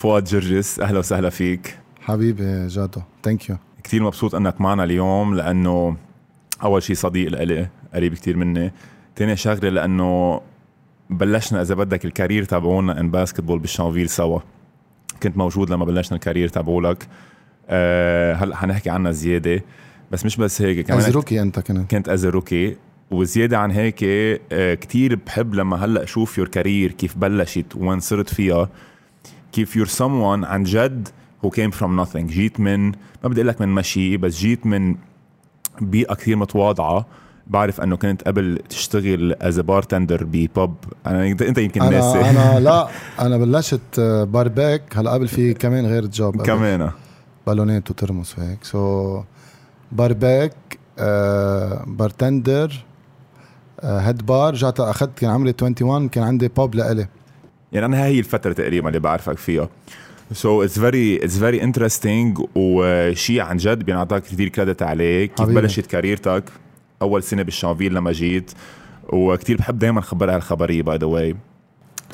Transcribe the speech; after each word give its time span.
فؤاد 0.00 0.24
جرجس 0.24 0.80
أهلا 0.80 0.98
وسهلا 0.98 1.30
فيك. 1.30 1.78
حبيبي 2.00 2.66
جادو 2.66 3.00
thank 3.22 3.48
you 3.48 3.56
كثير 3.84 4.02
مبسوط 4.02 4.34
أنك 4.34 4.60
معنا 4.60 4.84
اليوم 4.84 5.34
لأنه 5.34 5.96
أول 6.62 6.82
شيء 6.82 6.96
صديق 6.96 7.30
لإلي 7.30 7.68
قريب 7.94 8.14
كثير 8.14 8.36
مني. 8.36 8.72
ثاني 9.16 9.36
شغلة 9.36 9.68
لأنه 9.68 10.40
بلشنا 11.10 11.62
إذا 11.62 11.74
بدك 11.74 12.04
ال 12.04 12.10
career 12.10 12.44
تبعونا 12.44 13.00
in 13.00 13.10
basketball 13.10 13.58
بالشانفيل 13.58 14.08
سوا. 14.08 14.40
كنت 15.22 15.36
موجود 15.36 15.70
لما 15.70 15.84
بلشنا 15.84 16.16
ال 16.16 16.21
career 16.21 16.48
تبعولك 16.48 17.08
أه 17.68 18.34
هلأ 18.34 18.56
حنحكي 18.56 18.90
عنها 18.90 19.12
زيادة. 19.12 19.64
بس 20.10 20.24
مش 20.24 20.36
بس 20.36 20.62
هيك 20.62 20.86
كمان 20.86 20.98
as 20.98 21.10
rookie 21.10 21.42
أنت 21.42 21.60
كنت. 21.60 21.90
كنت 21.90 22.08
as 22.08 22.26
rookie 22.26 22.76
وزيادة 23.10 23.58
عن 23.58 23.70
هيك 23.70 23.98
آه، 24.04 24.74
كتير 24.74 25.14
بحب 25.26 25.54
لما 25.54 25.84
هلأ 25.84 26.02
أشوف 26.02 26.38
your 26.38 26.48
career 26.48 26.92
كيف 26.92 27.18
بلشت 27.18 27.76
وين 27.76 28.00
صرت 28.00 28.34
فيها. 28.34 28.68
كيف 29.52 29.76
you're 29.76 29.86
someone 29.86 30.44
عن 30.46 30.62
جد 30.62 31.08
who 31.44 31.50
came 31.50 31.70
from 31.70 32.04
nothing. 32.04 32.16
جيت 32.16 32.60
من 32.60 32.86
ما 32.86 32.94
بدي 33.24 33.40
أقول 33.40 33.48
لك 33.48 33.60
من 33.60 33.68
مشي 33.68 34.16
بس 34.16 34.38
جيت 34.38 34.66
من 34.66 34.96
بيئة 35.80 36.14
كثير 36.14 36.36
متواضعة. 36.36 37.06
بعرف 37.46 37.80
إنه 37.80 37.96
كنت 37.96 38.22
قبل 38.22 38.58
تشتغل 38.68 39.36
as 39.40 39.60
bartender 39.60 40.24
ب 40.24 40.36
pub 40.36 40.74
أنا 41.06 41.26
أنت 41.26 41.58
يمكن 41.58 41.82
أنا 41.82 41.90
ناسي. 41.90 42.30
أنا 42.30 42.60
لا 42.66 42.88
أنا 43.20 43.36
بلشت 43.36 44.00
bar 44.28 44.51
back 44.51 44.82
هلأ 44.96 45.10
قبل 45.10 45.28
في 45.28 45.54
كمان 45.54 45.86
غير 45.86 46.06
job 46.06 46.42
كمان. 46.42 46.90
بالونات 47.46 47.90
وترمس 47.90 48.38
وهيك. 48.38 48.64
so 48.64 49.22
bar 49.92 50.18
back 50.18 50.52
bartender 51.86 52.84
head 53.82 54.26
bar 54.26 54.52
رجعت 54.52 54.80
أخذت 54.80 55.18
كان 55.18 55.30
عمري 55.30 55.54
21 55.62 56.08
كان 56.08 56.24
عندي 56.24 56.48
pub 56.48 56.74
لإلي. 56.74 57.08
يعني 57.72 57.86
أنا 57.86 58.04
هي 58.04 58.18
الفترة 58.18 58.52
تقريبا 58.52 58.88
اللي 58.88 59.00
بعرفك 59.00 59.38
فيها. 59.38 59.68
so 60.32 60.62
it's 60.62 60.78
very 60.78 61.24
it's 61.24 61.38
very 61.38 61.62
interesting 61.62 62.38
وشيء 62.54 63.40
عن 63.40 63.56
جد 63.56 63.82
بينعطاك 63.82 64.22
كثير 64.22 64.48
credit 64.48 64.82
عليه. 64.82 65.26
كيف 65.26 65.40
حبيبي. 65.40 65.60
بلشت 65.60 65.86
career 65.86 66.25
تك؟ 66.25 66.44
أول 67.02 67.22
سنة 67.22 67.42
بالشانفيل 67.42 67.94
لما 67.94 68.12
جيت. 68.12 68.50
وكثير 69.08 69.56
بحب 69.56 69.78
دائما 69.78 70.00
خبر 70.00 70.34
هالخبريه 70.34 70.82
by 70.82 70.96
the 70.96 71.06
way 71.06 71.36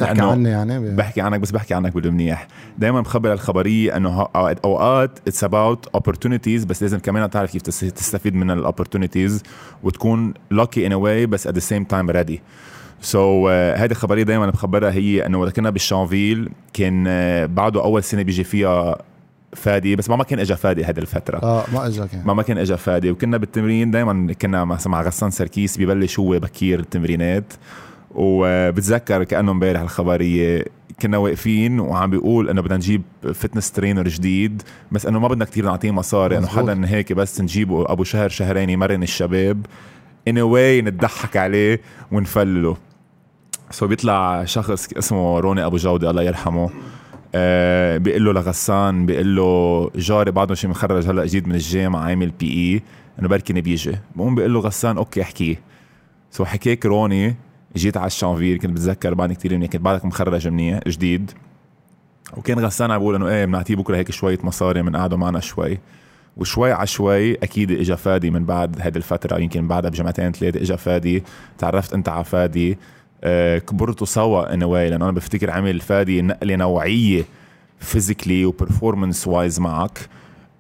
بحكي 0.01 0.21
عني 0.21 0.49
يعني. 0.49 0.97
بحكي 0.97 1.21
عنك 1.21 1.41
بس 1.41 1.51
بحكي 1.51 1.75
عنك 1.75 1.95
بالمنيح. 1.95 2.49
دائما 2.79 3.01
بخبر 3.01 3.33
الخبرية 3.33 3.97
إنه 3.97 4.29
أوقات 4.65 5.19
it's 5.29 5.45
about 5.45 5.87
opportunities 5.87 6.65
بس 6.65 6.83
لازم 6.83 6.99
كمان 6.99 7.31
تعرف 7.31 7.53
كيف 7.53 7.63
تستفيد 7.63 8.35
من 8.35 8.51
ال 8.51 8.58
opportunities 8.58 9.43
وتكون 9.83 10.35
lucky 10.51 10.87
in 10.87 10.93
a 10.93 11.01
way 11.01 11.27
بس 11.27 11.47
at 11.47 11.55
the 11.55 11.61
same 11.61 11.85
time 11.85 12.11
ready 12.11 12.41
so 13.01 13.49
هذه 13.49 13.91
الخبرية 13.91 14.23
دائما 14.23 14.51
بخبرها 14.51 14.91
هي 14.91 15.27
إنه 15.27 15.41
وقت 15.41 15.57
كنا 15.57 15.71
بالشانفيل 15.71 16.49
كان 16.73 17.05
uh, 17.05 17.51
بعده 17.51 17.85
أول 17.85 18.03
سنة 18.03 18.23
بيجي 18.23 18.45
فيها 18.45 18.99
فادي 19.53 19.97
بس 19.97 20.11
ما 20.11 20.17
ما 20.17 20.25
كان 20.25 20.39
اجى 20.39 20.57
فادي 20.57 20.85
هذه 20.85 20.99
الفترة. 20.99 21.39
آه 21.39 21.65
ما 21.73 21.87
اجى 21.87 22.09
كان. 22.09 22.23
ما 22.25 22.35
ما 22.35 22.43
كان 22.43 22.59
اجى 22.59 22.77
فادي. 22.77 23.11
وكنا 23.11 23.37
بالتمرين 23.37 23.91
دائما 23.91 24.33
كنا 24.33 24.65
مع 24.65 25.03
غسان 25.03 25.31
سركيس 25.31 25.79
ببلش 25.79 26.19
هو 26.19 26.39
بكير 26.39 26.81
التمرينات. 26.81 27.53
وبتذكر 28.15 29.25
كأنه 29.25 29.53
إمبارح 29.53 29.81
الخبرية 29.81 30.65
كنا 31.03 31.19
واقفين 31.19 31.81
وعم 31.81 32.11
بيقول 32.11 32.51
إنه 32.51 32.63
بدنا 32.63 32.77
نجيب 32.77 33.03
fitness 33.35 33.73
trainer 33.73 34.09
جديد 34.09 34.63
بس 34.93 35.07
إنه 35.07 35.19
ما 35.19 35.29
بدنا 35.29 35.45
كتير 35.45 35.65
نعطيه 35.65 35.91
مصاري. 35.91 36.39
إنه 36.39 36.47
حدا 36.47 36.83
هيك 36.85 37.13
بس 37.13 37.41
نجيبه 37.41 37.93
أبو 37.93 38.05
شهر 38.05 38.29
شهرين 38.29 38.71
يمرن 38.71 39.03
الشباب. 39.03 39.67
in 40.29 40.39
a 40.39 40.50
way 40.50 40.83
نضحك 40.83 41.37
عليه 41.37 41.81
ونفلله. 42.13 42.77
so 43.71 43.87
بيطلع 43.87 44.45
شخص 44.45 44.93
اسمه 44.93 45.41
روني 45.41 45.67
أبو 45.67 45.77
جودة 45.77 46.11
الله 46.11 46.23
يرحمه. 46.23 46.71
آه 47.35 47.99
بيقول 47.99 48.25
له 48.25 48.33
لغسان 48.33 49.07
بيقول 49.07 49.37
له 49.37 49.91
جاري 49.97 50.31
بعده 50.31 50.55
شي 50.55 50.69
مخرج 50.69 51.07
هلا 51.07 51.27
جديد 51.27 51.49
من 51.49 51.55
الجامعة 51.55 52.01
عامل 52.01 52.31
BE 52.31 52.83
إنه 53.19 53.29
بركي 53.29 53.53
بيجي 53.53 53.99
بقوم 54.17 54.35
بيقول 54.35 54.55
له 54.55 54.61
غسان 54.61 54.97
okay 54.97 55.23
احكيه 55.23 55.61
so 56.31 56.45
حكيك 56.45 56.87
روني 56.87 57.37
جيت 57.77 57.97
على 57.97 58.07
الشانفيل 58.07 58.57
كنت 58.57 58.71
بتذكر 58.71 59.15
بعد 59.15 59.33
كثير 59.33 59.57
منيح 59.57 59.71
كنت 59.71 59.83
بعدك 59.83 60.05
مخرج 60.05 60.49
منيح 60.49 60.81
جديد. 60.87 61.31
وكان 62.37 62.59
غسان 62.59 62.91
عم 62.91 62.99
بقول 62.99 63.15
إنه 63.15 63.29
إيه 63.29 63.45
بنعطيه 63.45 63.77
بكرة 63.77 63.97
هيك 63.97 64.11
شوية 64.11 64.39
مصاري 64.43 64.83
بنقعدوا 64.83 65.19
معنا 65.19 65.41
شوي. 65.41 65.79
وشوي 66.37 66.73
على 66.73 66.87
شوي 66.87 67.35
أكيد 67.35 67.71
اجى 67.71 67.97
فادي 67.97 68.31
من 68.31 68.45
بعد 68.45 68.81
هذه 68.81 68.97
الفترة 68.97 69.39
يمكن 69.39 69.69
بعدها 69.69 69.91
بجمعتين 69.91 70.33
ثلاثة 70.33 70.61
اجى 70.61 70.77
فادي 70.77 71.25
تعرفت 71.59 71.95
أنت 71.95 72.09
على 72.09 72.25
فادي. 72.25 72.79
كبرتوا 73.59 74.07
سوا 74.07 74.55
in 74.55 74.63
a 74.63 74.70
way 74.70 74.91
لأنه 74.91 75.05
أنا 75.05 75.13
بفتكر 75.13 75.51
عمل 75.51 75.81
فادي 75.81 76.23
نقلة 76.23 76.57
نوعية 76.57 77.25
physically 77.81 78.45
و 78.45 78.52
performance 78.52 79.29
wise 79.29 79.61
معك. 79.61 79.99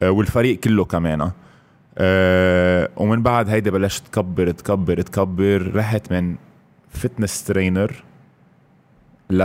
آه 0.02 0.10
والفريق 0.10 0.60
كله 0.60 0.84
كمان. 0.84 1.30
آه 1.98 2.88
ومن 2.96 3.22
بعد 3.22 3.48
هيدا 3.48 3.70
بلشت 3.70 4.06
تكبر 4.06 4.50
تكبر 4.50 5.00
تكبر 5.00 5.72
رحت 5.76 6.12
من 6.12 6.36
fitness 6.90 7.44
trainer 7.44 8.04
ل 9.30 9.42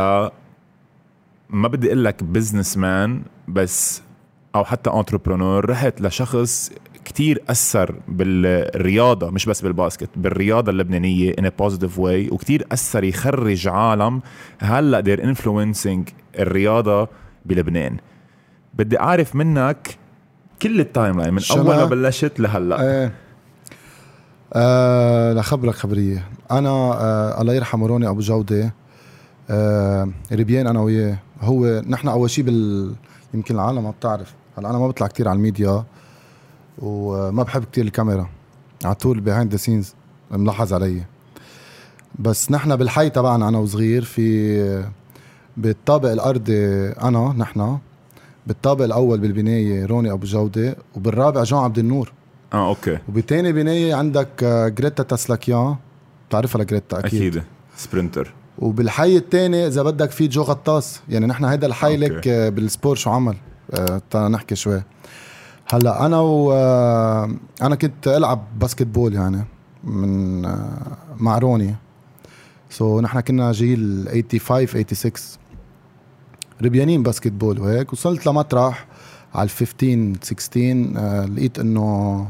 ما 1.50 1.68
بدي 1.68 1.88
أقول 1.88 2.06
لك 2.06 2.24
businessman 2.24 3.22
بس 3.48 4.02
أو 4.56 4.64
حتى 4.64 4.90
entrepreneur 4.90 5.70
رحت 5.70 6.02
لشخص 6.02 6.72
كتير 7.06 7.44
أثر 7.50 7.96
بالرياضة 8.08 9.30
مش 9.30 9.46
بس 9.46 9.62
بال 9.62 9.74
basket 9.74 10.10
بالرياضة 10.16 10.72
اللبنانية 10.72 11.34
in 11.40 11.50
a 11.50 11.55
positive 11.55 12.00
way 12.00 12.30
وكتير 12.30 12.68
أثر 12.72 13.04
يخرج 13.04 13.68
عالم. 13.68 14.22
هلأ 14.60 15.00
they're 15.00 15.24
influencing 15.24 16.10
الرياضة 16.40 17.08
بلبنان. 17.46 17.98
بدي 18.74 19.00
أعرف 19.00 19.36
منك 19.36 19.98
كل 20.62 20.80
ال 20.80 21.22
timeline 21.22 21.34
من 21.34 21.42
أول 21.52 21.66
ما 21.66 21.86
بلشت 21.86 22.40
لهلأ. 22.40 22.82
إيه. 22.82 23.14
آه 24.54 25.34
لخبرك 25.34 25.76
خبرية. 25.76 26.28
أنا 26.52 26.70
آه 26.70 27.42
الله 27.42 27.54
يرحمه 27.54 27.88
روني 27.88 28.08
أبو 28.10 28.20
جودة. 28.20 28.74
آه 29.50 30.10
ربيان 30.32 30.68
أنا 30.68 30.82
وياه. 30.82 31.18
هو 31.42 31.82
نحن 31.88 32.08
أول 32.08 32.30
شيء 32.30 32.44
بال 32.44 32.94
يمكن 33.34 33.56
العالم 33.56 33.84
ما 33.84 33.92
بتعرف. 33.92 34.34
هلأ 34.58 34.70
أنا 34.70 34.78
ما 34.78 34.88
بطلع 34.88 35.08
كتير 35.08 35.28
على 35.28 35.38
الميديا. 35.38 35.84
وما 36.80 37.44
بحب 37.44 37.64
كتير 37.64 37.86
الكاميرا. 37.86 38.30
على 38.86 38.96
طول 38.96 39.20
behind 39.20 39.52
the 39.52 39.58
scenes 39.58 39.94
ملاحظ 40.32 40.74
علي. 40.74 41.04
بس 42.20 42.52
نحن 42.52 42.76
بالحي 42.76 43.10
تبعنا 43.10 43.48
أنا 43.48 43.58
وصغير 43.58 44.04
في 44.04 44.86
بالطابق 45.58 46.12
الارضي 46.12 46.90
أنا 46.90 47.34
نحن 47.38 47.78
بالطابق 48.48 48.86
الأول 48.86 49.20
بالبناية 49.20 49.86
روني 49.86 50.12
أبو 50.12 50.26
جودة 50.26 50.76
وبالرابع 50.96 51.44
جون 51.44 51.64
عبد 51.64 51.78
النور. 51.78 52.12
آه 52.54 52.68
okay. 52.70 53.00
وبتاني 53.10 53.52
بناية 53.52 53.96
عندك 53.96 54.44
آه، 54.44 54.68
جريتا 54.68 55.04
تسلاكيان 55.04 55.76
بتعرفها 56.30 56.62
لجريتا؟ 56.62 57.00
أكيد. 57.00 57.22
أكيد. 57.22 57.44
sprinter. 57.78 58.34
وبالحي 58.60 59.18
الثاني 59.18 59.68
إذا 59.68 59.84
بدك 59.84 60.12
في 60.12 60.28
جو 60.28 60.42
غطاس. 60.42 61.02
يعني 61.10 61.26
نحن 61.26 61.46
هيدا 61.46 61.68
الحي 61.68 61.98
لك 61.98 62.28
آه، 62.28 62.50
بال 62.50 62.63
sport 62.63 62.96
شو 62.96 63.10
عمل؟ 63.10 63.36
آه 63.74 64.28
نحكي 64.28 64.56
شوي. 64.56 64.84
هلا 65.74 66.06
أنا 66.06 66.20
و 66.20 66.54
آه، 66.54 67.32
أنا 67.62 67.76
كنت 67.76 68.08
العب 68.08 68.60
basketball 68.60 69.14
يعني 69.14 69.44
من 69.84 70.46
آه 70.46 70.98
مع 71.20 71.38
روني. 71.38 71.76
so, 72.70 73.04
نحن 73.04 73.20
كنا 73.20 73.52
جيل 73.52 74.08
85 74.08 74.86
86 74.86 75.12
ربيانين 76.62 77.04
basketball 77.04 77.60
وهيك. 77.60 77.94
وصلت 77.94 78.28
لمطرح 78.28 78.88
على 79.36 79.46
ال 79.46 79.50
15 79.50 80.14
16 80.22 80.94
آه 80.98 81.26
لقيت 81.26 81.60
إنه 81.60 82.28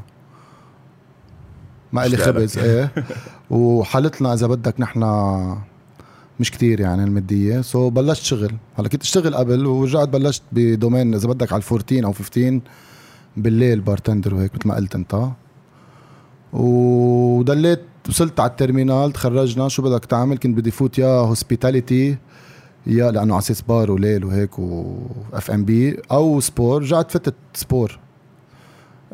ما 1.93 2.05
إلي 2.05 2.17
خبز. 2.17 2.57
إيه. 2.57 2.91
وحالتنا 3.49 4.33
إذا 4.33 4.47
بدك 4.47 4.75
نحن 4.79 5.01
مش 6.39 6.51
كتير 6.51 6.79
يعني 6.79 7.03
المادية. 7.03 7.61
so 7.61 7.93
بلشت 7.93 8.23
شغل. 8.23 8.53
هلا 8.77 8.87
كنت 8.87 9.01
أشتغل 9.01 9.35
قبل 9.35 9.65
ورجعت 9.65 10.09
بلشت 10.09 10.43
ب 10.51 10.59
domaine 10.59 11.13
إذا 11.13 11.27
بدك 11.27 11.53
على 11.53 11.61
ال 11.61 11.67
14 11.67 12.05
أو 12.05 12.13
15 12.13 12.61
بالليل 13.37 13.81
bartender 13.81 14.35
وهيك 14.35 14.55
مثل 14.55 14.67
ما 14.67 14.75
قلت 14.75 14.95
انت. 14.95 15.27
ودليت 16.53 17.81
وصلت 18.09 18.39
على 18.39 18.49
ال 18.49 18.55
terminale 18.55 19.11
تخرجنا 19.11 19.67
شو 19.67 19.81
بدك 19.81 20.05
تعمل؟ 20.05 20.37
كنت 20.37 20.57
بدي 20.57 20.71
فوت 20.71 20.97
يا 20.99 21.07
hospitality 21.07 22.17
يا 22.87 23.11
لأنه 23.11 23.33
على 23.33 23.39
أساس 23.39 23.61
بار 23.61 23.91
وليل 23.91 24.25
وهيك 24.25 24.59
واف 24.59 25.51
ام 25.51 25.65
بي 25.65 25.97
أو 26.11 26.39
sport 26.39 26.81
رجعت 26.81 27.11
فتت 27.11 27.35
sport 27.53 27.99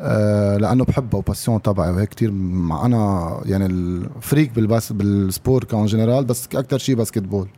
آه 0.00 0.56
لأنه 0.56 0.84
بحبها 0.84 1.18
وباسيون 1.18 1.62
تبعي 1.62 1.90
وهيك 1.90 2.08
كثير 2.08 2.30
مع 2.32 2.86
أنا 2.86 3.40
يعني 3.46 3.66
الفريك 3.66 4.52
بالباس 4.52 4.92
بالسبور 4.92 5.64
كان 5.64 5.86
جنرال 5.86 6.24
بس 6.24 6.48
أكثر 6.54 6.78
شيء 6.78 6.94
باسكت 6.94 7.22
بول 7.22 7.48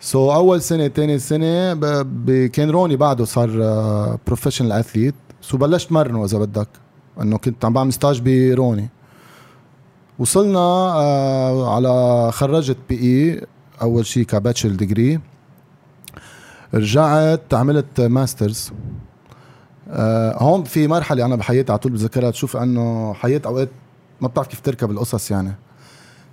سو 0.00 0.30
so, 0.30 0.34
أول 0.34 0.62
سنة 0.62 0.88
ثاني 0.88 1.18
سنة 1.18 1.74
كان 2.46 2.70
روني 2.70 2.96
بعده 2.96 3.24
صار 3.24 3.48
بروفيشنال 4.26 4.72
اثليت 4.72 5.14
سو 5.48 5.56
بلشت 5.56 5.92
مرنه 5.92 6.24
إذا 6.24 6.38
بدك 6.38 6.68
إنه 7.20 7.38
كنت 7.38 7.64
عم 7.64 7.72
بعمل 7.72 7.92
ستاج 7.92 8.20
بروني 8.20 8.88
وصلنا 10.18 10.58
آه 10.58 11.74
على 11.74 12.32
خرجت 12.32 12.76
بي 12.88 12.98
إي 13.02 13.46
أول 13.82 14.06
شيء 14.06 14.24
كباتشل 14.24 14.76
ديجري 14.76 15.20
رجعت 16.74 17.54
عملت 17.54 18.00
masters 18.00 18.72
آه 19.90 20.42
هون 20.42 20.64
في 20.64 20.88
مرحلة 20.88 21.24
أنا 21.24 21.36
بحياتي 21.36 21.72
على 21.72 21.78
طول 21.78 21.92
بتذكرها 21.92 22.30
تشوف 22.30 22.56
إنه 22.56 23.14
حياة 23.14 23.40
أوقات 23.46 23.68
ما 24.20 24.28
بتعرف 24.28 24.48
كيف 24.48 24.60
تركب 24.60 24.90
القصص 24.90 25.30
يعني. 25.30 25.54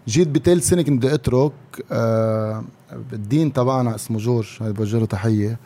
جيت 0.07 0.27
بثالث 0.27 0.67
سنة 0.67 0.81
كنت 0.81 0.97
بدي 1.05 1.13
أترك 1.13 1.51
آه 1.91 2.63
ال 3.13 3.21
dean 3.21 3.53
تبعنا 3.53 3.95
اسمه 3.95 4.17
جورج 4.17 4.47
هاي 4.61 4.71
بوجه 4.73 4.97
له 4.99 5.05
تحية. 5.05 5.59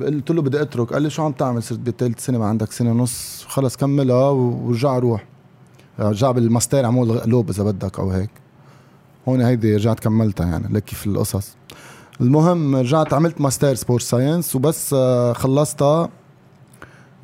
قلت 0.00 0.30
له 0.30 0.42
بدي 0.42 0.62
اترك. 0.62 0.92
قال 0.92 1.02
لي 1.02 1.10
شو 1.10 1.22
عم 1.22 1.32
تعمل؟ 1.32 1.62
صرت 1.62 1.78
بثالث 1.78 2.24
سنة 2.26 2.38
ما 2.38 2.46
عندك 2.46 2.72
سنة 2.72 2.90
ونص 2.90 3.44
خلص 3.48 3.76
كملها 3.76 4.30
ورجع 4.30 4.98
روح. 4.98 5.26
رجع 5.98 6.30
بالماستر 6.30 6.84
عمول 6.84 7.18
قلوب 7.18 7.50
إذا 7.50 7.64
بدك 7.64 7.98
أو 7.98 8.10
هيك. 8.10 8.30
هون 9.28 9.40
هيدي 9.40 9.76
رجعت 9.76 10.00
كملتها 10.00 10.46
يعني 10.46 10.68
لك 10.74 10.84
كيف 10.84 11.06
القصص. 11.06 11.56
المهم 12.20 12.76
رجعت 12.76 13.14
عملت 13.14 13.40
master 13.40 13.74
sport 13.74 14.02
science 14.02 14.56
وبس 14.56 14.94
آه، 14.94 15.32
خلصتها. 15.32 16.08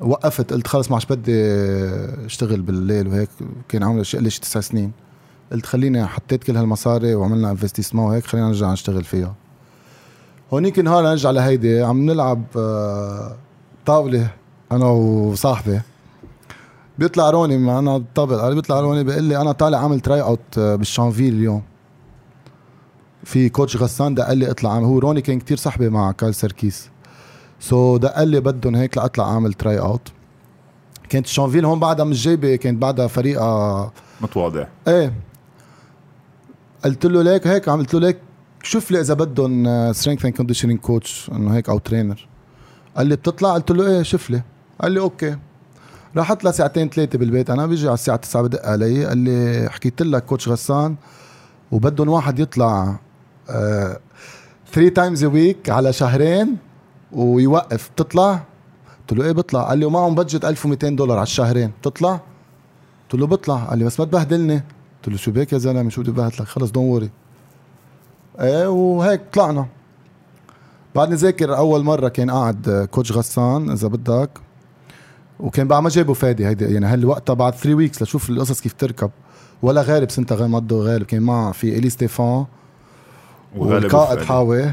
وقفت. 0.00 0.52
قلت 0.52 0.66
خلص 0.66 0.90
ما 0.90 0.96
عادش 0.96 1.06
بدي 1.06 1.44
اشتغل 2.26 2.62
بالليل 2.62 3.08
وهيك. 3.08 3.28
كان 3.68 3.82
عمري 3.82 4.04
شيء 4.04 4.28
شي 4.28 4.40
تسع 4.40 4.60
سنين. 4.60 4.92
قلت 5.52 5.66
خليني 5.66 6.06
حطيت 6.06 6.44
كل 6.44 6.56
هالمصاري 6.56 7.14
وعملنا 7.14 7.50
investissement 7.50 8.04
وهيك 8.04 8.26
خلينا 8.26 8.46
نرجع 8.46 8.72
نشتغل 8.72 9.04
فيها. 9.04 9.34
هونيك 10.52 10.78
نهار 10.78 11.04
نرجع 11.04 11.31
لهيدي 11.31 11.82
عم 11.82 12.06
نلعب 12.10 12.43
آه، 12.56 13.37
طاولة 13.87 14.31
أنا 14.72 14.84
وصاحبي. 14.84 15.81
بيطلع 16.99 17.31
روني 17.31 17.58
معنا 17.58 17.96
ال 17.96 18.06
table 18.06 18.54
بيطلع 18.54 18.81
روني 18.81 19.04
بيقول 19.04 19.25
لي 19.25 19.40
أنا 19.40 19.52
طالع 19.52 19.78
عامل 19.78 20.00
tryout 20.00 20.58
بالشانفيل 20.58 21.34
اليوم. 21.34 21.62
في 23.25 23.49
coach 23.48 23.76
غسان 23.76 24.14
دق 24.14 24.32
لي 24.32 24.50
اطلع 24.50 24.78
هو 24.78 24.99
روني 24.99 25.20
كان 25.20 25.38
كتير 25.38 25.56
صاحبي 25.56 25.88
مع 25.88 26.12
كارل 26.12 26.34
سيركيس. 26.34 26.90
so 27.60 28.00
دق 28.00 28.22
لي 28.22 28.40
بدهم 28.40 28.75
هيك 28.75 28.96
لاطلع 28.96 29.25
أعمل 29.25 29.52
tryout 29.52 30.08
كانت 31.08 31.26
شانفيل 31.26 31.64
هون 31.64 31.81
بعدها 31.81 32.05
مش 32.05 32.25
جايبة 32.25 32.56
كانت 32.56 32.82
بعدها 32.82 33.06
فريقها 33.06 33.93
متواضع. 34.20 34.66
إيه. 34.88 35.12
قلت 36.84 37.06
له 37.06 37.22
ليك 37.22 37.46
هيك 37.46 37.69
عملت 37.69 37.94
له 37.94 38.00
ليك 38.00 38.19
شوف 38.62 38.90
لي 38.90 39.00
إذا 39.00 39.14
بدهم 39.14 39.92
strength 39.92 40.24
and 40.24 40.36
conditioning 40.36 40.80
coach 40.80 41.30
إنه 41.32 41.54
هيك 41.54 41.68
أو 41.68 41.78
trainer 41.78 42.28
قال 42.96 43.06
لي 43.06 43.16
بتطلع؟ 43.16 43.54
قلت 43.54 43.70
له 43.70 43.86
إيه 43.86 44.02
شوف 44.02 44.30
لي. 44.30 44.42
قال 44.80 44.92
لي 44.92 45.00
okay. 45.00 45.36
رحت 46.16 46.44
له 46.44 46.50
ساعتين 46.50 46.88
ثلاثة 46.88 47.18
بالبيت. 47.18 47.50
أنا 47.50 47.66
بيجي 47.66 47.86
على 47.86 47.94
الساعة 47.94 48.16
9 48.16 48.42
بدق 48.42 48.66
علي. 48.66 49.06
قال 49.06 49.18
لي 49.18 49.68
حكيت 49.70 50.02
لك 50.02 50.24
coach 50.24 50.48
غسان 50.48 50.96
وبدهم 51.70 52.08
واحد 52.08 52.38
يطلع 52.38 52.96
3 54.72 54.88
times 54.94 55.24
a 55.24 55.26
week 55.26 55.70
على 55.70 55.92
شهرين 55.92 56.56
ويوقف. 57.12 57.90
بتطلع؟ 57.90 58.42
قلت 59.00 59.18
له 59.18 59.24
إيه 59.24 59.32
بطلع؟ 59.32 59.62
قال 59.62 59.78
لي 59.78 59.84
ومعهم 59.84 60.14
budget 60.14 60.44
1200 60.44 60.88
دولار 60.88 61.16
على 61.16 61.26
الشهرين. 61.26 61.72
بتطلع؟ 61.80 62.20
قلت 63.10 63.20
له 63.20 63.26
بطلع. 63.26 63.56
قال 63.56 63.78
لي 63.78 63.84
بس 63.84 64.00
ما 64.00 64.06
تبهدلني. 64.06 64.54
قلت 64.54 65.08
له 65.08 65.16
شو 65.16 65.30
بك 65.30 65.52
يا 65.52 65.58
زلمة؟ 65.58 65.90
شو 65.90 66.02
بدي 66.02 66.10
بهدلك 66.10 66.42
خلص 66.42 66.70
don't 66.70 66.84
worry 66.84 67.10
وهيك 68.40 69.20
طلعنا. 69.32 69.67
بعد 70.94 71.11
نذاكر 71.11 71.56
أول 71.56 71.84
مرة 71.84 72.08
كان 72.08 72.31
قاعد 72.31 72.88
coach 72.90 73.12
غسان 73.12 73.70
إذا 73.70 73.88
بدك. 73.88 74.31
وكان 75.40 75.69
بعد 75.69 75.82
ما 75.82 75.88
جابوا 75.88 76.14
فادي 76.14 76.46
هيدي 76.46 76.64
يعني 76.64 76.87
هالوقتها 76.87 77.34
بعد 77.34 77.55
3 77.55 77.75
weeks 77.74 78.02
لشوف 78.02 78.31
القصص 78.31 78.61
كيف 78.61 78.73
تركب. 78.73 79.11
ولا 79.62 79.82
غالب 79.82 80.11
سنتها 80.11 80.34
غير 80.34 80.49
مضو 80.49 80.82
غالب 80.82 81.02
كان 81.02 81.23
معه 81.23 81.52
في 81.52 81.79
إلي 81.79 81.90
ستيفان. 81.90 82.44
والقائد 83.56 84.23
حاوي 84.23 84.73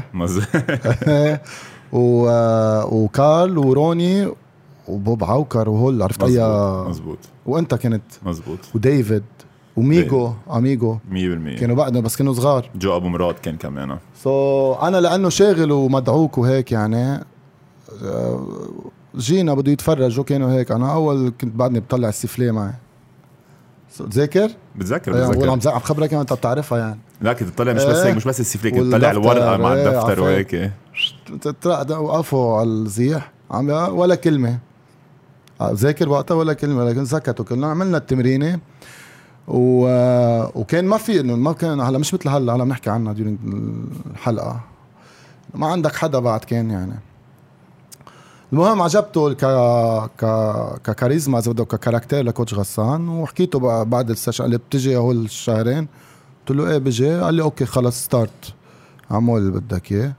و... 1.92 2.28
وكارل 2.96 3.58
وروني 3.58 4.32
وبوب 4.88 5.24
عوكر 5.24 5.68
وهول 5.68 6.02
عرفت؟ 6.02 6.22
اي 6.22 6.38
مزبوط. 6.88 7.18
وأنت 7.46 7.74
كنت. 7.74 8.02
مزبوط. 8.22 8.58
وديفيد. 8.74 9.22
وميجو 9.76 10.32
أميجو. 10.52 10.98
100% 11.10 11.60
كانوا 11.60 11.76
بعدنا 11.76 12.00
بس 12.00 12.16
كانوا 12.16 12.32
صغار. 12.34 12.70
جو 12.74 12.96
أبو 12.96 13.08
مراد 13.08 13.34
كان 13.34 13.56
كمان 13.56 13.98
سو 14.22 14.74
so, 14.74 14.82
أنا 14.82 14.96
لأنه 15.00 15.28
شاغل 15.28 15.72
ومدعوك 15.72 16.38
وهيك 16.38 16.72
يعني 16.72 17.24
آه، 18.04 18.46
جينا 19.16 19.54
بده 19.54 19.72
يتفرجوا 19.72 20.24
كانوا 20.24 20.52
هيك. 20.52 20.72
أنا 20.72 20.92
أول 20.92 21.32
كنت 21.40 21.54
بعدني 21.54 21.80
بطلع 21.80 22.08
السفليه 22.08 22.50
معي. 22.50 22.72
تذاكر؟ 24.10 24.50
بتذكر؟ 24.76 25.16
يعني 25.16 25.30
بتذكر. 25.30 25.50
عم 25.50 25.60
عم 25.66 25.80
خبرك 25.80 26.14
أنت 26.14 26.32
بتعرفها 26.32 26.78
يعني. 26.78 27.00
لا 27.20 27.32
كنت 27.32 27.48
تطلع 27.48 27.72
مش 27.72 27.84
بس 27.84 27.96
هيك 27.96 28.16
مش 28.16 28.24
بس 28.24 28.40
السفليه 28.40 28.70
كنت 28.70 28.92
تطلع 28.92 29.10
الورقة 29.10 29.56
مع 29.56 29.72
إيه، 29.72 29.88
الدفتر 29.88 30.20
وهيك 30.20 30.72
وقفوا 31.90 32.56
على 32.58 32.68
الزيح 32.68 33.32
عم 33.50 33.70
ولا 33.70 34.14
كلمة. 34.14 34.58
ذاكر 35.62 36.08
وقتها 36.08 36.34
ولا 36.34 36.52
كلمة 36.52 36.84
لكن 36.84 37.04
سكتوا. 37.04 37.44
كلنا 37.44 37.66
عملنا 37.66 37.96
التمرينة. 37.98 38.58
و... 39.50 39.86
وكان 40.60 40.84
ما 40.84 40.96
في 40.96 41.20
إنه 41.20 41.36
ما 41.36 41.52
كان 41.52 41.80
هلا 41.80 41.98
مش 41.98 42.14
مثل 42.14 42.28
هلا 42.28 42.52
هلا 42.52 42.64
بنحكي 42.64 42.90
عنها 42.90 43.12
ديورينج 43.12 43.38
الحلقة. 44.10 44.60
ما 45.54 45.66
عندك 45.66 45.94
حدا 45.94 46.18
بعد 46.18 46.40
كان 46.40 46.70
يعني. 46.70 46.94
المهم 48.52 48.82
عجبته 48.82 49.32
ك 49.32 49.44
ك 50.20 50.24
ككاريزما 50.84 51.38
إذا 51.38 51.52
بدك 51.52 51.66
ك 51.66 51.72
character 51.72 52.24
ل 52.24 52.29
coach 52.29 52.54
غسان 52.54 53.08
وحكيته 53.08 53.82
بعد 53.82 54.10
ال 54.10 54.14
session 54.14 54.44
قال 54.44 54.50
لي 54.50 54.58
بتجي 54.58 54.96
هول 54.96 55.16
الشهرين 55.24 55.88
قلت 56.48 56.58
له 56.58 56.70
إيه 56.70 56.78
بجي 56.78 57.20
قال 57.20 57.34
لي 57.34 57.42
okay 57.42 57.64
خلص 57.64 58.04
start 58.04 58.54
عمول 59.10 59.40
اللي 59.40 59.52
بدك 59.52 59.92
إياه. 59.92 60.12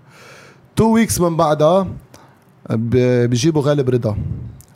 two 0.75 0.93
weeks 0.93 1.21
من 1.21 1.37
بعدها 1.37 1.87
بجيبوا 2.69 3.61
غالب 3.61 3.89
رضا. 3.89 4.17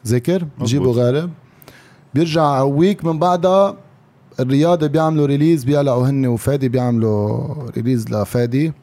ذاكر؟ 0.08 0.46
بجيبوا 0.60 0.94
غالب. 0.94 1.32
بيرجع 2.14 2.62
week 2.62 3.06
من 3.06 3.20
بعدها 3.20 3.76
الرياضة 4.40 4.88
بيعملوا 4.88 5.26
release 5.26 5.64
بيقلعوا 5.64 6.08
هن 6.10 6.26
وفادي 6.28 6.70
بيعملوا 6.70 7.54
release 7.72 8.10
لفادي. 8.10 8.74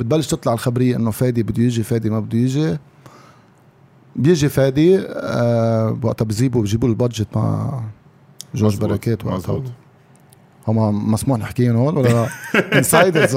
بتبلش 0.00 0.26
تطلع 0.26 0.52
الخبرية 0.52 0.96
إنه 0.96 1.10
فادي 1.10 1.42
بده 1.42 1.62
يجي 1.62 1.82
فادي 1.82 2.10
ما 2.10 2.20
بده 2.20 2.38
يجي. 2.38 2.78
بيجي 4.16 4.48
فادي 4.48 4.98
آه 5.08 5.98
وقتها 6.02 6.24
بجيبوا 6.24 6.62
بجيبوا 6.62 6.88
ال 6.88 6.94
budget 6.94 7.28
مع 7.36 7.80
جورج 8.54 8.78
بركات 8.78 9.24
وقتها. 9.24 9.62
هم 10.68 11.10
مسموح 11.12 11.38
نحكيهم 11.38 11.76
هون 11.76 11.96
ولا 11.96 12.26
insiders 12.72 13.36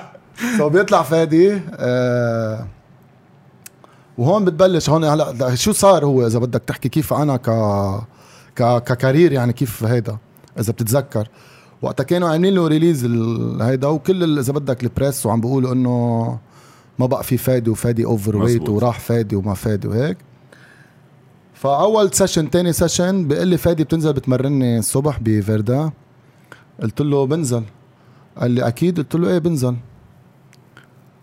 so 0.58 0.68
بيطلع 0.68 1.02
فادي 1.02 1.60
آه 1.72 2.66
وهون 4.18 4.44
بتبلش 4.44 4.90
هون. 4.90 5.04
هلا 5.04 5.54
شو 5.54 5.72
صار 5.72 6.04
هو 6.04 6.26
إذا 6.26 6.38
بدك 6.38 6.62
تحكي 6.66 6.88
كيف 6.88 7.12
أنا 7.12 7.36
ك 7.36 7.50
ك 8.56 8.82
ك 8.82 8.89
career 8.89 9.32
يعني 9.32 9.52
كيف 9.52 9.84
هيدا؟ 9.84 10.18
إذا 10.58 10.72
بتتذكر. 10.72 11.28
وقتها 11.82 12.04
كانوا 12.04 12.28
عاملين 12.28 12.54
له 12.54 12.66
release 12.66 13.04
هيدا 13.60 13.88
وكل 13.88 14.38
إذا 14.38 14.52
بدك 14.52 14.84
ال 14.84 14.91
press 14.91 15.26
وعم 15.26 15.40
بيقولوا 15.40 15.72
إنه 15.72 16.38
ما 16.98 17.06
بقى 17.06 17.24
في 17.24 17.36
فادي 17.36 17.70
وفادي 17.70 18.04
overweight 18.04 18.68
وراح 18.68 19.00
فادي 19.00 19.36
وما 19.36 19.54
فادي 19.54 19.88
وهيك. 19.88 20.16
فأول 21.54 22.14
session 22.14 22.50
تاني 22.50 22.72
session 22.72 23.28
بيقول 23.28 23.48
لي 23.48 23.56
فادي 23.56 23.84
بتنزل 23.84 24.12
بتمرني 24.12 24.78
الصبح 24.78 25.18
بفيردا. 25.20 25.90
قلت 26.82 27.00
له 27.00 27.26
بنزل. 27.26 27.62
قال 28.36 28.50
لي 28.50 28.68
أكيد. 28.68 28.98
قلت 28.98 29.14
له 29.14 29.28
إيه 29.28 29.38
بنزل. 29.38 29.76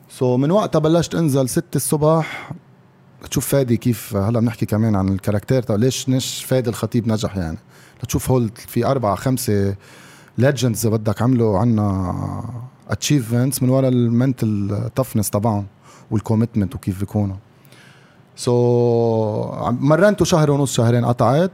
so 0.09 0.39
من 0.39 0.51
وقتها 0.51 0.79
بلشت 0.79 1.15
أنزل 1.15 1.49
ستة 1.49 1.75
الصبح. 1.75 2.51
تشوف 3.29 3.47
فادي 3.47 3.77
كيف 3.77 4.15
هلا 4.15 4.39
بنحكي 4.39 4.65
كمان 4.65 4.95
عن 4.95 5.09
ال 5.09 5.14
character. 5.14 5.61
تبع 5.61 5.75
ليش 5.75 6.09
ليش 6.09 6.43
فادي 6.43 6.69
الخطيب 6.69 7.07
نجح 7.07 7.37
يعني؟ 7.37 7.57
لتشوف 8.03 8.31
هول 8.31 8.51
في 8.57 8.85
أربعة 8.85 9.15
خمسة 9.15 9.75
legends 10.37 10.85
إذا 10.85 10.95
بدك 10.95 11.21
عملوا 11.21 11.59
عنا 11.59 12.15
achievements 12.89 13.63
من 13.63 13.69
ورا 13.69 13.87
ال 13.87 14.02
mental 14.02 14.89
toughness 14.95 15.29
تبعهم 15.29 15.65
وال 16.11 16.22
commitment 16.22 16.75
وكيف 16.75 16.99
بيكونوا. 16.99 17.35
so, 18.35 19.69
مرنته 19.69 20.25
شهر 20.25 20.51
ونص 20.51 20.73
شهرين 20.73 21.05
قطعت. 21.05 21.51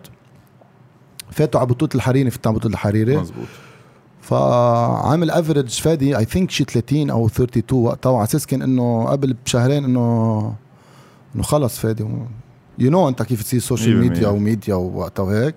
فاتوا 1.31 1.59
على 1.59 1.69
بطولة 1.69 1.91
الحريري 1.95 2.31
فات 2.31 2.47
على 2.47 2.55
بطولة 2.55 2.73
الحريري. 2.73 3.17
مزبوط 3.17 3.47
فعامل 4.21 5.31
average 5.31 5.69
فادي 5.69 6.17
I 6.17 6.25
think 6.25 6.51
شي 6.51 6.63
30 6.63 7.09
أو 7.09 7.27
32 7.27 7.79
وقتها 7.83 8.09
وعلى 8.09 8.23
أساس 8.23 8.47
كان 8.47 8.61
إنه 8.61 9.05
قبل 9.05 9.35
بشهرين 9.45 9.83
إنه 9.85 10.55
إنه 11.35 11.43
خلص 11.43 11.77
فادي. 11.79 12.05
you 12.79 12.91
know 12.91 13.09
أنت 13.09 13.23
كيف 13.23 13.43
تصير 13.43 13.59
social 13.59 13.97
media 13.97 14.27
و 14.27 14.35
media 14.35 14.75
ووقتها 14.75 15.23
وهيك. 15.23 15.55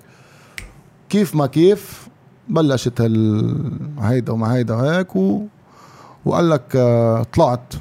كيف 1.08 1.34
ما 1.36 1.46
كيف 1.46 2.08
بلشت 2.48 3.00
هال 3.00 3.70
هيدا 4.00 4.32
وما 4.32 4.54
هيدا 4.54 4.74
هيك 4.74 5.16
و... 5.16 5.42
وقال 6.24 6.50
لك 6.50 6.76
آه، 6.76 7.22
طلعت. 7.22 7.74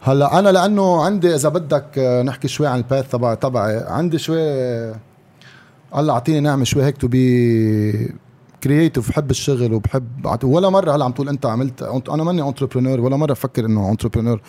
هلأ 0.00 0.38
أنا 0.38 0.48
لأنه 0.48 1.02
عندي 1.04 1.34
إذا 1.34 1.48
بدك 1.48 1.98
آه، 1.98 2.22
نحكي 2.22 2.48
شوي 2.48 2.66
عن 2.66 2.78
ال 2.78 2.84
path 2.84 3.10
تبع 3.10 3.34
تبعي. 3.34 3.76
عندي 3.76 4.18
شوي 4.18 4.40
الله 5.96 6.12
اعطيني 6.14 6.40
نعمة 6.40 6.64
شوي 6.64 6.84
هيك 6.84 6.96
to 6.96 7.08
be 7.08 8.14
creative 8.62 9.08
بحب 9.08 9.30
الشغل 9.30 9.74
وبحب 9.74 10.44
ولا 10.44 10.68
مرة 10.68 10.96
هلأ 10.96 11.04
عم 11.04 11.12
تقول 11.12 11.28
أنت 11.28 11.46
عملت 11.46 11.82
أنا 12.10 12.24
ماني 12.24 12.48
entrepreneur 12.48 13.00
ولا 13.00 13.16
مرة 13.16 13.32
بفكر 13.32 13.66
إنه 13.66 13.90
entrepreneur 13.90 14.40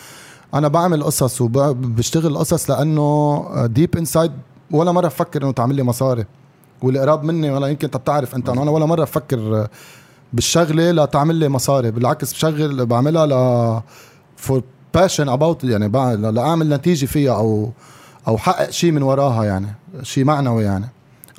أنا 0.53 0.67
بعمل 0.67 1.03
قصص 1.03 1.41
وبشتغل 1.41 2.37
قصص 2.37 2.69
لأنه 2.69 3.45
deep 3.65 3.97
inside 3.97 4.31
ولا 4.71 4.91
مرة 4.91 5.07
بفكر 5.07 5.43
إنه 5.43 5.51
تعمل 5.51 5.75
لي 5.75 5.83
مصاري. 5.83 6.25
واللي 6.81 6.99
قراب 6.99 7.23
مني 7.23 7.51
ولا 7.51 7.67
يمكن 7.67 7.85
أنت 7.85 7.97
بتعرف 7.97 8.35
أنت 8.35 8.49
أنا 8.49 8.71
ولا 8.71 8.85
مرة 8.85 9.03
بفكر 9.03 9.67
بالشغلة 10.33 10.91
لتعمل 10.91 11.35
لي 11.35 11.49
مصاري 11.49 11.91
بالعكس 11.91 12.33
بشغل 12.33 12.85
بعملها 12.85 13.25
ل 13.25 13.81
for 14.37 14.63
passion 14.93 15.29
about 15.29 15.63
يعني 15.63 15.87
لأعمل 16.17 16.69
نتيجة 16.69 17.05
فيها 17.05 17.35
أو 17.35 17.71
أو 18.27 18.37
حقق 18.37 18.69
شيء 18.69 18.91
من 18.91 19.03
وراها 19.03 19.43
يعني 19.43 19.67
شيء 20.03 20.23
معنوي 20.23 20.63
يعني. 20.63 20.89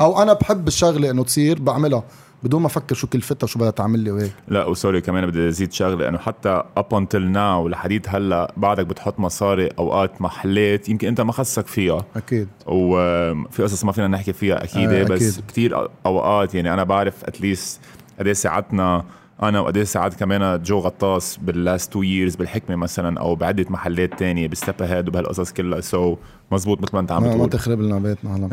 أو 0.01 0.23
أنا 0.23 0.33
بحب 0.33 0.69
الشغلة 0.69 1.11
إنه 1.11 1.25
تصير 1.25 1.63
بعملها. 1.63 2.03
بدون 2.43 2.61
ما 2.61 2.67
أفكر 2.67 2.95
شو 2.95 3.07
كلفتها 3.07 3.47
شو 3.47 3.59
بدها 3.59 3.71
تعمل 3.71 3.99
لي 3.99 4.11
وهيك. 4.11 4.33
لا 4.49 4.65
و 4.65 4.71
sorry 4.71 5.01
كمان 5.01 5.27
بدي 5.27 5.49
أزيد 5.49 5.73
شغلة 5.73 6.09
انه 6.09 6.19
حتى 6.19 6.63
up 6.77 6.95
until 6.95 7.23
now 7.23 7.69
لحديت 7.69 8.09
هلأ 8.09 8.53
بعدك 8.57 8.87
بتحط 8.87 9.21
مصاري 9.21 9.69
أوقات 9.79 10.23
محلات 10.23 10.89
يمكن 10.89 11.09
أنت 11.09 11.21
ما 11.21 11.33
خصك 11.33 11.67
فيها. 11.67 12.05
أكيد. 12.17 12.49
وفي 12.67 13.63
قصص 13.63 13.85
ما 13.85 13.93
فينا 13.93 14.09
نحكي 14.09 14.33
فيها 14.33 14.65
أكيد 14.65 14.91
آه 14.91 15.05
بس 15.05 15.41
كثير 15.49 15.89
أوقات 16.07 16.55
يعني 16.55 16.75
أنا 16.75 16.85
بعرف 16.85 17.25
at 17.25 17.41
least 17.41 17.81
قد 18.19 18.27
إيه 18.27 18.33
ساعدنا 18.33 19.05
أنا 19.43 19.61
وقد 19.61 19.77
إيه 19.77 19.85
ساعات 19.85 20.15
كمان 20.15 20.63
جو 20.63 20.79
غطاس 20.79 21.37
بال 21.43 21.60
last 21.60 21.93
two 21.93 22.03
years 22.03 22.37
بالحكمة 22.37 22.77
مثلا 22.77 23.21
أو 23.21 23.35
بعدة 23.35 23.67
محلات 23.71 24.19
تانية 24.19 24.49
ب 24.49 24.56
Step 24.56 24.83
Ahead 24.83 25.09
وبهالقصص 25.09 25.53
كلها. 25.53 25.81
so 25.81 26.19
مزبوط 26.53 26.81
مثل 26.83 26.91
ما 26.93 27.01
أنت 27.01 27.13
عم 27.13 27.25
بتقول. 27.25 27.39
ما 27.39 27.47
تخرب 27.47 27.81
لنا 27.81 27.99
بيتنا 27.99 28.37
هلا 28.37 28.49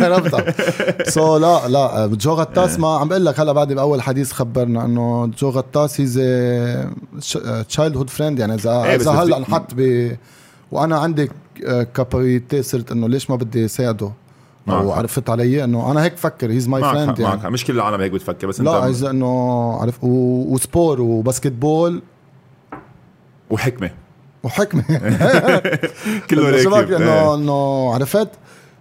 خربتها 0.00 1.10
so 1.10 1.36
لا 1.36 1.68
لا 1.68 2.06
جو 2.06 2.32
غطاس 2.32 2.78
ما 2.78 2.88
عم 2.88 3.08
بقول 3.08 3.24
لك 3.24 3.40
هلا 3.40 3.52
بعد 3.52 3.72
بأول 3.72 4.02
حديث 4.02 4.32
خبرنا 4.32 4.84
إنه 4.84 5.26
جو 5.26 5.48
غطاس 5.48 6.00
he's 6.00 6.14
childhood 7.68 8.10
friend 8.10 8.38
يعني 8.38 8.54
اذا 8.54 8.82
إيه، 8.84 8.94
إذا 8.96 9.10
هلأ 9.10 9.36
انحط 9.36 9.74
ب 9.76 10.10
وأنا 10.72 10.98
عندي 10.98 11.30
capability 11.94 12.62
صرت 12.62 12.92
إنه 12.92 13.08
ليش 13.08 13.30
ما 13.30 13.36
بدي 13.36 13.68
ساعده؟ 13.68 14.10
أو 14.68 14.92
عرفت 14.92 15.30
علي 15.30 15.64
إنه 15.64 15.90
أنا 15.90 16.04
هيك 16.04 16.12
بفكر 16.12 16.50
he's 16.50 16.68
my 16.68 16.82
friend 16.82 17.18
يعني. 17.18 17.36
معك. 17.36 17.46
مش 17.46 17.64
كل 17.64 17.74
العالم 17.74 18.00
هيك 18.00 18.12
بتفكر 18.12 18.46
بس 18.46 18.60
لا 18.60 18.88
إذا 18.88 19.10
إنه 19.10 19.72
عرف 19.80 20.04
و... 20.04 20.08
و 20.54 20.61
sport 20.61 20.93
و 20.93 21.00
basketball 21.00 22.02
وحكمة. 23.50 23.90
وحكمه 24.42 24.82
كله 26.30 26.48
هيك 26.48 26.92
إنه 26.92 27.34
إنه 27.34 27.90
عرفت؟ 27.94 28.28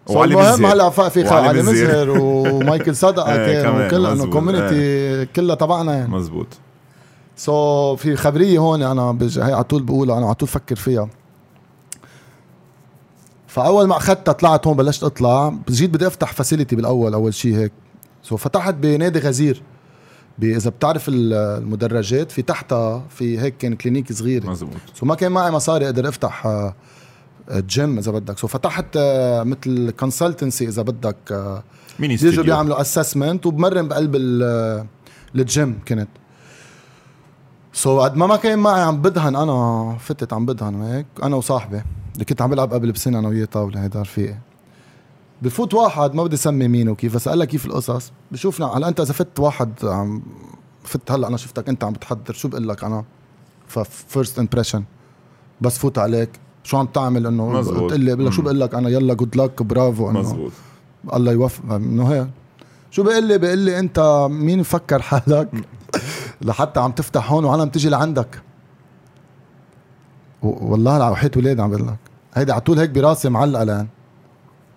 المهم 0.10 0.66
هلا 0.66 0.90
في 0.90 1.28
علي 1.28 1.62
مزهر 1.62 2.10
ومايكل 2.10 2.96
صدقة 2.96 3.36
كان 3.62 3.86
وكل 3.86 4.06
إنه 4.06 4.26
community 4.26 5.26
كلها 5.26 5.56
تبعنا 5.56 5.94
يعني. 5.94 6.12
مزبوط 6.12 6.48
so, 7.36 8.00
في 8.00 8.16
خبرية 8.16 8.60
هون 8.60 8.82
أنا 8.82 9.12
بج... 9.12 9.40
هي 9.40 9.54
على 9.54 9.64
طول 9.64 9.84
بقولها 9.84 10.18
أنا 10.18 10.26
على 10.26 10.36
طول 10.36 10.48
بفكر 10.48 10.76
فيها. 10.76 11.10
فأول 13.54 13.88
ما 13.88 13.98
أخذتها 13.98 14.32
طلعت 14.32 14.68
هون 14.68 14.78
بلشت 14.78 15.04
أطلع. 15.04 15.54
جيت 15.70 15.90
بدي 15.90 16.08
أفتح 16.08 16.34
facility 16.34 16.76
بالأول 16.76 17.14
أول 17.14 17.34
شيء 17.34 17.56
هيك. 17.56 17.72
so 18.24 18.38
فتحت 18.38 18.74
بنادي 18.74 19.20
غزير. 19.20 19.62
إذا 20.44 20.70
بتعرف 20.70 21.06
المدرجات 21.08 22.32
في 22.32 22.42
تحتها 22.42 23.04
في 23.10 23.40
هيك 23.40 23.58
كان 23.58 23.76
clinic 23.76 24.14
صغير 24.14 24.50
مزبوط 24.50 24.78
so 24.94 25.06
ما 25.06 25.16
كان 25.16 25.32
معي 25.32 25.52
مصاري 25.52 25.86
أقدر 25.86 26.10
أفتح 26.10 26.48
جيم 27.52 27.98
إذا 27.98 28.12
بدك. 28.12 28.38
so 28.40 28.48
فتحت 28.48 28.86
آه، 28.98 29.44
مثل 29.44 29.92
consultancy 29.92 30.68
إذا 30.68 30.82
بدك 30.82 31.32
آه، 31.32 31.64
ميني 32.00 32.16
بيجوا 32.16 32.44
بيعملوا 32.44 32.82
assessment 32.82 33.46
وبمرن 33.46 33.88
بقلب 33.88 34.16
الجيم 35.36 35.80
كنت. 35.88 36.10
so 37.74 38.02
قد 38.02 38.16
ما 38.16 38.28
ما 38.28 38.36
كان 38.36 38.60
معي 38.60 38.82
عم 38.82 39.02
بدهن 39.02 39.36
أنا 39.36 39.98
فتت 40.00 40.34
عم 40.34 40.46
بدهن 40.46 40.82
هيك 40.82 41.06
أنا 41.24 41.36
وصاحبي. 41.36 41.82
اللي 42.14 42.26
كنت 42.26 42.42
عم 42.42 42.50
بلعب 42.50 42.74
قبل 42.74 42.92
بسنة 42.92 43.20
أنا 43.20 43.28
وياه 43.28 43.46
طاولة 43.46 43.84
هيدا 43.84 44.02
رفيقي. 44.02 44.36
بفوت 45.42 45.74
واحد 45.74 46.16
ما 46.16 46.24
بدي 46.24 46.36
اسمي 46.36 46.68
مين 46.68 46.90
وكيف 46.90 47.16
بسألها 47.16 47.46
كيف 47.46 47.66
القصص. 47.66 48.12
بشوفنا 48.32 48.66
هلا 48.66 48.88
أنت 48.88 49.00
إذا 49.00 49.14
فت 49.14 49.40
واحد 49.40 49.72
عم 49.84 50.22
فت 50.84 51.12
هلا 51.12 51.28
أنا 51.28 51.38
شفتك 51.38 51.70
أنت 51.70 51.84
عم 51.84 51.94
بتحضر 51.94 52.34
شو 52.34 52.48
بقول 52.48 52.68
لك 52.68 52.84
أنا 52.84 53.04
ف 53.68 53.80
first 53.80 54.40
impression 54.40 54.84
بس 55.62 55.78
فوت 55.78 55.98
عليك. 55.98 56.30
شو 56.64 56.78
عم 56.78 56.86
تعمل 56.86 57.28
إنه؟ 57.28 57.62
تقول 57.62 58.00
لي 58.00 58.16
بقول 58.16 58.28
لك 58.28 58.34
شو 58.34 58.42
بقول 58.42 58.60
لك 58.60 58.76
أنا؟ 58.76 58.90
يلا 58.90 59.14
good 59.14 59.36
luck 59.36 59.64
برافو. 59.64 60.10
إنه 60.10 60.20
مزبوط. 60.20 60.52
الله 61.14 61.32
يوفق 61.32 61.74
إنه 61.74 62.08
هيك. 62.08 62.28
شو 62.92 63.04
بقول 63.04 63.24
لي 63.24 63.38
بقول 63.38 63.58
لي 63.58 63.80
أنت 63.80 64.28
مين 64.32 64.60
مفكر 64.60 65.02
حالك؟ 65.02 65.50
لحتى 66.42 66.80
عم 66.80 66.92
تفتح 66.92 67.32
هون 67.32 67.46
وعالم 67.46 67.70
تجي 67.70 67.90
لعندك. 67.90 68.42
والله 70.44 70.92
على 70.92 71.10
وحيد 71.12 71.38
ولاد 71.38 71.60
عم 71.60 71.70
بقول 71.70 71.88
لك. 71.88 71.98
هيدي 72.34 72.52
على 72.52 72.62
طول 72.62 72.80
هيك 72.80 72.90
براسي 72.90 73.30
معلقة 73.30 73.64
لأن 73.64 73.88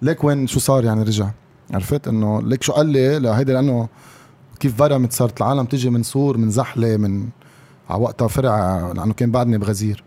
ليك 0.03 0.25
وين 0.25 0.47
شو 0.47 0.61
صار 0.61 0.85
يعني 0.85 1.03
رجع؟ 1.03 1.31
عرفت؟ 1.75 2.09
إنه 2.09 2.43
ليك 2.43 2.63
شو 2.63 2.73
قال 2.73 2.87
لي؟ 2.87 3.19
لهيدي 3.19 3.53
لأنه 3.53 3.89
كيف 4.61 4.79
برمت 4.79 5.13
صارت 5.13 5.41
العالم 5.41 5.65
تجي 5.65 5.91
من 5.91 6.03
صور 6.03 6.37
من 6.37 6.51
زحلة 6.51 6.97
من 6.97 7.29
على 7.91 8.03
وقتها 8.03 8.29
فرع 8.29 8.93
لأنه 8.93 9.13
كان 9.13 9.31
بعدني 9.31 9.59
بغزير. 9.59 10.05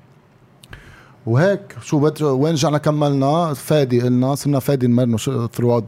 وهيك 1.26 1.76
شو 1.82 2.00
بد 2.00 2.22
وين 2.22 2.54
رجعنا 2.54 2.78
كملنا؟ 2.78 3.54
فادي 3.54 4.02
قلنا 4.02 4.36
صرنا 4.36 4.60
فادي 4.60 4.88
نمرنه 4.88 5.18
through 5.48 5.82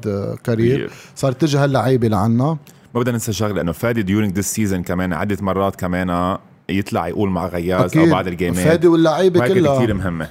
career 0.44 0.92
صارت 1.16 1.42
تجي 1.42 1.58
هاللعيبه 1.58 2.08
لعنا. 2.08 2.58
ما 2.96 3.00
بدنا 3.02 3.12
ننسى 3.12 3.34
شغلة 3.34 3.62
إنه 3.62 3.72
فادي 3.72 4.02
during 4.02 4.36
this 4.36 4.54
season 4.54 4.84
كمان 4.84 5.14
عدة 5.14 5.38
مرات 5.42 5.76
كمان 5.76 6.38
يطلع 6.72 7.08
يقول 7.08 7.30
مع 7.30 7.48
غياز 7.48 7.98
أو 7.98 8.06
بعد 8.06 8.28
الجيمات. 8.28 8.60
فادي 8.60 8.88
واللعيبة 8.88 9.48
كلها. 9.48 9.78
كثير 9.78 9.94
مهمة. 9.94 10.30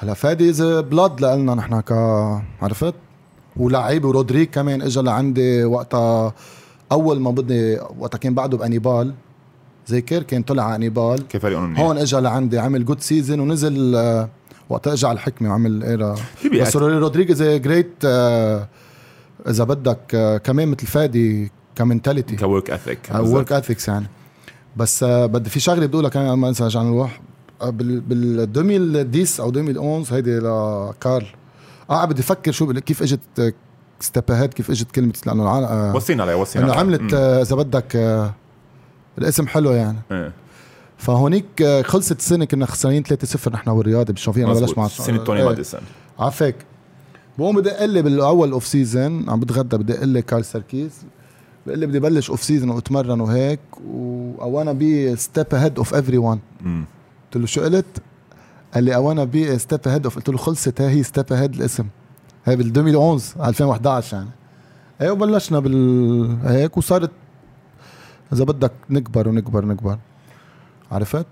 هلا 0.00 0.14
فادي 0.14 0.50
از 0.50 0.62
بلاد 0.62 1.24
لنا 1.24 1.54
نحن 1.54 1.80
ك 1.80 1.92
عرفت؟ 2.62 2.94
ولعيبه 3.56 4.08
ورودريك 4.08 4.50
كمان 4.50 4.82
اجى 4.82 5.00
لعندي 5.00 5.64
وقتها. 5.64 6.34
أول 6.92 7.20
ما 7.20 7.30
بدي 7.30 7.78
وقتها 7.98 8.18
كان 8.18 8.34
بعده 8.34 8.56
بأنيبال. 8.56 9.14
ذاكر 9.90 10.22
كان 10.22 10.42
طلع 10.42 10.74
أنيبال. 10.74 11.28
كيف 11.28 11.46
هون 11.46 11.98
اجى 11.98 12.16
لعندي 12.16 12.58
عمل 12.58 12.84
جود 12.84 13.00
سيزون 13.00 13.40
ونزل 13.40 13.96
آه، 13.96 14.28
وقتها 14.68 14.92
اجى 14.92 15.06
على 15.06 15.14
الحكمة 15.14 15.50
وعمل 15.50 15.82
ايرا 15.84 16.16
بس 16.60 16.76
رودريجيز 16.76 17.42
جريت 17.42 18.04
إذا 19.48 19.64
بدك 19.64 20.14
آه، 20.14 20.36
كمان 20.36 20.68
مثل 20.68 20.86
فادي 20.86 21.50
ك 21.76 21.82
mentality. 21.82 22.36
ك 22.36 22.43
work 22.43 22.70
ethic 22.70 22.98
work 23.14 23.52
ethics 23.52 23.88
يعني. 23.88 24.06
بس 24.76 25.02
آه، 25.02 25.26
بدي 25.26 25.50
في 25.50 25.60
شغلة 25.60 25.86
بدي 25.86 25.94
اقولها 25.94 26.10
كمان 26.10 26.38
ما 26.38 26.48
انسى 26.48 26.64
عشان 26.64 26.82
نروح 26.82 27.20
بال 27.62 28.00
بال 28.00 28.40
2010 28.40 29.44
أو 29.44 29.50
2011 29.50 30.16
هيدي 30.16 30.38
لكارل 30.38 31.26
آه 31.90 32.04
بدي 32.04 32.20
أفكر 32.20 32.52
شو 32.52 32.72
كيف 32.72 33.02
إجت 33.02 33.54
Step 34.00 34.30
Ahead 34.30 34.54
كيف 34.54 34.70
إجت 34.70 34.90
كلمة 34.90 35.12
لأنه 35.26 35.48
آه 35.48 35.96
وصينا 35.96 36.22
عليه 36.22 36.34
وصينا 36.34 36.64
إنه 36.64 36.74
عملت 36.74 37.14
آه 37.14 37.42
إذا 37.42 37.56
بدك 37.56 37.96
آه 37.96 38.34
الاسم 39.18 39.46
حلو 39.46 39.70
يعني. 39.70 39.98
إيه. 40.12 40.32
فهونيك 40.98 41.62
آه 41.62 41.82
خلصت 41.82 42.18
السنة 42.18 42.44
كنا 42.44 42.66
خسرانين 42.66 43.04
3-0 43.04 43.48
نحن 43.52 43.70
والرياضة 43.70 44.12
بال 44.12 44.20
champion 44.20 44.50
أنا 44.50 44.60
بلش 44.60 44.78
مع 44.78 44.88
سنة 44.88 45.24
توني 45.24 45.44
ماديسون. 45.44 45.80
عفاك. 46.18 46.54
بقوم 47.38 47.56
بدي 47.56 47.70
أقول 47.70 47.90
لي 47.90 48.02
بالأول 48.02 48.52
off 48.52 48.66
season 48.66 49.30
عم 49.30 49.40
بتغدى 49.40 49.76
بدي 49.76 49.98
أقول 49.98 50.08
لي 50.08 50.22
كارل 50.22 50.44
سركيس 50.44 50.90
بقول 51.66 51.78
لي 51.78 51.86
بدي 51.86 52.00
بلش 52.00 52.30
off 52.30 52.42
season 52.42 52.70
واتمرن 52.70 53.20
وهيك 53.20 53.60
wanna 53.84 54.72
be 54.72 55.16
step 55.16 55.46
ahead 55.54 55.78
of 55.78 55.94
everyone 55.94 56.40
قلت 56.64 57.36
له 57.36 57.46
شو 57.46 57.62
قلت؟ 57.62 58.02
قال 58.74 58.84
لي 58.84 58.94
I 58.94 58.99
wanna 58.99 59.24
be 59.24 59.58
step 59.58 59.80
ahead 59.86 60.04
of 60.04 60.16
قلت 60.16 60.28
له 60.28 60.36
خلصت 60.36 60.80
هي 60.80 61.02
Step 61.02 61.32
Ahead 61.32 61.54
الاسم. 61.54 61.86
هي 62.44 62.56
بال 62.56 62.66
2011 62.66 63.48
2011 63.48 64.16
يعني. 64.16 64.30
إيه 65.00 65.10
وبلشنا 65.10 65.60
بال 65.60 66.38
هيك 66.44 66.76
وصارت 66.76 67.10
إذا 68.32 68.44
بدك 68.44 68.72
نكبر 68.90 69.28
ونكبر 69.28 69.64
نكبر 69.64 69.98
عرفت؟ 70.92 71.26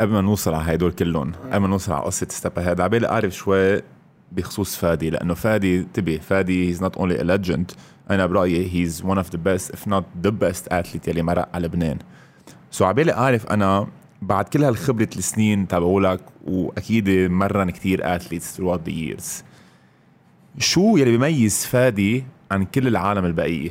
قبل 0.00 0.12
ما 0.12 0.20
نوصل 0.20 0.54
على 0.54 0.74
هدول 0.74 0.92
كلهم 0.92 1.32
قبل 1.52 1.56
ما 1.56 1.68
نوصل 1.68 1.92
على 1.92 2.04
قصة 2.04 2.26
Step 2.30 2.58
Ahead 2.58 2.80
على 2.80 2.88
بالي 2.90 3.08
أعرف 3.08 3.34
شوي 3.34 3.82
بخصوص 4.32 4.76
فادي 4.76 5.10
لأنه 5.10 5.34
فادي 5.34 5.78
انتبه 5.78 6.18
فادي 6.18 6.68
he's 6.68 6.82
not 6.82 6.96
only 6.96 7.20
a 7.20 7.24
legend 7.24 7.72
أنا 8.10 8.26
برأيي 8.26 8.74
he's 8.74 9.02
one 9.04 9.16
of 9.16 9.30
the 9.30 9.38
best 9.38 9.70
if 9.70 9.88
not 9.88 10.04
the 10.22 10.30
best 10.30 10.68
athlete 10.68 11.08
يلي 11.08 11.22
مرق 11.22 11.48
على 11.54 11.66
لبنان. 11.66 11.98
so 12.70 12.84
عبالي 12.84 13.12
أعرف 13.12 13.46
أنا 13.46 13.86
بعد 14.22 14.44
كل 14.44 14.64
هالخبرة 14.64 15.08
السنين 15.16 15.68
تبعولك 15.68 16.20
وأكيد 16.46 17.08
مرن 17.30 17.70
كتير 17.70 18.16
athletes 18.16 18.56
throughout 18.56 18.80
the 18.88 18.92
years. 18.92 19.44
شو 20.58 20.96
يلي 20.96 21.10
بيميز 21.10 21.64
فادي 21.64 22.24
عن 22.50 22.64
كل 22.64 22.86
العالم 22.86 23.24
البقية؟ 23.24 23.70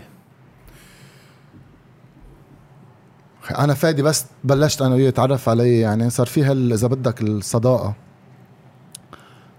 أنا 3.57 3.73
فادي 3.73 4.01
بس 4.01 4.25
بلشت 4.43 4.81
أنا 4.81 4.95
وياه 4.95 5.09
اتعرف 5.09 5.49
علي 5.49 5.79
يعني 5.79 6.09
صار 6.09 6.25
في 6.27 6.43
هال 6.43 6.73
إذا 6.73 6.87
بدك 6.87 7.21
الصداقة. 7.21 8.06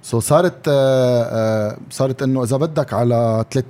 so 0.03 0.21
صارت 0.21 0.69
آه، 0.69 1.23
آه، 1.23 1.79
صارت 1.91 2.23
إنه 2.23 2.43
إذا 2.43 2.57
بدك 2.57 2.93
على 2.93 3.45
ثلاث 3.51 3.65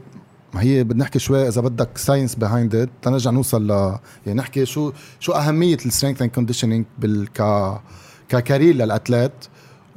ما 0.55 0.63
هي 0.63 0.85
بدنا 0.85 1.05
نحكي 1.05 1.19
شوي 1.19 1.49
إذا 1.49 1.61
بدك 1.61 1.99
science 1.99 2.35
behind 2.35 2.75
it 2.75 2.88
تنرجع 3.03 3.31
نوصل 3.31 3.67
ل 3.67 3.71
يعني 4.27 4.39
نحكي 4.39 4.67
شو 4.67 4.93
شو 5.21 5.33
أهمية 5.33 5.79
ال 5.87 5.91
strength 5.91 6.23
and 6.23 6.31
conditioning 6.31 6.85
ك 8.29 8.35
career 8.35 8.75
لل 8.75 8.87
athlete 8.87 9.33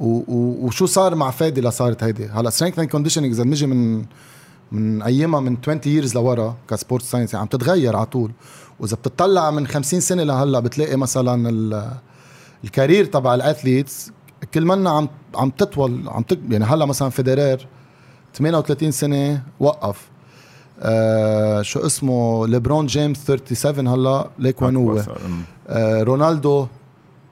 و... 0.00 0.04
و... 0.04 0.66
وشو 0.66 0.86
صار 0.86 1.14
مع 1.14 1.30
فادي 1.30 1.60
لصارت 1.60 2.04
هيدي. 2.04 2.26
هلا 2.26 2.50
strength 2.50 2.78
and 2.78 2.88
conditioning 2.88 3.34
إذا 3.34 3.42
بنجي 3.42 3.66
من 3.66 4.04
من 4.72 5.02
أيامها 5.02 5.40
من 5.40 5.56
20 5.62 5.80
years 5.86 6.14
لورا 6.14 6.56
ك 6.70 6.75
sport 6.75 7.02
science 7.02 7.32
يعني 7.32 7.42
عم 7.42 7.48
تتغير 7.48 7.96
على 7.96 8.06
طول. 8.06 8.32
وإذا 8.80 8.96
بتطلع 8.96 9.50
من 9.50 9.66
50 9.66 10.00
سنة 10.00 10.22
لهلأ 10.22 10.60
بتلاقي 10.60 10.96
مثلا 10.96 11.48
ال... 11.50 11.90
ال 12.64 12.70
career 12.70 13.04
تبع 13.04 13.34
ال 13.34 13.42
athletes 13.42 14.10
كل 14.54 14.64
منا 14.64 14.90
عم 14.90 15.08
عم 15.34 15.50
تطول 15.50 16.08
عم 16.08 16.22
تك... 16.22 16.38
يعني 16.50 16.64
هلا 16.64 16.84
مثلا 16.84 17.10
فيدرير 17.10 17.66
38 18.34 18.90
سنة 18.90 19.42
وقف. 19.60 20.08
آه 20.80 21.62
شو 21.62 21.86
اسمه؟ 21.86 22.46
ليبرون 22.46 22.86
جيمس 22.86 23.18
37 23.24 23.88
هلا 23.88 24.28
ليك 24.38 24.62
وين 24.62 24.76
هو؟ 24.76 25.02
آه 25.68 26.02
رونالدو 26.02 26.66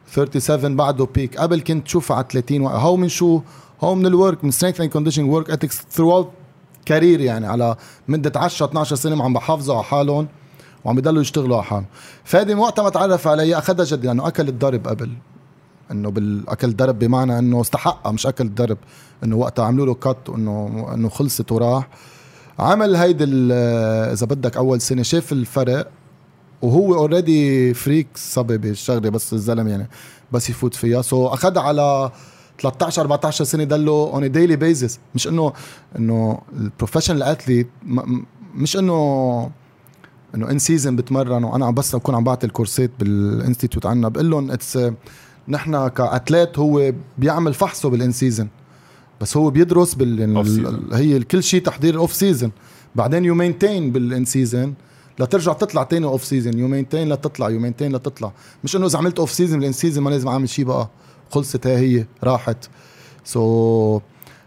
37 0.06 0.76
بعده 0.76 1.04
peak. 1.14 1.38
قبل 1.38 1.60
كنت 1.60 1.86
تشوفه 1.86 2.14
على 2.14 2.24
30 2.30 2.66
هو 2.66 2.96
من 2.96 3.08
شو؟ 3.08 3.40
هو 3.84 3.94
من 3.94 4.06
ال 4.06 4.14
work 4.14 4.44
من 4.44 4.50
strength 4.50 4.80
and 4.80 4.90
condition 4.90 5.24
work 5.24 5.50
ethics 5.50 5.82
throughout 5.90 6.30
career 6.86 7.20
يعني 7.20 7.46
على 7.46 7.76
مدة 8.08 8.40
10 8.40 8.66
12 8.66 8.96
سنة 8.96 9.24
عم 9.24 9.32
بحافظوا 9.32 9.74
على 9.74 9.84
حالهم 9.84 10.28
وعم 10.84 10.98
يضلوا 10.98 11.22
يشتغلوا 11.22 11.56
على 11.56 11.64
حالهم. 11.64 11.86
فادي 12.24 12.54
وقتها 12.54 12.82
ما 12.82 12.90
تعرف 12.90 13.28
علي 13.28 13.58
أخذها 13.58 13.84
جد 13.84 14.06
لأنه 14.06 14.28
أكل 14.28 14.48
الضرب 14.48 14.88
قبل. 14.88 15.10
إنه 15.90 16.10
بالأكل 16.10 16.76
ضرب 16.76 16.98
بمعنى 16.98 17.38
إنه 17.38 17.60
استحقها 17.60 18.12
مش 18.12 18.26
أكل 18.26 18.44
الضرب 18.44 18.78
إنه 19.24 19.36
وقتها 19.36 19.64
عملوا 19.64 19.86
له 19.86 19.94
cut 19.94 20.28
وانه 20.28 20.86
إنه 20.94 21.08
خلصت 21.08 21.52
وراح. 21.52 21.88
عمل 22.58 22.96
هيدي 22.96 23.24
إذا 23.24 24.26
بدك 24.26 24.56
أول 24.56 24.80
سنة 24.80 25.02
شاف 25.02 25.32
الفرق 25.32 25.90
وهو 26.62 26.94
already 26.94 27.74
freak 27.74 28.08
صبي 28.14 28.58
بالشغلة 28.58 29.10
بس 29.10 29.32
الزلمة 29.32 29.70
يعني 29.70 29.88
بس 30.32 30.50
يفوت 30.50 30.74
فيها. 30.74 31.02
so 31.02 31.32
اخذها 31.32 31.62
على 31.62 32.10
13 32.60 33.02
14 33.02 33.44
سنة 33.44 33.64
ضله 33.64 33.92
on 33.92 34.32
daily 34.32 34.56
basis 34.56 34.98
مش 35.14 35.28
إنه 35.28 35.52
إنه 35.98 36.40
ال 36.52 36.58
professional 36.58 37.22
athlete 37.22 37.68
مش 38.54 38.76
إنه 38.76 39.50
إنه 40.34 40.50
in 40.50 40.58
season 40.58 40.96
بتمرن 40.96 41.44
وأنا 41.44 41.70
بس 41.70 41.94
أكون 41.94 42.14
عم 42.14 42.24
بعطي 42.24 42.46
الكورسات 42.46 42.90
بال 42.98 43.14
institute 43.14 43.86
عنا 43.86 44.08
بقول 44.08 44.30
لهم 44.30 44.50
it's 44.50 44.78
نحن 45.48 45.88
ك 45.88 45.97
athlete 45.97 46.58
هو 46.58 46.92
بيعمل 47.18 47.54
فحصه 47.54 47.90
بال 47.90 48.01
in 48.01 48.12
season 48.12 48.48
بس 49.20 49.36
هو 49.36 49.50
بيدرس 49.50 49.94
بال 49.94 50.88
هي 50.92 51.20
كل 51.20 51.42
شيء 51.42 51.62
تحضير 51.62 51.94
ال 51.94 51.99
off 51.99 52.12
season 52.12 52.50
بعدين 52.94 53.24
you 53.24 53.34
maintain 53.34 53.92
بال 53.92 54.08
in 54.08 54.24
season 54.24 54.74
لترجع 55.20 55.52
تطلع 55.52 55.82
تاني 55.82 56.06
off 56.06 56.24
season 56.24 56.58
you 56.58 56.68
maintain 56.68 57.12
لتطلع 57.12 57.50
you 57.50 57.58
maintain 57.60 57.96
لتطلع. 57.96 58.32
مش 58.64 58.76
إنه 58.76 58.86
إذا 58.86 58.98
عملت 58.98 59.18
off 59.18 59.32
season 59.32 59.58
بال 59.58 59.65
in 59.65 59.72
season 59.72 60.04
ما 60.04 60.10
لازم 60.10 60.28
أعمل 60.28 60.48
شيء 60.48 60.64
بقى. 60.64 60.88
خلصت 61.30 61.66
هي 61.66 61.76
هي 61.76 62.06
راحت. 62.24 62.68
so, 63.24 64.02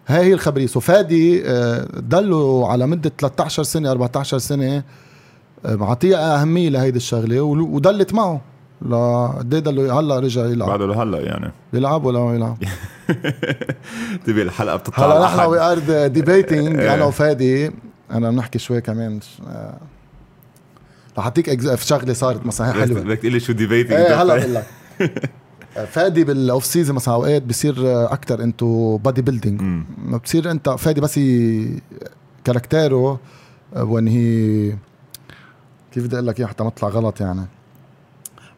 هاي 0.08 0.26
هي 0.26 0.34
الخبرية. 0.34 0.68
so 0.68 0.80
فادي 0.80 1.44
آه، 1.46 1.88
ضلوا 2.00 2.68
على 2.68 2.88
مدة 2.88 3.12
13 3.20 3.64
سنة 3.64 3.92
14 3.92 4.38
سنة 4.38 4.84
آه، 5.66 5.76
معطيها 5.76 6.42
أهمية 6.42 6.70
لهيدي 6.70 6.98
الشغلة 6.98 7.42
وضلت 7.42 8.14
معه. 8.14 8.42
لقد 8.90 9.50
ضل 9.50 9.92
هلا 9.92 10.20
رجع 10.20 10.46
يلعب. 10.46 10.70
بعده 10.70 10.86
لهلا 10.86 11.20
يعني. 11.20 11.52
يلعب 11.74 12.06
ولا 12.06 12.20
ما 12.20 12.36
يلعب؟ 12.36 12.58
تبي 14.26 14.42
الحلقة 14.48 14.76
بتطلع 14.76 15.06
هلا 15.06 15.24
نحن 15.26 15.40
وي 15.40 15.60
are 15.60 16.08
debating 16.08 16.80
أنا 16.80 17.06
وفادي 17.06 17.72
أنا 18.12 18.32
بنحكي 18.32 18.60
شوي 18.60 18.82
كمان 18.82 19.20
آه، 19.48 19.78
رح 21.18 21.24
أعطيك 21.24 21.62
في 21.76 21.86
شغلة 21.86 22.14
صارت 22.14 22.46
مثلا 22.46 22.72
حلوة. 22.74 23.02
بدك 23.02 23.18
تقول 23.20 23.32
لي 23.32 23.40
شو 23.40 23.54
debating 23.54 23.94
إيه 23.94 24.22
هلا 24.22 24.36
بقول 24.36 24.54
لك. 24.54 24.66
فادي 25.92 26.24
بال 26.24 26.40
off 26.40 26.66
season 26.66 26.96
مثلا 26.96 27.14
أوقات 27.14 27.44
بصير 27.44 27.76
أكثر 28.14 28.44
into 28.44 28.98
body 28.98 29.22
building 29.22 29.84
بتصير 30.14 30.52
أنت 30.52 30.70
فادي 30.70 31.02
بس 31.02 31.20
character 32.44 33.12
ه 33.12 33.20
وين 33.76 34.08
هي 34.08 34.76
كيف 35.94 36.04
بدي 36.04 36.16
أقول 36.16 36.28
لك 36.28 36.40
إياها 36.40 36.50
حتى 36.50 36.64
ما 36.64 36.70
اطلع 36.70 36.90
غلط 36.90 37.22
يعني. 37.22 37.46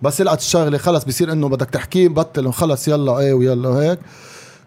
بس 0.02 0.20
يلقط 0.20 0.38
الشغلة 0.38 0.78
خلص 0.78 1.04
بصير 1.04 1.32
إنه 1.32 1.50
بدك 1.50 1.70
تحكيه 1.70 2.08
بطل 2.08 2.54
خلص 2.54 2.88
يلا 2.88 3.20
إيه 3.20 3.34
ويلا 3.34 3.70
وهيك 3.70 4.00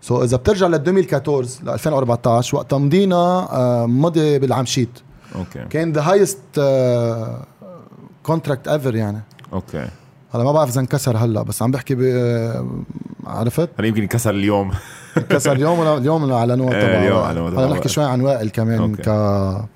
so 0.00 0.22
إذا 0.22 0.36
بترجع 0.36 0.66
ل 0.66 0.74
2014 0.74 1.64
ل 1.64 1.68
2014 1.68 2.56
وقتها 2.56 2.78
مضينا 2.78 3.16
آه، 3.16 3.86
مضي 3.86 4.38
بالعام 4.38 4.64
شيت 4.64 4.98
أوكي. 5.34 5.64
كان 5.70 5.92
the 5.92 6.02
highest 6.02 6.38
contract 8.22 8.68
ever 8.68 8.94
يعني. 8.94 9.20
أوكي. 9.52 9.88
هلا 10.34 10.44
ما 10.44 10.52
بعرف 10.52 10.70
إذا 10.70 10.80
انكسر 10.80 11.16
هلا 11.16 11.42
بس 11.42 11.62
عم 11.62 11.70
بحكي 11.70 11.96
آه، 12.02 12.66
عرفت؟ 13.26 13.70
هلا 13.78 13.88
يمكن 13.88 14.02
انكسر 14.02 14.30
اليوم. 14.30 14.72
انكسر 15.16 15.52
اليوم 15.56 15.78
ولا 15.78 15.96
اليوم 15.96 16.32
اعلنوه 16.32 16.68
تبع 16.68 16.78
اليوم 16.78 17.18
اعلنوه 17.18 17.48
هلا 17.48 17.72
نحكي 17.72 17.88
شوي 17.88 18.04
عن 18.04 18.20
وائل 18.20 18.50
كمان 18.50 18.78
أوكي. 18.80 19.02
ك 19.02 19.68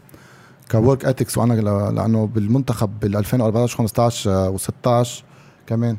ك 0.73 0.79
work 0.79 1.05
ethics 1.05 1.38
وأنا 1.38 1.55
لأنه 1.91 2.27
بالمنتخب 2.27 3.01
بال 3.01 3.17
2014 3.17 3.77
15 3.77 4.57
و16 4.57 5.32
كمان. 5.73 5.97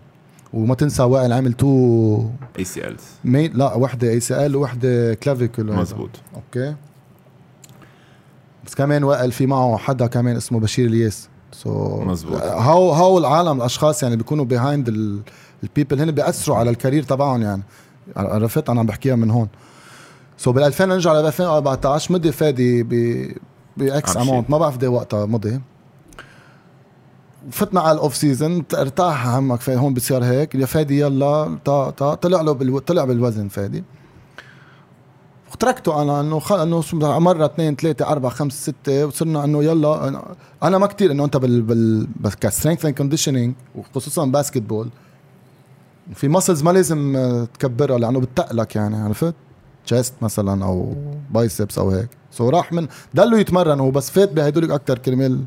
وما 0.54 0.76
تنسى 0.76 1.04
وائل 1.04 1.34
عامل 1.34 1.54
two 1.54 2.26
ACL 2.60 3.58
لا 3.58 3.74
وحده 3.76 4.10
ACL 4.10 4.56
وحده 4.56 5.14
clavicule 5.13 5.74
مزبوط 5.74 6.10
okay. 6.36 6.76
بس 8.66 8.76
كمان 8.76 9.04
وائل 9.04 9.32
في 9.32 9.46
معه 9.46 9.78
حدا 9.78 10.08
كمان 10.08 10.36
اسمه 10.36 10.60
بشير 10.60 10.88
الياس. 10.88 11.30
سو 11.52 11.70
so 11.70 12.08
مزبوط 12.08 12.42
هاو 12.42 12.92
هاو 12.92 13.18
العالم 13.18 13.58
الأشخاص 13.58 14.04
يعني 14.04 14.16
بيكونوا 14.16 14.46
behind 14.46 14.89
ال 15.63 15.69
people 15.69 16.00
هن 16.00 16.12
بيأثروا 16.12 16.58
على 16.58 16.70
ال 16.69 16.74
career 16.74 17.04
تبعهم 17.04 17.42
يعني. 17.42 17.64
عرفت؟ 18.16 18.70
أنا 18.70 18.80
عم 18.80 18.86
بحكيها 18.86 19.16
من 19.16 19.32
هون. 19.32 19.48
so 20.38 20.54
بال 20.54 20.64
2000 20.64 20.86
نرجع 20.86 21.14
ل 21.14 21.26
2014 21.26 22.14
مضي 22.13 22.32
فادي 22.32 22.84
ب 22.84 23.28
big 23.78 24.17
amount 24.17 24.50
ما 24.50 24.58
بعرف 24.58 24.78
قد 24.78 24.86
وقتها 24.86 25.26
مضي 25.26 25.62
فتنا 27.51 27.82
على 27.82 27.91
ال 27.91 27.98
off 27.98 28.15
season 28.15 28.63
ارتاح 28.73 29.27
همك 29.27 29.62
في 29.62 29.75
هون 29.75 29.93
بصير 29.93 30.23
هيك. 30.23 30.56
يا 30.56 30.65
فادي 30.65 30.99
يلا 30.99 31.58
تا 31.65 31.89
تا 31.89 32.13
طلع 32.13 32.41
له 32.41 32.51
بالو... 32.51 32.79
طلع 32.79 33.06
بالوزن 33.06 33.47
فادي. 33.47 33.84
وتركته 35.53 36.01
أنا 36.01 36.19
إنه 36.19 36.39
خل... 36.39 36.60
إنه 36.62 36.84
مرة 37.19 37.45
اثنين 37.45 37.75
ثلاثة 37.75 38.08
أربعة 38.08 38.32
خمسة 38.32 38.56
ستة 38.56 39.06
وصرنا 39.06 39.43
إنه 39.43 39.63
يلا 39.63 40.21
أنا 40.63 40.77
ما 40.77 40.88
كتير 40.88 41.12
إنه 41.12 41.25
أنت 41.25 41.38
بال, 41.38 41.62
بال... 41.62 42.08
بس 42.21 42.36
ك 42.36 42.41
strength 42.41 42.86
and 42.86 42.98
conditioning 42.98 43.56
وخصوصا 43.75 44.25
basketball 44.26 44.89
في 46.13 46.27
muscles 46.28 46.63
ما 46.63 46.71
لازم 46.71 47.17
تكبرها 47.53 47.97
لأنه 47.97 48.19
بتقلك 48.19 48.75
يعني 48.75 48.95
عرفت؟ 48.95 49.36
chest 49.86 50.13
مثلا 50.21 50.65
أو 50.65 50.93
biceps 51.32 51.78
أو 51.77 51.89
هيك. 51.89 52.10
so 52.32 52.50
راح 52.49 52.73
من 52.73 52.88
ضلوا 53.15 53.39
يتمرن 53.39 53.79
هو 53.79 53.91
بس 53.91 54.10
فات 54.10 54.32
بهدول 54.32 54.71
أكثر 54.71 54.97
كرمال 54.97 55.43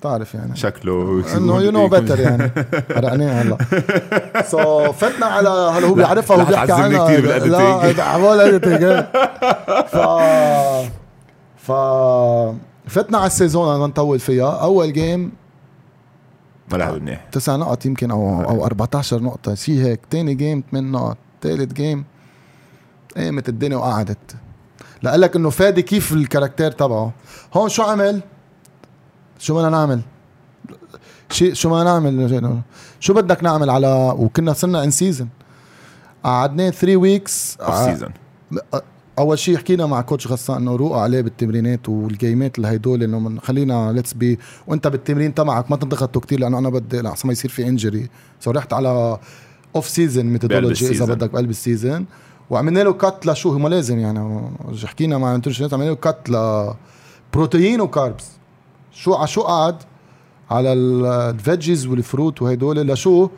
بتعرف 0.00 0.34
يعني. 0.34 0.56
شكله 0.56 1.24
إنه 1.36 1.62
you 1.62 1.70
know 1.70 1.88
better 1.88 2.20
يعني. 2.20 2.50
حرقناه 2.94 3.42
هلا. 3.42 3.56
so 4.42 4.92
فتنا 4.92 5.26
على 5.26 5.48
هلا 5.48 5.86
هو 5.86 5.94
بيعرفها 5.94 6.36
هو 6.36 6.44
بيحكي 6.44 6.72
عنها؟ 6.72 7.04
كثير 7.04 7.20
بال 7.20 7.37
editing 7.37 7.96
لا 7.98 8.04
عمال 8.04 8.40
editing 8.40 9.04
ف 9.86 9.96
ف 11.56 11.72
فتنا 12.86 13.18
على 13.18 13.26
ال 13.26 13.33
season 13.33 13.74
أنا 13.74 13.86
نطول 13.86 14.18
فيها. 14.18 14.50
أول 14.50 14.92
game 14.92 15.32
ما 16.72 16.76
لعب 16.76 17.02
منيح 17.02 17.24
تسع 17.32 17.56
نقط 17.56 17.86
يمكن 17.86 18.10
أو 18.10 18.44
أو 18.44 18.64
14 18.64 19.22
نقطة. 19.22 19.54
شيء 19.54 19.80
هيك. 19.80 20.00
ثاني 20.10 20.34
game 20.34 20.62
8 20.70 20.90
نقط. 20.90 21.16
ثالث 21.42 21.72
game 21.72 22.04
قامت 23.16 23.48
الدنيا 23.48 23.76
وقعدت. 23.76 24.36
لقال 25.02 25.20
لك 25.20 25.36
إنه 25.36 25.50
فادي 25.50 25.82
كيف 25.82 26.12
ال 26.12 26.18
character 26.18 26.70
تبعه. 26.70 27.12
هون 27.54 27.68
شو 27.68 27.82
عمل؟ 27.82 28.20
شو 29.40 29.54
بدنا 29.54 29.68
نعمل؟ 29.68 30.00
شيء 31.30 31.54
شو 31.54 31.70
ما 31.70 31.84
نعمل؟ 31.84 32.60
شو 33.00 33.14
بدك 33.14 33.44
نعمل 33.44 33.70
على 33.70 34.14
وكنا 34.18 34.52
صرنا 34.52 34.84
in 34.84 34.90
season 34.90 35.28
قعدنا 36.24 36.70
3 36.70 36.96
weeks 36.96 37.56
off 37.60 37.84
season 37.84 38.10
أول 39.18 39.38
شيء 39.38 39.56
حكينا 39.56 39.86
مع 39.86 40.00
coach 40.00 40.26
غسان 40.26 40.56
إنه 40.56 40.76
روقوا 40.76 41.00
عليه 41.00 41.20
بالتمرينات 41.20 41.88
والجيمات 41.88 42.56
اللي 42.56 42.68
هدول 42.68 43.02
إنه 43.02 43.40
خلينا 43.40 43.92
let's 43.92 44.14
be 44.14 44.38
وأنت 44.66 44.86
بالتمرين 44.86 45.34
تبعك 45.34 45.70
ما 45.70 45.76
تنضغطوا 45.76 46.22
كثير 46.22 46.40
لأنه 46.40 46.58
أنا 46.58 46.68
بدي 46.68 47.00
لحسن 47.00 47.26
ما 47.28 47.32
يصير 47.32 47.50
في 47.50 47.68
injury 47.68 48.08
so 48.40 48.50
رحت 48.50 48.72
على 48.72 49.18
off 49.76 49.88
season 49.88 50.24
methodology 50.26 50.88
إذا 50.90 51.04
بدك 51.04 51.30
بقلب 51.30 51.50
ال 51.50 51.58
season 51.58 52.06
وعملنا 52.50 52.80
له 52.80 52.92
cut 52.92 53.26
لشو؟ 53.26 53.58
ما 53.58 53.68
لازم 53.68 53.98
يعني. 53.98 54.50
حكينا 54.84 55.18
مع 55.18 55.32
nutritionist 55.32 55.74
عملنا 55.74 55.90
له 55.90 55.96
cut 55.96 56.30
ل 56.30 56.49
protein 56.49 57.80
و 57.80 57.88
carbs. 57.88 58.39
شو 58.92 59.14
على 59.14 59.26
شو 59.26 59.42
قعد 59.42 59.76
على 60.50 60.72
ال 60.72 60.86
veggies 60.86 61.86
وال 61.86 62.02
fruit 62.02 62.42
وهدول؟ 62.42 62.88
لشو؟ 62.88 63.28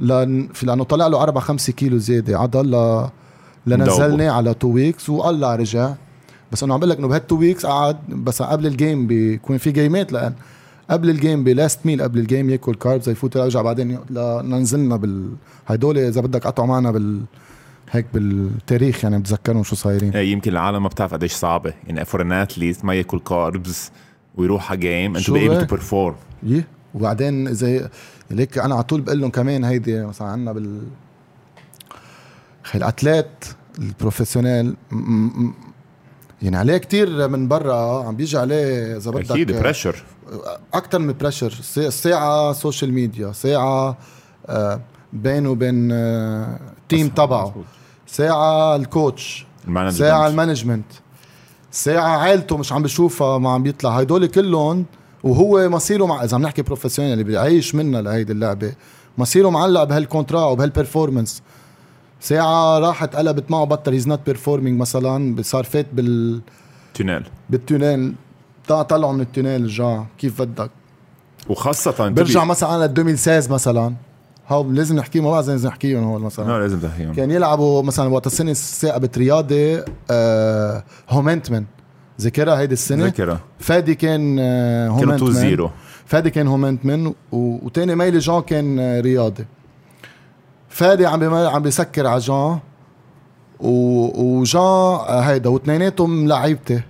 لأن 0.00 0.48
في 0.54 0.66
لأنه 0.66 0.84
طلع 0.84 1.06
له 1.06 1.22
4 1.22 1.44
5 1.44 1.72
كيلو 1.72 1.98
زيادة. 1.98 2.38
عضل 2.38 2.70
ل 2.70 3.08
لنزلناه 3.66 4.30
على 4.30 4.54
two 4.54 4.68
weeks 4.68 5.08
والله 5.10 5.56
رجع. 5.56 5.94
بس 6.52 6.62
انه 6.62 6.74
عم 6.74 6.80
بقول 6.80 6.90
لك 6.90 6.98
إنه 6.98 7.08
بهال 7.08 7.26
two 7.26 7.38
weeks 7.38 7.66
قعد 7.66 7.96
بس 8.08 8.42
قبل 8.42 8.66
ال 8.66 8.74
game 8.74 9.06
بيكون 9.06 9.58
في 9.58 9.72
جيمات 9.72 10.12
لأن 10.12 10.34
قبل 10.90 11.10
ال 11.10 11.17
game 11.17 11.44
ب 11.44 11.52
last 11.52 11.86
meal 11.86 12.02
قبل 12.02 12.18
ال 12.18 12.24
game 12.24 12.50
ياكل 12.50 12.74
carbs 12.74 13.08
يفوت 13.08 13.36
يرجع 13.36 13.62
بعدين 13.62 13.98
ننزلنا 14.44 14.96
بال 14.96 15.30
هدول 15.66 15.98
إذا 15.98 16.20
بدك 16.20 16.46
قطعوا 16.46 16.68
معنا 16.68 16.90
بال 16.90 17.20
هيك 17.90 18.06
بالتاريخ 18.14 19.04
يعني 19.04 19.18
بتذكرهم 19.18 19.62
شو 19.62 19.76
صايرين. 19.76 20.12
إيه، 20.12 20.32
يمكن 20.32 20.50
العالم 20.50 20.82
ما 20.82 20.88
بتعرف 20.88 21.14
قديش 21.14 21.32
صعبة. 21.32 21.72
يعني 21.86 22.04
for 22.04 22.22
an 22.22 22.32
athlete 22.32 22.84
ما 22.84 22.94
ياكل 22.94 23.18
carbs 23.18 23.90
ويروح 24.36 24.70
على 24.70 24.80
game 24.80 25.16
انت 25.16 25.24
شو 25.24 25.32
بي 25.32 25.48
بقى؟ 25.48 25.64
to 25.64 25.74
perform 25.76 26.14
يه 26.42 26.68
وبعدين 26.94 27.48
اذا 27.48 27.90
ليك 28.30 28.58
أنا 28.58 28.74
على 28.74 28.84
طول 28.84 29.00
بقول 29.00 29.20
لهم 29.20 29.30
كمان 29.30 29.64
هيدي 29.64 30.04
مثلا 30.06 30.28
عندنا 30.28 30.52
بال 30.52 30.82
ال 32.74 32.83
athlete 32.83 33.44
م- 34.90 34.96
م- 35.46 35.54
يعني 36.42 36.56
عليه 36.56 36.76
كتير 36.76 37.28
من 37.28 37.48
برا 37.48 38.04
عم 38.04 38.16
بيجي 38.16 38.38
عليه 38.38 38.96
إذا 38.96 39.10
بدك 39.10 39.30
أكيد 39.30 39.52
pressure 39.52 40.02
أكثر 40.74 40.98
من 40.98 41.12
pressure 41.20 41.50
ساعة 41.90 42.52
social 42.52 42.92
media 42.92 43.32
ساعة 43.32 43.96
آه، 44.46 44.80
بينه 45.12 45.50
وبين 45.50 45.88
آه، 45.92 46.60
ال 46.82 46.87
team 46.87 47.08
تبعه. 47.08 47.54
ساعة 48.06 48.76
ال 48.76 48.88
coach 48.88 49.46
ساعة 49.90 50.26
ال 50.28 50.33
management. 50.33 50.84
ساعة 51.70 52.18
عائلته 52.18 52.56
مش 52.56 52.72
عم 52.72 52.82
بشوفها 52.82 53.38
ما 53.38 53.50
عم 53.50 53.62
بيطلع. 53.62 53.98
هدول 53.98 54.26
كلهم 54.26 54.84
وهو 55.24 55.68
مصيره 55.68 56.06
مع 56.06 56.24
إذا 56.24 56.34
عم 56.34 56.42
نحكي 56.42 56.62
professional 56.62 57.12
اللي 57.12 57.24
بيعيش 57.24 57.74
منا 57.74 57.98
لهيدي 58.02 58.32
اللعبة 58.32 58.72
مصيره 59.18 59.48
معلق 59.48 59.84
بهال 59.84 60.02
contrat 60.02 60.44
وبهال 60.44 60.70
performance 60.70 61.42
ساعة 62.20 62.78
راحت 62.78 63.16
قلبت 63.16 63.50
معه 63.50 63.64
بطل 63.64 63.92
he's 63.92 64.08
not 64.08 64.20
performing 64.26 64.80
مثلا 64.80 65.42
صار 65.42 65.64
فات 65.64 65.86
بال 65.92 66.40
tunnel. 66.94 67.24
بال 67.50 67.64
tunnel. 67.64 68.14
طلع 68.68 68.82
طلعوا 68.82 69.12
من 69.12 69.20
ال 69.20 69.26
tunnel 69.26 69.64
رجع 69.64 70.04
كيف 70.18 70.42
بدك؟ 70.42 70.70
وخاصة 71.48 72.08
برجع 72.08 72.44
مثلا 72.44 72.68
على 72.68 72.84
2016 72.84 73.52
مثلا. 73.52 73.94
how 74.50 74.70
لازم 74.70 74.96
نحكي 74.96 75.20
ما 75.20 75.30
بعرف 75.30 75.48
لازم 75.48 75.68
نحكيهم 75.68 76.04
هول 76.04 76.20
مثلا. 76.20 76.44
لا 76.44 76.58
لازم 76.58 76.78
تحكيهم 76.80 77.12
كان 77.14 77.30
يلعبوا 77.30 77.82
مثلا 77.82 78.08
وقت 78.08 78.26
السنة 78.26 78.52
ثاقبت 78.52 79.18
رياضي 79.18 79.82
آه 80.10 80.84
هومنتمن 81.10 81.64
ذاكرها 82.20 82.58
هيدي 82.58 82.72
السنة؟ 82.72 83.04
ذاكرة. 83.04 83.40
فادي 83.58 83.94
كان 83.94 84.36
آه 84.40 84.88
كانوا 85.00 85.14
2 85.14 85.20
هومنتمن 85.20 85.56
0 85.56 85.70
فادي 86.06 86.30
كان 86.30 86.46
هومنتمن 86.48 87.06
و- 87.06 87.12
وتاني 87.32 87.94
ميلة 87.94 88.18
جون 88.18 88.42
كان 88.42 88.78
آه، 88.78 89.00
رياضي. 89.00 89.44
فادي 90.68 91.06
عم 91.06 91.34
عم 91.34 91.62
بيسكر 91.62 92.06
على 92.06 92.20
جون 92.20 92.60
وجان 93.60 94.62
آه، 94.62 95.20
هيدا 95.20 95.50
واثنيناتهم 95.50 96.28
لعيبتي. 96.28 96.80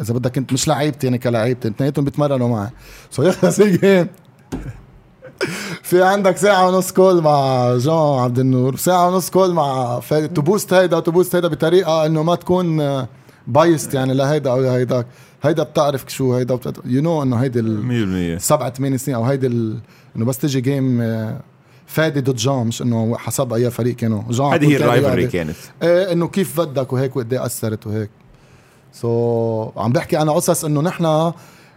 إذا 0.00 0.14
بدك 0.14 0.38
أنت 0.38 0.52
مش 0.52 0.68
لعيبتي 0.68 1.06
يعني 1.06 1.18
كلعيبتي 1.18 1.68
اثنيناتهم 1.68 2.04
بيتمرنوا 2.04 2.48
معي. 2.48 2.68
so 3.10 3.22
يخلص 3.22 3.60
ال 3.60 3.69
game 3.69 4.06
في 5.82 6.02
عندك 6.02 6.36
ساعة 6.36 6.68
ونص 6.68 6.92
call 6.92 7.22
مع 7.22 7.76
جون 7.76 8.18
عبد 8.18 8.38
النور. 8.38 8.76
ساعة 8.76 9.08
ونص 9.08 9.30
call 9.30 9.52
مع 9.54 10.00
فادي 10.00 10.28
ت 10.28 10.35
boost 10.35 10.72
هيدا 10.72 11.00
ت 11.00 11.06
boost 11.06 11.34
هيدا 11.34 11.48
بطريقة 11.48 12.06
إنه 12.06 12.22
ما 12.22 12.34
تكون 12.34 12.82
biased 13.46 13.94
يعني 13.94 14.14
لهيدا 14.14 14.50
أو 14.50 14.70
هيداك 14.70 15.06
هيدا 15.42 15.62
بتعرف 15.62 16.04
شو 16.08 16.34
هيدا 16.34 16.58
you 16.84 17.02
know 17.02 17.22
إنه 17.22 17.36
هيدي 17.36 17.60
ال- 17.60 18.38
100% 18.38 18.42
سبعة 18.42 18.70
ثمان 18.72 18.98
سنين 18.98 19.16
أو 19.16 19.24
هيدي 19.24 19.46
ال- 19.46 19.78
إنه 20.16 20.24
بس 20.24 20.38
تجي 20.38 20.60
game 20.60 21.00
آه، 21.00 21.40
فادي 21.86 22.20
ضد 22.20 22.36
جون 22.36 22.66
مش 22.66 22.82
إنه 22.82 23.16
حسب 23.18 23.52
أي 23.52 23.70
فريق 23.70 23.96
كانوا 23.96 24.22
جون 24.30 24.46
على 24.52 24.66
هذه 24.66 24.72
هي 24.72 24.76
ال 24.76 24.81
rivalry 24.81 25.14
رياضي. 25.14 25.26
كانت. 25.32 25.56
إيه 25.82 26.12
إنه 26.12 26.28
كيف 26.28 26.60
بدك 26.60 26.92
وهيك 26.92 27.16
وقد 27.16 27.32
إيه 27.32 27.46
أثرت 27.46 27.86
وهيك. 27.86 28.10
so, 28.92 29.78
عم 29.78 29.92
بحكي 29.92 30.18
أنا 30.22 30.32
قصص 30.32 30.64
إنه 30.64 30.80
نحن 30.80 31.32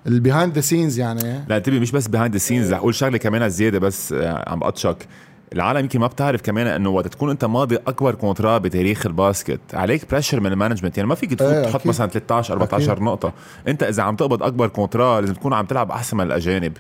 ال 0.08 0.14
behind 0.14 0.54
the 0.54 0.62
scenes 0.62 1.00
يعني. 1.00 1.46
لا 1.48 1.58
انتبه 1.58 1.80
مش 1.80 1.92
بس 1.92 2.08
behind 2.08 2.34
the 2.34 2.40
scenes 2.40 2.74
رح 2.74 2.80
أقول 2.80 2.96
شغلة 2.96 3.18
كمان 3.18 3.50
زياده 3.50 3.80
بس 3.80 4.14
آه، 4.14 4.50
عم 4.50 4.60
بقطشك. 4.60 5.08
العالم 5.54 5.80
يمكن 5.80 6.00
ما 6.00 6.08
بتعرف 6.08 6.42
كمان 6.42 6.68
إنه 6.68 6.90
وقت 6.90 7.08
تكون 7.08 7.30
أنت 7.30 7.46
ماضي 7.46 7.76
أكبر 7.76 8.16
contrat 8.16 8.58
بتاريخ 8.58 9.06
ال 9.06 9.13
basket 9.13 9.60
عليك 9.74 10.12
pressure 10.12 10.40
من 10.40 10.52
ال 10.52 10.56
management 10.56 10.98
يعني 10.98 11.10
ما 11.10 11.16
فيك 11.16 11.34
تفوت 11.34 11.54
إيه، 11.54 11.64
تحط. 11.64 11.86
مثلا 11.86 12.08
13 12.08 12.54
14 12.54 12.92
أكيد. 12.92 13.04
نقطة. 13.04 13.34
أنت 13.68 13.84
إذا 13.84 14.04
عم 14.04 14.16
تقبض 14.16 14.44
أكبر 14.44 14.68
contrat 14.68 15.22
لازم 15.22 15.34
تكون 15.34 15.54
عم 15.54 15.66
تلعب 15.66 15.92
أحسن 15.92 16.18
من 16.18 16.24
الأجانب. 16.24 16.78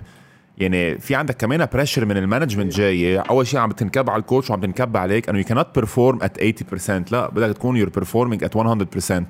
يعني 0.57 0.97
في 0.99 1.15
عندك 1.15 1.37
كمان 1.37 1.67
pressure 1.73 2.05
من 2.05 2.17
ال 2.17 2.22
management 2.22 2.73
جاية. 2.73 3.19
أول 3.19 3.47
شيء 3.47 3.59
عم 3.59 3.71
تنكب 3.71 4.09
على 4.09 4.19
ال 4.19 4.24
coach 4.24 4.49
وعم 4.49 4.61
تنكب 4.61 4.97
عليك 4.97 5.29
انه 5.29 5.37
يو 5.39 5.43
كانت 5.45 5.67
بيرفورم 5.75 6.19
ات 6.21 6.37
80% 6.43 7.11
لا 7.11 7.29
بدك 7.29 7.55
تكون 7.57 7.77
you're 7.77 7.89
performing 7.89 8.43
at 8.43 8.57
100% 8.57 9.23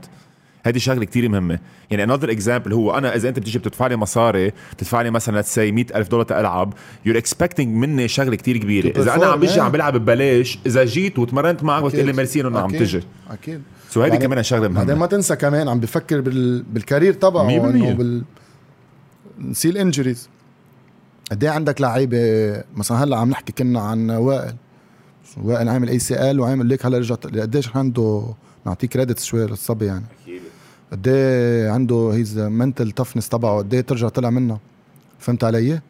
هذه 0.63 0.77
شغلة 0.77 1.05
كتير 1.05 1.29
مهمة 1.29 1.59
يعني 1.91 2.17
another 2.17 2.27
example 2.39 2.71
هو 2.73 2.97
أنا 2.97 3.15
إذا 3.15 3.29
أنت 3.29 3.39
بتيجي 3.39 3.59
بتدفع 3.59 3.87
لي 3.87 3.95
مصاري 3.95 4.51
بتدفع 4.73 5.01
لي 5.01 5.11
مثلا 5.11 5.41
let's 5.41 5.45
say 5.55 5.57
100000 5.59 6.07
دولار 6.07 6.25
تلعب 6.25 6.73
you're 7.07 7.21
expecting 7.21 7.59
مني 7.67 8.07
شغلة 8.07 8.35
كتير 8.35 8.57
كبيرة 8.57 9.01
إذا 9.01 9.15
أنا 9.15 9.25
عم 9.25 9.39
بيجي 9.39 9.53
إيه. 9.53 9.61
عم 9.61 9.71
بلعب 9.71 9.97
ببلاش 9.97 10.59
إذا 10.65 10.85
جيت 10.85 11.19
وتمرنت 11.19 11.63
معك 11.63 11.83
بتقول 11.83 12.05
لي. 12.05 12.13
ميرسي 12.13 12.41
إنه 12.41 12.59
عم 12.59 12.69
أكيد. 12.69 12.79
تجي 12.79 13.03
أكيد 13.31 13.61
so 13.89 14.01
هيدي 14.01 14.11
بعدين- 14.11 14.27
كمان 14.29 14.43
شغلة 14.43 14.67
بعدين 14.67 14.87
مهمه 14.87 14.99
ما 14.99 15.05
تنسى 15.05 15.35
كمان 15.35 15.67
عم 15.67 15.79
بفكر 15.79 16.21
بال... 16.21 16.63
بال 16.63 16.76
career 16.76 17.13
تبعه. 17.13 17.49
إنه 17.49 17.93
بال 17.93 18.23
نسي 19.39 19.69
ال 19.69 19.76
injuries 19.76 20.29
قد 21.31 21.43
إيه 21.43 21.49
عندك 21.51 21.81
لعيبة 21.81 22.17
مثلا 22.75 23.03
هلأ 23.03 23.17
عم 23.17 23.29
نحكي 23.29 23.51
كنا 23.53 23.79
عن 23.79 24.11
وائل 24.11 24.55
وائل 25.43 25.69
عامل 25.69 25.89
ACL 25.89 26.39
وعامل 26.39 26.65
ليك 26.65 26.85
هلأ 26.85 26.97
رجع 26.97 27.15
قديش 27.15 27.75
عنده 27.75 28.33
نعطيه 28.65 28.87
credit 28.87 29.19
شوي 29.19 29.45
للصبي 29.47 29.85
يعني 29.85 30.05
قد 30.91 31.07
إيه 31.07 31.69
عنده 31.69 32.11
his 32.13 32.39
mental 32.39 32.91
toughness 32.91 33.29
تبعه 33.29 33.57
قد 33.57 33.73
إيه 33.73 33.81
ترجع 33.81 34.09
طلع 34.09 34.29
منها 34.29 34.59
فهمت 35.19 35.43
علي؟ 35.43 35.81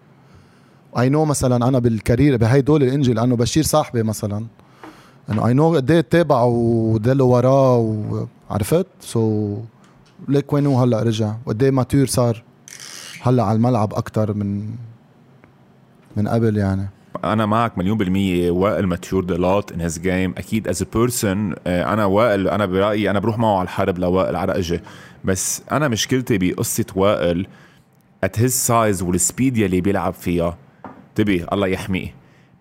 I 1.00 1.10
know 1.10 1.26
مثلا 1.26 1.68
أنا 1.68 1.80
بال 1.80 1.94
career 1.94 2.38
بهي 2.38 2.62
دول 2.62 2.84
ال 2.84 2.89
angle 2.89 3.16
لأنه 3.16 3.36
بشير 3.36 3.64
صاحبي 3.64 4.04
مثلا 4.04 4.46
انه 5.30 5.48
I 5.48 5.54
know 5.54 5.76
قد 5.76 5.92
إيه 5.92 6.02
تابعه 6.02 6.46
ودله 6.46 7.24
وراه 7.24 7.78
وعرفت؟ 8.50 8.88
so 9.02 9.58
ليك 10.28 10.54
وين 10.54 10.66
هو 10.66 10.80
هلأ 10.80 11.04
رجع 11.04 11.36
وقد 11.46 11.64
إيه 11.64 11.72
mature 11.72 12.06
صار 12.06 12.44
هلأ 13.22 13.44
على 13.44 13.56
الملعب 13.56 13.94
أكثر 13.94 14.34
من 14.34 14.70
من 16.18 16.28
قبل 16.28 16.58
يعني 16.58 16.88
أنا 17.24 17.46
معك 17.46 17.78
مليون 17.78 17.98
بالمية. 17.98 18.52
وائل 18.52 18.88
matured 18.88 19.32
a 19.32 19.42
lot 19.42 19.72
in 19.72 19.82
his 19.82 20.00
game 20.00 20.34
أكيد 20.38 20.68
as 20.68 20.84
a 20.84 20.94
person 20.94 21.54
أنا 21.68 22.06
وائل 22.06 22.48
أنا 22.48 22.66
برأيي 22.66 23.10
أنا 23.10 23.20
بروح 23.20 23.38
معه 23.38 23.58
على 23.58 23.64
الحرب 23.64 24.00
لوائل 24.00 24.36
على 24.36 24.58
إجي. 24.58 24.80
بس 25.24 25.64
أنا 25.72 25.88
مشكلتي 25.88 26.38
بقصة 26.38 26.86
وائل 26.96 27.48
at 28.24 28.40
his 28.40 28.54
size 28.54 29.02
وال 29.02 29.18
speed 29.18 29.58
يلي 29.58 29.82
بيلعب 29.82 30.14
فيها. 30.14 30.58
انتبه 31.10 31.46
الله 31.54 31.68
يحميه. 31.68 32.14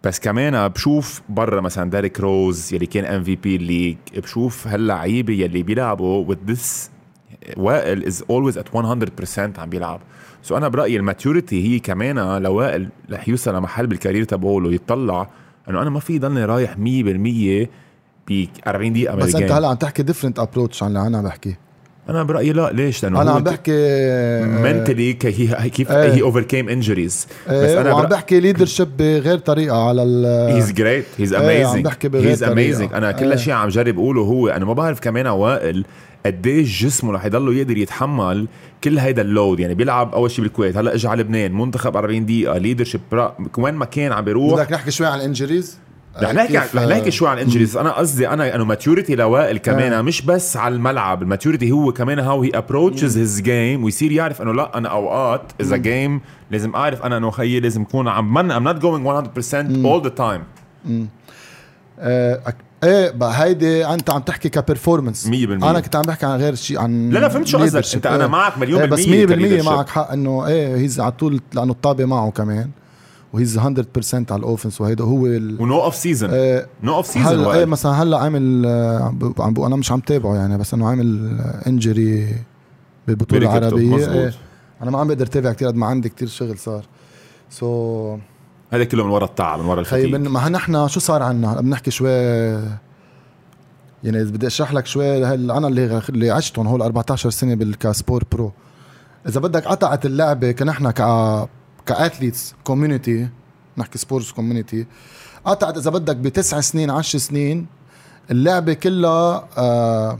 بس 0.04 0.20
كمان 0.20 0.68
بشوف 0.68 1.22
برا 1.28 1.60
مثلا 1.60 1.90
ديريك 1.90 2.20
روز 2.20 2.74
يلي 2.74 2.86
كان 2.86 3.04
MVP 3.04 3.58
league. 3.58 3.96
بشوف 4.16 4.66
هاللعيبة 4.66 5.34
يلي 5.34 5.62
بيلعبوا 5.62 6.34
with 6.34 6.50
this 6.50 6.90
وائل 7.56 8.04
is 8.04 8.24
always 8.30 8.58
at 8.58 8.68
100% 8.68 9.58
عم 9.58 9.70
بيلعب. 9.70 10.00
so 10.42 10.56
أنا 10.56 10.68
برايي 10.68 10.96
ال 10.96 11.04
maturity 11.04 11.68
هي 11.74 11.78
كمان 11.78 12.42
لوائل 12.42 12.88
رح 13.12 13.28
يوصل 13.28 13.54
لمحل 13.54 13.86
بال 13.86 13.96
career 13.96 14.24
تبعه 14.24 14.62
يطلع 14.66 15.28
إنه 15.70 15.82
أنا 15.82 15.90
ما 15.90 16.00
في 16.00 16.18
ضلني 16.18 16.44
رايح 16.44 16.74
100% 16.74 16.78
ب 18.28 18.46
40 18.66 18.92
دقيقة 18.92 19.14
بس 19.14 19.34
أنت. 19.34 19.52
هلأ 19.52 19.68
عم 19.68 19.76
تحكي 19.76 20.02
different 20.02 20.38
approach 20.38 20.82
عن 20.82 20.88
اللي 20.88 21.06
أنا 21.06 21.18
عم 21.18 21.24
بحكي 21.24 21.56
أنا 22.08 22.22
برأيي 22.22 22.52
لا 22.52 22.70
ليش 22.72 23.02
لأنه 23.02 23.22
أنا 23.22 23.30
عم 23.30 23.42
بحكي 23.44 23.72
mentally 24.44 25.12
كيف 25.12 25.90
إيه. 25.92 26.12
he 26.12 26.22
overcame 26.22 26.68
injuries 26.68 27.26
بس 27.48 27.52
أنا 27.70 28.02
برأ- 28.02 28.06
بحكي 28.10 28.40
leadership 28.40 28.96
بغير 28.96 29.38
طريقة 29.38 29.88
على 29.88 30.02
ال 30.02 30.26
he's 30.54 30.72
great 30.72 31.04
he's 31.18 31.34
عم 31.34 31.42
amazing 31.42 31.88
he's. 32.14 32.42
amazing 32.42 32.92
أنا 32.94 33.12
كل 33.12 33.30
إيه. 33.30 33.36
شيء 33.36 33.52
عم 33.54 33.68
جرب 33.68 33.98
أقوله 33.98 34.22
هو 34.22 34.48
أنا 34.48 34.64
ما 34.64 34.72
بعرف 34.72 35.00
كمان 35.00 35.26
وائل 35.26 35.84
قديش 36.26 36.84
جسمه 36.84 37.12
رح 37.12 37.24
يضله 37.24 37.54
يقدر 37.54 37.76
يتحمل 37.76 38.48
كل 38.84 38.98
هيدا 38.98 39.22
ال 39.22 39.28
load. 39.28 39.60
يعني 39.60 39.74
بيلعب 39.74 40.14
أول 40.14 40.30
شيء 40.30 40.44
بالكويت. 40.44 40.76
هلأ 40.76 40.94
اجى 40.94 41.08
على 41.08 41.22
لبنان 41.22 41.52
منتخب 41.52 41.96
40 41.96 42.26
دقيقة 42.26 42.58
leadership 42.58 43.00
وين 43.58 43.74
ما 43.74 43.84
كان 43.84 44.12
عم 44.12 44.24
بيروح. 44.24 44.54
بدك 44.60 44.72
نحكي 44.72 44.90
شوي 44.90 45.06
عن 45.06 45.18
ال 45.18 45.25
injuries 45.25 45.78
رح 46.22 46.34
نحكي 46.34 46.56
رح 46.58 46.74
نحكي 46.76 47.10
شوي 47.10 47.28
عن 47.28 47.36
ال 47.38 47.42
injuries 47.42 47.76
أنا 47.76 47.90
قصدي 47.90 48.28
أنا 48.28 48.54
إنه 48.54 48.64
maturity 48.64 49.14
لوائل 49.14 49.58
كمان 49.58 49.92
آه. 49.92 50.02
مش 50.02 50.22
بس 50.22 50.56
على 50.56 50.74
الملعب. 50.74 51.22
ال 51.22 51.27
maturity 51.27 51.70
هو 51.70 51.92
كمان 51.92 52.18
how 52.18 52.42
he 52.42 52.50
approaches 52.54 53.18
his 53.18 53.40
game 53.40 53.84
ويصير 53.84 54.12
يعرف 54.12 54.42
إنه 54.42 54.52
لأ 54.54 54.78
أنا 54.78 54.88
أوقات 54.88 55.42
إذا 55.60 55.76
game 55.76 56.20
لازم 56.50 56.74
أعرف 56.74 57.02
أنا 57.02 57.16
إنه 57.16 57.30
خيي 57.30 57.60
لازم 57.60 57.82
اكون 57.82 58.08
عم 58.08 58.34
من 58.34 58.50
I'm 58.50 58.64
not 58.64 58.76
going 58.76 59.06
100% 59.06 59.08
all 59.86 60.04
the 60.06 60.12
time. 60.20 60.40
آه 61.98 62.40
أك- 62.48 62.69
إيه 62.84 63.10
بقى 63.10 63.42
هيدي 63.44 63.86
أنت 63.86 64.10
عم 64.10 64.20
تحكي 64.20 64.48
ك 64.48 64.55
performance 64.55 65.26
100% 65.26 65.30
أنا 65.30 65.80
كنت 65.80 65.96
عم 65.96 66.02
بحكي 66.02 66.26
عن 66.26 66.38
غير 66.38 66.54
شيء 66.54 66.78
عن 66.78 67.10
لا 67.10 67.18
لا 67.18 67.28
فهمت 67.28 67.46
شو 67.46 67.58
قصدك. 67.58 67.94
أنت 67.94 68.06
أنا 68.06 68.24
إيه. 68.24 68.30
معك 68.30 68.58
مليون 68.58 68.80
إيه 68.80 68.86
بالمية 69.26 69.56
بس 69.56 69.62
100% 69.62 69.64
ك 69.64 69.64
leadership. 69.64 69.66
معك 69.66 69.88
حق 69.88 70.12
إنه 70.12 70.46
إيه 70.46 70.76
he's 70.76 71.00
على 71.00 71.12
طول 71.12 71.40
لأنه 71.54 71.72
الطابة 71.72 72.04
معه 72.04 72.30
كمان 72.30 72.70
و 73.32 73.37
he's 73.37 73.58
100% 73.58 73.62
على 73.62 73.84
ال 74.32 74.38
offense 74.38 74.80
وهيدا 74.80 75.04
هو 75.04 75.26
ال 75.26 75.62
و 75.62 75.69
no 75.69 75.82
off 75.82 75.94
season 75.94 76.30
آه 76.32 76.66
no 76.82 76.94
off 76.94 77.06
season 77.06 77.26
هلأ 77.38 77.54
إيه 77.54 77.64
مثلا 77.64 77.92
هلأ 78.02 78.18
عامل 78.18 78.66
آه، 78.66 79.14
عم 79.38 79.52
بقول 79.54 79.66
أنا 79.66 79.76
مش 79.76 79.92
عم 79.92 80.00
تابعه 80.00 80.34
يعني 80.34 80.58
بس 80.58 80.74
إنه 80.74 80.88
عامل 80.88 81.38
injury. 81.66 82.34
العربيه 83.08 83.94
مزبوط. 83.96 84.14
إيه 84.16 84.32
أنا 84.82 84.90
ما 84.90 84.98
عم 84.98 85.08
بقدر 85.08 85.26
تابع 85.26 85.52
كثير 85.52 85.68
قد 85.68 85.74
ما 85.74 85.86
عندي 85.86 86.08
كثير 86.08 86.28
شغل 86.28 86.58
صار 86.58 86.84
so 87.50 88.16
so, 88.16 88.20
هذا 88.70 88.84
كله 88.84 89.04
من 89.04 89.10
ورا 89.10 89.24
التعب 89.24 89.60
من 89.60 89.66
ورا 89.66 89.82
خي 89.82 89.96
الفتيق 89.96 90.18
من 90.18 90.28
ما 90.28 90.48
نحن 90.48 90.88
شو 90.88 91.00
صار 91.00 91.22
عنا؟ 91.22 91.60
بنحكي 91.60 91.90
شوي 91.90 92.10
يعني 94.04 94.24
بدي 94.24 94.46
أشرح 94.46 94.72
لك 94.72 94.86
شوي 94.86 95.34
أنا 95.34 95.68
اللي 95.68 96.02
اللي 96.08 96.30
عشتهم 96.30 96.66
هول 96.66 96.82
14 96.82 97.30
سنة 97.30 97.54
بالكاسبور 97.54 98.24
pro. 98.32 98.52
إذا 99.28 99.40
بدك 99.40 99.64
قطعت 99.66 100.06
اللعبة 100.06 100.52
كنحن 100.52 100.90
ك 100.90 101.02
ك 101.86 101.94
athletes 101.94 102.54
community 102.64 103.28
نحكي 103.76 103.98
sports 103.98 104.32
community 104.32 104.86
قطعت 105.44 105.76
إذا 105.76 105.90
بدك 105.90 106.16
بتسع 106.16 106.60
سنين 106.60 106.90
10 106.90 107.18
سنين 107.18 107.66
اللعبة 108.30 108.72
كلها 108.72 109.48
آه 109.58 110.18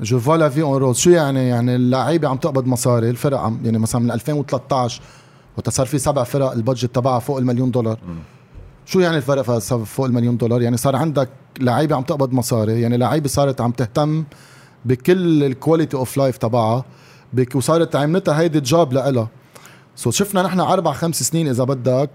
je 0.00 0.20
vois 0.20 0.48
vie 0.48 0.62
en 0.62 0.76
rose 0.76 0.98
شو 0.98 1.10
يعني؟ 1.10 1.48
يعني 1.48 1.76
اللعيبة 1.76 2.28
عم 2.28 2.36
تقبض 2.36 2.66
مصاري 2.66 3.10
الفرق 3.10 3.38
عم 3.38 3.60
يعني 3.64 3.78
مثلا 3.78 4.00
من 4.00 4.10
2013 4.10 5.02
وقت 5.56 5.70
صار 5.70 5.86
في 5.86 5.98
سبع 5.98 6.24
فرق 6.24 6.52
ال 6.52 6.58
budget 6.58 6.94
تبعها 6.94 7.18
فوق 7.18 7.38
المليون 7.38 7.70
دولار. 7.70 7.98
شو 8.86 9.00
يعني 9.00 9.16
الفرق 9.16 9.58
فوق 9.84 10.06
المليون 10.06 10.36
دولار؟ 10.36 10.62
يعني 10.62 10.76
صار 10.76 10.96
عندك 10.96 11.28
لعيبة 11.60 11.96
عم 11.96 12.02
تقبض 12.02 12.32
مصاري 12.32 12.80
يعني 12.80 12.96
لعيبة 12.96 13.28
صارت 13.28 13.60
عم 13.60 13.70
تهتم 13.70 14.24
بكل 14.84 15.44
ال 15.44 15.50
quality 15.50 15.96
of 15.96 16.16
life 16.16 16.36
تبعها 16.36 16.84
وصارت 17.54 17.96
عملتها 17.96 18.40
هيدي 18.40 18.60
جاب 18.60 18.92
لها 18.92 19.28
so 19.96 20.10
شفنا 20.10 20.42
نحن 20.42 20.60
أربع 20.60 20.92
خمس 20.92 21.22
سنين 21.22 21.48
إذا 21.48 21.64
بدك 21.64 22.10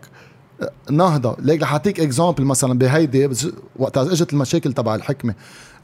نهضة. 0.91 1.35
ليك 1.39 1.61
رح 1.61 1.71
أعطيك 1.71 1.99
example 1.99 2.43
مثلا 2.43 2.79
بهيدي 2.79 3.29
وقت 3.75 3.97
إجت 3.97 4.33
المشاكل 4.33 4.73
تبع 4.73 4.95
الحكمة. 4.95 5.35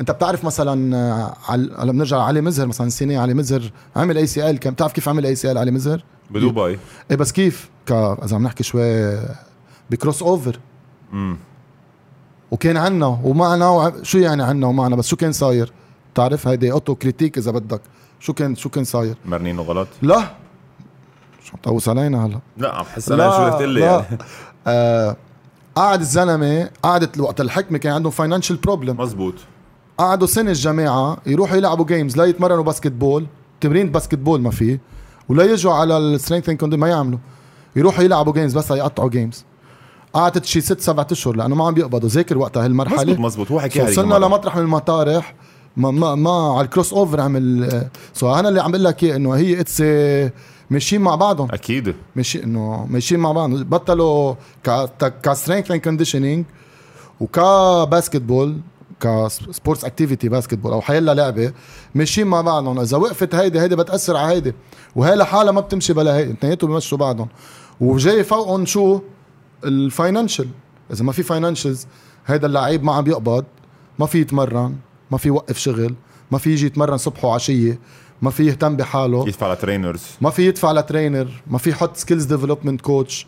أنت 0.02 0.12
بتعرف 0.12 0.46
مثلا 0.46 1.34
هلا 1.50 1.92
بنرجع 1.92 2.22
علي 2.22 2.42
مزهر 2.42 2.68
مثلا 2.68 2.88
السنة 2.88 3.20
علي 3.20 3.34
مزهر 3.34 3.72
عمل 3.96 4.18
ACL 4.18 4.60
كم 4.60 4.72
بتعرف 4.72 4.94
كيف 4.94 5.10
عمل 5.10 5.26
ACL 5.26 5.58
علي 5.58 5.72
مزهر؟ 5.72 6.04
بدبي. 6.32 6.80
إيه 7.12 7.18
بس 7.18 7.32
كيف؟ 7.32 7.70
ك 7.86 7.92
إذا 7.92 8.36
عم 8.36 8.44
نحكي 8.44 8.64
شوي 8.64 9.20
ب 9.90 9.95
cross 9.95 10.24
over. 10.24 10.60
امم 11.14 11.38
وكان 12.52 12.78
عنا 12.78 13.20
ومعنا 13.24 13.70
وع... 13.70 13.94
شو 14.04 14.18
يعني 14.18 14.44
عنا 14.44 14.68
ومعنا 14.68 14.96
بس 14.96 15.08
شو 15.08 15.16
كان 15.16 15.32
صاير؟ 15.32 15.72
بتعرف 16.14 16.48
هيدي 16.48 16.72
autocritique 16.72 17.38
إذا 17.38 17.52
بدك. 17.52 17.82
شو 18.20 18.34
كان 18.34 18.56
شو 18.56 18.70
كان 18.70 18.84
صاير؟ 18.84 19.16
مرنينه 19.26 19.62
غلط 19.62 19.88
لا. 20.02 20.20
شو 21.44 21.54
مطوس 21.54 21.90
علينا 21.90 22.26
هلا؟ 22.26 22.40
لا 22.58 22.76
عم 22.76 22.84
بحس 22.84 23.12
أنا 23.12 23.32
شو 23.32 23.38
قلت 23.38 23.62
لي 23.62 23.80
يعني. 23.80 24.06
آه 24.68 25.16
قعد 25.76 26.00
الزلمة 26.00 26.70
قعدت 26.84 27.20
وقت 27.20 27.42
الحكمة 27.42 27.78
كان 27.78 27.94
عندهم 27.94 28.12
financial 28.12 28.56
problem 28.56 29.02
مزبوط. 29.02 29.34
قعدوا 29.98 30.28
سنة 30.28 30.52
الجماعة 30.52 31.18
يروحوا 31.26 31.58
يلعبوا 31.58 31.86
games 31.86 32.18
لا 32.18 32.26
يتمرنوا 32.26 32.64
basketball 32.64 33.26
تمرين 33.62 33.92
basketball 33.92 34.42
ما 34.42 34.52
في. 34.52 34.80
ولا 35.30 35.44
يجوا 35.44 35.74
على 35.74 35.98
ال 35.98 36.03
strength 36.03 36.50
and 36.50 36.76
ما 36.76 36.88
يعملوا. 36.88 37.20
يروحوا 37.76 38.04
يلعبوا 38.04 38.34
games 38.34 38.58
بس 38.58 38.72
يقطعوا 38.72 39.10
games 39.10 39.46
قعدت 40.14 40.46
شي 40.46 40.62
ست 40.62 40.82
سبعة 40.82 41.08
أشهر 41.12 41.36
لأنه 41.36 41.56
ما 41.56 41.68
عم 41.68 41.74
بيقبضوا. 41.74 42.10
ذاكر 42.10 42.38
وقتها 42.38 42.66
هالمرحلة. 42.66 43.02
مزبوط 43.02 43.20
مزبوط. 43.20 43.52
هو 43.52 43.60
حكيها 43.60 43.84
وصلنا 43.84 44.16
لمطرح 44.16 44.56
من 44.56 44.62
المطارح. 44.62 45.36
ما 45.78 45.92
ما, 45.92 46.16
ما 46.16 46.54
على 46.58 46.66
ال 46.66 46.70
cross 46.70 46.94
over 46.94 47.22
عمل 47.22 47.90
so 48.14 48.34
أنا 48.34 48.50
اللي 48.50 48.62
عم 48.62 48.72
بقول 48.72 48.84
لك 48.84 49.04
إنه 49.04 49.34
هي 49.34 49.60
it's 49.60 49.82
ماشيين 50.70 51.02
مع 51.02 51.16
بعضهم. 51.16 51.48
أكيد. 51.52 51.96
ماشي 52.16 52.44
إنه 52.44 52.88
ماشيين 52.90 53.20
مع 53.20 53.32
بعض 53.32 53.50
بطلوا 53.50 54.34
ك 54.64 54.90
ك 55.24 55.29
strength 55.29 55.72
and 55.72 55.82
conditioning 55.82 56.46
وك 57.20 58.22
basketball 58.22 58.58
ك 59.04 59.86
sports 59.86 60.30
activity 60.30 60.54
basketball 60.54 60.72
أو 60.72 60.82
حيلا 60.82 61.14
لعبة 61.14 61.54
ماشيين 61.96 62.28
مع 62.28 62.42
بعضهم. 62.42 62.80
إذا 62.80 62.98
وقفت 62.98 63.36
هيدي 63.36 63.62
هيدي 63.62 63.76
بتأثر 63.76 64.18
على 64.18 64.36
هيدي. 64.36 64.54
وهي 64.96 65.16
لحالها 65.16 65.52
ما 65.52 65.62
بتمشي 65.62 65.94
بلا 65.94 66.16
هيدي. 66.16 66.32
اثنيناتهم 66.32 66.70
بيمشوا 66.70 66.98
بعضهم. 66.98 67.28
وجاي 67.82 68.24
فوقهم 68.24 68.66
شو؟ 68.66 69.02
ال 69.64 69.72
financial 69.72 70.48
إذا 70.94 71.04
ما 71.04 71.12
في 71.12 71.24
financials 71.24 71.88
هيدا 72.26 72.48
اللعيب 72.48 72.84
ما 72.84 72.94
عم 72.94 73.04
بيقبض 73.04 73.46
ما 74.00 74.06
في 74.06 74.22
يتمرن 74.22 74.76
ما 75.12 75.18
في 75.18 75.28
يوقف 75.28 75.58
شغل 75.58 75.96
ما 76.32 76.38
في 76.38 76.52
يجي 76.52 76.66
يتمرن 76.66 76.98
صبح 76.98 77.26
وعشية 77.26 77.80
ما 78.22 78.30
في 78.30 78.46
يهتم 78.46 78.76
بحاله. 78.76 79.28
يدفع 79.28 79.54
ل 79.54 79.59
trainers. 79.59 80.04
ما 80.22 80.30
في 80.30 80.48
يدفع 80.48 80.72
ل 80.72 80.79
trainer 80.79 81.28
ما 81.48 81.58
في 81.58 81.70
يحط 81.70 81.98
skills 81.98 82.24
development 82.24 82.82
coach 82.82 83.28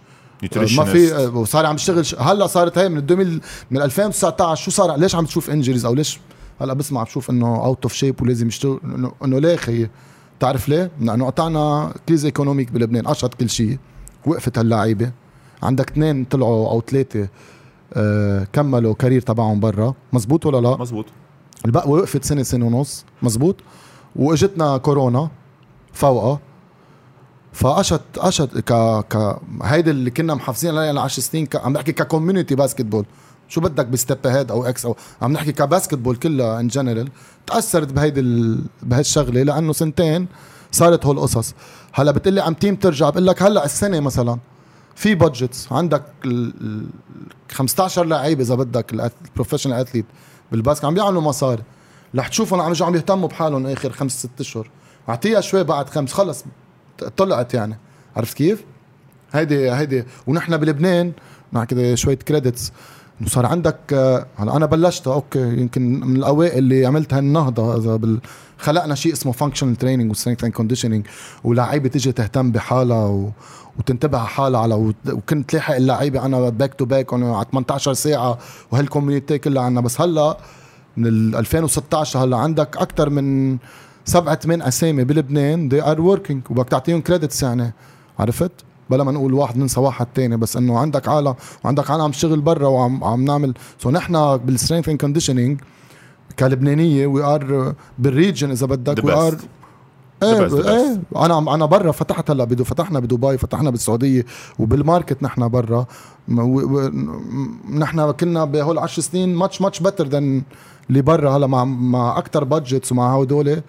ما 0.77 0.83
في 0.83 1.27
وصار 1.33 1.65
عم 1.65 1.75
يشتغل 1.75 2.05
هلأ 2.19 2.47
صارت 2.47 2.77
هي 2.77 2.89
من 2.89 2.97
ال 2.97 3.02
deux 3.02 3.19
mille 3.19 3.41
من 3.71 3.81
2019 3.81 4.63
شو 4.65 4.71
صار؟ 4.71 4.95
ليش 4.95 5.15
عم 5.15 5.25
تشوف 5.25 5.49
injuries 5.49 5.85
أو 5.85 5.93
ليش؟ 5.93 6.19
هلأ 6.61 6.73
بسمع 6.73 7.03
بشوف 7.03 7.29
إنه 7.29 7.65
out 7.65 7.83
of 7.83 7.93
shape 7.93 8.21
ولازم 8.21 8.47
يشتغل 8.47 8.79
إنه 8.83 9.11
إنه 9.23 9.39
ليه 9.39 9.55
خيي 9.55 9.89
بتعرف 10.39 10.69
ليه؟ 10.69 10.91
لأنه 11.01 11.25
قطعنا 11.25 11.93
crise 12.07 12.25
économique 12.25 12.71
بلبنان 12.71 13.07
قشط 13.07 13.33
كل 13.33 13.49
شيء 13.49 13.77
وقفت 14.25 14.57
هاللعيبه 14.57 15.11
عندك 15.63 15.91
اثنين 15.91 16.25
طلعوا 16.25 16.69
أو 16.69 16.81
ثلاثة 16.81 17.27
آه 17.93 18.47
كملوا 18.53 18.93
career 18.93 19.21
تبعهم 19.21 19.59
برا. 19.59 19.93
مزبوط 20.13 20.45
ولا 20.45 20.67
لا؟ 20.67 20.77
مزبوط. 20.77 21.05
البقوة 21.65 21.99
وقفت 21.99 22.23
سنة 22.23 22.43
سنة 22.43 22.65
ونص. 22.65 23.05
مزبوط؟ 23.21 23.55
وإجتنا 24.15 24.77
كورونا 24.77 25.29
فوقها 25.93 26.39
فقشت 27.55 28.01
قشت 28.17 28.57
ك 28.57 28.73
ك 29.13 29.37
هيدي 29.63 29.91
اللي 29.91 30.11
كنا 30.11 30.33
محافظين 30.33 30.77
عليها 30.77 31.01
10 31.01 31.21
سنين 31.23 31.45
ك... 31.45 31.55
عم 31.55 31.73
بحكي 31.73 31.91
ك 31.91 32.55
community 32.55 32.81
basketball 32.81 33.05
شو 33.47 33.61
بدك 33.61 33.85
ب 33.85 33.94
Step 33.94 34.27
Ahead 34.27 34.51
أو 34.51 34.65
X 34.65 34.85
أو 34.85 34.95
عم 35.21 35.33
نحكي 35.33 35.51
ك 35.51 35.93
basketball 35.93 36.15
كلها 36.15 36.59
in 36.59 36.67
general 36.67 37.09
تأثرت 37.47 37.93
بهيدي 37.93 38.19
ال... 38.19 38.59
بهالشغلة 38.83 39.43
لأنه 39.43 39.73
سنتين 39.73 40.27
صارت 40.71 41.05
هول 41.05 41.17
القصص. 41.17 41.53
هلأ 41.93 42.11
بتقلي 42.11 42.41
عم 42.41 42.53
تيم 42.53 42.75
ترجع 42.75 43.09
بقول 43.09 43.27
لك 43.27 43.43
هلأ 43.43 43.65
السنة 43.65 43.99
مثلا 43.99 44.37
في 44.95 45.15
budgets 45.15 45.71
عندك 45.71 46.03
ال 46.25 46.87
15 47.51 48.05
لعيب 48.05 48.41
إذا 48.41 48.55
بدك 48.55 48.93
ال 48.93 49.00
professional 49.00 49.79
athlete 49.79 50.05
بال 50.51 50.60
basket 50.60 50.85
عم 50.85 50.93
بيعملوا 50.93 51.21
مصاري. 51.21 51.63
رح 52.15 52.27
تشوفهم 52.27 52.61
عم 52.61 52.73
عم 52.81 52.95
يهتموا 52.95 53.27
بحالهم 53.27 53.67
آخر 53.67 53.91
خمس 53.91 54.19
ست 54.19 54.39
أشهر. 54.39 54.69
أعطيها 55.09 55.41
شوي 55.41 55.63
بعد 55.63 55.89
خمس. 55.89 56.13
خلص 56.13 56.43
طلعت 57.17 57.53
يعني. 57.53 57.77
عرفت 58.15 58.38
كيف؟ 58.38 58.63
هيدي 59.34 59.71
هيدي. 59.71 60.03
ونحن 60.27 60.58
بلبنان 60.58 61.12
مع 61.53 61.65
كده 61.65 61.95
شوية 61.95 62.15
credits 62.15 62.71
إنه 63.21 63.29
صار 63.29 63.45
عندك 63.45 63.93
هلا 64.36 64.55
أنا 64.55 64.65
بلشتها 64.65 65.13
okay 65.13 65.39
يمكن 65.39 65.99
من 65.99 66.15
الأوائل 66.15 66.58
اللي 66.58 66.86
عملت 66.86 67.13
هالنهضه 67.13 67.77
إذا 67.77 67.95
بال 67.95 68.19
خلقنا 68.58 68.95
شيء 68.95 69.13
اسمه 69.13 69.31
functional 69.31 69.75
training 69.75 70.11
و 70.11 70.15
strength 70.15 70.43
and 70.43 70.53
conditioning 70.53 71.07
ولاعيبة 71.43 71.89
تيجي 71.89 72.12
تهتم 72.12 72.51
بحالها 72.51 73.05
و... 73.05 73.31
وتنتبه 73.79 74.17
على 74.17 74.27
حالها 74.27 74.60
على 74.60 74.93
وكنت 75.08 75.53
لاحق 75.53 75.75
اللعيبه 75.75 76.25
أنا 76.25 76.49
back 76.49 76.73
to 76.73 76.85
back 76.85 77.13
على 77.13 77.45
18 77.51 77.93
ساعة 77.93 78.38
وهال 78.71 78.88
community 78.88 79.38
كلها 79.38 79.63
عنا. 79.63 79.81
بس 79.81 80.01
هلأ 80.01 80.38
من 80.97 81.36
2016 81.36 82.23
هلأ 82.23 82.38
عندك 82.38 82.77
أكثر 82.77 83.10
من 83.10 83.58
سبعة 84.05 84.35
ثمان 84.35 84.61
أسامي 84.61 85.03
بلبنان. 85.03 85.69
They 85.69 85.83
are 85.83 85.99
working. 85.99 86.51
وبدك 86.51 86.69
تعطيهم 86.69 87.01
credits 87.01 87.43
يعني 87.43 87.73
عرفت؟ 88.19 88.51
بلا 88.89 89.03
ما 89.03 89.11
نقول 89.11 89.33
واحد 89.33 89.57
ننسى 89.57 89.79
واحد 89.79 90.07
تاني 90.15 90.37
بس 90.37 90.57
إنه 90.57 90.79
عندك 90.79 91.07
عالم 91.07 91.35
وعندك 91.63 91.91
عالم 91.91 92.03
عم 92.03 92.11
تشتغل 92.11 92.41
برا 92.41 92.67
وعم 92.67 93.03
عم 93.03 93.25
نعمل. 93.25 93.53
so 93.79 93.91
نحن 93.91 94.37
بال 94.38 94.48
strength 94.48 94.89
and 94.89 95.01
conditioning 95.01 95.61
كلبنانية 96.39 97.07
we 97.07 97.23
are 97.23 97.73
بال 97.99 98.12
region 98.12 98.51
إذا 98.51 98.67
بدك. 98.67 99.03
we 99.03 99.13
are 99.13 99.35
إيه 100.23 100.69
إيه 100.69 101.01
أنا 101.15 101.37
أنا 101.37 101.65
برا 101.65 101.91
فتحت 101.91 102.31
هلا 102.31 102.43
بدو 102.43 102.63
فتحنا 102.63 102.99
بدبي 102.99 103.37
فتحنا 103.37 103.69
بالسعودية 103.69 104.25
وبالماركت 104.59 105.23
نحن 105.23 105.47
برا. 105.47 105.85
نحن 107.69 108.11
كنا 108.11 108.45
بهول 108.45 108.77
10 108.79 109.01
سنين 109.01 109.35
much 109.35 109.61
much 109.61 109.79
better 109.79 110.07
than 110.07 110.43
اللي 110.89 111.01
برا. 111.01 111.37
هلا 111.37 111.47
مع 111.47 111.65
مع 111.65 112.17
أكثر 112.17 112.43
budgets 112.43 112.91
ومع 112.91 113.21
هدول 113.21 113.61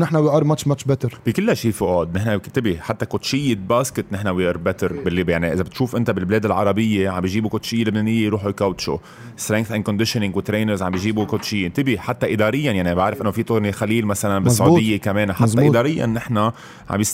ونحن 0.00 0.16
we 0.16 0.30
are 0.36 0.44
much 0.44 0.66
much 0.66 0.84
better 0.84 1.18
بكل 1.26 1.56
شيء 1.56 1.72
فؤاد. 1.72 2.16
نحن 2.16 2.28
انتبه 2.28 2.76
حتى 2.80 3.06
كوتشية 3.06 3.54
basket 3.54 4.04
نحن 4.12 4.28
we 4.28 4.48
are 4.48 4.56
better 4.56 4.92
باللي 4.92 5.32
يعني 5.32 5.52
إذا 5.52 5.62
بتشوف 5.62 5.96
أنت 5.96 6.10
بالبلاد 6.10 6.44
العربية 6.44 7.10
عم 7.10 7.20
بيجيبوا 7.20 7.50
كوتشية 7.50 7.84
لبنانية 7.84 8.24
يروحوا 8.24 8.50
يكوتشوا 8.50 8.98
strength 9.36 9.72
and 9.72 9.84
conditioning 9.84 10.36
و 10.36 10.41
trainers 10.41 10.82
عم 10.82 10.92
بيجيبوا 10.92 11.24
كوتشية. 11.24 11.66
انتبه 11.66 11.96
حتى 11.96 12.34
اداريا 12.34 12.72
يعني 12.72 12.94
بعرف 12.94 13.22
إنه 13.22 13.30
في 13.30 13.42
توني 13.42 13.72
خليل 13.72 14.06
مثلا 14.06 14.44
بالسعودية 14.44 14.96
كمان. 14.96 15.32
حتى 15.32 15.42
مزبوط. 15.42 15.64
اداريا 15.64 16.06
نحن 16.06 16.38
عم 16.38 16.52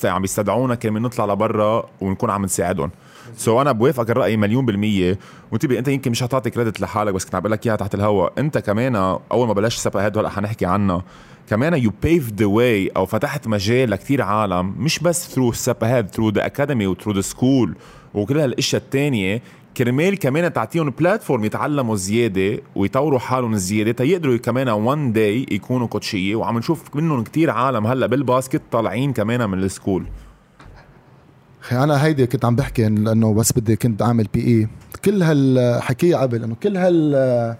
عم 0.04 0.20
بيستدعونا 0.20 0.74
كمان 0.74 1.02
نطلع 1.02 1.24
لبرا 1.24 1.88
ونكون 2.00 2.30
عم 2.30 2.44
نساعدهم. 2.44 2.90
so 3.36 3.60
أنا 3.60 3.72
بوافقك 3.72 4.10
الرأي 4.10 4.36
مليون 4.36 4.66
بالمية. 4.66 5.18
وانتبه 5.52 5.78
أنت 5.78 5.88
يمكن 5.88 6.10
مش 6.10 6.22
حتعطي 6.22 6.50
credit 6.50 6.80
لحالك 6.80 7.14
بس 7.14 7.24
كنت 7.24 7.34
عم 7.34 7.40
بقول 7.40 7.52
لك 7.52 7.66
إياها 7.66 7.76
تحت 7.76 7.94
الهواء 7.94 8.32
أنت 8.38 8.58
كمان 8.58 8.96
أول 9.32 9.46
ما 9.46 9.52
بلشت 9.52 9.80
Spahead 9.80 10.18
هلا 10.18 10.28
حنحكي 10.28 10.66
عنها. 10.66 11.04
كمان 11.48 11.74
you 11.74 11.92
paved 12.02 12.32
the 12.32 12.46
way 12.46 12.88
أو 12.96 13.06
فتحت 13.06 13.48
مجال 13.48 13.90
لكثير 13.90 14.22
عالم 14.22 14.74
مش 14.78 14.98
بس 14.98 15.28
through 15.30 15.52
Spahead 15.52 15.96
through 15.96 16.08
the 16.08 16.28
academy 16.28 16.46
و 16.46 16.86
through 16.86 17.12
the 17.12 17.20
school 17.20 17.76
وكل 18.14 18.38
هالأشياء 18.38 18.82
الثانية 18.82 19.42
كرمال 19.76 20.18
كمان 20.18 20.52
تعطيهم 20.52 20.90
platform 20.90 21.44
يتعلموا 21.44 21.96
زيادة 21.96 22.62
ويطوروا 22.74 23.18
حالهم 23.18 23.56
زياده 23.56 23.92
تيقدروا 23.92 24.36
كمان 24.36 24.68
one 24.68 25.12
day 25.12 25.46
يكونوا 25.50 25.86
كوتشيه 25.86 26.36
وعم 26.36 26.58
نشوف 26.58 26.82
منهم 26.94 27.24
كتير 27.24 27.50
عالم 27.50 27.86
هلا 27.86 28.06
بال 28.06 28.20
basket 28.20 28.62
طالعين 28.72 29.12
كمان 29.12 29.50
من 29.50 29.58
السكول. 29.58 30.06
أنا 31.72 32.04
هيدي 32.04 32.26
كنت 32.26 32.44
عم 32.44 32.56
بحكي 32.56 32.88
لأنه 32.88 33.34
بس 33.34 33.52
بدي 33.52 33.76
كنت 33.76 34.02
أعمل 34.02 34.26
بي 34.34 34.46
اي 34.46 34.68
كل 35.04 35.22
هالحكايه 35.22 36.16
قبل 36.16 36.42
إنه 36.44 36.54
كل 36.62 36.76
هال 36.76 37.56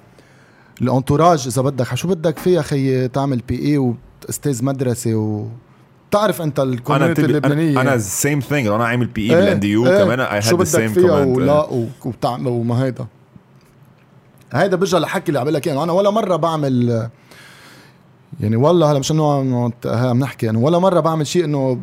الانتوراج 0.83 1.47
إذا 1.47 1.63
بدك 1.63 1.95
شو 1.95 2.09
بدك 2.09 2.39
فيها 2.39 2.63
خيي 2.63 3.09
تعمل 3.09 3.43
بي 3.49 3.67
اي 3.67 3.79
واستاذ 3.79 4.65
مدرسة 4.65 5.15
و 5.15 5.47
بتعرف 6.11 6.43
أنت 6.43 6.61
الكوميونتي 6.61 7.23
اللبنانية. 7.25 7.81
أنا 7.81 7.99
سيم 7.99 8.41
ثينج 8.41 8.67
أنا 8.67 8.87
عامل 8.87 9.07
بي 9.07 9.31
اي 9.31 9.35
بالان 9.35 9.61
دي 9.61 9.71
يو 9.71 9.85
كمان 9.85 10.21
اي 10.21 10.39
هاد 10.39 10.55
ذا 10.59 10.65
سيم 10.65 10.95
كومنت 10.95 11.37
ولا 11.37 11.67
وبتعمل 12.05 12.49
وما 12.49 12.85
هيدا. 12.85 13.07
هيدا 14.53 14.77
بيرجع 14.77 14.99
لحكي 14.99 15.29
اللي 15.29 15.41
عم 15.41 15.49
لك 15.49 15.69
إياه 15.69 15.85
أنا 15.85 15.93
ولا 15.93 16.11
مرة 16.11 16.37
بعمل 16.37 17.09
يعني 18.41 18.57
والله 18.57 18.91
هلا 18.91 18.99
مش 18.99 19.13
إنه 19.13 19.73
عم 19.85 20.19
نحكي 20.19 20.47
يعني 20.47 20.59
ولا 20.59 20.79
مرة 20.79 21.01
بعمل 21.01 21.27
شيء 21.27 21.45
إنه 21.45 21.81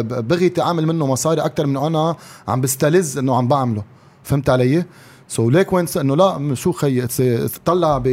بغيتي 0.00 0.62
اعمل 0.62 0.86
منه 0.86 1.06
مصاري 1.06 1.40
أكثر 1.40 1.66
من 1.66 1.76
أنا 1.76 2.16
عم 2.48 2.60
بستلذ 2.60 3.18
إنه 3.18 3.36
عم 3.36 3.48
بعمله. 3.48 3.84
فهمت 4.22 4.50
علي؟ 4.50 4.84
so 5.28 5.50
ليك 5.50 5.72
وين 5.72 5.86
إنه 5.96 6.16
لا 6.16 6.54
شو 6.54 6.72
خي 6.72 7.06
طلع 7.64 7.98
ب 7.98 8.08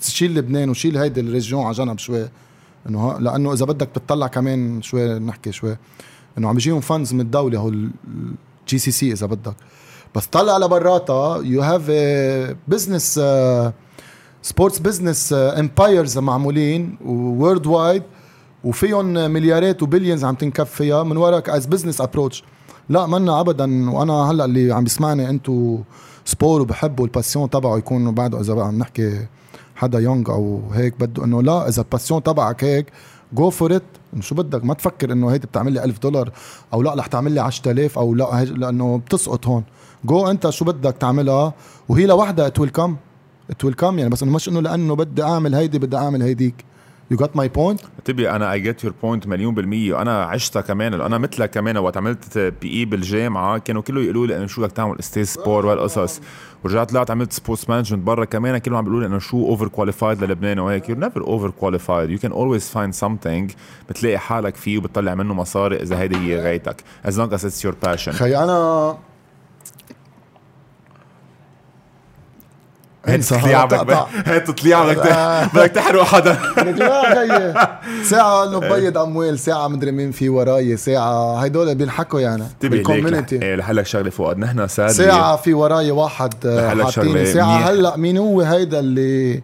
شيل 0.00 0.34
لبنان 0.34 0.70
وشيل 0.70 0.96
هيدي 0.96 1.20
ال 1.20 1.26
région 1.26 1.64
على 1.64 1.74
جنب 1.74 1.98
شوي. 1.98 2.28
إنه 2.88 3.18
لأنه 3.18 3.52
إذا 3.52 3.64
بدك 3.64 3.88
تطلع 3.94 4.26
كمان 4.26 4.82
شوي 4.82 5.18
نحكي 5.18 5.52
شوي. 5.52 5.76
إنه 6.38 6.48
عم 6.48 6.56
يجيهم 6.56 6.80
funds 6.80 7.14
من 7.14 7.20
الدولة 7.20 7.58
هو 7.58 7.68
ال 7.68 8.78
GCC 8.78 9.12
إذا 9.12 9.26
بدك. 9.26 9.54
بس 10.14 10.26
طلع 10.26 10.58
لبراتها 10.58 11.42
you 11.42 11.62
have 11.62 11.90
business 12.68 13.20
sports 14.42 14.78
business 14.78 15.32
empires 15.32 16.18
معمولين 16.18 16.96
worldwide 17.04 18.02
وفيهم 18.64 19.06
مليارات 19.06 19.82
و 19.82 19.87
billions 19.87 20.24
عم 20.24 20.34
تنكف 20.34 20.70
فيها 20.70 21.02
من 21.02 21.16
وراك 21.16 21.48
as 21.50 21.66
business 21.66 22.00
approach 22.00 22.44
لا 22.88 23.06
منا 23.06 23.40
ابدا 23.40 23.90
وأنا 23.90 24.12
هلأ 24.30 24.44
اللي 24.44 24.72
عم 24.72 24.84
بيسمعني 24.84 25.30
أنتو 25.30 25.78
sport 26.24 26.60
وبحبوا 26.60 27.04
ال 27.04 27.10
passion 27.10 27.50
تبعه 27.50 27.78
يكون 27.78 28.14
بعده 28.14 28.40
إذا 28.40 28.54
بقى 28.54 28.66
عم 28.66 28.78
نحكي 28.78 29.26
حدا 29.76 29.98
young 29.98 30.30
أو 30.30 30.62
هيك 30.72 30.94
بده 31.00 31.24
إنه 31.24 31.42
لا 31.42 31.68
إذا 31.68 31.82
ال 31.82 31.87
passion 31.87 32.22
تبعك 32.22 32.64
هيك 32.64 32.86
go 33.32 33.50
for 33.50 33.76
it 33.76 33.82
شو 34.20 34.34
بدك؟ 34.34 34.64
ما 34.64 34.74
تفكر 34.74 35.12
إنه 35.12 35.28
هيدي 35.32 35.46
بتعمل 35.46 35.72
لي 35.72 35.84
1000 35.84 35.98
دولار 35.98 36.30
أو 36.74 36.82
لا 36.82 36.94
رح 36.94 37.06
تعمل 37.06 37.32
لي 37.32 37.40
10000 37.40 37.98
أو 37.98 38.14
لا 38.14 38.44
لأنه 38.44 38.98
بتسقط 38.98 39.46
هون. 39.46 39.64
جو 40.04 40.26
أنت 40.30 40.50
شو 40.50 40.64
بدك 40.64 40.96
تعملها 41.00 41.52
وهي 41.88 42.06
لوحدها 42.06 42.46
it 42.46 42.58
will 42.60 42.70
come 42.70 42.96
it 43.50 43.64
will 43.64 43.74
come 43.74 43.98
يعني 43.98 44.10
بس 44.10 44.22
انه 44.22 44.32
مش 44.32 44.48
إنه 44.48 44.60
لأنه 44.60 44.96
بدي 44.96 45.22
أعمل 45.22 45.54
هيدي 45.54 45.78
بدي 45.78 45.96
أعمل 45.96 46.22
هيديك. 46.22 46.54
you 47.10 47.16
got 47.16 47.36
my 47.36 47.48
point 47.48 47.80
تبي 48.04 48.30
أنا 48.30 48.52
I 48.52 48.60
get 48.60 48.84
your 48.84 48.94
point 49.02 49.26
مليون 49.26 49.54
بالمية. 49.54 49.94
وأنا 49.94 50.22
عشتها 50.24 50.62
كمان 50.62 50.94
أنا 50.94 51.18
مثلك 51.18 51.50
كمان. 51.50 51.76
وقت 51.76 51.96
عملت 51.96 52.38
PE 52.38 52.84
بالجامعة 52.84 53.58
كانوا 53.58 53.82
كله 53.82 54.02
يقولوا 54.02 54.26
لي 54.26 54.36
إنه 54.36 54.46
شو 54.46 54.62
بدك 54.62 54.72
تعمل؟ 54.72 54.98
أستاذ 54.98 55.24
sport 55.24 55.66
والقصص. 55.66 56.20
ورجعت 56.64 56.90
طلعت 56.90 57.10
عملت 57.10 57.32
sports 57.32 57.70
management 57.70 58.02
برا 58.02 58.24
كمان. 58.24 58.58
كلهم 58.58 58.76
عم 58.76 58.84
بيقولوا 58.84 59.00
لي 59.00 59.06
إنه 59.06 59.18
شو 59.18 59.46
overqualified 59.46 60.24
للبنان 60.24 60.58
وهيك. 60.58 60.88
you 60.88 60.96
never 60.96 61.20
overqualified 61.20 62.10
you 62.10 62.18
can 62.18 62.32
always 62.32 62.68
find 62.68 62.94
something 62.94 63.50
بتلاقي 63.88 64.18
حالك 64.18 64.56
فيه 64.56 64.78
وبتطلع 64.78 65.14
منه 65.14 65.34
مصاري 65.34 65.82
إذا 65.82 65.98
هيدي 65.98 66.16
هي 66.16 66.40
غايتك. 66.40 66.84
as 67.04 67.18
long 67.18 67.34
as 67.34 67.44
it's 67.44 67.64
your 67.64 67.74
passion 67.82 68.12
خي 68.12 68.36
أنا 68.36 68.98
هات 73.06 73.24
تطليعة 73.24 73.64
بدك 73.66 73.96
هات 74.26 74.48
تطليعة 74.48 74.86
بدك 74.86 75.50
بدك 75.54 75.70
تحرق 75.70 76.02
حدا. 76.02 76.38
ساعة 78.10 78.44
إنه 78.44 78.58
ببيض 78.58 78.98
أموال 78.98 79.38
ساعة 79.38 79.68
مدري 79.68 79.92
مين 79.92 80.10
في 80.10 80.28
وراي 80.28 80.76
ساعة 80.76 81.36
هيدول 81.36 81.74
بينحكوا 81.74 82.20
يعني 82.20 82.44
بالكوميونتي 82.62 83.42
إيه 83.42 83.56
لحلك 83.56 83.86
شغلة 83.86 84.10
فؤاد. 84.10 84.38
نحن 84.38 84.68
سادة 84.68 84.92
ساعة 84.92 85.36
في 85.36 85.54
وراي 85.54 85.90
واحد 85.90 86.34
حاطيني. 86.84 87.26
ساعة 87.26 87.70
هلأ 87.70 87.96
مين 87.96 88.16
هو 88.16 88.40
هيدا 88.40 88.80
اللي 88.80 89.42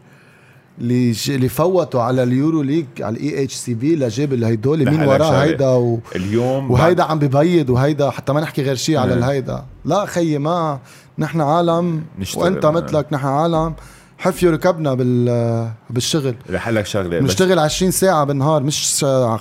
اللي 0.81 1.14
اللي 1.29 1.49
فوتوا 1.49 2.03
على 2.03 2.23
اليورو 2.23 2.62
ليج 2.62 2.87
على 3.01 3.16
الاي 3.16 3.45
إتش 3.45 3.55
سي 3.55 3.75
بي 3.75 3.97
لجاب 3.97 4.33
الهيدول 4.33 4.90
مين 4.90 5.03
وراه 5.03 5.42
هيدا؟ 5.42 5.69
و... 5.69 5.99
اليوم 6.16 6.71
وهيدا 6.71 7.03
عم 7.03 7.19
ببيض 7.19 7.71
وهيدا 7.71 8.11
حتى 8.11 8.33
ما 8.33 8.40
نحكي 8.40 8.62
غير 8.62 8.75
شيء 8.75 8.97
على 8.97 9.14
الهيدا. 9.14 9.64
لا 9.85 10.07
خيي 10.07 10.38
ما 10.38 10.79
نحن 11.18 11.40
عالم 11.40 12.05
وأنت 12.37 12.66
مثلك 12.66 13.07
نحن 13.12 13.26
عالم. 13.26 13.74
حفيوا 14.18 14.52
ركبنا 14.52 14.94
بال 14.94 15.70
بالشغل؟ 15.90 16.35
رح 16.50 16.68
لك 16.68 16.87
شغلة 16.87 17.18
بنشتغل 17.18 17.59
20 17.59 17.90
ساعة 17.90 18.24
بالنهار 18.24 18.62
مش 18.62 19.05
على 19.05 19.40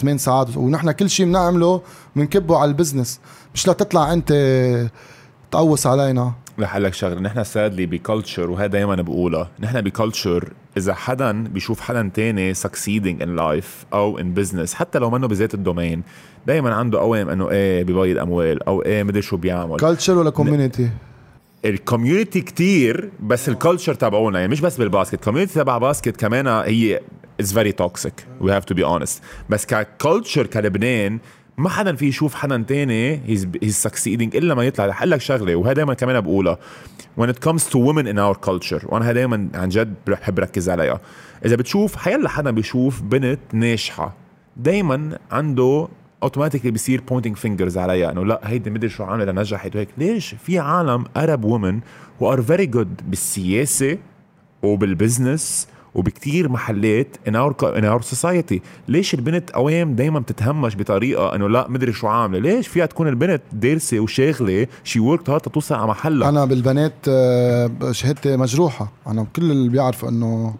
8 0.00 0.16
ساعات. 0.16 0.56
ونحن 0.56 0.90
كل 0.90 1.10
شيء 1.10 1.26
بنعمله 1.26 1.82
بنكبه 2.16 2.58
على 2.58 2.68
ال 2.68 2.74
business 2.74 3.20
مش 3.54 3.68
لتطلع 3.68 4.12
أنت 4.12 4.32
تقوص 5.50 5.86
علينا. 5.86 6.32
رح 6.60 6.76
لك 6.76 6.94
شغلة. 6.94 7.20
نحن 7.20 7.44
سادلي 7.44 7.86
ب 7.86 7.94
culture 7.94 8.50
وهذا 8.50 8.66
دائما 8.66 8.94
بقولها. 8.94 9.50
نحن 9.60 9.80
ب 9.80 9.89
culture 9.89 10.52
إذا 10.76 10.94
حدا 10.94 11.32
بيشوف 11.32 11.80
حدا 11.80 12.10
تاني 12.14 12.54
succeeding 12.54 13.22
in 13.22 13.38
life 13.38 13.86
أو 13.92 14.18
in 14.18 14.38
business 14.40 14.74
حتى 14.74 14.98
لو 14.98 15.10
منه 15.10 15.28
بذات 15.28 15.54
ال 15.54 15.60
domaine 15.60 16.02
دائما 16.46 16.74
عنده 16.74 16.98
قوام 16.98 17.28
إنه 17.28 17.50
إيه 17.50 17.84
ببيض 17.84 18.18
أموال 18.18 18.62
أو 18.62 18.82
إيه 18.82 19.02
مدري 19.02 19.22
شو 19.22 19.36
بيعمل. 19.36 19.76
culture 19.76 20.18
ولا 20.18 20.30
community 20.30 20.90
ال 21.64 21.72
community 21.72 22.40
كتير 22.40 23.10
بس 23.20 23.48
ال 23.48 23.54
culture 23.54 23.94
تبعونا 23.94 24.38
يعني 24.40 24.52
مش 24.52 24.60
بس 24.60 24.76
بال 24.76 24.86
basket 24.86 25.14
ال 25.14 25.18
community 25.18 25.54
تبع 25.54 25.78
basket 25.78 26.16
كمان 26.16 26.46
هي 26.46 27.00
is 27.40 27.52
very 27.52 27.72
toxic 27.72 28.26
we 28.40 28.52
have 28.52 28.64
to 28.64 28.74
be 28.74 28.84
honest 28.84 29.22
بس 29.50 29.66
ك 29.66 29.76
culture 29.76 30.46
كلبنان 30.46 31.18
ما 31.58 31.68
حدا 31.68 31.96
في 31.96 32.06
يشوف 32.06 32.34
حدا 32.34 32.64
تاني 32.68 33.20
he's 33.26 33.48
succeeding 33.68 34.36
إلا 34.36 34.54
ما 34.54 34.64
يطلع. 34.64 34.86
رح 34.86 35.02
لك 35.02 35.20
شغلة 35.20 35.56
وهذا 35.56 35.72
دائما 35.72 35.94
كمان 35.94 36.20
بقولها. 36.20 36.58
When 37.20 37.28
it 37.28 37.48
comes 37.48 37.62
to 37.64 37.76
women 37.76 38.06
in 38.06 38.18
our 38.18 38.48
culture 38.48 38.84
وأنا 38.84 39.12
دائما 39.12 39.48
عن 39.54 39.68
جد 39.68 39.94
بحب 40.06 40.38
ركز 40.38 40.68
عليها. 40.68 41.00
إذا 41.44 41.56
بتشوف 41.56 41.96
حيلا 41.96 42.28
حدا 42.28 42.50
بيشوف 42.50 43.02
بنت 43.02 43.40
ناجحة 43.52 44.14
دائما 44.56 45.18
عنده 45.30 45.88
automatically 46.22 46.70
بيصير 46.70 47.00
pointing 47.08 47.36
fingers 47.36 47.78
عليها 47.78 48.12
إنه 48.12 48.24
لا 48.24 48.40
هيدي 48.44 48.70
مدري 48.70 48.88
شو 48.88 49.04
عملت 49.04 49.28
نجحت 49.28 49.76
وهيك 49.76 49.88
ليش؟ 49.98 50.34
في 50.34 50.58
عالم 50.58 51.04
Arab 51.16 51.44
women 51.44 51.80
who 52.20 52.32
are 52.32 52.42
very 52.42 52.66
good 52.66 53.00
بالسياسة 53.10 53.98
وبال 54.62 54.91
business 54.91 55.68
وبكتير 55.94 56.48
محلات 56.48 57.16
in 57.28 57.36
our 57.36 57.78
in 57.78 57.84
our 57.84 58.02
society 58.02 58.62
ليش 58.88 59.14
البنت 59.14 59.50
قوام 59.50 59.94
دائما 59.94 60.20
بتتهمش 60.20 60.76
بطريقة 60.76 61.34
إنه 61.34 61.48
لا 61.48 61.68
مدري 61.68 61.92
شو 61.92 62.06
عاملة؟ 62.06 62.38
ليش 62.38 62.68
فيها 62.68 62.86
تكون 62.86 63.08
البنت 63.08 63.42
دارسة 63.52 64.00
وشاغلة 64.00 64.66
شي 64.84 65.00
work 65.00 65.30
hard 65.30 65.40
توصل 65.40 65.74
على 65.74 65.86
محلها؟ 65.86 66.28
أنا 66.28 66.44
بالبنات 66.44 66.92
آه، 67.08 67.70
شهادتي 67.90 68.36
مجروحة. 68.36 68.92
أنا 69.06 69.26
كل 69.36 69.50
اللي 69.50 69.68
بيعرفوا 69.68 70.08
إنه 70.08 70.54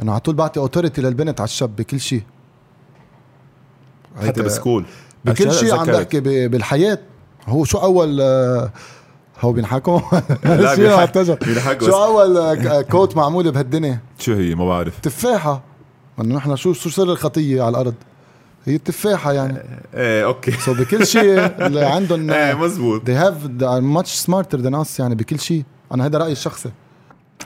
أنا 0.00 0.12
على 0.12 0.20
طول 0.20 0.34
بعطي 0.34 0.60
اوتوريتي 0.60 1.02
للبنت 1.02 1.40
على 1.40 1.48
الشاب 1.48 1.76
بكل 1.76 2.00
شيء. 2.00 2.22
حتى 4.22 4.42
بسكول. 4.42 4.84
بكل 5.24 5.52
شيء 5.52 5.74
عم 5.74 5.86
بحكي 5.86 6.20
بالحياة. 6.48 6.98
هو 7.46 7.64
شو 7.64 7.78
أول 7.78 8.20
آه، 8.20 8.70
هو 9.40 9.52
بينحكوا؟ 9.52 10.00
لا 10.44 10.74
بينحكوا. 10.74 11.86
شو 11.86 12.04
أول 12.04 12.36
آه، 12.36 12.82
كوت 12.82 13.16
معمولة 13.16 13.50
بهالدنيا؟ 13.50 14.00
شو 14.18 14.32
هي؟ 14.34 14.54
ما 14.54 14.66
بعرف. 14.68 14.98
تفاحة. 15.00 15.62
إنه 16.20 16.34
نحن 16.36 16.56
شو 16.56 16.72
شو 16.72 16.90
سر 16.90 17.12
الخطية 17.12 17.62
على 17.62 17.70
الأرض؟ 17.70 17.94
هي 18.64 18.74
التفاحة 18.74 19.32
يعني. 19.32 19.58
إيه 19.94 20.24
أوكي. 20.24 20.50
سو 20.52 20.74
بكل 20.74 21.06
شيء 21.06 21.38
اللي 21.66 21.84
عندهم 21.96 22.30
إيه 22.30 22.54
مزبوط. 22.54 23.02
they 23.10 23.14
have 23.24 23.62
are 23.62 23.82
much 24.02 24.08
smarter 24.26 24.58
than 24.58 24.84
us 24.84 25.00
يعني 25.00 25.14
بكل 25.14 25.40
شيء. 25.40 25.64
أنا 25.92 26.06
هذا 26.06 26.18
رأيي 26.18 26.32
الشخصي. 26.32 26.70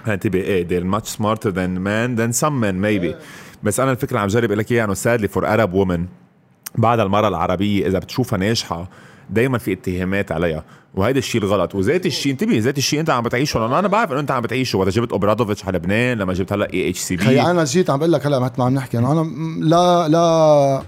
انتبه 0.07 0.39
إيه 0.39 0.69
they're 0.69 0.95
much 0.99 1.07
smarter 1.09 1.51
than 1.51 1.79
men 1.85 2.21
than 2.21 2.41
some 2.41 2.61
men 2.63 2.75
maybe. 2.85 3.15
بس 3.63 3.81
أنا 3.81 3.91
الفكرة 3.93 4.19
عم 4.19 4.27
جرب 4.27 4.53
لك 4.53 4.73
إياها 4.73 4.85
إنه 4.85 4.95
sadly 4.95 5.29
for 5.29 5.43
Arab 5.43 5.71
women. 5.73 6.01
بعد 6.75 7.01
المرأة 7.01 7.29
العربية 7.29 7.87
إذا 7.87 7.99
بتشوفها 7.99 8.39
ناجحة 8.39 8.89
دايما 9.31 9.59
في 9.59 9.73
اتهامات 9.73 10.33
عليها. 10.33 10.65
وهيدا 10.95 11.19
الشيء 11.19 11.43
الغلط. 11.43 11.75
وذات 11.75 12.07
الشيء 12.07 12.33
انتبه 12.33 12.59
ذات 12.59 12.79
الشيء 12.79 13.01
أنت 13.01 13.11
عم 13.11 13.23
بتعيشه 13.23 13.61
لأنه 13.61 13.79
أنا 13.79 13.89
بعرف 13.89 14.13
إنه 14.13 14.21
أنت 14.21 14.31
عم 14.31 14.43
بتعيشه. 14.43 14.79
وقت 14.79 14.89
جبت 14.89 15.13
أوبرادوفيتش 15.13 15.65
على 15.65 15.79
لبنان 15.79 16.19
لما 16.19 16.33
جبت 16.33 16.53
هلأ 16.53 16.73
IHCP 16.75 17.43
أنا 17.43 17.65
جيت 17.65 17.91
عم 17.91 17.99
بقول 17.99 18.13
لك 18.13 18.27
هلأ 18.27 18.39
مثل 18.39 18.53
ما 18.59 18.65
عم 18.65 18.75
نحكي 18.75 18.99
أنا 18.99 19.27
لا 19.61 20.09
لا 20.09 20.83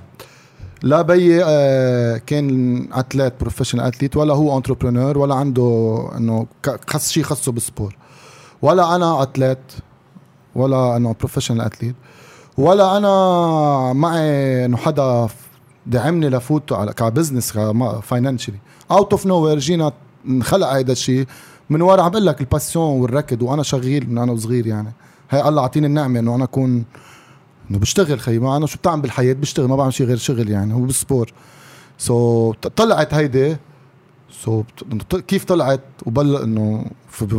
لا 0.82 1.02
بيي 1.02 1.44
آه، 1.44 2.16
كان 2.16 2.88
athlete 2.92 3.32
professional 3.40 3.84
athlete 3.84 4.16
ولا 4.16 4.34
هو 4.34 4.56
entrepreneur 4.56 5.18
ولا 5.18 5.34
عنده 5.34 6.08
إنه 6.16 6.46
خص 6.88 7.10
شيء 7.12 7.22
خصه 7.22 7.52
بال 7.52 7.63
sport. 7.63 7.96
ولا 8.62 8.96
أنا 8.96 9.22
athlete 9.22 9.72
ولا 10.54 10.96
انه 10.96 11.14
professional 11.18 11.60
athlete 11.60 11.94
ولا 12.58 12.96
أنا 12.96 13.92
معي 13.92 14.64
إنه 14.64 14.76
حدا 14.76 15.28
دعمني 15.86 16.28
لفوت 16.28 16.72
على 16.72 16.92
ك 16.92 17.52
business 18.02 18.58
financially 18.90 19.12
out 19.12 19.26
of 19.26 19.36
nowhere 19.36 19.58
جينا 19.58 19.92
انخلق 20.28 20.68
هيدا 20.68 20.92
الشيء 20.92 21.26
من 21.70 21.82
ورا 21.82 22.02
عم 22.02 22.10
بقول 22.10 22.26
لك 22.26 22.40
ال 22.40 22.48
passion 22.48 23.00
والركض 23.00 23.42
وأنا 23.42 23.62
شغيل 23.62 24.10
من 24.10 24.18
أنا 24.18 24.32
وصغير 24.32 24.66
يعني. 24.66 24.92
هي 25.30 25.48
الله 25.48 25.62
أعطيني 25.62 25.86
النعمة 25.86 26.20
إنه 26.20 26.34
أنا 26.34 26.44
اكون 26.44 26.84
إنه 27.70 27.78
بشتغل 27.78 28.20
خي. 28.20 28.38
ما 28.38 28.56
أنا 28.56 28.66
شو 28.66 28.78
بتعمل 28.78 29.02
بالحياة؟ 29.02 29.32
بشتغل 29.32 29.68
ما 29.68 29.76
بعمل 29.76 29.92
شيء 29.92 30.06
غير 30.06 30.16
شغل 30.16 30.50
يعني. 30.50 30.74
هو 30.74 30.80
بال 30.80 30.95
sport 30.95 31.32
سو 31.98 32.52
so, 32.52 32.68
طلعت 32.68 33.14
هيدي. 33.14 33.56
سو 34.30 34.62
so, 35.12 35.16
كيف 35.16 35.44
طلعت؟ 35.44 35.80
وبل 36.06 36.36
إنه 36.36 36.84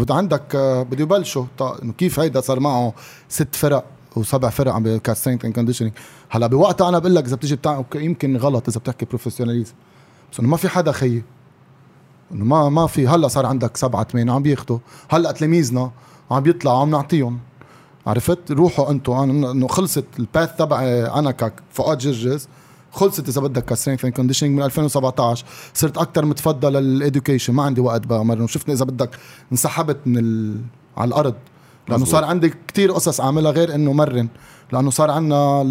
عندك 0.09 0.55
بده 0.91 1.03
يبلشوا 1.03 1.45
إنه 1.83 1.93
كيف 1.97 2.19
هيدا 2.19 2.41
صار 2.41 2.59
معه 2.59 2.93
ست 3.29 3.55
فرق؟ 3.55 3.85
وسبع 4.15 4.49
فرق 4.49 4.73
عم 4.73 4.97
ك 4.97 5.02
strength 5.02 5.45
and 5.45 5.55
conditioning 5.55 5.93
هلا 6.29 6.47
بوقتها 6.47 6.89
أنا 6.89 6.99
بقول 6.99 7.15
لك 7.15 7.25
إذا 7.25 7.35
بتيجي 7.35 7.55
بتاع 7.55 7.83
يمكن 7.95 8.37
غلط 8.37 8.69
إذا 8.69 8.79
بتحكي 8.79 9.05
professionalism 9.05 9.73
بس 10.33 10.39
إنه 10.39 10.49
ما 10.49 10.57
في 10.57 10.69
حدا 10.69 10.91
خيي. 10.91 11.23
إنه 12.31 12.45
ما 12.45 12.69
ما 12.69 12.87
في. 12.87 13.07
هلا 13.07 13.27
صار 13.27 13.45
عندك 13.45 13.77
سبعة 13.77 14.03
ثمانية 14.03 14.33
عم 14.33 14.43
بياخذوا 14.43 14.79
هلا 15.09 15.31
تلاميذنا 15.31 15.91
عم 16.31 16.39
بيطلعوا 16.43 16.79
عم 16.79 16.89
نعطيهم. 16.89 17.39
عرفت؟ 18.07 18.51
روحوا 18.51 18.91
أنتم 18.91 19.13
إنه 19.13 19.67
خلصت 19.67 20.05
ال 20.19 20.26
path 20.26 20.55
تبعي 20.57 21.05
أنا 21.05 21.31
كفؤاد 21.31 21.97
جرجس 21.97 22.47
خلصت 22.91 23.29
إذا 23.29 23.41
بدك 23.41 23.65
ك 23.65 23.70
strength 23.70 24.05
and 24.05 24.13
conditioning 24.13 24.57
من 24.57 24.63
2017 24.63 25.45
صرت 25.73 25.97
أكثر 25.97 26.25
متفضل 26.25 26.73
لل 26.73 26.88
education 26.88 27.53
ما 27.53 27.63
عندي 27.63 27.81
وقت 27.81 28.07
بقى 28.07 28.25
مره 28.25 28.45
شفنا 28.45 28.73
إذا 28.73 28.85
بدك 28.85 29.09
انسحبت 29.51 29.97
من 30.05 30.17
ال... 30.17 30.61
على 30.97 31.07
الأرض. 31.07 31.35
لأنه 31.89 32.05
صار 32.05 32.23
عندي 32.23 32.53
كتير 32.67 32.91
قصص 32.91 33.21
اعملها 33.21 33.51
غير 33.51 33.75
إنه 33.75 33.93
مرن 33.93 34.27
لأنه 34.71 34.89
صار 34.89 35.11
عندنا 35.11 35.61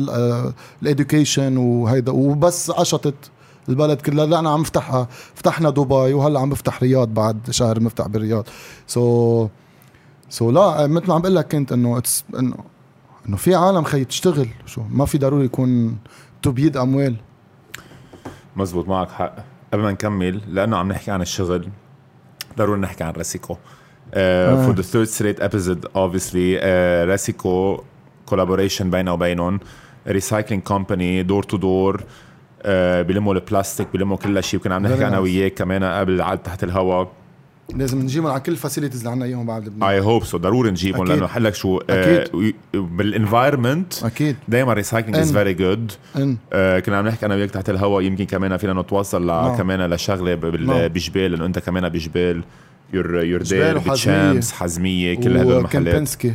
ال 0.83 0.90
education 0.90 1.57
وهيدا 1.57 2.13
وبس 2.13 2.71
قشطت 2.71 3.31
البلد 3.69 4.01
كلها. 4.01 4.27
لا 4.27 4.39
أنا 4.39 4.51
عم 4.51 4.61
افتحها 4.61 5.09
فتحنا 5.35 5.71
دبي 5.71 5.95
وهلأ 5.95 6.41
عم 6.41 6.51
بفتح 6.51 6.83
رياض 6.83 7.09
بعد 7.09 7.51
شهر 7.51 7.79
بنفتح 7.79 8.07
بالرياض. 8.07 8.47
سو 8.87 9.47
so 9.47 9.51
سو 10.31 10.51
so 10.51 10.55
لا 10.55 10.87
مثل 10.87 11.07
ما 11.09 11.15
عم 11.15 11.21
بقول 11.21 11.37
لك 11.37 11.53
كنت 11.53 11.73
إنه 11.73 12.03
إنه 12.39 12.57
إنه 13.29 13.37
في 13.37 13.55
عالم 13.55 13.85
خي 13.85 14.05
تشتغل. 14.05 14.49
شو 14.67 14.83
ما 14.91 15.07
في 15.07 15.19
ضروري 15.19 15.45
يكون 15.45 15.99
تبييض 16.43 16.77
أموال. 16.77 17.17
مزبوط 18.57 18.89
معك 18.89 19.11
حق. 19.11 19.37
قبل 19.73 19.83
ما 19.83 19.93
نكمل 19.93 20.41
لأنه 20.55 20.77
عم 20.77 20.89
نحكي 20.89 21.11
عن 21.11 21.23
الشغل 21.23 21.69
ضروري 22.59 22.81
نحكي 22.81 23.05
عن 23.05 23.13
راسيكو 23.13 23.57
for 24.13 24.75
the 24.75 24.83
third 24.83 25.05
straight 25.05 25.41
episode 25.41 25.87
obviously 25.97 26.59
راسيكو 27.05 27.83
collaboration 28.27 28.91
بينه 28.91 29.13
وبينهم. 29.13 29.61
recycling 30.09 30.63
company 30.63 31.23
door 31.23 31.43
to 31.43 31.57
door 31.57 32.03
بلموا 33.03 33.35
البلاستيك 33.35 33.87
بلموا 33.95 34.17
كل 34.17 34.43
شيء. 34.43 34.61
وكنا 34.61 34.75
عم 34.75 34.87
نحكي 34.87 35.07
أنا 35.07 35.19
وياك 35.19 35.55
كمان 35.55 35.85
قبل 35.85 36.21
على 36.21 36.39
تحت 36.45 36.65
الهواء 36.65 37.13
لازم 37.75 37.99
نجيبهم 37.99 38.31
على 38.31 38.41
كل 38.41 38.53
الفاسيلتيز 38.53 38.99
اللي 38.99 39.11
عندنا 39.11 39.27
إياهم 39.27 39.47
بعد 39.47 39.67
لبنان 39.67 39.89
اي 39.89 40.01
هوب 40.01 40.25
سو 40.25 40.39
ضروري 40.39 40.71
نجيبهم 40.71 41.07
لأنه 41.07 41.27
حلك 41.27 41.55
شو 41.55 41.81
آه، 41.91 42.23
أكيد. 42.25 42.55
بالانفايرمنت 42.75 44.05
أكيد. 44.05 44.37
دايما 44.49 44.73
ريسايكلينج 44.73 45.17
از 45.19 45.33
فيري 45.33 45.55
جود 45.55 45.93
كنا 46.55 46.99
عم 46.99 47.07
نحكي 47.07 47.27
أنا 47.27 47.35
وياك 47.35 47.51
تحت 47.51 47.71
الهواء 47.71 48.03
يمكن 48.03 48.25
كمان 48.25 48.57
فينا 48.57 48.73
نتواصل 48.73 49.29
no. 49.29 49.59
كمان 49.59 49.91
لشغلة 49.91 50.37
no. 50.37 50.39
بجبال 50.69 51.31
لأنه 51.31 51.47
أنت 51.47 51.59
كمان 51.59 51.89
بجبال. 51.89 52.43
يور 52.93 53.25
يور 53.25 53.43
دير 53.43 53.79
بتشامس 53.79 54.53
حزمية 54.53 55.15
كل 55.15 55.37
هدول 55.37 55.57
المحلات. 55.59 55.85
كامبنسكي 55.85 56.35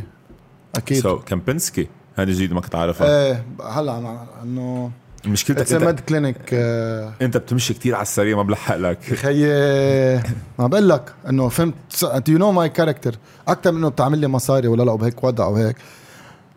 أكيد. 0.74 1.02
سو 1.02 1.18
so, 1.18 1.22
كامبنسكي 1.24 1.88
هذه 2.16 2.30
جديد 2.30 2.52
ما 2.52 2.60
كنت 2.60 2.74
عارفها 2.74 3.26
إيه 3.26 3.44
هلا 3.64 4.18
إنه 4.42 4.90
مشكلتك 5.26 5.72
انت 5.72 5.84
مد 5.84 6.00
كلينيك 6.00 6.36
uh... 6.36 7.22
أنت 7.22 7.36
بتمشي 7.36 7.74
كتير 7.74 7.94
على 7.94 8.02
السريع 8.02 8.36
ما 8.36 8.42
بلحق 8.42 8.76
لك. 8.76 9.02
خيي 9.02 9.46
ما 10.58 10.66
بقول 10.66 10.88
لك 10.88 11.14
إنه 11.28 11.48
فهمت. 11.48 11.74
you 12.28 12.38
know 12.38 12.52
my 12.52 12.68
character 12.68 13.14
أكثر 13.48 13.72
من 13.72 13.78
انه 13.78 13.88
بتعمل 13.88 14.18
لي 14.18 14.28
مصاري 14.28 14.68
ولا 14.68 14.82
لا 14.82 14.94
بهيك 14.94 15.24
وضع 15.24 15.46
وهيك 15.46 15.76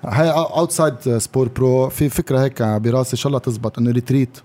هاي 0.04 0.30
outside 0.32 1.18
sport 1.18 1.48
برو 1.48 1.90
في 1.90 2.10
فكرة 2.10 2.44
هيك 2.44 2.64
براسي 2.64 3.12
إن 3.14 3.18
شاء 3.18 3.28
الله 3.28 3.40
تزبط 3.40 3.80
إنه 3.80 3.92
retreat 3.92 4.38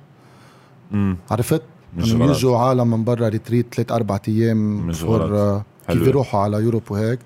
عرفت؟ 1.31 1.63
انه 1.99 2.31
يجوا 2.31 2.59
عالم 2.59 2.91
من 2.91 3.05
برا 3.05 3.29
retreat 3.29 3.75
ثلاث 3.75 3.93
أربع 3.93 4.19
أيام 4.29 4.93
four 4.93 5.63
كيف 5.89 6.07
يروحوا 6.07 6.41
على 6.41 6.57
Europe 6.57 6.83
وهيك. 6.91 7.19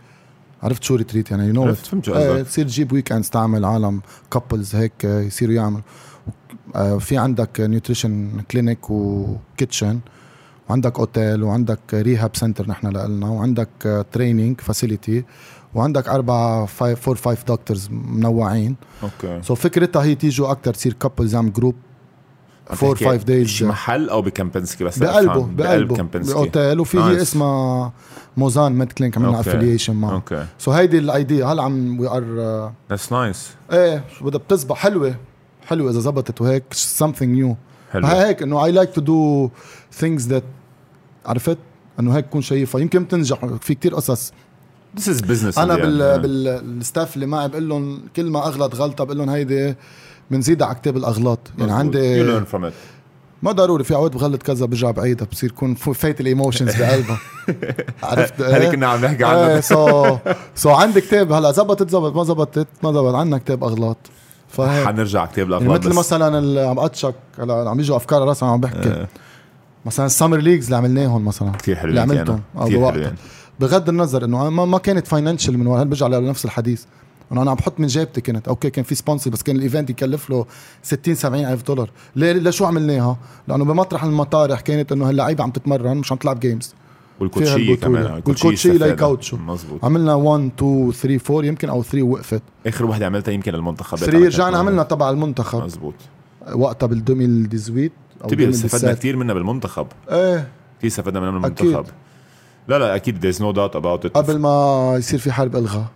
عرفت 0.62 0.83
شو 0.83 0.95
retreat؟ 0.95 1.31
يعني 1.31 1.47
you 1.47 1.53
know 1.53 1.74
تصير 2.43 2.66
تجيب 2.66 2.93
weekends 2.93 3.31
تعمل 3.31 3.64
عالم 3.64 4.01
couples 4.31 4.74
هيك 4.75 5.05
يصيروا 5.05 5.55
يعملوا. 5.55 5.83
آه، 6.75 6.99
في 6.99 7.19
عندك 7.19 7.61
nutrition 7.61 8.41
clinic 8.51 8.91
و 8.91 9.04
kitchen 9.04 9.99
وعندك 10.69 10.99
اوتيل 10.99 11.43
وعندك 11.43 11.81
rehab 11.95 12.37
center 12.37 12.68
نحن 12.69 12.87
لنا 12.87 13.29
وعندك 13.29 14.05
training 14.12 14.61
facility 14.61 15.24
وعندك 15.75 16.09
أربع 16.09 16.66
five 16.66 17.01
four 17.01 17.16
five 17.16 17.45
doctors 17.45 17.89
منوعين. 17.91 18.77
okay. 19.03 19.43
سو 19.43 19.55
so 19.55 19.59
فكرتها 19.59 20.03
هي 20.03 20.14
تيجوا 20.14 20.51
أكثر 20.51 20.75
تصير 20.75 20.93
couples 20.93 21.35
يعمل 21.35 21.53
group 21.53 21.74
four 22.74 22.97
five 22.97 23.24
days 23.24 23.62
محل 23.62 24.09
أو 24.09 24.23
بكامبنسكي 24.23 24.85
بس 24.85 24.99
بقلبه 24.99 25.47
بقلبه. 25.47 25.97
كامبنسكي 25.97 26.35
باوتيل 26.35 26.81
وفي 26.81 26.99
هي 26.99 27.23
اسمها 27.23 27.93
موزان 28.37 28.73
med 28.72 28.93
clinic 28.93 29.18
عملنا 29.19 29.41
affiliation 29.41 29.97
معه. 29.97 30.12
okay. 30.12 30.47
سو 30.59 30.71
هيدي 30.71 30.99
ال 30.99 31.08
idea 31.08 31.47
هلا 31.47 31.62
عم 31.62 32.01
we 32.01 32.09
are 32.09 32.72
that's 32.91 33.12
nice 33.12 33.51
إيه 33.73 34.05
بدها 34.21 34.41
بتصبح 34.41 34.77
حلوة. 34.77 35.16
حلو 35.66 35.91
إذا 35.91 36.01
زبطت 36.01 36.41
وهيك 36.41 36.64
something 36.75 37.41
new. 37.41 37.55
حلو. 37.93 38.07
هيك 38.07 38.43
إنه 38.43 38.64
I 38.64 38.72
like 38.72 38.91
to 38.91 39.01
do 39.01 39.51
things 39.93 40.29
that 40.29 40.45
عرفت؟ 41.27 41.59
إنه 42.01 42.16
هيك 42.16 42.27
تكون 42.27 42.43
شايفها. 42.43 42.81
يمكن 42.81 43.05
بتنجح. 43.05 43.47
في 43.61 43.75
كتير 43.75 43.95
قصص. 43.95 44.33
This 44.97 45.03
is 45.03 45.21
business 45.21 45.59
أنا 45.59 45.77
بال 45.77 46.21
بال 46.20 46.47
staff 46.47 47.14
اللي 47.14 47.27
معي 47.27 47.49
بقول 47.49 47.69
لهم 47.69 48.01
كل 48.16 48.31
ما 48.31 48.47
أغلط 48.47 48.75
غلطة 48.75 49.05
بقول 49.05 49.19
لهم 49.19 49.31
هيدي 49.31 49.75
بنزيدها 50.31 50.66
على 50.66 50.76
كتاب 50.76 50.97
الأغلاط. 50.97 51.39
يعني 51.59 51.72
عندي 51.72 52.24
you 52.24 52.26
learn 52.41 52.55
from 52.55 52.64
it. 52.64 52.72
ما 53.43 53.53
ضروري 53.53 53.85
في 53.85 53.95
عود 53.95 54.11
بغلط 54.11 54.43
كذا 54.43 54.66
برجع 54.66 54.91
بعيدها 54.91 55.26
بصير 55.33 55.51
يكون 55.51 55.74
فايت 55.74 56.20
ال 56.20 56.27
emotions 56.27 56.76
بقلبها. 56.76 57.18
عرفت؟ 58.03 58.41
هذيك 58.43 58.70
كنا 58.70 58.87
عم 58.87 59.05
نحكي 59.05 59.24
عنها 59.24 59.61
سو 59.61 60.16
سو 60.55 60.70
عندي 60.70 61.01
كتاب 61.01 61.33
هلأ 61.33 61.53
زبطت 61.53 61.91
زبط 61.91 62.16
ما 62.16 62.24
زبطت 62.24 62.66
ما 62.83 62.93
زبط. 62.93 63.14
عندنا 63.14 63.39
كتاب 63.39 63.64
أغلاط. 63.64 63.97
فهيك 64.49 64.87
حنرجع 64.87 65.26
كتاب 65.26 65.49
الأغلاط 65.49 65.70
يعني 65.70 65.89
مثل 65.89 65.99
مثلا 65.99 66.39
اللي 66.39 66.61
عم 66.61 66.79
أ 66.79 66.85
check 66.85 67.14
هلأ 67.39 67.70
عم 67.70 67.81
يجوا 67.81 67.97
أفكار 67.97 68.22
راسي 68.22 68.45
عم 68.45 68.61
بحكي. 68.61 68.89
آه. 68.89 69.09
مثلا 69.87 70.07
ال 70.07 70.11
summer 70.11 70.37
leagues 70.37 70.64
اللي 70.64 70.76
عملناهم 70.76 71.24
مثلا. 71.24 71.51
كثير 71.51 71.76
حلوين 71.76 71.99
اللي 71.99 72.01
عملتهم 72.01 72.41
بوقتها 72.55 73.14
بغض 73.61 73.89
النظر 73.89 74.24
إنه 74.24 74.51
ما, 74.51 74.64
ما 74.64 74.79
كانت 74.79 75.07
financial 75.07 75.59
من 75.59 75.66
ورا 75.66 75.85
برجع 75.85 76.07
لنفس 76.07 76.45
الحديث؟ 76.45 76.85
انه 77.33 77.43
أنا 77.43 77.51
عم 77.51 77.57
بحط 77.57 77.81
من 77.81 77.87
جيبتي 77.87 78.20
كانت 78.20 78.49
okay 78.49 78.70
كان 78.70 78.85
في 78.85 78.95
sponsor 78.95 79.31
بس 79.31 79.43
كان 79.43 79.57
ال 79.57 79.62
event 79.62 79.91
يكلف 79.91 80.31
له 80.31 80.47
60 80.83 81.14
70 81.14 81.45
ألف 81.45 81.62
دولار. 81.62 81.91
ليه؟ 82.16 82.33
لشو 82.33 82.64
عملناها؟ 82.64 83.18
لأنه 83.49 83.64
بمطرح 83.64 84.05
المطارح 84.05 84.61
كانت 84.61 84.93
إنه 84.93 85.11
اللعيبه 85.11 85.45
عم 85.45 85.51
تتمرن 85.51 85.97
مش 85.97 86.12
عم 86.12 86.18
تلعب 86.18 86.41
games 86.41 86.74
والكوتشيه 87.20 87.76
كمان 87.76 88.12
والكوتشيه 88.26 88.72
ليكوتشوا 88.72 89.37
مزبوط 89.37 89.85
عملنا 89.85 90.14
1 90.14 90.51
2 90.59 90.93
3 90.93 91.35
4 91.35 91.49
يمكن 91.49 91.68
أو 91.68 91.83
3 91.83 92.03
وقفت. 92.03 92.43
آخر 92.66 92.87
وحده 92.87 93.07
عملتها 93.07 93.33
يمكن 93.33 93.55
المنتخب 93.55 93.99
3 93.99 94.18
رجعنا 94.18 94.59
عملنا 94.59 94.83
تبع 94.83 95.11
المنتخب. 95.11 95.62
مزبوط 95.62 95.95
وقتها 96.53 96.87
بال 96.87 96.99
2018 96.99 97.91
أو 98.24 98.29
تبي 98.29 98.49
استفدنا 98.49 98.95
كثير 98.95 99.16
منها 99.16 99.35
بالمنتخب. 99.35 99.87
إيه. 100.11 100.49
كثير 100.79 100.91
استفدنا 100.91 101.20
منها 101.20 101.33
بالمنتخب. 101.33 101.68
أكيد. 101.68 101.93
لا 102.68 102.79
لا 102.79 102.97
أكيد 102.97 103.33
there's 103.33 103.39
no 103.39 103.57
doubt 103.57 103.81
about 103.81 104.09
it. 104.09 104.12
قبل 104.12 104.39
ما 104.39 104.95
يصير 104.99 105.18
في 105.18 105.33
حرب 105.33 105.57
الغا 105.57 105.87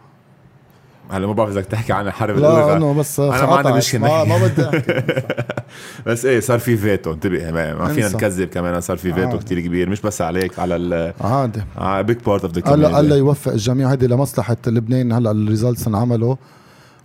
هلا 1.12 1.26
ما 1.26 1.32
بعرف 1.32 1.50
إذا 1.50 1.60
تحكي 1.60 1.92
عن 1.92 2.10
حرب 2.10 2.36
لا 2.36 2.76
أنا 2.76 2.92
بس 2.92 3.20
أنا 3.20 3.46
ما 3.46 3.56
عندي 3.56 3.72
مشكلة. 3.72 4.00
ما, 4.00 4.24
ما 4.24 4.46
بدي 4.46 4.64
أحكي. 4.68 5.22
بس 6.06 6.24
إيه 6.24 6.40
صار 6.40 6.58
في 6.58 6.76
فيتو 6.76 7.12
انتبه 7.12 7.50
ما 7.50 7.88
فينا 7.88 8.08
نكذب 8.08 8.48
كمان 8.48 8.80
صار 8.80 8.96
في 8.96 9.12
فيتو 9.12 9.38
كثير 9.38 9.60
كبير 9.60 9.88
مش 9.88 10.00
بس 10.00 10.22
عليك 10.22 10.58
على 10.58 10.76
ال 10.76 11.14
عادي. 11.20 11.62
big 12.02 12.18
part 12.26 12.44
of 12.44 12.52
the 12.52 12.74
الله 12.74 13.00
الله 13.00 13.16
يوفق 13.16 13.52
الجميع. 13.52 13.92
هيدي 13.92 14.06
لمصلحة 14.06 14.56
لبنان 14.66 15.12
هلا 15.12 15.30
ال 15.30 15.37
results 15.37 15.86
انعملوا. 15.86 16.36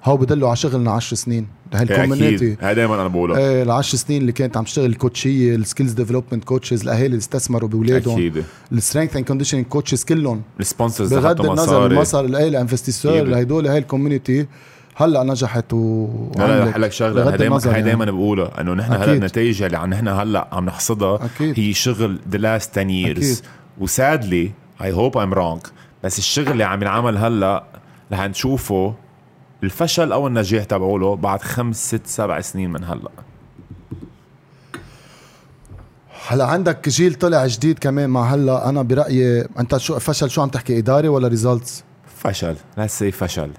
هو 0.04 0.18
بدله 0.18 0.48
على 0.48 0.56
شغلنا 0.56 0.92
10 0.92 1.16
سنين. 1.16 1.48
هال 1.74 1.89
community 1.89 2.58
هذا 2.60 2.74
دائما 2.74 2.96
أنا 2.96 3.08
بقولها 3.08 3.38
إيه 3.38 3.64
ال 3.64 3.72
10 3.72 3.98
سنين 3.98 4.22
اللي 4.22 4.32
كانت 4.32 4.58
عم 4.58 4.64
تشتغل 4.64 4.86
الكوتشيه 4.86 5.56
ال 5.56 5.61
skills 5.61 5.92
development 5.92 6.44
coaches 6.44 6.82
الأهالي 6.82 7.06
اللي 7.06 7.18
استثمروا 7.18 7.70
باولادهم 7.70 8.16
أكيد. 8.16 8.44
ال 8.72 8.77
strength 8.77 9.16
and 9.16 9.26
conditioning 9.26 9.66
coaches 9.66 10.04
كلهم. 10.04 10.42
ال 10.60 10.66
sponsors 10.66 11.14
بغض 11.14 11.42
النظر 11.46 11.86
المصاري 11.86 12.28
الايه 12.28 12.48
ال 12.48 12.54
investisseurs 12.54 13.42
هدول 13.42 13.68
هاي 13.68 13.78
ال 13.78 13.85
community 13.85 14.48
هلأ 14.96 15.24
نجحت 15.24 15.74
و 15.74 16.08
لا 16.38 16.66
لا 16.66 16.78
لك 16.78 16.92
شغلة. 16.92 17.34
هي 17.34 17.38
دائما 17.38 17.60
هي 17.66 17.82
دائما 17.82 18.06
بقولها 18.06 18.62
إنه 18.62 18.74
نحن 18.74 18.94
هلأ 18.94 19.14
النتائج 19.14 19.64
اللي 19.64 19.78
عن 19.78 19.90
نحن 19.90 20.08
هلأ 20.08 20.48
عم 20.52 20.66
نحصدها 20.66 21.20
أكيد. 21.26 21.60
هي 21.60 21.74
شغل 21.74 22.20
the 22.30 22.38
last 22.38 22.78
10 22.78 22.92
years 22.92 23.44
و 23.78 23.90
sadly 23.90 24.52
I 24.82 24.92
hope 24.92 25.18
I'm 25.18 25.34
wrong 25.34 25.62
بس 26.04 26.20
الشغل 26.20 26.52
اللي 26.52 26.64
عم 26.64 26.82
ينعمل 26.82 27.18
هلأ 27.18 27.64
رح 28.12 28.22
نشوفه 28.22 28.96
الفشل 29.64 30.12
أو 30.12 30.28
النجاح 30.28 30.64
تبعوله 30.64 31.16
بعد 31.16 31.42
خمس 31.42 31.88
ست 31.88 32.08
سبع 32.08 32.42
سنين 32.42 32.70
من 32.72 32.84
هلأ. 32.84 33.10
هلأ 36.28 36.46
عندك 36.46 36.90
جيل 36.90 37.16
طلع 37.16 37.48
جديد 37.48 37.80
كمان 37.80 38.10
مع 38.10 38.34
هلأ. 38.34 38.70
أنا 38.70 38.82
برأيي 38.82 39.42
أنت 39.60 39.78
شو 39.78 40.00
فشل 40.00 40.30
شو 40.30 40.42
عم 40.42 40.50
تحكي 40.50 40.78
إداري 40.78 41.08
ولا 41.08 41.28
results 41.28 41.84
فشل. 42.18 42.56
لا 42.78 42.88
سي 42.88 43.12
فشل. 43.12 43.52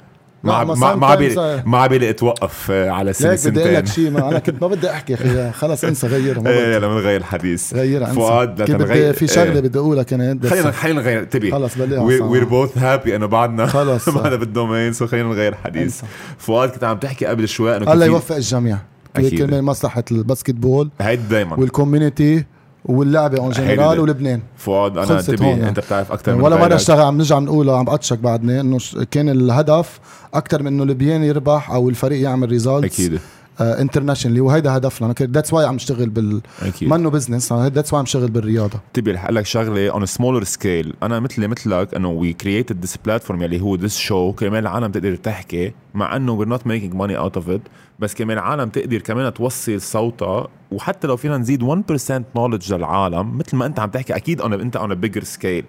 ما 0.42 0.50
لا، 0.52 0.64
ما 0.64 0.94
ما 0.94 1.06
عبالي 1.06 1.62
ما 1.66 1.78
عبالي 1.78 2.10
اتوقف 2.10 2.70
آه، 2.70 2.90
على 2.90 3.12
سنه 3.12 3.30
ليك 3.30 3.48
بدي 3.48 3.62
أقول 3.62 3.74
لك 3.74 3.86
شيء 3.86 4.10
ما 4.10 4.28
أنا 4.28 4.38
كنت 4.38 4.62
ما 4.62 4.68
بدي 4.68 4.90
أحكي 4.90 5.14
أخي 5.14 5.50
خلص 5.60 5.84
انسى 5.84 6.06
غيرها 6.06 6.42
ما 6.42 6.50
إيه 6.50 6.74
يلا 6.74 6.88
بنغير 6.88 7.20
الحديث 7.20 7.74
غيرها 7.74 8.06
انسى 8.06 8.20
فؤاد 8.20 8.62
كيف 8.62 8.76
بدي 8.76 9.12
في 9.12 9.26
شغلة 9.26 9.52
إيه. 9.52 9.60
بدي 9.60 9.78
اقولها 9.78 10.02
كانت 10.02 10.42
بس 10.42 10.50
خلينا 10.50 10.70
خلينا 10.70 11.00
نغير. 11.00 11.20
انتبه 11.20 11.50
خلص 11.50 11.78
بليها 11.78 12.00
we're 12.00 12.44
both 12.44 12.78
happy 12.78 13.16
انه 13.16 13.26
بعدنا. 13.26 13.66
خلص. 13.66 14.08
بعدنا 14.18 14.36
بال 14.36 14.50
domain 14.50 14.92
so 14.92 15.06
خلينا 15.06 15.28
نغير 15.28 15.52
الحديث. 15.52 16.02
فؤاد 16.38 16.70
كنت 16.70 16.84
عم 16.84 16.98
تحكي 16.98 17.26
قبل 17.26 17.48
شوي 17.48 17.76
إنه 17.76 17.92
الله 17.92 18.06
يوفق 18.06 18.36
الجميع. 18.36 18.78
كرمال 19.16 19.64
مصلحة 19.64 20.04
ال 20.12 20.54
basketball. 20.54 20.90
هيدي 21.00 21.22
دايما. 21.30 21.56
وال 21.56 21.72
community 21.72 22.44
واللعبة 22.84 23.38
en 23.38 23.50
général. 23.50 24.00
ولبنان 24.00 24.40
فؤاد 24.56 24.98
أنا 24.98 25.18
انتبه. 25.18 25.68
أنت 25.68 25.80
بتعرف 25.80 26.12
أكثر 26.12 26.34
من 26.34 26.40
ولا 26.40 26.56
مرة. 26.56 26.74
اشتغل 26.74 27.00
عم 27.00 27.18
نرجع 27.18 27.38
بنقولها 27.38 27.76
عم 27.76 27.84
بقطشك 27.84 28.18
بعدني 28.18 28.60
إنه 28.60 28.78
كان 29.10 29.28
الهدف 29.28 30.00
أكثر 30.34 30.62
من 30.62 30.66
إنه 30.66 30.84
لبيان 30.84 31.24
يربح 31.24 31.70
أو 31.70 31.88
الفريق 31.88 32.22
يعمل 32.22 32.48
results 32.48 33.00
أكيد 33.00 33.20
internationally 33.60 34.40
وهيدا 34.40 34.76
هدفنا. 34.76 35.14
that's 35.22 35.52
why 35.52 35.66
عم 35.66 35.74
نشتغل 35.74 36.08
بال 36.08 36.40
أكيد 36.62 36.88
منه 36.88 37.10
business 37.10 37.52
that's 37.52 37.92
why 37.92 37.98
عم 37.98 38.02
نشتغل 38.02 38.30
بالرياضة. 38.30 38.80
تبي 38.92 39.12
رح 39.12 39.24
أقول 39.24 39.36
لك 39.36 39.46
شغلة 39.46 39.90
on 39.90 40.06
smaller 40.06 40.44
scale 40.44 40.94
أنا 41.02 41.20
مثلي 41.20 41.48
مثلك 41.48 41.94
إنه 41.94 42.08
we 42.10 42.32
created 42.32 42.84
this 42.84 42.96
platform 42.96 43.42
يلي 43.42 43.60
هو 43.60 43.74
this 43.74 43.96
show 43.96 44.32
كرمال 44.32 44.58
العالم 44.58 44.92
تقدر 44.92 45.16
تحكي 45.16 45.72
مع 45.94 46.16
إنه 46.16 46.32
we're 46.32 46.48
not 46.48 46.66
making 46.66 46.94
money 46.94 47.18
out 47.18 47.36
of 47.36 47.48
it 47.50 47.62
بس 47.98 48.14
كمان 48.14 48.38
العالم 48.38 48.68
تقدر 48.68 48.98
كمان 48.98 49.34
توصل 49.34 49.80
صوتها. 49.80 50.48
وحتى 50.70 51.06
لو 51.06 51.16
فينا 51.16 51.38
نزيد 51.38 51.62
1% 51.62 52.22
knowledge 52.36 52.72
للعالم 52.72 53.38
مثل 53.38 53.56
ما 53.56 53.66
أنت 53.66 53.80
عم 53.80 53.90
تحكي 53.90 54.16
أكيد 54.16 54.40
أنا 54.40 54.54
أنت 54.54 54.76
on 54.76 54.94
bigger 54.94 55.24
scale 55.24 55.64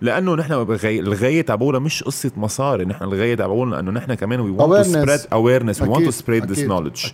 لأنه 0.00 0.34
نحن. 0.34 0.52
الغاية 0.84 1.42
تبعولنا 1.42 1.78
مش 1.78 2.02
قصة 2.02 2.30
مصاري 2.36 2.84
نحن 2.84 3.04
الغاية 3.04 3.34
تبعولنا 3.34 3.80
إنه 3.80 3.90
نحن 3.90 4.14
كمان 4.14 4.40
we 4.40 4.50
want 4.50 4.86
to. 4.86 4.92
spread 4.92 5.20
awareness 5.32 5.82
we 5.82 5.88
want 5.88 6.04
to 6.04 6.10
spread 6.10 6.52
this 6.52 6.58
knowledge 6.58 7.06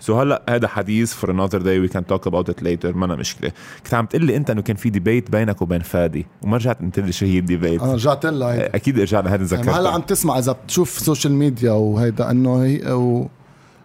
so 0.00 0.20
هلأ 0.20 0.42
هذا 0.48 0.68
حديث 0.68 1.12
for 1.12 1.32
another 1.32 1.58
day. 1.58 1.88
We 1.88 1.94
can 1.94 2.04
talk 2.04 2.26
about 2.30 2.48
it 2.48 2.62
later. 2.62 2.96
ما 2.96 3.06
مشكلة. 3.06 3.52
كنت 3.84 3.94
عم 3.94 4.06
تقول 4.06 4.24
لي 4.24 4.36
أنت 4.36 4.50
إنه 4.50 4.62
كان 4.62 4.76
في 4.76 4.90
debate 4.90 5.30
بينك 5.30 5.62
وبين 5.62 5.80
فادي 5.80 6.26
وما 6.42 6.56
رجعت 6.56 6.82
قلت 6.82 6.98
لي 6.98 7.12
شو 7.12 7.26
هي 7.26 7.38
ال 7.38 7.44
debate 7.44 7.82
أنا 7.82 7.94
رجعت 7.94 8.26
لها. 8.26 8.76
أكيد 8.76 9.00
رجعنا 9.00 9.34
هذا 9.34 9.56
يعني 9.56 9.70
هلأ 9.70 9.90
عم 9.90 10.00
تسمع 10.00 10.38
إذا 10.38 10.52
بتشوف 10.52 10.98
social 10.98 11.32
media 11.32 11.72
وهيدا 11.72 12.30
إنه 12.30 12.64
هي 12.64 12.92
و... 12.92 13.28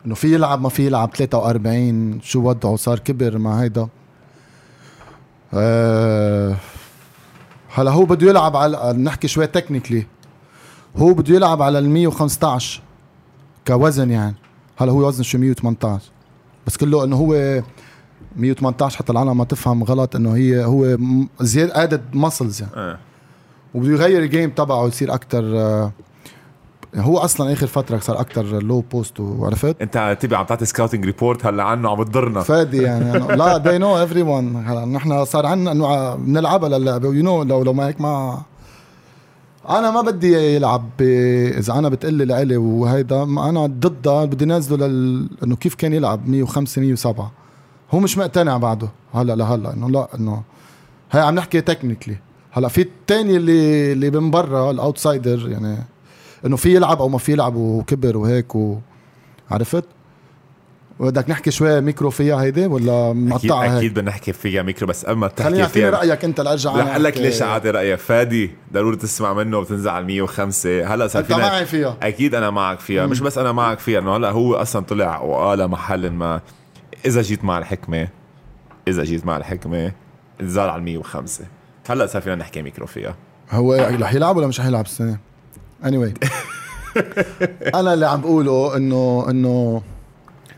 إنه 0.05 0.15
في 0.15 0.33
يلعب 0.33 0.61
ما 0.61 0.69
في 0.69 0.85
يلعب 0.85 1.15
43 1.15 2.21
شو 2.21 2.41
وضعه 2.41 2.75
صار 2.75 2.99
كبر 2.99 3.37
مع 3.37 3.61
هيدا. 3.61 3.87
آه... 5.53 6.55
هلا 7.75 7.91
هو 7.91 8.05
بده 8.05 8.27
يلعب 8.27 8.55
على 8.55 8.93
نحكي 8.97 9.27
شوي 9.27 9.47
technically 9.47 10.05
هو 10.97 11.13
بده 11.13 11.35
يلعب 11.35 11.61
على 11.61 11.79
ال 11.79 11.89
115 11.89 12.81
كوزن 13.67 14.11
يعني. 14.11 14.35
هلا 14.77 14.91
هو 14.91 15.07
وزنه 15.07 15.23
شو 15.23 15.37
118 15.37 16.11
بس 16.67 16.77
كله 16.77 17.03
إنه 17.03 17.15
هو 17.15 17.61
118 18.35 18.97
حتى 18.97 19.11
العالم 19.11 19.37
ما 19.37 19.43
تفهم 19.43 19.83
غلط 19.83 20.15
إنه 20.15 20.35
هي 20.35 20.65
هو 20.65 20.97
زيادة 21.41 21.83
added 21.83 22.01
muscles 22.13 22.61
يعني. 22.61 22.73
آه. 22.75 22.97
وبده 23.73 23.91
يغير 23.91 24.23
ال 24.23 24.28
game 24.28 24.49
تبعه 24.49 24.87
يصير 24.87 25.13
أكثر 25.13 25.91
هو 26.95 27.17
أصلا 27.17 27.53
آخر 27.53 27.67
فترة 27.67 27.99
صار 27.99 28.19
أكثر 28.19 28.63
low 28.63 28.81
post 28.81 29.19
وعرفت؟ 29.19 29.81
أنت 29.81 30.17
تبي 30.19 30.35
عم 30.35 30.45
تعطي 30.45 30.65
scouting 30.65 31.05
report 31.05 31.45
هلأ 31.45 31.63
عنه 31.63 31.89
عم 31.89 32.03
تضرنا. 32.03 32.41
فادي 32.41 32.81
يعني. 32.81 33.11
أنا 33.11 33.33
لا 33.33 33.63
they 33.63 33.81
know 33.81 34.09
everyone. 34.11 34.69
هلأ 34.69 34.85
نحن 34.85 35.25
صار 35.25 35.45
عندنا 35.45 35.71
إنه 35.71 36.15
بنلعبها 36.15 36.69
للعبة. 36.69 37.07
و 37.07 37.23
you 37.23 37.32
know 37.32 37.43
لو 37.43 37.63
لو 37.63 37.73
ما 37.73 37.87
هيك 37.87 38.01
ما 38.01 38.41
أنا 39.69 39.91
ما 39.91 40.01
بدي 40.01 40.55
يلعب 40.55 40.89
ب... 40.99 41.01
إذا 41.57 41.73
أنا 41.73 41.89
بتقلي 41.89 42.25
لإلي 42.25 42.57
وهيدا 42.57 43.23
أنا 43.23 43.65
ضدها 43.65 44.25
بدي 44.25 44.45
نازله 44.45 44.87
لل... 44.87 45.29
إنه 45.43 45.55
كيف 45.55 45.75
كان 45.75 45.93
يلعب؟ 45.93 46.29
105 46.29 46.81
107 46.81 47.31
هو 47.91 47.99
مش 47.99 48.17
مقتنع 48.17 48.57
بعده. 48.57 48.89
هلأ 49.13 49.35
لهلا 49.35 49.73
إنه 49.73 49.89
لا 49.89 50.07
إنه 50.15 50.43
هي 51.11 51.21
عم 51.21 51.35
نحكي 51.35 51.61
technically 51.61 52.17
هلأ 52.51 52.67
في 52.67 52.81
الثاني 52.81 53.37
اللي 53.37 53.91
اللي 53.91 54.09
من 54.09 54.31
برا 54.31 54.71
ال 54.71 54.80
outsider 54.80 55.49
يعني 55.49 55.77
إنه 56.45 56.55
في 56.55 56.75
يلعب 56.75 57.01
أو 57.01 57.09
ما 57.09 57.17
في 57.17 57.31
يلعب 57.31 57.55
وكبر 57.55 58.17
وهيك 58.17 58.55
و... 58.55 58.77
عرفت؟ 59.51 59.83
بدك 60.99 61.29
نحكي 61.29 61.51
شوي 61.51 61.81
ميكرو 61.81 62.09
فيها 62.09 62.41
هيدي 62.41 62.65
ولا 62.65 63.11
أكيد 63.11 63.27
مقطعها؟ 63.27 63.77
أكيد 63.77 63.91
بدنا 63.91 64.09
نحكي 64.09 64.33
فيها 64.33 64.63
ميكرو 64.63 64.87
بس 64.87 65.05
قبل 65.05 65.17
ما 65.17 65.27
خليني 65.27 65.35
تحكي 65.35 65.63
اعطيني 65.63 65.67
فيها 65.67 65.89
رأيك 65.89 66.25
أنت 66.25 66.41
لارجع 66.41 66.75
رح 66.75 66.87
أقول 66.87 67.03
لك 67.03 67.17
ليش 67.17 67.41
أعطي 67.41 67.69
رأيك. 67.69 67.99
فادي 67.99 68.51
ضروري 68.73 68.95
تسمع 68.95 69.33
منه 69.33 69.57
وبتنزل 69.57 69.89
على 69.89 70.05
105 70.05 70.93
هلا 70.93 71.07
صار 71.07 71.21
أنت 71.21 71.33
فينا 71.33 71.47
معي 71.47 71.65
فيها. 71.65 71.97
أكيد 72.01 72.35
أنا 72.35 72.49
معك 72.49 72.79
فيها. 72.79 73.05
مش 73.05 73.19
بس 73.19 73.37
أنا 73.37 73.51
معك 73.51 73.79
فيها 73.79 73.99
إنه 73.99 74.15
هلا 74.15 74.31
هو 74.31 74.55
أصلا 74.55 74.85
طلع 74.85 75.21
وقال 75.21 75.67
محل 75.67 76.09
ما 76.09 76.41
إذا 77.05 77.21
جيت 77.21 77.43
مع 77.45 77.57
الحكمة 77.57 78.07
إذا 78.87 79.03
جيت 79.03 79.25
مع 79.25 79.37
الحكمة 79.37 79.91
انزال 80.41 80.69
على 80.69 80.81
105 80.81 81.45
هلا 81.89 82.05
صار 82.05 82.21
فينا 82.21 82.35
نحكي 82.35 82.61
ميكرو 82.61 82.85
فيها. 82.85 83.15
هو 83.51 83.73
رح 83.99 84.13
يلعب 84.13 84.37
ولا 84.37 84.47
مش 84.47 84.59
رح 84.59 84.65
يلعب 84.65 84.85
السنة؟ 84.85 85.17
Anyway. 85.83 86.13
أنا 87.79 87.93
اللي 87.93 88.05
عم 88.05 88.21
بقوله 88.21 88.77
انه 88.77 89.25
إنه 89.29 89.81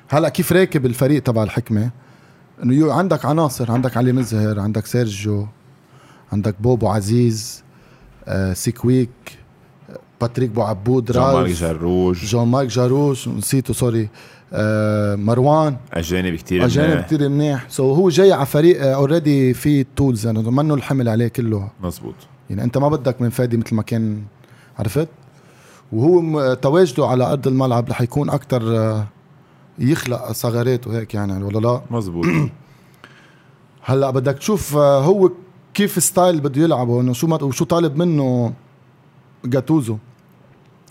هلأ 0.09 0.29
كيف 0.29 0.51
راكب 0.51 0.85
الفريق 0.85 1.23
تبع 1.23 1.43
الحكمة؟ 1.43 1.91
إنه 2.63 2.73
you 2.73 2.91
عندك 2.91 3.25
عناصر 3.25 3.71
عندك 3.71 3.97
علي 3.97 4.11
مزهر 4.11 4.59
عندك 4.59 4.85
سيرجيو 4.85 5.47
عندك 6.31 6.55
بوبو 6.59 6.87
عزيز 6.87 7.63
آه 8.27 8.53
سيكويك 8.53 9.09
باتريك 10.21 10.49
بو 10.49 10.61
عبود 10.61 11.11
جون 11.11 11.23
مارك 11.23 11.35
رالف 11.35 11.63
جروج 11.63 12.25
جون 12.25 12.47
مايك 12.47 12.69
جاروش 12.69 13.27
نسيته 13.27 13.73
sorry. 13.73 14.09
آه 14.53 15.15
مروان. 15.15 15.77
أجانب 15.93 16.35
كثير 16.35 16.65
أجانب 16.65 17.01
كثير 17.01 17.29
منيح. 17.29 17.65
so 17.69 17.95
so 17.95 17.97
هو 17.97 18.09
جاي 18.09 18.33
على 18.33 18.45
فريق 18.45 18.85
already 18.85 19.53
في 19.53 19.85
tools 19.95 20.25
يعني 20.25 20.39
منه 20.39 20.73
الحمل 20.73 21.09
عليه 21.09 21.27
كله. 21.27 21.69
مزبوط 21.83 22.15
يعني 22.49 22.63
أنت 22.63 22.77
ما 22.77 22.89
بدك 22.89 23.21
من 23.21 23.29
فادي 23.29 23.57
مثل 23.57 23.75
ما 23.75 23.81
كان 23.81 24.21
عرفت؟ 24.79 25.07
وهو 25.91 26.53
تواجده 26.53 27.05
على 27.07 27.31
أرض 27.31 27.47
الملعب 27.47 27.89
رح 27.89 28.01
يكون 28.01 28.29
أكثر 28.29 29.05
يخلق 29.79 30.31
ثغرات 30.31 30.87
وهيك 30.87 31.13
يعني 31.13 31.43
ولا 31.43 31.59
لا؟ 31.59 31.81
مزبوط 31.91 32.25
هلأ 33.87 34.09
بدك 34.09 34.37
تشوف 34.37 34.77
آه، 34.77 35.01
هو 35.01 35.31
كيف 35.73 36.03
style 36.03 36.39
بده 36.39 36.61
يلعبه 36.61 37.01
انه 37.01 37.13
شو 37.13 37.27
ما 37.27 37.43
وشو 37.43 37.65
طالب 37.65 37.97
منه 37.97 38.53
جاتوزو. 39.45 39.97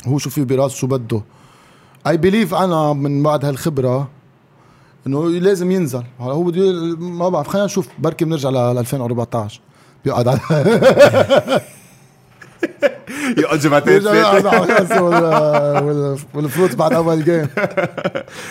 هو 0.06 0.18
شو 0.18 0.30
فيه 0.30 0.42
براسه 0.42 0.76
شو 0.76 0.86
بده. 0.86 1.22
I 2.06 2.16
believe 2.16 2.54
أنا 2.54 2.92
من 2.92 3.22
بعد 3.22 3.44
هالخبرة 3.44 4.08
إنه 5.06 5.28
لازم 5.28 5.70
ينزل. 5.70 6.04
هلأ 6.20 6.32
هو 6.32 6.42
بده 6.42 6.72
ما 6.96 7.28
بعرف 7.28 7.48
خلينا 7.48 7.66
نشوف 7.66 7.88
بركي 7.98 8.24
بنرجع 8.24 8.50
ل 8.50 8.56
2014 8.56 9.60
بيقعد 10.04 10.28
على 10.28 10.40
يقعد 13.38 13.58
جمعتين 13.58 13.92
بيرجع 13.98 14.12
بيقعد 14.12 14.42
ثلاثة 14.42 14.56
على 14.58 14.64
الراس 14.78 15.00
وال- 15.02 15.84
وال- 15.84 16.18
وال 16.34 16.46
fruit 16.46 16.74
بعد 16.76 16.92
أول 16.92 17.24
game 17.24 17.46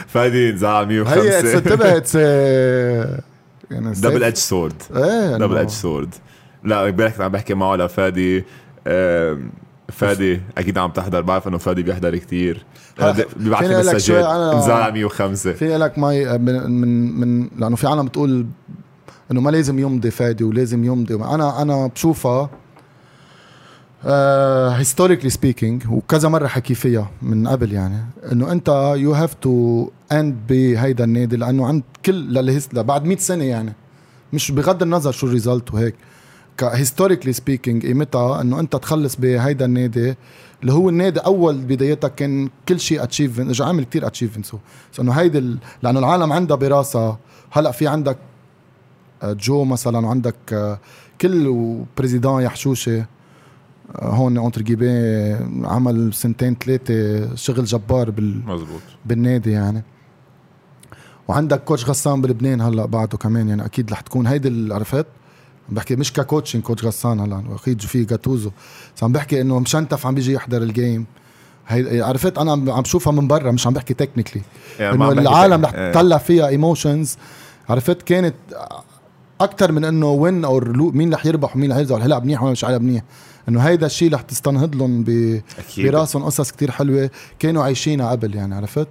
فادي 0.07 0.49
انزال 0.49 0.69
على 0.69 0.85
هي 0.87 1.03
105 1.03 1.57
انتبه 1.57 1.97
it's 1.97 2.15
يعني 2.15 3.91
دبل 4.01 4.23
ادج 4.23 4.35
سورد 4.37 4.73
إيه 4.95 5.37
double 5.37 5.57
edge 5.57 5.69
sword 5.69 6.15
لا 6.63 6.89
امبارح 6.89 7.11
كنت 7.11 7.21
عم 7.21 7.31
بحكي 7.31 7.53
معه 7.53 7.75
لفادي 7.75 8.43
فادي 9.91 10.41
أكيد 10.57 10.77
عم 10.77 10.91
تحضر 10.91 11.21
بعرف 11.21 11.47
إنه 11.47 11.57
فادي 11.57 11.83
بيحضر 11.83 12.17
كثير 12.17 12.65
فيني 13.67 13.81
لي 13.83 13.93
مسجات. 13.95 14.25
على 14.69 14.91
105 14.91 15.53
في 15.53 15.77
لك 15.77 15.99
ماي 15.99 16.37
من 16.37 16.71
من 16.81 17.19
من 17.19 17.47
لأنه 17.57 17.75
في 17.75 17.87
عالم 17.87 18.05
بتقول 18.05 18.45
إنه 19.31 19.41
ما 19.41 19.49
لازم 19.49 19.79
يمضي 19.79 20.11
فادي 20.11 20.43
ولازم 20.43 20.83
يمضي. 20.83 21.15
أنا 21.15 21.61
أنا 21.61 21.87
بشوفها 21.87 22.49
historically 24.05 25.29
speaking 25.29 25.83
وكذا 25.91 26.29
مرة 26.29 26.47
حكي 26.47 26.75
فيها 26.75 27.09
من 27.21 27.47
قبل 27.47 27.73
يعني 27.73 28.05
إنه 28.31 28.51
أنت 28.51 28.93
you 28.97 29.13
have 29.13 29.33
to 29.33 29.89
end 30.11 30.35
بهيدا 30.49 31.03
النادي 31.03 31.37
لأنه 31.37 31.67
عند 31.67 31.83
كل 32.05 32.13
للهيس 32.13 32.67
بعد 32.73 33.05
100 33.05 33.17
سنة 33.17 33.43
يعني. 33.43 33.73
مش 34.33 34.51
بغض 34.51 34.81
النظر 34.83 35.11
شو 35.11 35.27
الريزلت 35.27 35.73
وهيك. 35.73 35.95
كهيستوريكلي 36.57 37.33
سبيكينج 37.33 37.85
قيمتها 37.85 38.41
إنه 38.41 38.59
أنت 38.59 38.75
تخلص 38.75 39.15
بهيدا 39.15 39.65
النادي 39.65 40.15
اللي 40.61 40.73
هو 40.73 40.89
النادي 40.89 41.19
أول 41.19 41.57
بدايتك 41.57 42.15
كان 42.15 42.49
كل 42.69 42.79
شيء 42.79 43.03
اتشيفمنت 43.03 43.49
اجى 43.49 43.63
عامل 43.63 43.83
كتير 43.83 44.07
اتشيفمنتس 44.07 44.53
إنه 44.99 45.11
هيدي 45.11 45.37
ال... 45.37 45.57
لأنه 45.83 45.99
العالم 45.99 46.33
عندها 46.33 46.57
براسها 46.57 47.19
هلأ 47.51 47.71
في 47.71 47.87
عندك 47.87 48.17
آه، 49.23 49.33
جو 49.33 49.63
مثلا 49.63 50.05
وعندك 50.05 50.35
آه، 50.53 50.79
كل 51.21 51.77
بريزيدان 51.97 52.41
يحشوشة. 52.41 53.05
هون 54.01 54.37
اونتر 54.37 54.61
جيبي 54.61 54.89
عمل 55.63 56.13
سنتين 56.13 56.55
ثلاثة 56.55 57.35
شغل 57.35 57.65
جبار 57.65 58.09
بال... 58.09 58.45
مزبوط. 58.45 58.81
بالنادي 59.05 59.51
يعني. 59.51 59.83
وعندك 61.27 61.63
coach 61.63 61.89
غسان 61.89 62.21
بلبنان 62.21 62.61
هلأ 62.61 62.85
بعده 62.85 63.17
كمان 63.17 63.49
يعني 63.49 63.65
أكيد 63.65 63.91
رح 63.91 64.01
تكون 64.01 64.27
هيدي 64.27 64.73
عرفت؟ 64.73 65.05
عم 65.69 65.75
بحكي 65.75 65.95
مش 65.95 66.13
ك 66.13 66.19
coaching 66.19 66.63
coach 66.63 66.85
غسان 66.85 67.19
هلأ 67.19 67.43
أكيد 67.55 67.81
في 67.81 68.03
جاتوزو. 68.03 68.51
بس 68.95 69.03
عم 69.03 69.11
بحكي 69.11 69.41
إنه 69.41 69.59
مشنتف 69.59 70.07
عم 70.07 70.15
بيجي 70.15 70.33
يحضر 70.33 70.61
ال 70.61 70.70
game 70.70 71.05
هي 71.67 72.01
عرفت؟ 72.01 72.37
أنا 72.37 72.51
عم 72.51 72.81
بشوفها 72.81 73.13
من 73.13 73.27
برا 73.27 73.51
مش 73.51 73.67
عم 73.67 73.73
بحكي 73.73 73.93
technically 73.93 74.41
يعني 74.79 74.95
إنه 74.95 75.11
العالم 75.11 75.65
رح 75.65 75.73
إيه. 75.73 75.91
تطلع 75.91 76.17
فيها 76.17 76.47
emotions 76.47 77.17
عرفت؟ 77.69 78.01
كانت 78.01 78.35
أكثر 79.41 79.71
من 79.71 79.85
إنه 79.85 80.11
وين 80.11 80.45
أو 80.45 80.59
مين 80.69 81.13
رح 81.13 81.25
يربح 81.25 81.55
ومين 81.55 81.71
رح 81.71 81.77
يرزق. 81.77 81.95
ولا 81.95 82.03
هيلعب 82.03 82.23
منيح 82.23 82.43
ولا 82.43 82.51
مش 82.51 82.65
هيلعب 82.65 82.81
منيح. 82.81 83.03
إنه 83.49 83.59
هيدا 83.61 83.85
الشيء 83.85 84.13
رح 84.13 84.21
تستنهض 84.21 84.75
لهم 84.75 85.03
براسهم 85.77 86.23
قصص 86.23 86.51
كتير 86.51 86.71
حلوة 86.71 87.09
كانوا 87.39 87.63
عايشينها 87.63 88.11
قبل 88.11 88.35
يعني 88.35 88.55
عرفت؟ 88.55 88.87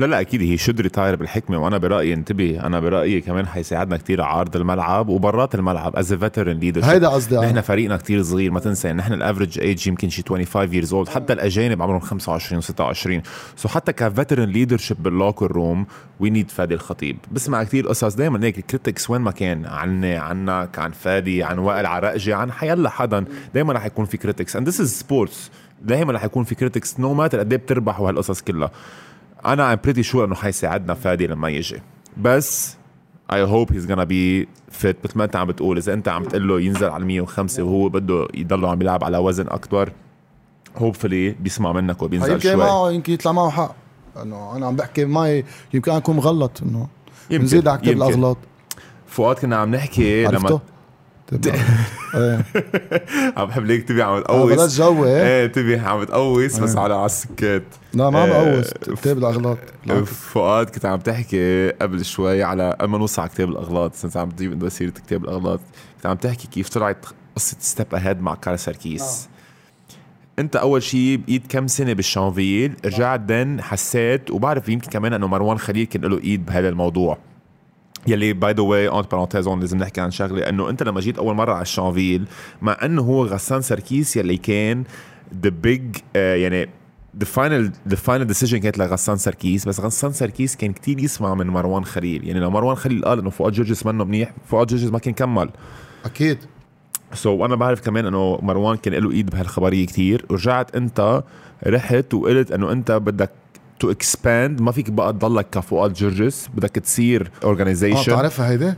لا 0.00 0.06
لا 0.06 0.20
أكيد 0.20 0.42
he 0.42 0.56
should 0.56 0.80
retire 0.80 1.16
بالحكمة 1.16 1.58
وأنا 1.58 1.78
برأيي 1.78 2.14
انتبه 2.14 2.66
أنا 2.66 2.80
برأيي 2.80 3.20
كمان 3.20 3.46
حيساعدنا 3.46 3.96
كتير 3.96 4.22
على 4.22 4.38
أرض 4.38 4.56
الملعب 4.56 5.08
وبرات 5.08 5.54
الملعب 5.54 5.96
as 5.96 6.14
veteran 6.14 6.56
leader 6.56 6.84
هيدا 6.84 7.08
قصدي 7.08 7.38
آه. 7.38 7.40
نحن 7.40 7.60
فريقنا 7.60 7.96
كتير 7.96 8.22
صغير 8.22 8.50
ما 8.50 8.60
تنسى 8.60 8.92
نحن 8.92 9.12
ال 9.12 9.18
average 9.18 9.58
age 9.58 9.88
يمكن 9.88 10.08
شي 10.08 10.22
25 10.28 10.82
years 10.82 10.88
old 10.88 11.10
حتى 11.10 11.32
الأجانب 11.32 11.82
عمرهم 11.82 12.00
25 12.00 12.62
و26 12.62 13.26
so 13.56 13.68
حتى 13.68 13.92
ك 13.92 13.99
veteran 13.99 14.48
leadership 14.48 15.02
بال 15.02 15.14
locker 15.14 15.52
room 15.52 15.86
we 16.20 16.30
need 16.30 16.50
فادي 16.50 16.74
الخطيب. 16.74 17.18
بسمع 17.32 17.64
كتير 17.64 17.88
قصص 17.88 18.14
دائما 18.14 18.44
هيك 18.44 18.58
ال 18.58 18.64
critics 18.64 19.10
وين 19.10 19.20
ما 19.20 19.30
كان 19.30 19.66
عني 19.66 20.16
عنك 20.16 20.78
عن 20.78 20.90
فادي 20.90 21.42
عن 21.42 21.58
وائل 21.58 21.86
عرقجي 21.86 22.32
عن 22.32 22.52
حيلا 22.52 22.88
حدا 22.90 23.24
دائما 23.54 23.72
رح 23.72 23.86
يكون 23.86 24.04
في 24.04 24.16
critics 24.16 24.56
and 24.56 24.68
this 24.68 24.80
is 24.80 24.92
sports 25.00 25.50
دائما 25.82 26.12
رح 26.12 26.24
يكون 26.24 26.44
في 26.44 26.54
critics 26.54 27.00
no 27.00 27.14
matter 27.14 27.38
قد 27.38 27.52
إيه 27.52 27.58
بتربح 27.58 28.00
وهالقصص 28.00 28.40
كلها. 28.40 28.70
أنا 29.46 29.72
I'm 29.72 29.78
pretty 29.84 30.02
sure 30.02 30.24
إنه 30.24 30.34
حيساعدنا 30.34 30.94
فادي 30.94 31.26
لما 31.26 31.48
يجي. 31.48 31.82
بس 32.16 32.76
I 33.32 33.42
hope 33.42 33.72
he's 33.72 33.86
gonna 33.92 34.00
be 34.00 34.48
fit 34.70 34.96
مثل 35.04 35.18
ما 35.18 35.24
أنت 35.24 35.36
عم 35.36 35.46
بتقول 35.46 35.76
إذا 35.76 35.92
أنت 35.94 36.08
عم 36.08 36.24
تقول 36.24 36.48
له 36.48 36.60
ينزل 36.60 36.88
على 36.88 37.04
105 37.04 37.62
وهو 37.62 37.88
بده 37.88 38.28
يضل 38.34 38.66
عم 38.66 38.82
يلعب 38.82 39.04
على 39.04 39.18
وزن 39.18 39.46
أكبر 39.48 39.92
hopefully 40.76 41.30
بيسمع 41.30 41.72
منك 41.72 42.02
وبينزل 42.02 42.32
يمكن 42.32 42.42
شوي. 42.48 42.56
معه 42.56 42.90
يمكن 42.90 43.12
يطلع 43.12 43.32
معه 43.32 43.50
حق. 43.50 43.74
إنه 44.22 44.56
أنا 44.56 44.66
عم 44.66 44.76
بحكي 44.76 45.04
معي 45.04 45.44
يمكن 45.74 45.92
أكون 45.92 46.16
مغلط 46.16 46.62
إنه 46.62 46.88
يمكن- 47.30 47.44
نزيد 47.44 47.68
على 47.68 47.78
كتاب. 47.78 47.96
الأغلاط. 47.96 48.36
فؤاد 49.06 49.36
كنا 49.38 49.56
عم 49.56 49.74
نحكي 49.74 50.26
عرفته؟ 50.26 50.48
لما 50.48 50.60
عم 53.36 53.46
بحب 53.46 53.64
ليك 53.64 53.88
تبي 53.88 54.02
عم 54.02 54.12
آه، 54.12 54.20
تقوس 54.20 54.52
بلش 54.52 54.78
جوي 54.78 55.08
إيه؟ 55.08 55.22
إيه 55.22 55.46
تبي 55.46 55.78
عم 55.78 56.04
تقوس 56.04 56.58
بس 56.58 56.74
إيه. 56.74 56.80
على 56.80 56.94
على 56.94 57.06
السكات. 57.06 57.62
لا 57.94 58.10
ما 58.10 58.22
عم 58.22 58.30
آه، 58.30 58.50
بقوس 58.50 58.70
كتاب 59.00 59.18
الأغلاط. 59.18 59.58
فؤاد 60.06 60.70
كنت 60.70 60.86
عم 60.86 60.98
تحكي 60.98 61.70
قبل 61.70 62.04
شوي 62.04 62.42
على 62.42 62.76
قبل 62.80 62.90
ما 62.90 62.98
نوصل 62.98 63.22
على 63.22 63.30
كتاب 63.30 63.48
الأغلاط. 63.48 63.94
since 63.94 64.16
عم 64.16 64.30
تجيب 64.30 64.52
انت 64.52 64.66
سيرة 64.66 64.90
كتاب 64.90 65.24
الأغلاط. 65.24 65.60
كنت 65.96 66.06
عم 66.06 66.16
تحكي 66.16 66.48
كيف 66.48 66.68
طلعت 66.68 67.06
قصة 67.36 67.56
ستيب 67.60 67.94
اهيد 67.94 68.22
مع 68.22 68.34
كارل 68.34 68.58
ساركيس 68.58 69.28
أنت 70.38 70.56
أول 70.56 70.82
شيء 70.82 71.16
بايد 71.16 71.42
كم 71.48 71.66
سنة 71.66 71.92
بالشانفيل 71.92 72.76
رجعت 72.84 73.20
دن 73.20 73.62
حسيت 73.62 74.30
وبعرف 74.30 74.68
يمكن 74.68 74.90
كمان 74.90 75.12
إنه 75.12 75.26
مروان 75.26 75.58
خليل 75.58 75.86
كان 75.86 76.02
له 76.02 76.18
إيد 76.18 76.46
بهذا 76.46 76.68
الموضوع. 76.68 77.18
يلي 78.06 78.32
by 78.32 78.52
the 78.52 78.62
way 78.62 78.88
entre 78.88 79.10
parenthèses 79.10 79.48
لازم 79.48 79.78
نحكي 79.78 80.00
عن 80.00 80.10
شغلة 80.10 80.48
إنه 80.48 80.70
أنت 80.70 80.82
لما 80.82 81.00
جيت 81.00 81.18
أول 81.18 81.34
مرة 81.34 81.52
على 81.52 81.62
الشانفيل 81.62 82.24
مع 82.62 82.76
إنه 82.82 83.02
هو 83.02 83.24
غسان 83.24 83.60
سركيس 83.60 84.16
يلي 84.16 84.36
كان 84.36 84.84
the 85.42 85.50
big 85.50 85.96
يعني 86.14 86.68
the 87.20 87.26
final 87.26 87.92
the 87.92 87.96
final 87.96 88.24
decision 88.32 88.54
كانت 88.54 88.78
لغسان 88.78 89.16
سركيس 89.16 89.68
بس 89.68 89.80
غسان 89.80 90.12
سركيس 90.12 90.56
كان 90.56 90.72
كتير 90.72 91.00
يسمع 91.00 91.34
من 91.34 91.46
مروان 91.46 91.84
خليل. 91.84 92.24
يعني 92.24 92.40
لو 92.40 92.50
مروان 92.50 92.76
خليل 92.76 93.04
قال 93.04 93.18
إنه 93.18 93.30
فؤاد 93.30 93.52
جورجس 93.52 93.86
منه 93.86 94.04
منيح 94.04 94.32
فؤاد 94.46 94.66
جورجس 94.66 94.90
ما 94.90 94.98
كان 94.98 95.14
كمل. 95.14 95.50
أكيد. 96.04 96.38
so 97.14 97.38
so, 97.38 97.44
أنا 97.44 97.54
بعرف 97.56 97.80
كمان 97.80 98.06
إنه 98.06 98.38
مروان 98.42 98.76
كان 98.76 98.94
له 98.94 99.10
إيد 99.10 99.30
بهالخبرية 99.30 99.86
كتير 99.86 100.26
ورجعت 100.30 100.76
أنت 100.76 101.22
رحت 101.66 102.14
وقلت 102.14 102.52
إنه 102.52 102.72
أنت 102.72 102.92
بدك 102.92 103.30
to 103.80 103.90
expand 103.90 104.60
ما 104.60 104.72
فيك 104.72 104.90
بقى 104.90 105.12
تضلك 105.12 105.50
كفؤاد 105.50 105.92
جورجس 105.92 106.48
بدك 106.54 106.70
تصير 106.70 107.30
آه 107.42 107.46
organization 107.46 108.12
بتعرفها 108.12 108.50
هيدي؟ 108.50 108.74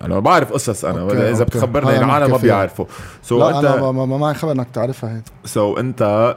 أنا 0.00 0.18
بعرف 0.18 0.52
قصص 0.52 0.84
أنا. 0.84 1.00
أوكي، 1.00 1.30
إذا 1.30 1.30
أوكي. 1.30 1.44
بتخبرني 1.44 1.90
هاي 1.90 1.98
العالم 1.98 2.30
ما. 2.30 2.36
بيعرفوا. 2.36 2.84
so 3.22 3.38
لا 3.38 3.58
أنا 3.58 3.74
انت 3.74 3.82
ما, 3.82 3.92
ما, 3.92 4.06
ما 4.06 4.18
معي 4.18 4.34
خبر 4.34 4.52
إنك 4.52 4.66
تعرفها 4.72 5.10
هيدي. 5.10 5.30
so 5.44 5.76
أنت 5.78 6.36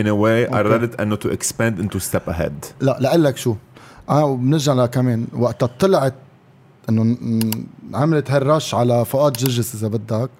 in 0.00 0.02
a 0.02 0.06
way. 0.06 0.54
قررت 0.54 1.00
إنه 1.00 1.16
to 1.16 1.28
expand 1.28 1.80
into 1.80 1.98
Step 1.98 2.20
Ahead 2.28 2.64
لا 2.80 2.96
لأقول 3.00 3.24
لك 3.24 3.36
شو. 3.36 3.54
أنا 4.10 4.22
وبنرجع 4.22 4.72
لكمان 4.72 5.26
وقتها 5.32 5.66
طلعت 5.66 6.14
إنه 6.88 7.16
عملت 7.94 8.30
ه 8.30 8.37
ال 8.37 8.45
rush 8.45 8.74
على 8.74 9.04
فؤاد 9.04 9.32
جرجس 9.32 9.74
إذا 9.74 9.88
بدك 9.88 10.30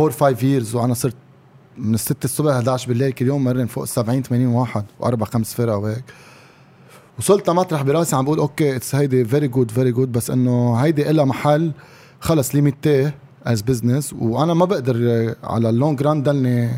4 0.00 0.10
5 0.34 0.46
years 0.46 0.74
وأنا 0.74 0.94
صرت 0.94 1.14
من 1.78 1.96
6 1.96 2.24
الصبح 2.24 2.52
11 2.52 2.88
بالليل 2.88 3.12
كل 3.12 3.26
يوم 3.26 3.44
مرن 3.44 3.66
فوق 3.66 3.84
70 3.84 4.22
80 4.22 4.46
واحد 4.46 4.84
وأربع 5.00 5.26
خمس 5.26 5.54
فرق 5.54 5.74
وهيك. 5.74 6.04
وصلت 7.18 7.50
لمطرح 7.50 7.82
براسي 7.82 8.16
عم 8.16 8.24
بقول 8.24 8.38
okay 8.38 8.76
it's 8.76 8.94
هيدي 8.94 9.24
very 9.24 9.48
good 9.48 9.70
very 9.70 9.92
good 9.92 10.12
بس 10.12 10.30
إنه 10.30 10.74
هيدي 10.76 11.10
إلها 11.10 11.24
محل 11.24 11.72
خلص 12.20 12.54
limité 12.54 13.14
as 13.46 13.62
business 13.62 14.12
وأنا 14.12 14.54
ما 14.54 14.64
بقدر 14.64 14.96
على 15.44 15.70
ال 15.70 15.76
long 15.76 16.02
run 16.02 16.22
ضلني 16.22 16.70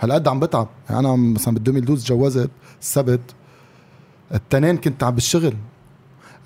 هالقد 0.00 0.28
عم 0.28 0.40
بتعب. 0.40 0.68
يعني 0.90 1.00
أنا 1.00 1.16
مثلا 1.16 1.54
بال 1.54 1.62
2012 1.62 2.06
تجوزت 2.06 2.50
السبت 2.80 3.20
التنين 4.34 4.76
كنت 4.76 5.02
عم 5.04 5.14
بالشغل. 5.14 5.54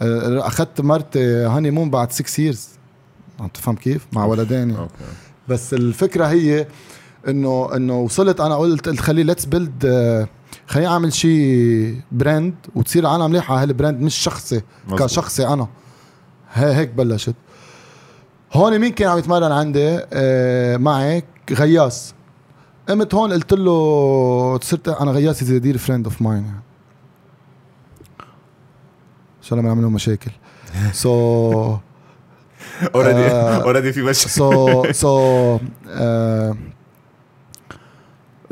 آه، 0.02 0.46
أخذت 0.46 0.80
مرتي 0.80 1.24
honeymoon 1.24 1.90
بعد 1.90 2.12
6 2.12 2.40
years 2.42 2.68
عم 3.40 3.48
تفهم 3.48 3.74
كيف؟ 3.76 4.06
مع 4.12 4.24
ولدين 4.24 4.76
بس 5.48 5.74
الفكرة 5.74 6.26
هي 6.26 6.66
انه 7.28 7.76
إنه 7.76 8.00
وصلت. 8.00 8.40
أنا 8.40 8.56
قلت 8.56 8.88
قلت 8.88 9.00
خلي 9.00 9.22
let's 9.22 9.44
build 9.44 10.28
خليني 10.66 10.88
أعمل 10.88 11.12
شيء 11.12 12.00
brand 12.12 12.55
وتصير 12.74 13.14
أنا 13.14 13.26
مليحه 13.26 13.54
على 13.54 13.62
ه 13.62 13.68
ال 13.68 13.73
brand 13.73 14.01
مش 14.00 14.14
شخصي 14.14 14.60
مزبوط. 14.84 15.02
كشخصي 15.02 15.46
أنا. 15.46 15.68
هي 16.52 16.74
هيك 16.74 16.88
بلشت. 16.90 17.34
هون 18.52 18.78
مين 18.78 18.92
كان 18.92 19.08
عم 19.08 19.18
يتمرن 19.18 19.52
عندي؟ 19.52 20.00
آه 20.12 20.76
معي 20.76 21.22
غياس 21.50 22.14
قمت 22.88 23.14
هون 23.14 23.32
قلت 23.32 23.52
له 23.52 24.58
صرت 24.62 24.88
أنا 24.88 25.10
غياس 25.10 25.42
is 25.42 25.51
dear 25.53 25.78
friend 25.78 26.05
of 26.05 26.22
mine 26.22 26.44
يعني 26.44 26.60
ان 29.38 29.42
شاء 29.42 29.58
الله 29.58 29.68
ما 29.68 29.74
نعمل 29.74 29.92
مشاكل 29.92 30.30
so 30.92 31.76
already 32.94 33.26
already 33.30 33.92
في 33.92 34.02
مشي 34.02 34.28
so 34.28 34.84
so 34.92 35.59
آه، 35.88 36.56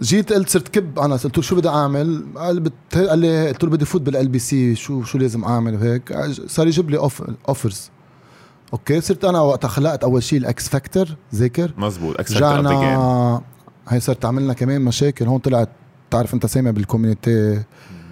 جيت 0.00 0.32
قلت 0.32 0.48
صرت 0.48 0.68
كب 0.68 0.98
أنا 0.98 1.16
قلت 1.16 1.36
له 1.36 1.42
شو 1.42 1.56
بدي 1.56 1.68
أعمل؟ 1.68 2.26
قال 2.36 2.60
بت... 2.60 2.72
قال 2.94 3.18
لي 3.18 3.48
قلت 3.48 3.64
له 3.64 3.70
بدي 3.70 3.84
فوت 3.84 4.02
بال 4.02 4.28
LBC 4.28 4.74
شو 4.74 5.02
شو 5.02 5.18
لازم 5.18 5.44
أعمل 5.44 5.74
وهيك؟ 5.74 6.16
صار 6.46 6.66
يجيب 6.66 6.90
لي 6.90 7.10
offers 7.48 7.90
okay 8.72 9.00
صرت 9.00 9.24
أنا 9.24 9.40
وقتها 9.40 9.68
خلقت 9.68 10.04
أول 10.04 10.22
شيء 10.22 10.38
ال 10.38 10.53
X 10.53 10.68
Factor 10.68 11.08
ذاكر 11.34 11.74
مزبوط 11.76 12.20
X 12.20 12.32
Factor 12.32 13.42
هي 13.88 14.00
صارت 14.00 14.22
تعملنا 14.22 14.52
كمان 14.52 14.80
مشاكل 14.80 15.26
هون 15.26 15.38
طلعت 15.38 15.68
تعرف 16.10 16.34
أنت 16.34 16.46
سامع 16.46 16.70
بال 16.70 16.87
community 16.87 17.62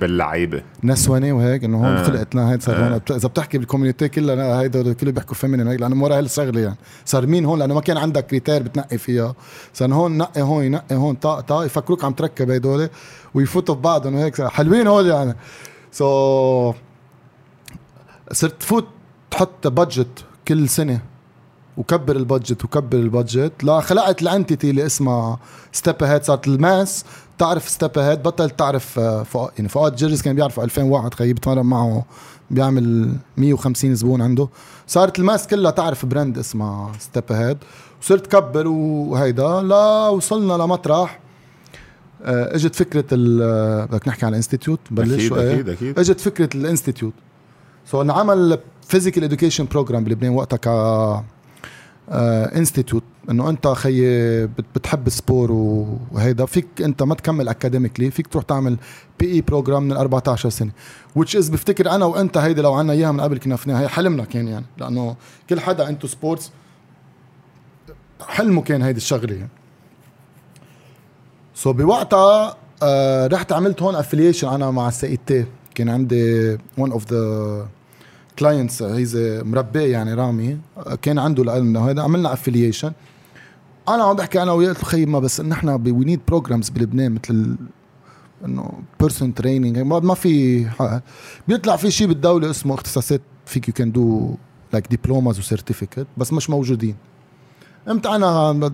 باللعيبة. 0.01 0.63
نسوني 0.85 1.33
وهيك 1.33 1.65
إنه 1.65 1.79
هون 1.79 1.97
آه. 1.97 2.03
خلقت 2.03 2.35
لنا 2.35 2.53
هيك 2.53 2.63
صار 2.63 2.77
آه. 2.77 2.89
هون. 2.89 2.99
بت- 2.99 3.11
إذا 3.11 3.29
بتحكي 3.29 3.59
بال 3.59 3.68
community 3.68 4.09
كلها 4.09 4.61
هيدا 4.61 4.93
كله 4.93 5.13
بيحكوا 5.13 5.35
feminine 5.35 5.69
هيك 5.69 5.81
لأنه 5.81 6.05
ورا 6.05 6.19
هالشغله 6.19 6.61
يعني. 6.61 6.77
صار 7.05 7.27
مين 7.27 7.45
هون؟ 7.45 7.59
لأنه 7.59 7.75
ما 7.75 7.81
كان 7.81 7.97
عندك 7.97 8.27
critère 8.27 8.63
بتنقي 8.63 8.99
فيها. 8.99 9.35
صار 9.75 9.95
هون 9.95 10.19
نقي 10.19 10.43
هون 10.43 10.65
ينقي 10.65 10.97
هون 10.97 11.15
طاق 11.15 11.41
طاق 11.41 11.67
يفكروك 11.67 12.05
عم 12.05 12.13
تركب 12.13 12.51
هدول 12.51 12.89
ويفوتوا 13.35 13.75
ببعضهم 13.75 14.15
وهيك. 14.15 14.43
حلوين 14.43 14.87
هول 14.87 15.07
يعني. 15.07 15.35
so 15.93 16.73
صرت 18.33 18.61
تفوت 18.61 18.87
تحط 19.31 19.67
budget 19.67 20.25
كل 20.49 20.69
سنة. 20.69 21.01
وكبر 21.77 22.17
ال 22.17 22.24
budget 22.24 22.65
وكبر 22.65 22.99
ال 22.99 23.06
budget. 23.06 23.53
لا 23.65 23.81
خلقت 23.81 24.23
ال 24.23 24.30
entity 24.30 24.71
اللي 24.71 24.87
اسمها 24.87 25.39
Step 25.73 26.03
Ahead 26.03 26.23
صارت 26.25 26.47
ال 26.47 26.57
mass. 26.57 27.05
تعرف 27.39 27.69
Step 27.69 27.99
Ahead 27.99 28.23
بطل 28.23 28.51
تعرف 28.51 28.99
آه، 28.99 29.23
فؤاد. 29.23 29.51
يعني 29.59 29.69
فؤاد 29.69 29.97
جرجس 29.97 30.23
كان 30.23 30.37
بيعرفه 30.37 30.65
2001 30.65 31.15
خيي 31.15 31.33
بتمرن 31.33 31.67
معه 31.67 32.05
بيعمل 32.51 33.13
150 33.37 33.95
زبون 33.95 34.23
عنده. 34.23 34.49
صارت 34.87 35.19
ال 35.19 35.24
mass 35.24 35.47
كلها 35.47 35.71
تعرف 35.71 36.07
brand 36.07 36.39
اسمها 36.39 36.93
Step 36.99 37.25
Ahead 37.33 37.59
وصرت 38.03 38.27
كبر 38.27 38.69
وهيدا. 38.69 39.63
لا 39.63 40.09
وصلنا 40.09 40.53
لمطرح. 40.53 41.21
آه، 42.25 42.55
اجت 42.55 42.75
فكرة 42.75 43.05
ال- 43.13 43.43
آه، 43.43 43.85
بدك 43.85 44.09
نحكي 44.09 44.27
عن 44.27 44.33
ال 44.33 44.37
institute؟ 44.37 44.81
بلش 44.91 45.13
أكيد 45.27 45.33
أكيد 45.39 45.69
أكيد. 45.69 45.99
اجت 45.99 46.21
فكرة 46.21 46.49
ال 46.55 46.60
institute. 46.60 47.13
so 47.91 48.03
انعمل 48.03 48.59
physical 48.89 49.25
education 49.25 49.67
program 49.71 50.05
بلبنان 50.05 50.33
وقتها 50.33 51.25
ك 52.09 52.13
institute 52.57 53.03
إنه 53.31 53.51
أنت 53.51 53.67
بت- 54.59 54.65
بتحب 54.75 55.07
ال 55.07 55.14
sport 55.14 55.53
وهيدا 56.13 56.47
فيك 56.47 56.67
أنت 56.81 57.03
ما 57.03 57.15
تكمل 57.15 57.49
academically 57.49 58.11
فيك 58.11 58.27
تروح 58.27 58.45
تعمل 58.45 58.77
PE 59.21 59.33
program 59.33 59.83
من 59.83 59.93
ال 59.93 59.97
14 59.97 60.49
سنة 60.49 60.71
which 61.19 61.31
is 61.39 61.51
بفتكر 61.51 61.91
أنا 61.91 62.05
وأنت 62.05 62.37
هيدي 62.39 62.63
لو 62.63 62.73
عنا 62.75 62.93
إياها 62.93 63.13
من 63.13 63.21
قبل 63.21 63.39
كنا 63.39 63.57
فينا 63.57 63.81
هي 63.81 63.89
حلمنا 63.89 64.25
كان 64.25 64.49
يعني 64.49 64.65
لأنه 64.79 65.17
كل 65.51 65.61
حدا 65.61 65.89
into 65.89 66.07
sports 66.07 66.51
حلمه 68.29 68.63
كان 68.63 68.83
هيدي 68.83 68.97
الشغلة. 68.97 69.35
يعني 69.35 69.49
so 71.55 71.73
بوقتها 71.73 72.57
آه 72.83 73.27
رحت 73.27 73.53
عملت 73.53 73.83
هون 73.83 73.95
affiliation 73.95 74.49
أنا 74.49 74.71
مع 74.71 74.89
ال 74.89 75.19
CT 75.27 75.45
كان 75.75 75.89
عندي 75.89 76.59
one 76.79 76.93
of 76.93 77.13
the 77.13 77.67
كلاينتس 78.39 78.83
هيز 78.83 79.17
مربي 79.43 79.91
يعني 79.91 80.15
رامي 80.15 80.59
كان 81.03 81.19
عنده 81.19 81.43
العلم 81.43 81.77
هذا 81.77 82.03
عملنا 82.03 82.33
افليشن 82.33 82.93
أنا 83.89 84.05
عم 84.05 84.17
بحكي 84.17 84.43
أنا 84.43 84.53
وياه 84.53 84.73
خيي 84.73 85.07
ما 85.07 85.19
بس 85.19 85.41
نحن 85.41 85.69
وي 85.69 86.05
نيد 86.05 86.21
بروجرامز 86.29 86.69
بلبنان 86.69 87.13
مثل 87.13 87.57
إنه 88.45 88.73
بيرسون 89.01 89.35
تريننج 89.35 89.79
ما 89.79 90.15
في 90.15 90.67
بيطلع 91.49 91.77
في 91.77 91.91
شيء 91.91 92.07
بالدولة 92.07 92.51
اسمه 92.51 92.75
اختصاصات 92.75 93.21
فيك 93.47 93.69
يو 93.69 93.75
كان 93.75 93.93
دو 93.93 94.35
لايك 94.73 94.95
دبلوماز 94.95 95.39
وسيرتيفيكت 95.39 96.07
بس 96.17 96.33
مش 96.33 96.51
موجودين. 96.51 96.97
إمتى 97.89 98.09
أنا 98.09 98.71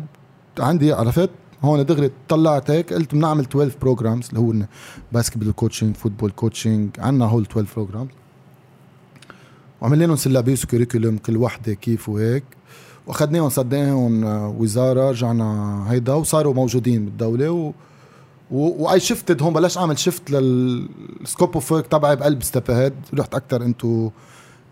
عندي 0.58 0.92
عرفت؟ 0.92 1.30
هون 1.64 1.86
دغري 1.86 2.10
طلعت 2.28 2.70
هيك 2.70 2.92
قلت 2.92 3.14
بنعمل 3.14 3.44
12 3.44 3.76
بروجرامز 3.80 4.28
اللي 4.28 4.40
هو 4.40 4.66
basketball 5.12 5.52
coaching 5.52 5.96
football 5.96 6.30
coaching 6.30 6.90
عندنا 6.98 7.24
هول 7.24 7.42
12 7.42 7.68
programs 7.76 8.10
وعملنا 9.82 10.04
لهم 10.04 10.16
syllabus 10.16 10.64
و 10.64 10.69
curriculum 10.69 11.18
كل 11.18 11.36
وحدة 11.36 11.74
كيف 11.74 12.08
وهيك. 12.08 12.44
وأخذناهم 13.06 13.48
صدقناهم 13.48 14.24
وزارة 14.60 15.10
رجعنا 15.10 15.84
هيدا 15.90 16.12
وصاروا 16.12 16.54
موجودين 16.54 17.04
بالدولة. 17.04 17.50
و 17.50 17.72
و 18.50 19.00
I 19.00 19.06
shifted 19.06 19.42
هون 19.42 19.52
بلش 19.52 19.78
أعمل 19.78 19.98
shift 19.98 20.30
لل 20.30 20.66
scope 20.66 21.54
of 21.54 21.72
work 21.72 21.86
تبعي 21.86 22.16
بقلب 22.16 22.42
Step 22.42 22.70
Ahead 22.70 22.92
رحت 23.14 23.34
أكثر 23.34 23.62
into 23.62 24.10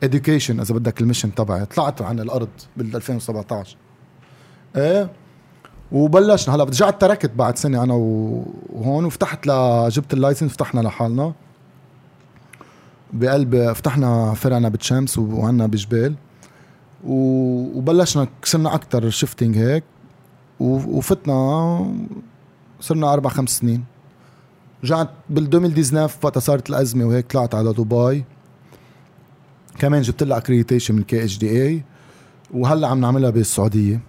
education 0.05 0.51
إذا 0.51 0.75
بدك 0.75 1.01
ال 1.01 1.05
mission 1.05 1.35
تبعي. 1.35 1.67
طلعت 1.67 2.03
عن 2.03 2.21
الأرض 2.21 2.49
بال 2.77 2.97
2017 2.97 3.77
إيه؟ 4.77 5.11
وبلشنا. 5.93 6.55
هلا 6.55 6.65
رجعت 6.65 7.01
تركت 7.01 7.31
بعد 7.31 7.59
سنة 7.59 7.83
أنا 7.83 7.95
وهون 7.95 9.05
وفتحت 9.05 9.47
ل 9.47 9.51
جبت 9.89 10.15
ال 10.15 10.20
license 10.20 10.53
فتحنا 10.53 10.81
لحالنا. 10.81 11.33
بقلب 13.13 13.73
فتحنا 13.73 14.35
فرعنا 14.35 14.69
بتشمس 14.69 15.19
وعنا 15.19 15.67
بجبال 15.67 16.15
وبلشنا 17.05 18.29
صرنا 18.45 18.75
أكثر 18.75 19.11
shifting 19.11 19.59
هيك. 19.59 19.85
وفتنا 20.61 21.95
صرنا 22.81 23.13
أربع 23.13 23.31
خمس 23.31 23.51
سنين. 23.51 23.85
رجعت 24.85 25.11
بال 25.31 25.55
2019 25.55 26.19
وقتها 26.23 26.41
صارت 26.41 26.71
الأزمة 26.71 27.05
وهيك 27.05 27.33
طلعت 27.33 27.55
على 27.55 27.73
دبي. 27.73 28.25
كمان 29.79 30.03
جبت 30.03 30.23
لها 30.23 30.39
accreditation 30.39 30.95
من 30.95 31.03
KHDA 31.03 31.85
وهلأ 32.55 32.89
عم 32.89 33.01
نعملها 33.01 33.31
بالسعودية. 33.31 34.01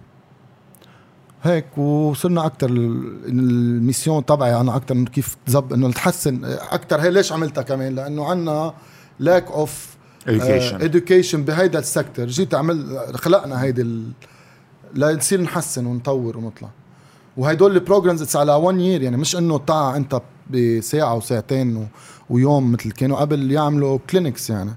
هيك 1.42 1.78
وصرنا 1.78 2.46
أكثر 2.46 2.70
ال 2.70 2.89
mission 2.89 4.24
تبعي 4.24 4.60
أنا 4.60 4.76
أكثر 4.76 5.04
كيف 5.04 5.36
تزب 5.46 5.72
إنه 5.72 5.88
نتحسن 5.88 6.44
أكثر 6.44 7.00
هي 7.00 7.10
ليش 7.10 7.32
عملتها 7.32 7.62
كمان؟ 7.62 7.94
لأنه 7.94 8.26
عنا 8.26 8.74
lack 9.22 9.46
of 9.46 9.96
education. 10.26 10.82
education 10.82 11.36
بهيدا 11.36 11.78
ال 11.78 11.85
sector 11.85 12.26
جيت 12.26 12.54
عمل 12.54 13.00
خلقنا 13.14 13.62
هيدي 13.62 13.82
ال... 13.82 14.10
لنصير 14.94 15.40
نحسن 15.40 15.86
ونطور 15.86 16.36
ونطلع. 16.38 16.68
وهدول 17.36 17.74
ال 17.74 17.79
programs 17.79 18.22
it's 18.22 18.36
على 18.36 18.54
1 18.54 18.78
year 18.78 19.02
يعني 19.02 19.16
مش 19.16 19.36
إنه 19.36 19.58
تاع 19.58 19.96
أنت 19.96 20.22
بساعة 20.50 21.16
وساعتين 21.16 21.76
و... 21.76 21.86
ويوم 22.30 22.72
مثل 22.72 22.92
كانوا 22.92 23.16
قبل 23.16 23.52
يعملوا 23.52 23.98
clinics 24.10 24.50
يعني. 24.50 24.74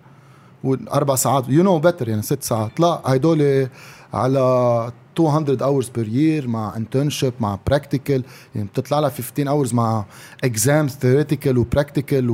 وأربع 0.63 1.15
ساعات 1.15 1.45
you 1.49 1.63
know 1.63 1.79
better 1.79 2.09
يعني 2.09 2.21
ست 2.21 2.43
ساعات. 2.43 2.79
لا 2.79 3.01
هدول 3.05 3.67
على 4.13 4.91
200 5.19 5.57
hours 5.61 5.85
per 5.85 6.05
year 6.05 6.47
مع 6.47 6.75
internship 6.75 7.31
مع 7.39 7.59
practical. 7.71 8.21
يعني 8.55 8.67
بتطلع 8.73 8.99
لها 8.99 9.09
15 9.09 9.45
hours 9.45 9.73
مع 9.73 10.05
exams 10.45 10.91
theoretical 10.91 11.57
و 11.57 11.65
practical 11.77 12.31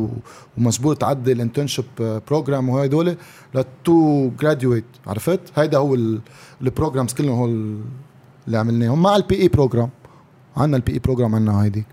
ومجبور 0.58 0.96
تعدي 0.96 1.32
ال 1.32 1.37
internship 1.37 1.86
program 2.28 2.70
وهدول 2.70 3.18
ل 3.56 3.81
to 3.81 4.32
graduate. 4.44 5.08
عرفت؟ 5.08 5.40
هيدا 5.56 5.78
هو 5.78 5.98
ال 6.62 6.67
programs 6.67 7.14
كلهم 7.14 7.36
هو 7.40 7.46
اللي 7.46 8.58
عملناهم. 8.58 9.02
مع 9.02 9.16
ال 9.16 9.42
PE 9.42 9.48
program 9.48 9.90
عندنا 10.58 10.78
ال 10.78 10.94
PE 10.94 11.00
program 11.00 11.36
عندنا 11.36 11.64
هيدي 11.64 11.86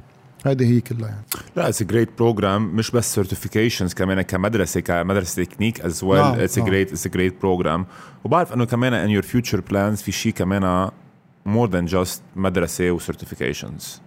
هيدي 0.47 0.67
هي 0.67 0.81
كلها 0.81 1.09
يعني. 1.09 1.25
لا 1.57 1.69
it's 1.69 1.83
great 1.83 2.09
program 2.19 2.77
مش 2.77 2.91
بس 2.91 3.15
certifications 3.15 3.95
كمان 3.95 4.23
كمدرسة 4.23 4.81
كمدرسة 4.81 5.45
technique 5.45 5.81
as 5.81 6.05
well 6.05 6.23
it's 6.23 6.59
great 6.59 6.93
it's 6.93 7.09
great 7.09 7.41
program 7.43 7.87
وبعرف 8.25 8.53
إنه 8.53 8.65
كمان 8.65 8.95
in 8.95 9.11
your 9.11 9.23
future 9.23 9.61
plans 9.61 10.03
في 10.03 10.13
شيء 10.13 10.33
كمان 10.33 10.91
more 11.47 11.71
than 11.71 11.85
just 11.85 12.23
مدرسة 12.37 12.91
و 12.91 12.98
certifications 12.98 14.01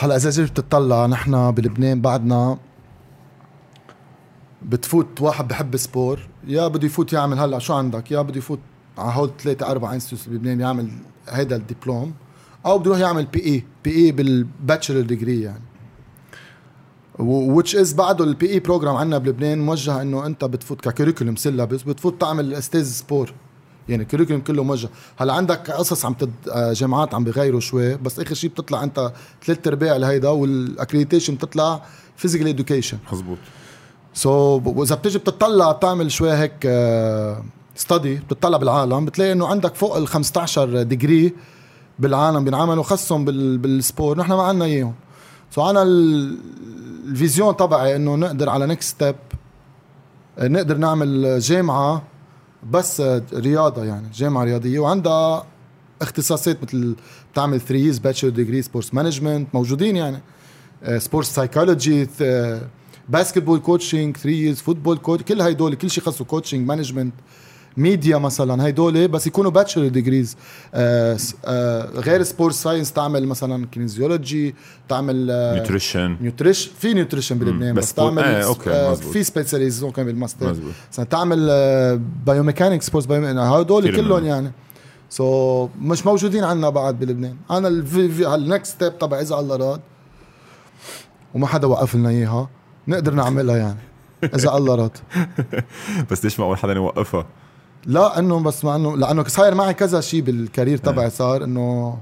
هلا 0.00 0.16
إذا 0.16 0.30
جيت 0.30 0.56
تطلع 0.56 1.06
نحن 1.06 1.50
بلبنان 1.50 2.00
بعدنا 2.00 2.58
بتفوت 4.62 5.20
واحد 5.20 5.48
بحب 5.48 5.76
sport 5.76 6.20
يا 6.46 6.68
بده 6.68 6.86
يفوت 6.86 7.12
يعمل 7.12 7.38
هلا 7.38 7.58
شو 7.58 7.74
عندك؟ 7.74 8.10
يا 8.12 8.22
بده 8.22 8.38
يفوت 8.38 8.58
على 8.98 9.12
هول 9.14 9.30
ثلاثة 9.38 9.70
أربع 9.70 9.94
institut 9.94 10.28
بلبنان 10.28 10.60
يعمل 10.60 10.90
هيدا 11.28 11.56
الدبلوم. 11.56 12.14
أو 12.66 12.78
بده 12.78 12.90
يروح 12.90 13.00
يعمل 13.00 13.26
PE 13.26 13.44
PE 13.44 14.12
بال 14.12 14.30
bachelor 14.30 15.00
degree 15.00 15.42
يعني. 15.42 15.62
which 17.18 17.76
is 17.76 17.92
بعده 17.92 18.24
ال 18.24 18.50
PE 18.50 18.60
program 18.60 18.96
عندنا 18.96 19.18
بلبنان 19.18 19.58
موجه 19.58 20.02
إنه 20.02 20.26
أنت 20.26 20.44
بتفوت 20.44 20.80
ك 20.80 20.85
curriculum 20.85 21.36
syllabus 21.36 21.82
بتفوت 21.82 22.20
تعمل 22.20 22.54
أستاذ 22.54 22.84
sport 22.84 23.32
يعني 23.88 24.02
ال 24.02 24.06
curriculum 24.06 24.40
كله 24.40 24.62
موجه. 24.64 24.88
هلأ 25.18 25.32
عندك 25.32 25.70
قصص 25.70 26.04
عم 26.04 26.14
تد... 26.14 26.32
آه، 26.52 26.72
جامعات 26.72 27.14
عم 27.14 27.24
بيغيروا 27.24 27.60
شوي 27.60 27.96
بس 27.96 28.20
آخر 28.20 28.34
شيء 28.34 28.50
بتطلع 28.50 28.84
أنت 28.84 29.12
ثلاث 29.46 29.66
ارباع 29.66 29.96
لهيدا 29.96 30.28
وال 30.28 30.42
accreditation 30.42 31.34
بتطلع 31.34 31.82
physical 32.16 32.48
education 32.48 32.98
مزبوط 33.12 33.38
so 34.14 34.60
so, 34.60 34.66
وإذا 34.66 34.94
بتجي 34.94 35.18
بتطلع 35.18 35.72
بتعمل 35.72 36.12
شوي 36.12 36.32
هيك 36.32 36.66
study 37.76 38.16
آه، 38.16 38.20
بتطلع 38.30 38.58
بالعالم 38.58 39.04
بتلاقي 39.04 39.32
إنه 39.32 39.46
عندك 39.46 39.74
فوق 39.74 39.96
ال 39.96 40.08
15 40.08 40.82
degree 40.82 41.32
بالعالم 42.00 42.44
بينعملوا 42.44 42.82
خصهم 42.82 43.24
بال 43.58 43.73
sport. 43.73 44.18
نحن 44.18 44.32
ما 44.32 44.42
عندنا 44.42 44.64
إياهم. 44.64 44.94
so 45.50 45.70
أنا 45.70 45.82
ال 45.82 46.07
vision 46.07 47.56
تبعي 47.56 47.96
إنه 47.96 48.16
نقدر 48.16 48.48
على 48.48 48.66
next 48.66 48.88
step 48.88 49.16
نقدر 50.38 50.76
نعمل 50.76 51.38
جامعة 51.38 52.02
بس 52.70 53.02
رياضة 53.34 53.84
يعني 53.84 54.06
جامعة 54.14 54.44
رياضية. 54.44 54.78
وعندها 54.78 55.46
اختصاصات 56.02 56.62
مثل 56.62 56.94
بتعمل 57.32 57.60
3 57.60 57.74
years 57.74 57.98
bachelor 57.98 58.30
degree 58.30 58.62
sports 58.62 58.94
management 58.94 59.54
موجودين 59.54 59.96
يعني. 59.96 60.20
sports 60.98 61.34
psychology 61.34 62.08
basketball 63.08 63.58
coaching 63.58 64.16
3 64.16 64.30
years 64.30 64.56
football 64.56 64.98
coach 64.98 65.22
كل 65.22 65.40
هدول 65.40 65.74
كل 65.74 65.90
شيء 65.90 66.04
خاصه 66.04 66.24
coaching 66.24 66.68
management 66.68 67.14
media 67.76 68.18
مثلا 68.18 68.66
هيدول 68.66 69.08
بس 69.08 69.26
يكونوا 69.26 69.50
bachelor 69.50 69.88
degrees 69.88 70.36
آه 70.74 71.18
آه 71.44 71.86
غير 71.86 72.22
sport 72.22 72.54
science 72.54 72.92
تعمل 72.92 73.26
مثلا 73.26 73.66
kinesiology 73.66 74.54
تعمل 74.88 75.26
nutrition 75.54 76.16
nutrition 76.20 76.70
في 76.78 76.94
nutrition 76.94 77.38
بلبنان 77.38 77.74
بس, 77.74 77.84
بس 77.84 77.94
تعمل 77.94 78.22
آه 78.22 78.44
okay 78.44 78.70
آه 78.70 78.94
في 78.94 79.22
specialization 79.22 79.90
كمان 79.90 80.06
بالماستر 80.06 80.56
مثلا 80.92 81.04
تعمل 81.04 81.48
biomechanic 82.26 82.82
sports 82.82 83.10
هدول 83.10 83.96
كلهم 83.96 84.24
يعني. 84.24 84.52
so 85.10 85.66
so, 85.66 85.70
مش 85.82 86.06
موجودين 86.06 86.44
عندنا 86.44 86.70
بعد 86.70 86.98
بلبنان 86.98 87.36
أنا 87.50 87.68
ال 88.34 88.42
next 88.42 88.74
step 88.74 88.98
تبع 88.98 89.20
اذا 89.20 89.34
الله 89.34 89.56
راد 89.56 89.80
وما 91.34 91.46
حدا 91.46 91.66
وقف 91.66 91.94
لنا 91.94 92.08
إياها 92.08 92.48
نقدر 92.88 93.14
نعملها 93.14 93.56
يعني. 93.56 93.78
اذا 94.36 94.56
الله 94.56 94.74
راد. 94.74 94.96
بس 96.10 96.24
ليش 96.24 96.40
ما 96.40 96.46
أول 96.46 96.56
حدا 96.56 96.72
يوقفها؟ 96.72 97.26
لا 97.86 98.18
إنه 98.18 98.40
بس 98.40 98.64
مع 98.64 98.76
انه 98.76 98.96
لأنه 98.96 99.24
صاير 99.24 99.54
معي 99.54 99.74
كذا 99.74 100.00
شيء 100.00 100.20
بال 100.20 100.35
career 100.35 100.78
تبعي 100.78 101.10
صار 101.10 101.44
انه 101.44 101.98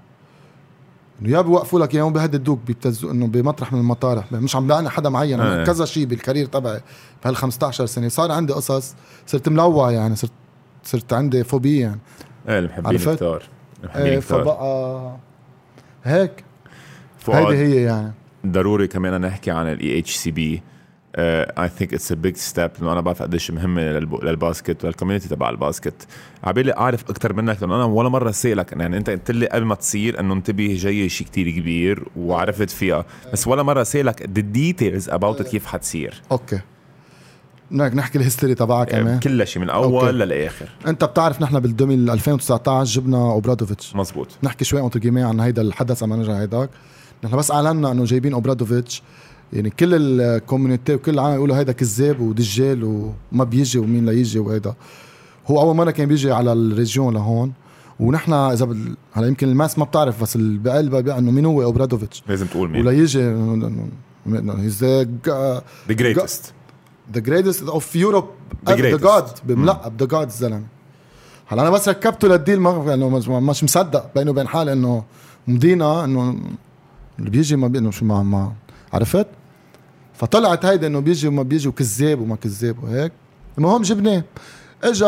إنه 1.22 1.31
يا 1.31 1.41
بيوقفوا 1.41 1.81
لك 1.81 1.95
يا 1.95 2.05
بيهددوك 2.05 2.61
بيبتزوا 2.66 3.11
إنه 3.11 3.26
بمطرح 3.26 3.72
من 3.72 3.81
المطارح 3.81 4.33
مش 4.33 4.57
عم 4.57 4.66
بعني 4.66 4.91
حدا 4.91 5.09
معين. 5.09 5.41
أنا 5.41 5.64
كذا 5.64 5.85
شيء 5.85 6.05
بال 6.07 6.16
career 6.16 6.46
تبعي 6.47 6.81
بهال 7.24 7.37
15 7.37 7.87
سنة 7.87 8.09
صار 8.09 8.33
عندي 8.33 8.53
قصص 8.53 8.95
صرت 9.26 9.49
ملوع 9.49 9.91
يعني 9.91 10.16
صرت 10.16 10.33
صرت 10.85 11.12
عندي 11.12 11.45
فوبيا 11.45 11.81
يعني. 11.81 12.01
إيه 12.49 12.59
المحبين 12.59 12.99
كثار 12.99 13.43
إيه 13.97 14.20
فبقى 14.20 15.16
هيك. 16.05 16.45
هيدي 17.29 17.57
هي 17.57 17.83
يعني. 17.83 18.12
ضروري 18.47 18.89
كمان 18.89 19.20
نحكي 19.20 19.51
عن 19.51 19.72
ال 19.72 19.99
IHCB 19.99 20.62
I 21.18 21.68
think 21.68 21.94
it's 21.94 22.12
a 22.12 22.14
big 22.14 22.36
step 22.36 22.70
لأنه 22.78 22.92
أنا 22.92 23.00
بعرف 23.00 23.22
قديش 23.22 23.50
مهمه 23.50 23.82
لل 24.22 24.38
basket 24.38 24.84
ولل 24.84 24.95
community 24.95 25.28
تبع 25.28 25.50
ال 25.51 25.57
basket. 25.57 26.07
عبالي 26.44 26.72
أعرف 26.72 27.10
أكثر 27.10 27.32
منك 27.32 27.62
لأنه 27.62 27.74
أنا 27.74 27.84
ولا 27.84 28.08
مرة 28.08 28.30
سألك. 28.30 28.72
يعني 28.72 28.96
أنت 28.96 29.10
قلت 29.10 29.30
لي 29.30 29.46
قبل 29.46 29.64
ما 29.64 29.74
تصير 29.74 30.20
إنه 30.20 30.34
انتبه 30.34 30.76
جاي 30.78 31.08
شيء 31.08 31.26
كتير 31.26 31.50
كبير 31.50 32.04
وعرفت 32.16 32.70
فيها. 32.70 33.04
بس 33.32 33.46
ولا 33.46 33.62
مرة 33.62 33.82
سألك 33.82 34.22
the 34.22 34.40
details 34.40 35.09
about 35.09 35.42
كيف 35.42 35.66
حتصير. 35.66 36.22
okay. 36.32 36.61
بدك 37.70 37.94
نحكي 37.94 38.18
ال 38.18 38.23
history 38.23 38.55
تبعها 38.54 38.84
كمان 38.84 39.20
كل 39.20 39.46
شيء 39.46 39.62
من 39.62 39.70
أول 39.70 40.04
okay. 40.05 40.12
للآخر. 40.12 40.68
أنت 40.86 41.04
بتعرف 41.04 41.42
نحن 41.42 41.60
بال 41.60 42.10
2019 42.10 43.00
جبنا 43.00 43.16
أوبرادوفيتش. 43.16 43.96
مزبوط 43.96 44.28
نحكي 44.42 44.64
شوي 44.64 44.80
entre 44.80 45.01
عن 45.04 45.40
هيدا 45.40 45.62
الحدث 45.62 46.02
أما 46.02 46.16
نرجع 46.16 46.40
هيداك. 46.40 46.70
نحن 47.24 47.36
بس 47.36 47.50
أعلنا 47.50 47.92
إنه 47.92 48.04
جايبين 48.04 48.32
أوبرادوفيتش. 48.32 49.02
يعني 49.53 49.70
كل 49.70 49.94
ال 49.94 50.05
community 50.05 50.94
وكل 50.94 51.14
العالم 51.14 51.34
يقولوا 51.34 51.57
هيدا 51.57 51.72
كذاب 51.72 52.20
ودجال 52.20 52.84
وما 52.84 53.44
بيجي 53.44 53.78
ومين 53.78 54.07
لا 54.07 54.12
يجي 54.12 54.38
وهيدا. 54.38 54.74
هو 55.46 55.61
أول 55.61 55.76
مرة 55.76 55.90
كان 55.90 56.09
بيجي 56.09 56.32
على 56.32 56.53
ال 56.53 56.61
region 56.61 57.14
لهون. 57.14 57.53
ونحن 58.01 58.32
إذا 58.32 58.64
بال... 58.64 58.96
هلا 59.12 59.26
يمكن 59.26 59.49
الناس 59.49 59.78
ما 59.78 59.84
بتعرف 59.84 60.22
بس 60.22 60.36
اللي 60.36 60.59
بقلبها 60.59 61.18
إنه 61.18 61.30
مين 61.30 61.46
هو؟ 61.46 61.62
أوبرادوفيتش. 61.62 62.22
لازم 62.28 62.46
تقول 62.46 62.70
مين. 62.70 62.80
ولا 62.80 62.92
يجي. 62.92 63.36
he's 64.59 64.84
the 64.84 65.07
greatest 65.90 66.53
the 67.14 67.20
greatest 67.20 67.62
of 67.62 67.96
Europe 67.96 68.24
the. 68.68 68.96
God 68.96 69.24
بملقب 69.44 70.01
the 70.01 70.07
God 70.07 70.26
الزلمة. 70.26 70.62
هلا 71.46 71.62
أنا 71.62 71.70
بس 71.70 71.88
ركبته 71.88 72.28
لل 72.28 72.39
deal 72.39 72.61
ما 72.61 72.94
انه 72.94 73.09
مش, 73.38 73.64
مصدق 73.64 74.11
بيني 74.14 74.30
وبين 74.30 74.49
حالي 74.49 74.72
إنه 74.72 75.05
مدينا 75.46 76.05
إنه 76.05 76.38
اللي 77.18 77.30
بيجي 77.30 77.57
ما 77.57 77.68
بي 77.68 77.78
إنه 77.78 77.90
شو 77.90 78.05
ما 78.05 78.22
ما 78.22 78.53
عرفت؟ 78.93 79.26
فطلعت 80.14 80.64
هيدا 80.64 80.86
إنه 80.86 81.01
بيجي 81.01 81.28
وما 81.28 81.43
بيجي 81.43 81.68
وكذاب 81.68 82.20
وما 82.20 82.36
كذاب 82.36 82.84
وهيك. 82.84 83.12
المهم 83.59 83.82
جبناه. 83.82 84.24
إجا 84.84 85.07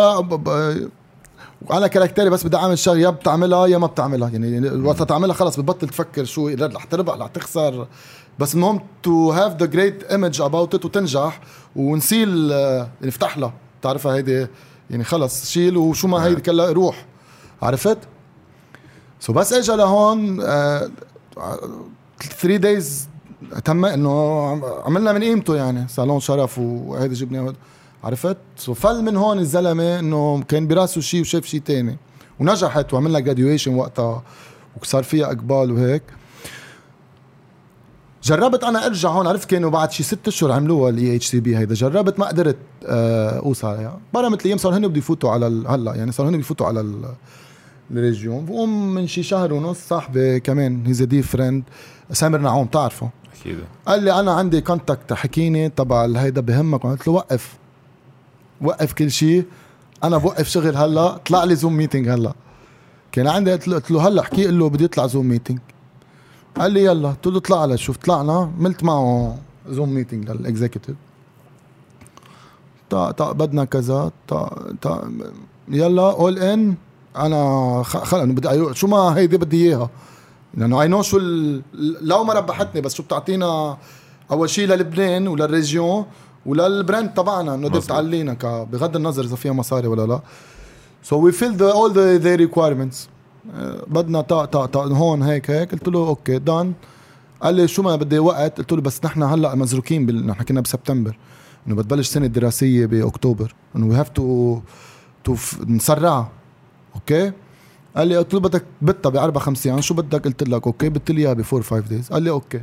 وأنا 1.62 1.86
character 1.86 2.26
ي 2.26 2.30
بس 2.30 2.46
بدي 2.46 2.56
أعمل 2.56 2.78
شغلة 2.78 3.00
يا 3.00 3.10
بتعملها 3.10 3.66
يا 3.66 3.78
ما 3.78 3.86
بتعملها. 3.86 4.28
يعني 4.28 4.70
وقت 4.70 5.02
تعملها 5.02 5.34
خلص 5.34 5.56
بتبطل 5.56 5.88
تفكر 5.88 6.24
شو 6.24 6.48
رح 6.48 6.84
تربح 6.84 7.14
رح 7.14 7.26
تخسر. 7.26 7.86
بس 8.38 8.54
المهم 8.54 8.80
to 9.02 9.30
have 9.30 9.56
the 9.56 9.66
great 9.66 10.02
image 10.02 10.40
about 10.40 10.74
it 10.74 10.84
وتنجح 10.84 11.40
ونسيل 11.76 12.52
آه، 12.52 12.88
نفتح 13.02 13.38
لها. 13.38 13.52
بتعرفها 13.80 14.14
هيدي؟ 14.14 14.46
يعني 14.90 15.04
خلص 15.04 15.50
شيل 15.50 15.76
وشو 15.76 16.08
ما 16.08 16.24
هيدي 16.24 16.40
كلها 16.40 16.70
روح. 16.72 17.06
عرفت؟ 17.62 17.98
so 19.20 19.32
بس 19.32 19.52
اجى 19.52 19.72
لهون 19.72 20.40
3 22.20 22.56
days 22.56 23.08
تم 23.64 23.84
إنه 23.84 24.42
عم- 24.50 24.62
عملنا 24.84 25.12
من 25.12 25.22
قيمته 25.22 25.56
يعني 25.56 25.88
صالون 25.88 26.20
شرف 26.20 26.58
وهيدي 26.58 27.24
وهيدا. 27.24 27.54
عرفت؟ 28.04 28.36
so 28.56 28.74
فل 28.74 29.02
من 29.04 29.16
هون 29.16 29.38
الزلمة 29.38 29.98
إنه 29.98 30.42
كان 30.42 30.66
براسه 30.68 31.00
شيء 31.00 31.20
وشاف 31.20 31.44
شيء 31.46 31.60
تاني. 31.60 31.96
ونجحت 32.40 32.94
وعملنا 32.94 33.20
graduation 33.20 33.74
وقتها 33.74 34.22
وصار 34.82 35.02
فيها 35.02 35.26
إقبال 35.26 35.72
وهيك. 35.72 36.02
جربت 38.22 38.64
أنا 38.64 38.86
أرجع 38.86 39.08
هون 39.08 39.26
عرفت 39.26 39.50
كانوا 39.50 39.70
بعد 39.70 39.90
شي 39.92 40.02
ست 40.02 40.28
أشهر 40.28 40.52
عملوها 40.52 40.90
ال 40.90 41.16
IHCB 41.16 41.56
هيدا. 41.56 41.74
جربت 41.74 42.18
ما 42.18 42.26
قدرت 42.26 42.56
آه، 42.86 43.38
أوصل 43.38 43.66
عليها 43.68 43.98
برمت 44.14 44.40
الأيام 44.40 44.58
صاروا 44.58 44.78
هن 44.78 44.88
بده 44.88 44.98
يفوتوا 44.98 45.30
على 45.30 45.46
هلأ 45.46 45.94
يعني 45.94 46.12
صاروا 46.12 46.30
هن 46.30 46.36
بيفوتوا 46.36 46.66
على 46.66 46.80
ال- 46.80 47.14
region. 47.90 48.44
بقوم 48.44 48.94
من 48.94 49.06
شي 49.06 49.22
شهر 49.22 49.52
ونص 49.52 49.78
صاحبي 49.88 50.40
كمان 50.40 50.86
he's 50.86 51.02
the 51.02 51.22
friend 51.22 51.64
سامر 52.12 52.38
نعوم 52.38 52.66
أكيد. 53.40 53.58
قال 53.86 54.02
لي 54.02 54.20
أنا 54.20 54.32
عندي 54.32 54.60
contact 54.60 55.12
حكيني 55.12 55.68
تبع 55.68 56.06
هيدا 56.16 56.40
بهمك. 56.40 56.82
قلت 56.82 57.06
له 57.06 57.12
وقف. 57.12 57.58
وقف 58.60 58.92
كل 58.92 59.10
شيء 59.10 59.44
أنا 60.04 60.18
بوقف 60.18 60.48
شغل 60.48 60.76
هلأ. 60.76 61.16
طلع 61.16 61.44
لي 61.44 61.54
Zoom 61.54 61.76
meeting 61.76 62.08
هلأ. 62.08 62.32
كان 63.12 63.26
عندي 63.26 63.52
قلت 63.52 63.90
له, 63.90 64.08
هلأ 64.08 64.22
احكي 64.22 64.46
له 64.46 64.68
بدي 64.68 64.84
يطلع 64.84 65.06
Zoom 65.06 65.26
meeting 65.26 65.58
قال 66.56 66.72
لي 66.72 66.84
يلا. 66.84 67.08
قلت 67.08 67.26
له 67.26 67.38
اطلع 67.38 67.62
على 67.62 67.78
شوف 67.78 67.96
طلعنا. 67.96 68.52
عملت 68.58 68.84
معه 68.84 69.38
Zoom 69.68 69.94
meeting 69.94 70.30
لل 70.30 70.42
executive 70.42 70.96
تا 72.90 73.10
تا 73.10 73.32
بدنا 73.32 73.64
كذا. 73.64 74.10
تا 74.28 74.72
تا 74.80 75.12
يلا 75.68 76.10
all 76.10 76.38
in 76.38 76.74
أنا 77.16 77.82
خلص 77.82 78.24
بدي 78.24 78.74
شو 78.74 78.86
ما 78.86 79.16
هيدي 79.16 79.36
بدي 79.36 79.68
إياها. 79.68 79.90
لأنه 80.54 80.82
I 80.82 80.88
know 80.88 81.02
شو 81.02 81.18
لو 82.00 82.24
ما 82.24 82.32
ربحتني 82.32 82.80
بس 82.80 82.94
شو 82.94 83.02
بتعطينا 83.02 83.78
أول 84.30 84.50
شيء 84.50 84.68
للبنان 84.68 85.28
ولل 85.28 85.54
region 85.54 86.04
ولل 86.46 86.72
brand 86.72 87.14
تبعنا 87.14 87.54
إنه 87.54 87.68
مظبوط. 87.68 87.84
تعلينا 87.84 88.36
بغض 88.72 88.96
النظر 88.96 89.24
إذا 89.24 89.36
فيها 89.36 89.52
مصاري 89.52 89.86
ولا 89.86 90.06
لا. 90.06 90.20
so 91.02 91.16
we 91.16 91.32
fill 91.32 91.56
the 91.56 91.72
all 91.72 91.92
the 91.92 92.18
the 92.18 92.34
requirements 92.34 93.08
بدنا 93.86 94.20
تا 94.20 94.44
تا 94.44 94.66
تا 94.66 94.80
هون 94.80 95.22
هيك 95.22 95.50
هيك. 95.50 95.72
قلت 95.72 95.88
له 95.88 96.08
okay 96.08 96.38
done 96.38 96.72
قال 97.42 97.54
لي 97.54 97.68
شو 97.68 97.82
ما 97.82 97.96
بدي 97.96 98.18
وقت؟ 98.18 98.58
قلت 98.58 98.72
له 98.72 98.80
بس 98.80 99.04
نحن 99.04 99.22
هلأ 99.22 99.54
مزروكين 99.54 100.06
بال... 100.06 100.26
نحن 100.26 100.42
كنا 100.42 100.60
بسبتمبر. 100.60 101.16
إنه 101.66 101.74
بتبلش 101.74 102.08
سنة 102.08 102.26
دراسية 102.26 102.86
بأكتوبر. 102.86 103.54
إنه 103.76 103.86
we 103.86 103.94
have 103.94 104.08
to 104.08 104.58
to 105.24 105.36
نسرعها. 105.66 106.30
okay؟ 106.94 107.32
قال 107.96 108.08
لي 108.08 108.16
قلت 108.16 108.34
له 108.34 108.40
بدك 108.40 108.64
بتها 108.82 109.10
بأربع 109.10 109.40
خمس 109.40 109.66
أيام 109.66 109.80
شو 109.80 109.94
بدك؟ 109.94 110.24
قلت 110.24 110.48
لك 110.48 110.66
okay 110.66 110.88
قلت 110.88 111.10
لي 111.10 111.22
إياها 111.22 111.32
ب 111.32 111.38
four 111.38 111.62
five 111.62 111.88
days. 111.88 112.08
قال 112.08 112.22
لي 112.22 112.30
okay. 112.30 112.62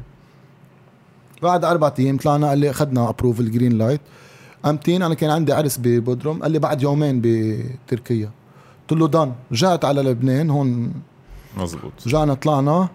بعد 1.42 1.66
أربع 1.66 1.94
أيام 2.00 2.18
طلعنا 2.18 2.50
قال 2.50 2.60
لي 2.60 2.70
أخذنا 2.70 3.10
approval 3.10 3.52
green 3.52 3.78
light 3.78 4.02
قامتين 4.64 5.02
أنا 5.02 5.14
كان 5.14 5.30
عندي 5.30 5.54
عرس 5.54 5.78
ببودروم. 5.78 6.42
قال 6.42 6.52
لي 6.52 6.60
بعد 6.60 6.82
يومين 6.82 7.22
بتركيا. 7.24 8.32
قلت 8.90 9.00
له 9.00 9.08
done 9.08 9.34
رجعت 9.52 9.86
على 9.86 10.02
لبنان 10.02 10.50
هون 10.50 10.94
مزبوط. 11.58 11.92
رجعنا 12.08 12.34
طلعنا. 12.34 12.90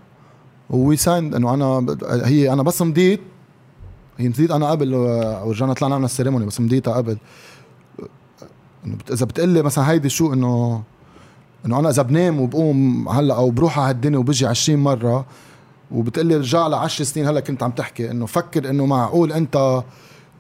we 0.70 0.96
signed 0.96 1.34
إنه 1.34 1.54
أنا 1.54 1.96
هي 2.24 2.52
أنا 2.52 2.62
بس 2.62 2.82
مضيت. 2.82 3.20
هي 4.18 4.28
مضيت 4.28 4.50
أنا 4.50 4.70
قبل 4.70 4.94
ورجعنا 4.94 5.72
طلعنا 5.72 5.94
عملنا 5.94 6.06
ال 6.06 6.11
ceremony 6.11 6.46
بس 6.46 6.60
مضيتها 6.60 6.94
قبل. 6.94 7.18
إنه 8.86 8.96
بت- 8.96 9.10
إذا 9.10 9.26
بتقلي 9.26 9.62
مثلا 9.62 9.90
هيدي 9.90 10.08
شو 10.08 10.32
إنه 10.32 10.82
إنه 11.66 11.78
أنا 11.78 11.90
إذا 11.90 12.02
بنام 12.02 12.40
وبقوم 12.40 13.08
هلأ 13.08 13.34
أو 13.34 13.50
بروح 13.50 13.78
على 13.78 13.88
هالدنيا 13.88 14.18
وبجي 14.18 14.46
20 14.46 14.78
مرة 14.78 15.26
وبتقلي 15.90 16.36
رجع 16.36 16.66
ل 16.66 16.74
10 16.74 17.04
سنين 17.04 17.26
هلأ 17.28 17.40
كنت 17.40 17.62
عم 17.62 17.70
تحكي 17.70 18.10
إنه 18.10 18.26
فكر 18.26 18.70
إنه 18.70 18.86
معقول 18.86 19.32
أنت 19.32 19.82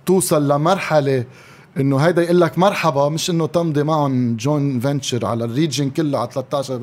توصل 0.06 0.48
لمرحلة 0.48 1.24
إنه 1.80 1.96
هيدا 1.96 2.22
يقول 2.22 2.40
لك 2.40 2.58
مرحبا 2.58 3.08
مش 3.08 3.30
إنه 3.30 3.46
تمضي 3.46 3.82
معهم 3.82 4.36
joint 4.36 4.80
venture 4.80 5.26
على 5.26 5.44
ال 5.44 5.51
region 5.51 5.90
كله 5.90 6.18
على 6.18 6.28
13 6.32 6.76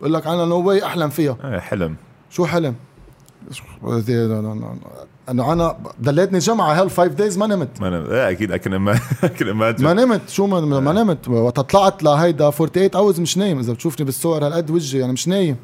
بقول 0.00 0.14
لك 0.14 0.26
أنا 0.26 0.44
no 0.44 0.56
way 0.68 0.86
أحلم 0.86 1.08
فيها. 1.08 1.36
آه 1.44 1.58
حلم. 1.58 1.96
شو 2.30 2.46
حلم؟ 2.46 2.74
انه 5.30 5.52
أنا 5.52 5.76
ضليتني 6.02 6.38
جمعة 6.38 6.80
هال 6.82 6.90
five 6.90 7.14
days 7.14 7.38
ما 7.38 7.46
نمت. 7.46 7.80
ما 7.80 7.88
أنا 7.88 7.96
آه 8.10 8.30
أكيد 8.30 8.52
اكن 8.52 8.76
ما 8.76 8.98
اكن 9.24 9.50
ما 9.50 9.74
ما 9.78 9.92
نمت. 9.92 10.28
شو 10.28 10.46
ما, 10.46 10.60
ما 10.80 10.92
نمت. 10.92 11.28
وقت 11.28 11.60
طلعت 11.60 12.02
لهيدا 12.02 12.50
48 12.50 12.90
hours 12.94 13.20
مش 13.20 13.36
نايم. 13.38 13.58
إذا 13.58 13.72
بتشوفني 13.72 14.06
بالصور 14.06 14.46
هالقد 14.46 14.70
وجهي 14.70 15.00
يعني 15.00 15.12
مش 15.12 15.28
نايم. 15.28 15.56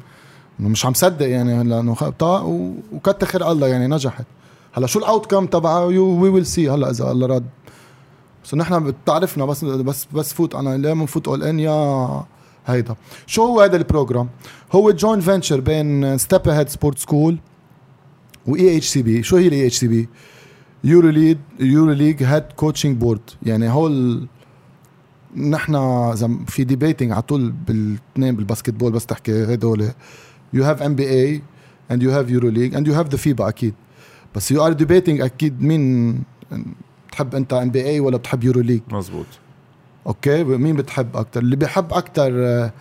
إنه 0.59 0.69
مش 0.69 0.85
عم 0.85 0.93
صدق 0.93 1.27
يعني 1.29 1.63
لأنه 1.69 1.95
و- 2.21 2.71
وكتر 2.93 3.27
خير 3.27 3.51
الله 3.51 3.67
يعني 3.67 3.87
نجحت. 3.87 4.25
هلا 4.73 4.87
شو 4.87 4.99
ال 4.99 5.25
outcome 5.25 5.45
تبعها 5.45 5.83
we 5.83 5.97
will 5.97 6.45
see 6.45 6.69
هلا 6.69 6.89
إذا 6.89 7.11
الله 7.11 7.27
راد 7.27 7.45
بس 8.45 8.53
نحن 8.53 8.83
بتعرفنا 8.83 9.45
بس 9.45 9.65
بس 9.65 10.07
بس 10.13 10.33
فوت. 10.33 10.55
أنا 10.55 10.77
ليه 10.77 10.93
بنفوت 10.93 11.27
all 11.27 11.43
in 11.43 11.59
يا 11.59 12.23
هيدا. 12.65 12.95
شو 13.27 13.43
هو 13.45 13.61
هذا 13.61 13.75
ال 13.77 13.84
program 13.84 14.29
هو 14.71 14.91
joint 14.91 15.19
venture 15.19 15.59
بين 15.59 16.17
Step 16.17 16.47
Ahead 16.49 16.69
Sport 16.69 16.97
School 16.99 17.37
و 18.47 18.77
EHCB 18.77 19.23
شو 19.23 19.37
هي 19.37 19.47
ال 19.47 19.67
EHCB 19.67 20.09
Euro 20.83 21.09
lead 21.09 21.37
EuroLeague 21.59 22.23
Head 22.23 22.43
Coaching 22.55 22.97
Board 22.97 23.21
يعني 23.43 23.69
هول 23.69 24.27
نحن 25.37 25.75
اذا 25.75 26.29
في 26.47 26.63
debating 26.63 27.11
على 27.11 27.21
طول 27.21 27.51
بالاثنين 27.51 28.35
بال 28.35 28.69
basketball 28.73 28.91
بس 28.91 29.05
تحكي 29.05 29.43
هدول. 29.43 29.89
you 30.53 30.63
have 30.63 30.81
NBA 30.81 31.09
and 31.09 32.03
you 32.03 32.11
have 32.11 32.29
EuroLeague 32.29 32.75
and 32.75 32.87
you 32.87 32.93
have 32.93 33.07
the 33.09 33.17
FIBA 33.17 33.49
أكيد. 33.49 33.73
بس 34.35 34.51
you 34.51 34.65
are 34.65 34.73
debating 34.73 35.21
أكيد 35.21 35.61
مين 35.61 36.13
بتحب 37.07 37.35
أنت 37.35 37.53
NBA 37.53 37.99
ولا 37.99 38.17
بتحب 38.17 38.43
EuroLeague 38.43 38.81
مزبوط. 38.91 39.25
okay؟ 40.07 40.43
مين 40.43 40.75
بتحب 40.75 41.17
أكثر 41.17 41.41
اللي 41.41 41.55
بيحب 41.55 41.93
أكثر 41.93 42.71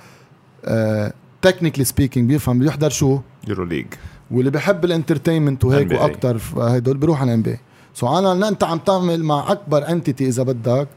technically 1.43 1.85
speaking 1.85 2.29
بيفهم 2.29 2.59
بيحضر 2.59 2.91
شو؟ 2.91 3.21
EuroLeague 3.49 3.87
واللي 4.33 4.51
بحب 4.51 4.85
ال 4.85 4.90
entertainment 4.90 5.65
وهيك. 5.65 5.93
وأكثر 5.93 6.41
هدول 6.57 6.97
بيروح 6.97 7.21
على 7.21 7.35
NBA 7.35 7.59
so 7.95 8.19
أنا 8.19 8.49
أنت 8.49 8.65
عم 8.65 8.79
تعمل 8.79 9.25
مع 9.25 9.53
أكبر 9.53 9.89
entity 9.89 10.29
إذا 10.29 10.43
بدك 10.43 10.89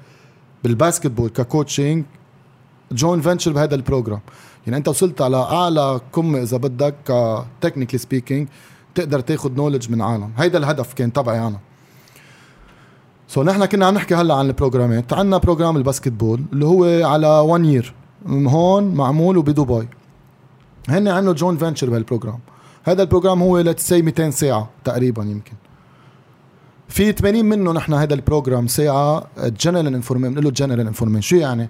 بال 0.63 0.71
basketball 0.71 1.07
ك 1.07 1.29
coaching 1.29 2.03
joint 2.91 3.21
venture 3.21 3.53
بهذا 3.53 3.75
ال 3.75 3.81
program 3.81 4.19
يعني 4.65 4.77
أنت 4.77 4.87
وصلت 4.87 5.21
على 5.21 5.37
أعلى 5.37 5.99
قمة 6.13 6.41
إذا 6.41 6.57
بدك 6.57 6.95
ك 7.05 7.13
technically 7.13 7.99
speaking 7.99 8.47
تقدر 8.95 9.19
تاخذ 9.19 9.51
knowledge 9.51 9.91
من 9.91 10.01
عالم. 10.01 10.31
هيدا 10.37 10.57
الهدف 10.57 10.93
كان 10.93 11.13
تبعي 11.13 11.47
أنا. 11.47 11.59
so 13.27 13.43
نحن 13.43 13.65
كنا 13.65 13.85
عم 13.85 13.93
نحكي 13.93 14.15
هلا 14.15 14.33
عن 14.33 14.45
ال 14.45 14.52
programات. 14.52 15.13
عندنا 15.13 15.37
program 15.37 15.77
ال 15.77 16.11
basketball 16.11 16.41
اللي 16.53 16.65
هو 16.65 16.83
على 17.07 17.27
1 17.27 17.65
year 17.65 17.93
هون 18.27 18.95
معمول 18.95 19.37
وبدبي. 19.37 19.87
هن 20.89 21.07
عملوا 21.07 21.33
joint 21.33 21.57
venture 21.57 21.89
بهال 21.89 22.04
program 22.04 22.39
هذا 22.87 23.01
ال 23.01 23.06
program 23.06 23.41
هو 23.41 23.59
let's 23.59 23.87
say 23.87 24.01
200 24.01 24.29
ساعة 24.29 24.69
تقريبا 24.83 25.23
يمكن. 25.23 25.53
في 26.89 27.11
80 27.11 27.45
منه 27.45 27.71
نحن 27.71 27.93
هذا 27.93 28.13
ال 28.13 28.20
program 28.20 28.67
ساعة 28.67 29.27
general 29.37 29.87
information 29.87 30.29
بنقول 30.29 30.45
له 30.45 30.51
general 30.51 30.87
information 30.87 31.21
شو 31.21 31.35
يعني؟ 31.35 31.69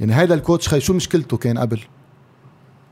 يعني 0.00 0.12
هذا 0.12 0.34
ال 0.34 0.40
coach 0.40 0.68
خي 0.68 0.80
شو 0.80 0.92
مشكلته 0.92 1.36
كان 1.36 1.58
قبل؟ 1.58 1.80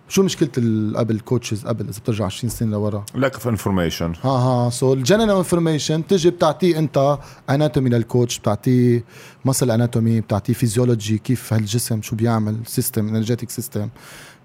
شو 0.09 0.23
مشكلة 0.23 0.49
قبل 0.97 1.21
coaches 1.21 1.67
قبل؟ 1.67 1.89
إذا 1.89 1.99
بترجع 1.99 2.25
20 2.25 2.51
سنة 2.51 2.71
لورا. 2.71 3.05
Lack 3.17 3.33
of 3.37 3.43
information. 3.43 4.27
ها 4.27 4.31
ها. 4.31 4.71
so 4.71 4.93
ال 4.93 4.98
general 4.98 5.31
information 5.31 6.07
تجي 6.07 6.31
بتعطيه 6.31 6.79
أنت 6.79 7.19
anatomy 7.51 7.91
لل 7.91 8.05
coach 8.05 8.39
بتعطيه 8.39 9.05
muscle 9.45 9.71
anatomy 9.71 10.21
بتعطيه 10.21 10.53
فيزيولوجي 10.53 11.19
كيف 11.19 11.53
هالجسم 11.53 12.03
شو 12.03 12.17
بيعمل 12.17 12.57
system 12.67 13.09
energetic 13.09 13.51
system 13.51 13.89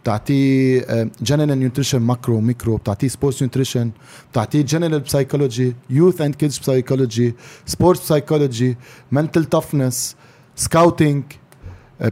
بتعطيه 0.04 0.82
general 1.22 1.60
nutrition 1.60 2.00
macro 2.02 2.40
micro 2.42 2.78
بتعطيه 2.78 3.08
sports 3.08 3.42
nutrition 3.42 3.92
بتعطيه 4.32 4.62
general 4.62 5.00
psychology 5.00 5.76
youth 5.90 6.22
and 6.22 6.36
kids 6.36 6.58
psychology 6.60 7.36
sports 7.66 8.02
psychology 8.04 8.78
mental 9.12 9.46
toughness 9.46 10.16
scouting 10.56 11.24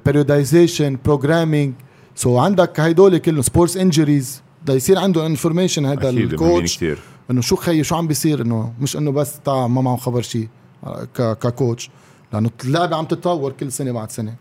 periodization 0.06 0.98
programming 1.06 1.74
so 2.16 2.38
عندك 2.38 2.80
هيدول 2.80 3.18
كلهم 3.18 3.42
sports 3.42 3.78
injuries 3.78 4.42
بده 4.64 4.74
يصير 4.74 4.98
عنده 5.00 5.26
information 5.26 5.86
هذا 5.86 6.10
ال 6.34 6.41
coach 6.41 6.78
إنه 7.32 7.42
شو 7.42 7.56
خيي 7.56 7.84
شو 7.84 7.96
عم 7.96 8.08
بيصير؟ 8.08 8.42
إنه 8.42 8.74
مش 8.82 8.98
إنه 8.98 9.12
بس 9.12 9.40
تاع 9.46 9.68
ما 9.68 9.82
معه 9.82 9.98
خبر 9.98 10.22
شيء 10.22 10.48
ك- 11.18 11.38
ك 11.42 11.50
coach 11.50 11.90
لأنه 12.34 12.50
اللعبة 12.66 12.96
عم 12.96 13.06
تتطور 13.06 13.52
كل 13.52 13.72
سنة 13.72 13.92
بعد 13.92 14.12
سنة. 14.12 14.36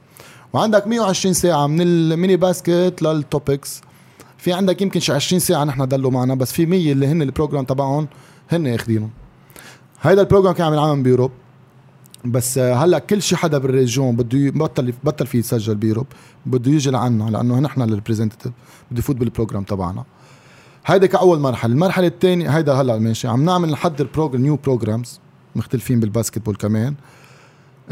وعندك 0.52 0.86
120 0.86 1.34
ساعة 1.34 1.66
من 1.66 1.80
ال 1.80 1.91
mini 1.91 2.36
basket 2.36 3.02
لل 3.02 3.22
topics 3.22 3.80
في 4.38 4.52
عندك 4.52 4.82
يمكن 4.82 5.00
شي 5.00 5.12
20 5.12 5.40
ساعة 5.40 5.64
نحن 5.64 5.84
ضلوا 5.84 6.10
معنا 6.10 6.34
بس 6.34 6.52
في 6.52 6.66
100 6.66 6.92
اللي 6.92 7.06
هن 7.06 7.22
ال 7.22 7.27
program 7.27 7.64
تبعهم 7.64 8.08
هن 8.50 8.66
اخذينهم 8.66 9.10
هيدا 10.02 10.20
ال 10.20 10.24
program 10.24 10.54
كان 10.54 10.66
عم 10.66 10.72
ينعمل 10.72 11.02
ب 11.02 11.06
Europe. 11.06 11.30
بس 12.24 12.58
هلأ 12.58 12.98
كل 12.98 13.22
شي 13.22 13.36
حدا 13.36 13.58
بال 13.58 13.73
region 13.73 14.16
بده 14.16 14.50
بطل 14.50 14.94
بطل 15.04 15.26
فيه 15.26 15.38
يسجل 15.38 15.74
ب 15.74 15.78
Europe. 15.78 16.06
بده 16.46 16.70
يجي 16.70 16.90
لعنا 16.90 17.30
لأنه 17.30 17.60
نحن 17.60 17.82
ال 17.82 17.87
representative 17.87 18.52
بده 18.90 18.98
يفوت 18.98 19.16
بال 19.16 19.26
program 19.26 19.62
تبعنا. 19.64 20.04
هيدا 20.86 21.06
كأول 21.06 21.38
مرحلة. 21.40 21.72
المرحلة 21.72 22.06
الثانية 22.06 22.50
هيدا 22.56 22.72
هلأ 22.72 22.98
ماشي. 22.98 23.28
عم 23.28 23.44
نعمل 23.44 23.70
نحضر 23.70 24.08
program 24.14 24.42
new 24.42 24.56
programs 24.56 25.20
مختلفين 25.56 26.00
بال 26.00 26.09
basketball 26.09 26.56
كمان. 26.56 26.94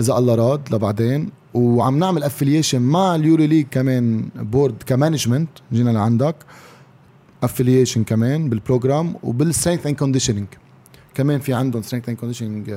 إذا 0.01 0.19
الله 0.19 0.35
راد 0.35 0.75
لبعدين 0.75 1.31
وعم 1.57 1.99
نعمل 1.99 2.23
affiliation 2.23 2.83
مع 2.83 3.15
ال 3.15 3.45
EuroLeague 3.45 3.67
كمان 3.71 4.29
board 4.37 4.83
ك 4.87 4.92
management 4.92 5.49
جينا 5.73 5.91
لعندك. 5.91 6.37
affiliation 7.43 8.05
كمان 8.05 8.49
بال 8.49 8.63
program 8.63 9.15
وبال 9.23 9.40
strength 9.40 9.87
and 9.87 9.97
conditioning 9.97 10.47
كمان 11.15 11.41
في 11.41 11.55
عندهم 11.55 11.83
strength 11.83 12.09
and 12.09 12.19
conditioning 12.19 12.75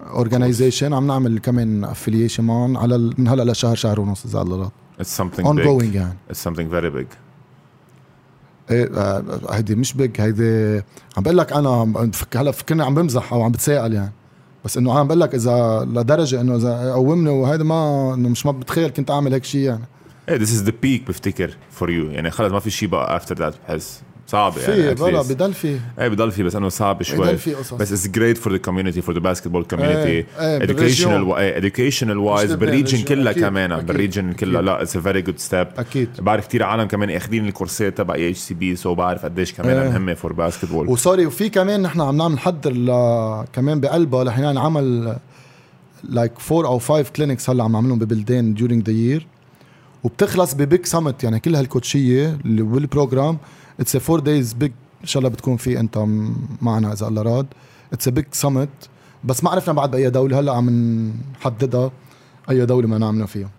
organization 0.00 0.92
عم 0.92 1.06
نعمل 1.06 1.38
كمان 1.38 1.84
affiliation 1.84 2.44
معهم 2.44 2.76
على 2.76 2.98
من 3.18 3.28
هلا 3.28 3.52
لشهر 3.52 3.74
شهر 3.74 4.00
ونص 4.00 4.24
إذا 4.24 4.42
الله 4.42 4.56
راد 4.56 4.70
it's 5.02 5.20
something 5.20 5.44
اون 5.44 5.80
big 5.80 5.94
يعني. 5.94 6.14
It's 6.32 6.48
something 6.48 6.72
very 6.72 6.90
big. 6.98 7.16
إيه 8.70 8.90
آه، 8.94 9.40
هيدي 9.50 9.74
مش 9.74 9.92
big 9.92 10.20
هيدي 10.20 10.82
عم 11.16 11.22
بقول 11.22 11.38
لك 11.38 11.52
أنا 11.52 11.92
هلا 12.36 12.50
فكرني 12.50 12.82
عم 12.82 12.94
بمزح 12.94 13.32
أو 13.32 13.42
عم 13.42 13.52
بتساءل 13.52 13.92
يعني. 13.92 14.12
بس 14.64 14.76
إنه 14.76 14.98
عم 14.98 15.06
بقول 15.06 15.20
لك 15.20 15.34
إذا 15.34 15.88
لدرجة 15.92 16.40
إنه 16.40 16.56
إذا 16.56 16.92
قومني 16.92 17.30
وهيدا 17.30 17.64
ما 17.64 18.14
إنه 18.14 18.28
مش 18.28 18.46
ما 18.46 18.52
بتخيل 18.52 18.90
كنت 18.90 19.10
أعمل 19.10 19.32
هيك 19.32 19.44
شيء 19.44 19.60
يعني. 19.60 19.84
إيه 20.28 20.38
this 20.38 20.48
is 20.48 20.66
the 20.66 20.72
peak 20.84 21.08
بفتكر 21.08 21.50
for 21.80 21.84
you. 21.86 22.10
يعني 22.12 22.30
خلص 22.30 22.52
ما 22.52 22.60
في 22.60 22.70
شيء 22.70 22.88
بقى 22.88 23.20
after 23.20 23.34
that 23.34 23.54
بحس. 23.68 24.02
صعب 24.30 24.52
في 24.52 24.70
يعني 24.70 24.96
at 24.96 25.00
بلا. 25.00 25.22
بضل 25.22 25.54
في 25.54 25.78
إيه 25.98 26.08
بضل 26.08 26.30
في 26.30 26.42
بس 26.42 26.56
انه 26.56 26.68
صعب 26.68 27.02
شوي. 27.02 27.18
بضل 27.18 27.38
في 27.38 27.54
قصص. 27.54 27.74
بس 27.74 28.06
for 28.40 28.50
the 28.50 28.58
community 28.68 29.00
for 29.00 29.14
the 29.14 29.20
basketball 29.20 29.64
community. 29.74 29.80
إيه، 29.80 30.26
إيه، 30.40 30.66
educational 30.66 31.38
إيه 31.38 31.60
educational 31.60 32.02
لبنان، 32.02 32.56
بال 32.56 32.67
region 32.67 33.02
كلها 33.02 33.32
كمان 33.32 33.80
بال 33.80 33.93
region 33.93 34.32
كلها. 34.32 34.62
لا 34.62 34.84
it's 34.84 34.88
a 34.88 35.00
very 35.00 35.30
good 35.30 35.50
step. 35.50 35.78
أكيد. 35.78 36.08
بعرف 36.18 36.46
كثير 36.48 36.62
عالم 36.62 36.84
كمان 36.84 37.10
اخذين 37.10 37.46
ال 37.46 37.53
coursات 37.53 37.98
تبع 37.98 38.14
EHCB 38.14 38.76
so 38.76 38.94
بعرف 38.94 39.24
قديش 39.24 39.52
كمان 39.52 39.78
إيه. 39.78 39.88
مهمة 39.88 40.14
for 40.14 40.32
basketball 40.32 40.88
و 40.88 40.94
sorry 40.94 41.26
وفي 41.26 41.48
كمان 41.48 41.82
نحن 41.82 42.00
عم 42.00 42.16
نعمل 42.16 42.34
نحضر 42.34 42.72
ل... 42.72 42.86
كمان 43.52 43.80
بقلبها 43.80 44.22
رح 44.22 44.38
نعمل 44.38 45.16
like 46.04 46.38
four 46.38 46.66
أو 46.66 46.78
five 46.78 47.10
clinics 47.10 47.50
هلأ 47.50 47.64
عم 47.64 47.72
نعملهم 47.72 47.98
ببلدان 47.98 48.54
during 48.56 48.86
the 48.86 48.92
year 48.92 49.26
وبتخلص 50.04 50.54
ب 50.54 50.62
big 50.62 50.86
summit 50.86 51.24
يعني 51.24 51.40
كل 51.40 51.54
هالكوتشية 51.56 52.38
اللي 52.44 52.62
بال 52.62 52.79
program 52.79 53.38
it's 53.80 53.96
four 53.96 54.20
days 54.20 54.52
big 54.52 54.72
ان 55.00 55.06
شاء 55.06 55.20
الله 55.20 55.30
بتكون 55.30 55.56
في 55.56 55.80
أنت 55.80 56.06
معنا 56.62 56.92
إذا 56.92 57.08
الله 57.08 57.22
راد. 57.22 57.46
it's 57.92 58.08
big 58.08 58.24
summit 58.32 58.68
بس 59.24 59.44
ما 59.44 59.50
عرفنا 59.50 59.74
بعد 59.74 59.90
بأي 59.90 60.10
دولة. 60.10 60.40
هلأ 60.40 60.52
عم 60.52 60.70
نحددها 61.40 61.90
أي 62.50 62.66
دولة 62.66 62.88
ما 62.88 62.98
نعملها 62.98 63.26
فيها. 63.26 63.50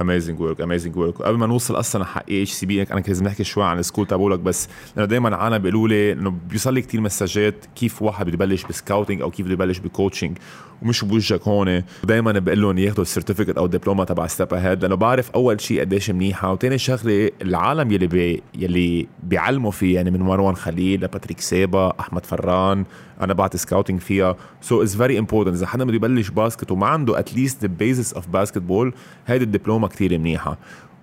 amazing 0.00 0.40
work 0.40 0.60
amazing 0.60 0.96
work 0.96 1.22
قبل 1.22 1.38
ما 1.38 1.46
نوصل 1.46 1.78
أصلا 1.78 2.04
حق 2.04 2.24
HCP 2.30 2.82
أنا 2.82 2.84
كان 2.84 3.02
لازم 3.08 3.24
نحكي 3.24 3.44
شوي 3.44 3.64
عن 3.64 3.78
ال 3.78 3.82
school 3.82 4.06
تبعولك 4.06 4.38
بس 4.38 4.68
لأنه 4.96 5.08
دائما 5.08 5.36
عالم 5.36 5.58
بيقولوا 5.58 5.88
لي 5.88 6.12
إنه 6.12 6.30
بيوصل 6.48 6.74
لي 6.74 6.82
كثير 6.82 7.00
messages 7.00 7.54
كيف 7.76 8.02
واحد 8.02 8.26
بده 8.26 8.34
يبلش 8.34 8.64
ب 8.64 8.70
scouting 8.70 9.22
أو 9.22 9.30
كيف 9.30 9.46
بده 9.46 9.52
يبلش 9.54 9.78
ب 9.78 9.85
coaching 9.85 10.38
ومش 10.82 11.04
بوجهك 11.04 11.48
هون 11.48 11.82
ودائما 12.04 12.32
بقول 12.32 12.62
لهم 12.62 12.78
ياخذوا 12.78 13.02
ال 13.02 13.07
certificate 13.07 13.58
أو 13.58 13.64
الدبلومه 13.64 14.04
تبع 14.04 14.26
Step 14.26 14.54
Ahead 14.54 14.82
لأنه 14.82 14.94
بعرف 14.94 15.30
أول 15.30 15.60
شيء 15.60 15.80
قديش 15.80 16.10
منيحه 16.10 16.52
وثاني 16.52 16.78
شغلة 16.78 17.30
العالم 17.42 17.92
يلي 17.92 18.06
بي 18.06 18.42
يلي 18.54 19.06
بيعلموا 19.22 19.70
فيه 19.70 19.94
يعني 19.94 20.10
من 20.10 20.20
مروان 20.20 20.56
خليل 20.56 21.04
لباتريك 21.04 21.40
سيبا 21.40 21.92
أحمد 22.00 22.26
فران 22.26 22.84
أنا 23.20 23.32
بعطي 23.32 23.58
scouting 23.58 24.00
فيها 24.00 24.36
so 24.60 24.82
it's 24.82 24.96
very 24.96 25.18
important 25.18 25.54
اذا 25.54 25.66
حدا 25.66 25.84
بده 25.84 25.94
يبلش 25.94 26.28
basket 26.28 26.72
وما 26.72 26.86
عنده 26.86 27.18
at 27.18 27.62
least 27.62 27.66
the 27.66 28.12
basis 28.12 28.28
of 28.28 28.58
basketball 28.58 28.94
هيدي 29.26 29.44
الدبلومة 29.44 29.88
كثير 29.88 30.18
منيحة 30.18 30.58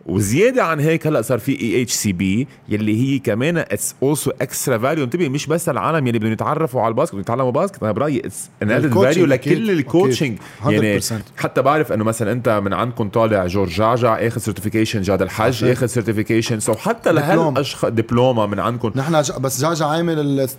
وزيادة 0.06 0.64
عن 0.64 0.80
هيك 0.80 1.08
هلأ 1.08 1.22
صار 1.22 1.40
في 1.40 1.62
HCP 1.62 2.48
يلي 2.70 3.02
هي 3.02 3.20
كمان 3.20 3.58
it's 3.58 3.96
also 4.04 4.32
extra 4.42 4.78
value 4.78 5.04
انتبه 5.04 5.30
مش 5.30 5.48
بس 5.48 5.70
العالم 5.70 6.08
يلي 6.08 6.20
بدهم 6.20 6.32
يتعرفوا 6.32 6.82
على 6.82 6.92
ال 6.92 6.95
basket 6.95 7.14
بدهم 7.14 7.22
يتعلموا 7.22 7.52
basket 7.52 7.84
أنا 7.84 7.92
برأيي 7.92 8.20
it's 8.20 8.50
an 8.64 8.72
added 8.72 8.94
value 8.94 9.26
لكل 9.26 9.72
ال 9.72 9.78
coaching. 9.78 10.38
يعني 10.66 11.00
100%. 11.00 11.04
حتى 11.38 11.62
بعرف 11.62 11.92
إنه 11.92 12.04
مثلا 12.04 12.32
أنت 12.32 12.50
من 12.50 12.74
عندكم 12.74 13.10
طالع 13.10 13.48
جورج 13.48 13.70
جعجع 13.70 14.16
اخذ 14.16 14.42
certification 14.42 15.02
جاد 15.02 15.22
الحج 15.22 15.54
صحيح. 15.54 15.72
اخذ 15.72 15.86
certification 15.86 16.60
so 16.60 16.74
حتى. 16.74 17.12
لهالاشخاص 17.12 17.92
دبلومة 17.92 18.46
من 18.46 18.60
عندكم 18.60 18.92
نحن 18.96 19.22
بس 19.42 19.62
جعجع 19.62 19.88
عامل. 19.88 20.50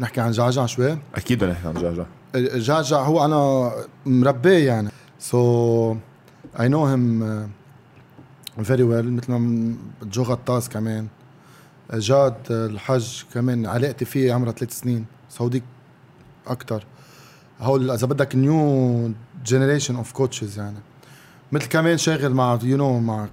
نحكي 0.00 0.20
عن 0.20 0.30
جعجع 0.30 0.66
شوي؟ 0.66 0.98
أكيد 1.14 1.38
بدنا 1.38 1.52
نحكي 1.52 1.68
عن 1.68 1.74
جعجع. 1.74 2.04
جعجع 2.58 3.00
هو 3.02 3.24
أنا 3.24 3.72
مربيه 4.06 4.66
يعني. 4.66 4.88
so 5.18 5.96
I 6.60 6.68
know 6.68 6.86
him 6.86 7.50
very 8.62 8.82
well 8.82 9.12
مثل 9.12 9.32
ما 9.32 9.74
جو 10.02 10.22
غطاس 10.22 10.68
كمان. 10.68 11.06
جاد 11.94 12.34
الحج 12.50 13.22
كمان 13.34 13.66
علاقتي 13.66 14.04
فيه 14.04 14.32
عمرها 14.34 14.52
ثلاث 14.52 14.80
سنين 14.80 15.06
سعودي 15.28 15.62
أكثر 16.46 16.84
هول 17.60 17.90
إذا 17.90 18.06
بدك 18.06 18.36
new 18.36 19.10
generation 19.46 19.96
of 19.96 20.12
coaches 20.12 20.58
يعني. 20.58 20.78
مثل 21.52 21.68
كمان 21.68 21.98
شاغل 21.98 22.34
مع 22.34 22.76
you 22.76 22.78
you 22.78 22.87
know 22.87 22.98
know, 22.98 23.02
مع 23.02 23.28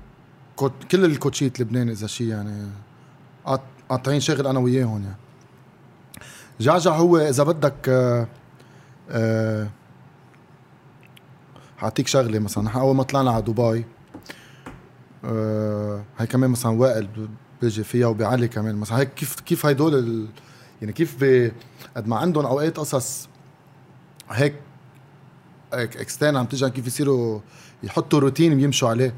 كل 0.91 1.05
ال 1.05 1.12
coachet 1.12 1.59
لبنان 1.59 1.89
إذا 1.89 2.07
شيء 2.07 2.28
يعني. 2.28 2.68
قاط- 3.45 3.61
قاطعين 3.89 4.20
شاغل 4.20 4.47
أنا 4.47 4.59
وياهم 4.59 5.01
يعني. 5.03 5.15
جعجع 6.60 6.95
هو 6.95 7.18
إذا 7.18 7.43
بدك 7.43 7.89
آه 7.89 8.28
آه 9.10 9.68
حاعطيك 11.78 12.08
شغلة 12.08 12.39
مثلا. 12.39 12.64
نحن 12.64 12.80
أول 12.80 12.95
ما 12.95 13.03
طلعنا 13.03 13.32
على 13.32 13.41
دبي 13.41 13.86
آه 15.26 16.03
هي 16.18 16.28
كمان 16.28 16.49
مثلا 16.49 16.72
وائل 16.72 17.08
بيجي 17.62 17.84
فيها 17.84 18.08
وبيعلي 18.08 18.47
كمان. 18.47 18.76
مثلا 18.76 18.97
هيك 18.97 19.14
كيف 19.14 19.39
كيف 19.39 19.66
هيدول 19.66 19.95
ال... 19.95 20.28
يعني 20.82 20.93
كيف. 20.93 21.24
قد 21.95 22.08
ما 22.08 22.16
عندهم 22.18 22.45
أوقات 22.45 22.78
قصص 22.80 23.30
هيك 24.30 24.55
extern 25.73 26.38
عم 26.38 26.45
تيجي 26.45 26.70
كيف 26.70 26.88
يصيروا 26.88 27.39
يحطوا 27.84 28.20
روتين 28.20 28.58
بيمشوا 28.58 28.89
عليه. 28.89 29.14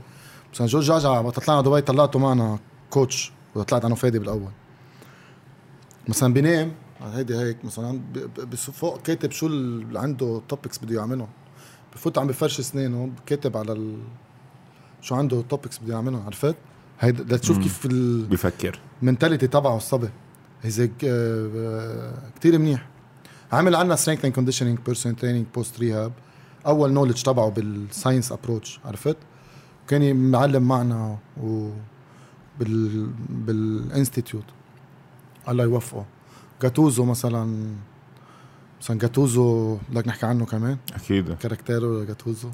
مثلا 0.53 0.67
جورج 0.67 0.83
جعجع 0.85 1.09
وقت 1.19 1.39
طلعنا 1.39 1.61
دبي 1.61 1.81
طلعته 1.81 2.19
معنا 2.19 2.59
coach 2.89 3.31
وطلعت 3.55 3.85
أنا 3.85 3.93
وفادي 3.93 4.19
بالأول. 4.19 4.51
مثلا 6.07 6.33
بينام 6.33 6.71
هيدي 7.01 7.35
هيك 7.35 7.65
مثلا 7.65 8.01
فوق 8.55 9.01
كاتب 9.01 9.31
شو 9.31 9.47
اللي 9.47 9.99
عنده 9.99 10.41
topics 10.49 10.77
بده 10.77 10.95
يعملهم. 10.95 11.27
بفوت 11.93 12.17
عم 12.17 12.27
بفرش 12.27 12.59
اسنانه 12.59 13.11
كاتب 13.25 13.57
على 13.57 13.71
ال... 13.71 13.97
شو 15.01 15.15
عنده 15.15 15.41
topics 15.41 15.79
بده 15.79 15.93
يعملهم 15.93 16.25
عرفت؟ 16.25 16.55
هيدا 16.99 17.35
لتشوف 17.35 17.57
مم. 17.57 17.63
كيف 17.63 17.87
بفكر. 18.31 18.79
ال 19.01 19.06
mentality 19.06 19.47
تبعه 19.47 19.77
الصبي. 19.77 20.09
his 20.61 20.91
كثير 22.39 22.59
منيح. 22.59 22.89
عمل 23.51 23.75
عنا 23.75 23.95
strength 23.95 24.25
and 24.25 24.33
conditioning 24.33 24.79
person 24.85 25.15
training 25.15 25.45
post 25.55 25.79
rehab 25.79 26.11
أول 26.67 26.93
knowledge 26.93 27.21
تبعه 27.21 27.49
بال 27.49 27.68
science 27.68 28.31
approach 28.31 28.79
عرفت؟ 28.85 29.17
كان 29.87 30.31
معلم 30.31 30.63
معنا 30.63 31.17
و 31.43 31.69
بال 32.59 33.09
بال 33.29 33.50
institute 33.50 34.43
الله 35.49 35.63
يوفقه. 35.63 36.05
جاتوزو 36.61 37.05
مثلا 37.05 37.73
مثلا 38.81 38.99
جاتوزو 38.99 39.77
بدك 39.89 40.07
نحكي 40.07 40.25
عنه 40.25 40.45
كمان؟ 40.45 40.77
أكيد. 40.95 41.33
caractère 41.33 41.96
و 41.96 42.03
جاتوزو؟ 42.03 42.49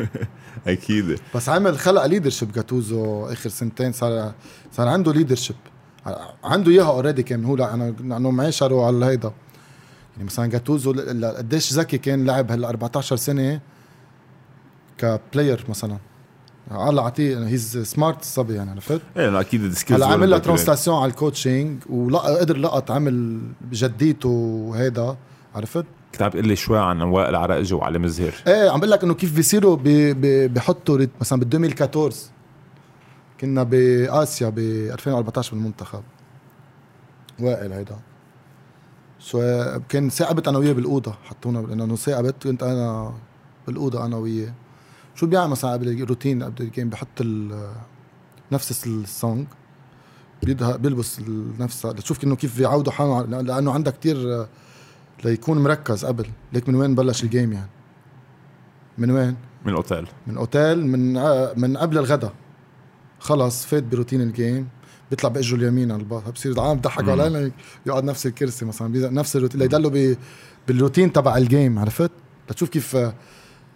أكيد. 0.66 1.18
بس 1.34 1.48
عمل 1.48 1.78
خلق 1.78 2.06
leadership 2.06 2.52
جاتوزو 2.52 3.26
آخر 3.26 3.50
سنتين 3.50 3.92
صار 3.92 4.32
صار 4.72 4.88
عنده 4.88 5.12
leadership 5.12 5.56
عنده 6.44 6.70
إياها 6.70 6.86
already 6.86 7.22
كان 7.22 7.44
هو 7.44 7.54
أنا 7.54 7.94
لأنه 8.00 8.30
معاشره 8.30 8.86
على 8.86 9.06
هيدا. 9.06 9.32
يعني 10.12 10.24
مثلا 10.24 10.46
جاتوزو 10.46 10.92
قديش 11.36 11.72
ذكي 11.72 11.98
كان 11.98 12.24
لعب 12.24 12.52
هلأ 12.52 12.68
14 12.68 13.16
سنة 13.16 13.60
ك 14.98 15.07
player 15.07 15.64
مثلا. 15.68 15.98
الله 16.70 17.02
اعطيه 17.02 17.46
he's 17.46 17.78
smart 17.78 18.20
الصبي 18.20 18.54
يعني 18.54 18.70
عرفت؟ 18.70 19.00
إيه 19.16 19.40
أكيد 19.40 19.62
ال 19.62 19.68
skills 19.68 20.02
هلا 20.02 20.12
عمل 20.12 20.30
لها 20.30 20.38
translation 20.38 20.96
على 20.96 21.10
ال 21.10 21.18
coaching 21.18 21.82
وقدر 21.90 22.56
لقط 22.56 22.90
عمل 22.90 23.40
جديته 23.72 24.28
وهيدا 24.28 25.16
عرفت؟ 25.54 25.84
كنت 26.12 26.22
عم 26.22 26.30
تقول 26.30 26.48
لي 26.48 26.56
شوي 26.56 26.78
عن 26.78 27.02
وائل 27.02 27.36
عرقجي 27.36 27.74
وعلي 27.74 27.98
مزهر 27.98 28.34
إيه 28.46 28.70
عم 28.70 28.78
بقول 28.78 28.90
لك 28.90 29.04
إنه 29.04 29.14
كيف 29.14 29.36
بيصيروا 29.36 29.78
بحطوا 30.46 31.06
مثلا 31.20 31.40
بال 31.40 31.54
2014 31.54 32.16
كنا 33.40 33.62
بآسيا 33.62 34.48
ب 34.48 34.58
2014 34.58 35.54
بالمنتخب. 35.54 36.02
وائل 37.40 37.72
هيدا. 37.72 37.96
so 39.18 39.40
كان 39.88 40.10
ثاقبت 40.10 40.48
أنا 40.48 40.58
وياه 40.58 40.72
بالأوضة 40.72 41.14
حطونا 41.24 41.58
لأنه 41.58 41.96
ثاقبت 41.96 42.42
كنت 42.42 42.62
أنا 42.62 43.14
بالأوضة 43.66 44.06
أنا 44.06 44.16
وياه. 44.16 44.52
شو 45.14 45.26
بيعمل 45.26 45.50
مثلا 45.50 45.72
قبل 45.72 46.02
الروتين 46.02 46.42
قبل 46.42 46.62
ال 46.64 46.69
game 46.69 46.88
بحط 46.88 47.22
نفس 48.52 48.86
ال 48.86 48.96
song. 48.96 49.46
بيلبس 50.78 51.20
نفس 51.58 51.86
لتشوف 51.86 52.24
انه 52.24 52.36
كيف 52.36 52.58
بيعودوا 52.58 52.92
حاله 52.92 53.22
لأنه 53.42 53.72
عندها 53.72 53.92
كتير 53.92 54.46
ليكون 55.24 55.58
مركز 55.58 56.04
قبل. 56.04 56.26
ليك 56.52 56.68
من 56.68 56.74
وين 56.74 56.94
بلش 56.94 57.24
ال 57.24 57.30
game 57.30 57.52
يعني؟ 57.52 57.70
من 58.98 59.10
وين؟ 59.10 59.36
من 59.64 59.70
الاوتيل 59.72 60.08
من 60.26 60.36
أوتيل 60.36 60.86
من 60.86 61.12
من 61.60 61.76
قبل 61.76 61.98
الغداء 61.98 62.32
خلص 63.18 63.66
فات 63.66 63.82
ب 63.82 63.87
routine 63.87 64.20
ال 64.20 64.30
game 64.30 64.68
بيطلع 65.10 65.28
بأجره 65.28 65.56
اليمين 65.56 65.92
على 65.92 66.00
الباص. 66.00 66.22
بصير 66.22 66.60
عم 66.60 66.76
بضحك 66.76 67.08
علينا 67.08 67.50
يقعد 67.86 68.04
نفس 68.04 68.26
الكرسي 68.26 68.64
مثلا. 68.64 69.10
نفس 69.10 69.36
الروتين 69.36 69.60
ليضلوا 69.60 70.14
بالروتين 70.68 71.12
تبع 71.12 71.36
ال 71.36 71.44
game 71.44 71.78
عرفت؟ 71.78 72.10
لتشوف 72.50 72.68
كيف 72.68 72.96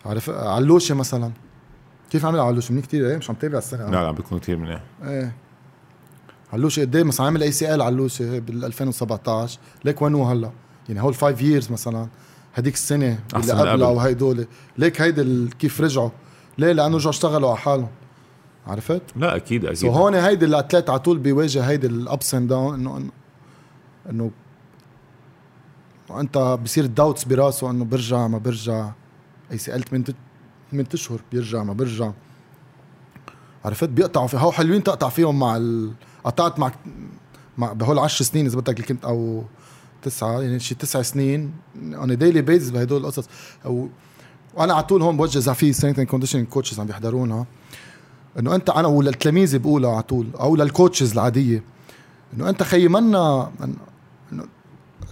عرف 0.07 0.31
علوشة 0.31 0.95
مثلا. 0.95 1.31
كيف 2.11 2.25
عمل 2.25 2.41
علوشة؟ 2.41 2.73
منيح 2.73 2.85
كثير 2.85 3.09
إيه 3.11 3.17
مش 3.17 3.31
عم 3.31 3.37
تابع 3.37 3.59
السنة. 3.59 3.91
لا 3.91 4.05
لا 4.05 4.11
بيكون 4.11 4.39
كثير 4.39 4.57
منيح. 4.57 4.83
إيه. 5.05 5.35
علوشة 6.53 6.81
قد 6.81 6.97
إيه؟ 6.97 7.03
مثلا 7.03 7.27
عامل 7.27 7.43
ACL 7.43 7.83
علوشة 7.83 8.39
بال 8.39 8.65
2017 8.65 9.59
ليك 9.85 10.03
وين 10.03 10.15
هو 10.15 10.25
هلأ؟ 10.25 10.51
يعني 10.89 11.03
هول 11.03 11.15
5 11.15 11.43
years 11.43 11.73
مثلا. 11.73 12.09
هديك 12.55 12.75
السنة 12.75 13.19
اللي 13.35 13.53
قبلها 13.53 13.89
وهيدول. 13.89 14.47
ليك 14.79 15.01
هيدي 15.01 15.49
كيف 15.59 15.81
رجعوا؟ 15.81 16.11
ليه؟ 16.59 16.73
لأنه 16.73 16.97
رجعوا 16.97 17.11
اشتغلوا 17.11 17.49
على 17.49 17.59
حالهم. 17.59 17.89
عرفت؟ 18.67 19.03
لا 19.17 19.37
أكيد 19.37 19.65
أكيد. 19.65 19.77
so 19.77 19.89
هون 19.89 20.15
هيدي 20.15 20.45
ال 20.45 20.51
athlete 20.51 20.91
على 20.91 20.99
طول 20.99 21.19
بيواجه 21.19 21.63
هيدي 21.63 21.87
ال 21.87 21.99
ups 21.99 22.35
and 22.35 22.49
down 22.49 22.75
إنه 22.75 23.11
إنه 24.11 24.31
أنت 26.11 26.59
بصير 26.65 26.85
ال 26.85 26.91
doubts 26.91 27.25
براسه 27.25 27.71
إنه 27.71 27.85
برجع 27.85 28.27
ما 28.27 28.39
برجع. 28.39 28.91
أي 29.53 29.59
سألت 29.59 29.93
من 29.93 30.05
من 30.73 30.85
اشهر 30.95 31.21
بيرجع 31.33 31.63
ما 31.63 31.73
بيرجع. 31.73 32.11
عرفت؟ 33.65 33.89
بيقطعوا 33.89 34.27
في 34.27 34.37
هو 34.37 34.53
حلوين 34.53 34.83
تقطع 34.83 35.09
فيهم 35.09 35.39
مع 35.39 35.57
ال... 35.57 35.93
قطعت 36.25 36.59
مع 36.59 36.73
مع 37.59 37.73
بهول 37.73 37.99
10 37.99 38.25
سنين 38.25 38.47
إذا 38.47 38.57
بدك 38.57 38.77
اللي 38.77 38.87
كنت 38.87 39.05
أو 39.05 39.45
تسعة 40.03 40.41
يعني 40.41 40.61
شي 40.61 40.75
تسع 40.75 41.03
سنين. 41.03 41.53
اون 41.77 42.19
ديلي 42.19 42.43
بيزز 42.43 42.71
بهدول 42.71 43.01
القصص. 43.01 43.29
أو 43.65 43.89
وأنا 44.55 44.75
على 44.75 44.83
طول 44.83 45.03
هون 45.03 45.17
بوجه 45.17 45.39
إذا 45.39 45.53
سترينث 45.53 45.99
اند 45.99 46.09
كونديشنينج 46.09 46.49
كوتشز 46.49 46.81
عم 46.81 46.87
بيحضرونا. 46.87 47.47
إنه 48.39 48.55
أنت 48.55 48.71
أنا 48.71 48.89
وللتلاميذ 48.89 49.59
بقولها 49.59 49.91
على 49.91 50.03
طول 50.03 50.27
أو 50.41 50.57
للكوتشز 50.57 51.13
العادية. 51.13 51.63
إنه 52.35 52.49
أنت 52.49 52.63
خيي 52.63 52.89
منا 52.89 53.53
انه 54.33 54.45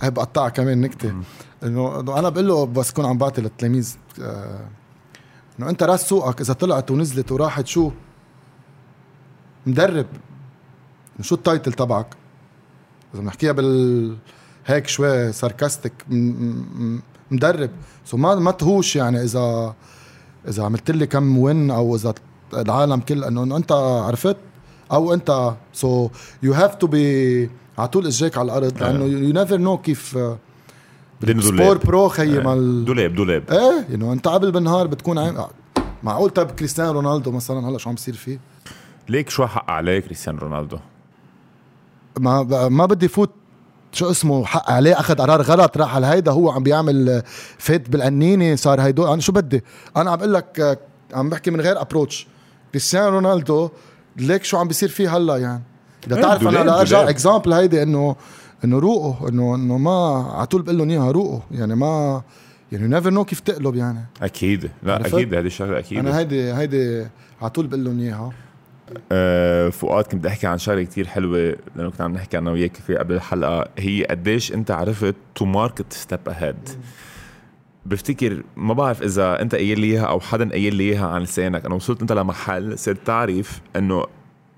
بقطعها 0.02 0.48
كمان 0.48 0.80
نكتة. 0.80 1.14
إنه 1.62 2.00
أنا 2.00 2.28
بقول 2.28 2.48
له 2.48 2.66
بس 2.66 2.90
كون 2.92 3.04
عم 3.04 3.18
بعطي 3.18 3.40
للتلاميذ 3.40 3.96
آه 4.22 4.68
إنه 5.58 5.70
أنت 5.70 5.82
راس 5.82 6.08
سوقك 6.08 6.40
إذا 6.40 6.52
طلعت 6.52 6.90
ونزلت 6.90 7.32
وراحت 7.32 7.66
شو؟ 7.66 7.90
مدرب. 9.66 10.06
شو 11.20 11.34
التايتل 11.34 11.72
تبعك؟ 11.72 12.06
إذا 13.14 13.22
بنحكيها 13.22 13.52
بال 13.52 14.16
هيك 14.66 14.86
شوي 14.86 15.32
ساركاستيك 15.32 15.92
مدرب. 17.30 17.70
سو 18.04 18.16
ما 18.16 18.34
ما 18.34 18.50
تهوش 18.50 18.96
يعني 18.96 19.22
إذا 19.22 19.74
إذا 20.48 20.64
عملت 20.64 20.90
لي 20.90 21.06
كم 21.06 21.38
وين 21.38 21.70
أو 21.70 21.96
إذا 21.96 22.14
العالم 22.54 23.00
كل 23.00 23.24
إنه 23.24 23.56
أنت 23.56 23.72
عرفت 24.06 24.36
أو 24.92 25.14
أنت. 25.14 25.54
سو 25.72 26.10
you 26.42 26.52
have 26.54 26.74
to 26.74 26.86
be 26.86 27.50
على 27.78 27.88
طول 27.88 28.06
إجريك 28.06 28.38
على 28.38 28.46
الأرض 28.46 28.82
لأنه 28.82 29.04
you 29.04 29.32
never 29.32 29.56
know 29.56 29.78
كيف 29.78 30.18
sport 31.24 31.78
pro 31.78 32.08
خيي 32.08 32.40
مال 32.40 32.84
دولاب 32.84 33.14
دولاب. 33.14 33.50
إيه؟ 33.50 33.86
يعني 33.90 34.12
أنت 34.12 34.28
قبل 34.28 34.52
بالنهار 34.52 34.86
بتكون 34.86 35.18
عين 35.18 35.36
معقول 36.02 36.30
طيب 36.30 36.50
كريستيانو 36.50 36.92
رونالدو 36.92 37.30
مثلا 37.30 37.68
هلأ 37.68 37.78
شو 37.78 37.88
عم 37.88 37.94
بيصير 37.94 38.14
فيه؟ 38.14 38.40
ليك 39.08 39.30
شو 39.30 39.46
حق 39.46 39.70
عليه 39.70 39.98
كريستيانو 39.98 40.38
رونالدو؟ 40.38 40.78
ما 42.18 42.68
ما 42.68 42.86
بدي 42.86 43.08
فوت 43.08 43.30
شو 43.92 44.10
اسمه 44.10 44.44
حق 44.44 44.70
عليه 44.70 45.00
أخذ 45.00 45.14
قرار 45.14 45.42
غلط 45.42 45.76
راح 45.76 45.94
على 45.94 46.06
هيدا 46.06 46.32
هو 46.32 46.50
عم 46.50 46.62
بيعمل 46.62 47.22
فات 47.58 47.88
بالقنينه 47.88 48.56
صار 48.56 48.80
هيدو. 48.80 49.12
أنا 49.12 49.20
شو 49.20 49.32
بدي؟ 49.32 49.64
أنا 49.96 50.10
عم 50.10 50.16
بقول 50.16 50.34
لك 50.34 50.78
عم 51.14 51.30
بحكي 51.30 51.50
من 51.50 51.60
غير 51.60 51.80
approach 51.80 52.26
كريستيانو 52.72 53.08
رونالدو 53.08 53.70
ليك 54.16 54.44
شو 54.44 54.56
عم 54.56 54.68
بيصير 54.68 54.88
فيه 54.88 55.16
هلأ 55.16 55.36
يعني؟ 55.36 55.62
إذا 56.06 56.22
تعرف 56.22 56.48
أنا 56.48 56.80
ارجع 56.80 57.08
example 57.08 57.52
هيدي 57.52 57.82
إنه 57.82 58.16
إنه 58.64 58.78
روقوا 58.78 59.28
إنه 59.28 59.54
إنه 59.54 59.78
ما 59.78 60.30
على 60.34 60.46
طول 60.46 60.62
بقول 60.62 60.78
لهم 60.78 60.90
إياها 60.90 61.10
روقوا 61.10 61.40
يعني 61.50 61.74
ما 61.74 62.22
يعني 62.72 62.88
never 62.88 63.10
know 63.10 63.24
كيف 63.24 63.40
تقلب 63.40 63.76
يعني. 63.76 64.06
أكيد. 64.22 64.70
لا 64.82 65.06
أكيد 65.06 65.34
هذه 65.34 65.46
الشغلة 65.46 65.78
أكيد. 65.78 65.98
أنا 65.98 66.18
هيدي 66.18 66.52
هيدي 66.52 67.06
على 67.40 67.50
طول 67.50 67.66
بقول 67.66 67.84
لهم 67.84 68.00
إياها. 68.00 68.32
أه 69.12 69.68
فؤاد 69.68 70.04
كنت 70.04 70.14
بدي 70.14 70.28
أحكي 70.28 70.46
عن 70.46 70.58
شغلة 70.58 70.82
كتير 70.82 71.06
حلوة 71.06 71.56
لأنه 71.76 71.90
كنا 71.90 72.04
عم 72.04 72.12
نحكي 72.12 72.38
أنا 72.38 72.50
وياك 72.50 72.76
في 72.76 72.96
قبل 72.96 73.14
الحلقة. 73.14 73.68
هي 73.78 74.04
قديش 74.04 74.52
أنت 74.52 74.70
عرفت 74.70 75.14
to 75.34 75.44
market 75.44 75.92
step 75.92 76.28
ahead 76.28 76.68
بفتكر 77.86 78.42
ما 78.56 78.74
بعرف 78.74 79.02
إذا 79.02 79.42
أنت 79.42 79.54
قايل 79.54 79.80
لي 79.80 79.86
إياها 79.86 80.04
أو 80.04 80.20
حدا 80.20 80.50
قايل 80.50 80.74
لي 80.74 80.84
إياها 80.84 81.06
عن 81.06 81.22
لسانك. 81.22 81.66
أنا 81.66 81.74
وصلت 81.74 82.00
أنت 82.00 82.12
لمحل 82.12 82.78
صرت 82.78 83.06
تعرف 83.06 83.60
إنه 83.76 84.04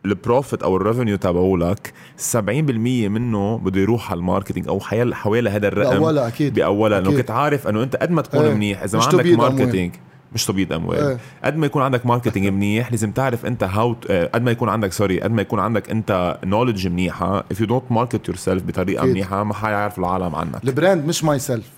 ال 0.05 0.13
profit 0.13 0.62
أو 0.62 0.76
ال 0.76 0.82
revenue 0.82 1.16
تبعولك 1.16 1.92
70% 2.32 2.38
منه 2.38 3.58
بده 3.58 3.80
يروح 3.80 4.11
على 4.11 4.18
ال 4.18 4.24
marketing 4.24 4.68
أو 4.68 4.80
حوالي 5.12 5.50
هذا 5.50 5.68
الرقم 5.68 5.99
بأولها 5.99 6.29
أكيد. 6.29 6.54
بأولها 6.54 6.99
انه 6.99 7.11
كنت 7.11 7.30
عارف 7.30 7.68
إنه 7.68 7.83
أنت 7.83 7.96
قد 7.96 8.11
ما 8.11 8.22
تكون 8.22 8.41
إيه. 8.41 8.54
منيح 8.54 8.83
إذا 8.83 8.99
ما 8.99 9.04
عندك 9.04 9.26
marketing 9.26 9.95
مش 10.34 10.46
تبييض 10.46 10.72
أموال. 10.72 10.99
إيه. 10.99 11.18
قد 11.45 11.57
ما 11.57 11.66
يكون 11.66 11.83
عندك 11.83 12.07
marketing 12.07 12.46
منيح 12.57 12.91
لازم 12.91 13.11
تعرف 13.11 13.46
أنت 13.46 13.64
how 13.64 13.96
قد 14.34 14.42
ما 14.42 14.50
يكون 14.50 14.68
عندك 14.68 14.92
sorry 14.92 15.20
قد 15.20 15.30
ما 15.30 15.42
يكون 15.42 15.61
عندك 15.61 15.91
أنت 15.91 16.38
knowledge 16.45 16.88
منيحة. 16.88 17.45
If 17.54 17.57
you 17.57 17.66
don't 17.66 17.95
market 17.95 18.33
yourself 18.33 18.62
بطريقة 18.66 19.03
أكيد. 19.03 19.11
منيحة 19.11 19.45
ما 19.45 19.54
حيعرف 19.54 19.99
العالم 19.99 20.34
عنك. 20.34 20.64
البراند 20.64 21.07
مش 21.07 21.25
ماي 21.25 21.38
سيلف 21.38 21.70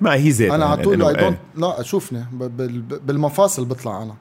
ما 0.00 0.14
هي 0.14 0.30
زيت 0.30 0.52
أنا 0.52 0.64
على 0.64 0.82
طول 0.82 1.02
إيه. 1.02 1.40
لا 1.56 1.82
شوفني 1.82 2.24
بالمفاصل 3.06 3.64
بطلع 3.64 4.02
أنا 4.02 4.14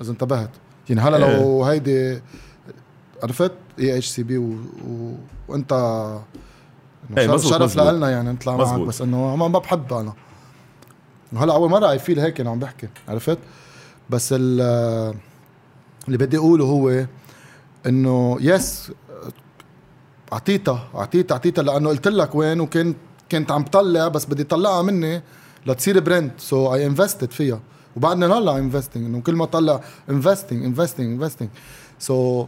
إذا 0.00 0.10
انتبهت. 0.10 0.50
يعني 0.88 1.00
هلا 1.00 1.16
لو 1.16 1.64
هيدي 1.64 2.20
عرفت؟ 3.22 3.52
اي 3.78 3.96
اتش 3.96 4.06
سي 4.06 4.22
بي 4.22 4.56
وانت 5.48 5.72
إيه 7.18 7.28
مزبوط 7.28 7.52
شرف 7.52 7.76
لنا 7.78 8.10
يعني 8.10 8.30
نطلع 8.32 8.56
معك 8.56 8.80
بس 8.80 9.02
إنه 9.02 9.36
ما 9.36 9.48
بحب 9.48 9.92
أنا. 9.92 10.12
وهلا 11.32 11.54
أول 11.54 11.70
مرة 11.70 11.90
أي 11.90 11.98
فيل 11.98 12.20
هيك 12.20 12.40
أنا 12.40 12.50
عم 12.50 12.58
بحكي 12.58 12.88
عرفت؟ 13.08 13.38
بس 14.10 14.32
اللي 14.32 15.14
بدي 16.08 16.38
أقوله 16.38 16.64
هو 16.64 17.06
إنه 17.86 18.36
يس 18.40 18.92
أعطيتها 20.32 20.88
أعطيتها 20.94 21.34
أعطيتها 21.34 21.62
لأنه 21.62 21.88
قلت 21.88 22.08
لك 22.08 22.34
وين 22.34 22.60
وكنت 22.60 22.96
كنت 23.32 23.50
عم 23.52 23.64
طلع 23.64 24.08
بس 24.08 24.24
بدي 24.24 24.44
طلعها 24.44 24.82
مني 24.82 25.22
لتصير 25.66 26.00
brand 26.00 26.40
so 26.40 26.74
I 26.74 26.86
invested 26.86 27.30
فيها. 27.30 27.60
وبعدنا 27.96 28.26
هلأ 28.26 28.58
investing 28.58 29.04
إنه 29.06 29.20
كل 29.20 29.34
ما 29.34 29.44
طلع 29.44 29.80
investing 30.10 30.64
investing 30.64 31.22
investing 31.22 31.48
so 31.98 32.46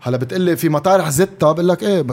هلا 0.00 0.16
بتقلي 0.16 0.56
في 0.56 0.68
مطارح 0.68 1.08
زتها 1.08 1.52
بقول 1.52 1.68
لك 1.68 1.82
إيه 1.82 2.06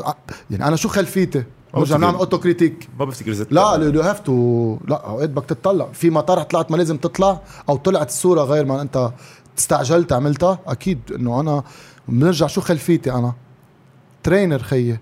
يعني 0.52 0.68
أنا 0.68 0.76
شو 0.76 0.90
خلفيتي؟ 0.90 1.44
برجع 1.74 1.98
نعمل 1.98 2.16
autocritique 2.16 2.90
ما 2.99 3.06
بفتكر 3.06 3.34
زتها 3.34 3.78
لا 3.78 3.86
you 3.86 4.02
have 4.02 4.20
to 4.20 4.78
لا 4.88 5.07
اوقات 5.07 5.30
بدك 5.30 5.45
تطلع. 5.45 5.88
في 5.94 6.10
مطارح 6.10 6.44
طلعت 6.44 6.72
ما 6.72 6.78
لازم 6.78 6.98
تطلع 6.98 7.41
أو 7.70 7.78
طلعت 7.78 8.10
الصورة 8.10 8.44
غير 8.44 8.66
ما 8.66 8.82
أنت 8.82 9.12
استعجلت 9.57 10.14
عملتها. 10.14 10.60
أكيد 10.68 10.99
إنه 11.16 11.40
أنا 11.40 11.64
بنرجع 12.07 12.48
شو 12.48 12.62
خلفيتي 12.62 13.12
أنا؟ 13.12 13.34
trainer 14.24 14.60
خيي. 14.60 14.99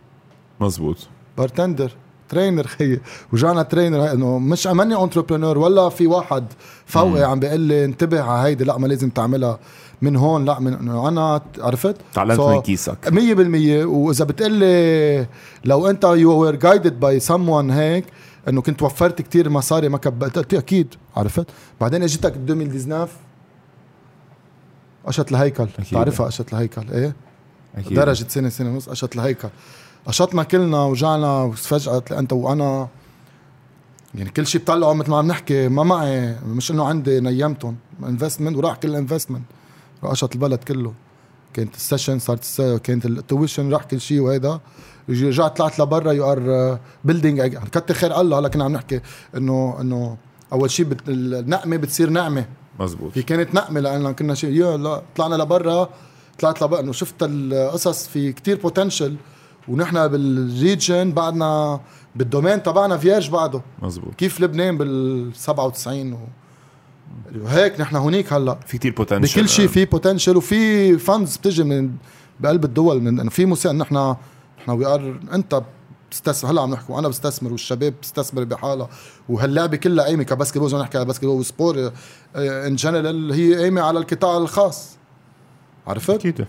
مزبوط. 0.60 0.98
bartender 1.38 1.92
trainer 2.30 2.68
خيي. 2.68 3.02
ورجعنا 3.34 3.64
trainer 3.64 4.12
إنه 4.12 4.40
مش 4.40 4.68
ماني 4.68 5.04
entrepreneur 5.04 5.58
ولا 5.58 5.90
في 5.90 6.08
واحد 6.08 6.46
فوقي 6.86 7.24
عم 7.24 7.40
بيقول 7.40 7.60
لي 7.60 7.86
انتبه 7.86 8.22
على 8.22 8.50
هيدي 8.50 8.64
لا 8.64 8.78
ما 8.78 8.88
لازم 8.88 9.10
تعملها. 9.10 9.60
من 10.02 10.16
هون 10.16 10.46
لا 10.46 10.60
من 10.60 10.74
إنه 10.74 11.08
أنا 11.08 11.42
عرفت؟ 11.60 11.96
تعلمت 12.14 12.40
so, 12.40 12.44
من 12.44 12.62
كيسك. 12.62 12.98
100% 13.10 13.86
وإذا 13.86 14.26
بتقول 14.26 14.52
لي 14.52 15.28
لو 15.66 15.90
أنت 15.90 16.04
you 16.04 16.38
were 16.38 16.56
guided 16.56 17.00
by 17.00 17.20
someone 17.20 17.72
هيك 17.72 18.06
إنه 18.50 18.62
كنت 18.62 18.82
وفرت 18.82 19.22
كتير 19.22 19.50
مصاري 19.50 19.90
ما 19.90 19.98
كبت 19.98 20.54
أكيد 20.54 20.96
عرفت؟ 21.16 21.48
بعدين 21.82 22.04
إجتك 22.04 22.34
2019 22.36 23.10
قشط 25.06 25.30
الهيكل 25.30 25.68
بتعرفها 25.80 26.26
قشط 26.26 26.54
الهيكل 26.54 26.92
إيه؟ 26.92 27.16
أكيد. 27.76 27.94
درجة 27.94 28.28
سنة 28.28 28.50
سنة 28.50 28.70
ونص 28.70 28.90
قشط 28.90 29.16
الهيكل 29.16 29.50
قشطنا 30.06 30.44
كلنا 30.44 30.84
وجعنا 30.84 31.52
فجأة 31.52 32.04
أنت 32.12 32.34
وأنا. 32.34 32.88
يعني 34.16 34.30
كل 34.30 34.48
شيء 34.48 34.62
بطلعوا 34.62 34.94
مثل 34.94 35.10
ما 35.10 35.18
عم 35.18 35.28
نحكي 35.28 35.68
ما 35.70 35.84
معي 35.84 36.36
مش 36.48 36.72
إنه 36.72 36.86
عندي 36.86 37.20
نيمتهم. 37.20 37.76
investment 38.04 38.58
وراح 38.58 38.76
كل 38.76 38.90
ال 38.90 38.94
investment 38.94 39.44
قشط 40.10 40.34
البلد 40.34 40.64
كله. 40.64 40.94
كانت 41.54 41.76
السيشن 41.76 42.20
صارت 42.20 42.62
كانت 42.84 43.06
التويشن 43.06 43.74
راح 43.74 43.84
كل 43.84 44.02
شيء 44.02 44.20
وهيدا. 44.20 44.60
رجعت 45.10 45.58
طلعت 45.58 45.80
لبرا 45.80 46.12
you 46.12 46.32
are 46.32 46.80
building 47.04 47.42
كتر 47.58 47.94
خير 47.94 48.22
الله 48.22 48.40
هلا 48.40 48.48
كنا 48.48 48.64
عم 48.64 48.72
نحكي 48.74 49.02
انه 49.38 49.78
إنه 49.82 50.18
أول 50.54 50.72
شيء 50.72 50.86
بت... 50.86 51.02
النقمة 51.08 51.78
بتصير 51.78 52.10
نعمه 52.10 52.46
مزبوط. 52.80 53.12
هي 53.16 53.24
كانت 53.24 53.56
نقمة 53.56 53.80
لأن 53.80 54.14
كنا 54.14 54.34
شيء 54.34 54.52
يا 54.54 54.78
لا 54.78 55.02
طلعنا 55.16 55.36
لبرا 55.36 55.90
طلعت 56.40 56.64
لبرا 56.64 56.80
إنه 56.80 56.92
شفت 56.92 57.16
القصص 57.22 58.08
في 58.08 58.34
كتير 58.34 58.58
potential 58.58 59.16
ونحن 59.68 60.08
بال 60.08 60.34
region 60.34 61.12
بعدنا 61.12 61.80
بال 62.16 62.28
domain 62.28 62.64
تبعنا 62.64 62.98
vierge 62.98 63.30
بعده. 63.30 63.62
مزبوط. 63.82 64.16
كيف 64.16 64.42
لبنان 64.42 64.78
بال 64.78 65.32
97 65.36 66.14
و... 66.14 66.18
وهيك 67.42 67.80
نحن 67.80 67.96
هونيك 67.96 68.34
هلا. 68.34 68.60
في 68.68 68.78
كتير 68.78 68.94
potential 68.94 69.42
بكل 69.42 69.50
شيء 69.50 69.68
في 69.68 69.86
potential 69.86 70.38
وفي 70.38 70.98
funds 70.98 71.38
بتجي 71.38 71.64
من 71.64 71.92
بقلب 72.40 72.66
الدول 72.66 73.02
من 73.02 73.20
إنه 73.20 73.30
في 73.30 73.46
مساء 73.46 73.74
نحن 73.74 74.16
نحن 74.60 74.72
we 74.72 74.86
are 74.86 75.20
أنت 75.34 75.62
بتستثمر 76.10 76.52
هلا 76.52 76.62
عم 76.62 76.72
نحكي 76.72 76.94
وأنا 76.94 77.08
بستثمر 77.08 77.52
والشباب 77.52 77.94
بتستثمر 77.94 78.44
بحالها. 78.44 78.90
وهاللعبة 79.30 79.78
كلها 79.78 80.06
قايمه 80.06 80.24
ك 80.24 80.28
basketball 80.28 80.68
اذا 80.68 80.78
نحكي 80.78 80.98
على 80.98 81.06
basketball 81.06 81.40
و 81.40 81.48
sport 81.48 81.92
in 82.36 82.76
general 82.76 83.32
هي 83.32 83.56
قايمه 83.56 83.82
على 83.82 84.00
القطاع 84.00 84.38
الخاص. 84.38 84.98
عرفت؟ 85.88 86.10
أكيد. 86.10 86.46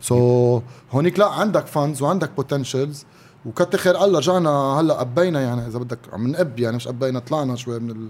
so 0.00 0.60
so, 0.60 0.94
هونيك 0.94 1.18
لا 1.18 1.26
عندك 1.26 1.66
funds 1.66 2.02
وعندك 2.02 2.30
بوتنشلز 2.36 3.04
وكتر 3.46 3.78
خير 3.78 4.04
الله 4.04 4.18
رجعنا 4.18 4.50
هلا 4.50 4.94
قبينا 4.94 5.40
يعني 5.40 5.66
إذا 5.66 5.78
بدك 5.78 5.98
عم 6.12 6.28
نقب 6.28 6.58
يعني 6.58 6.76
مش 6.76 6.88
قبينا 6.88 7.18
طلعنا 7.18 7.56
شوي 7.56 7.78
من 7.78 7.90
ال... 7.90 8.08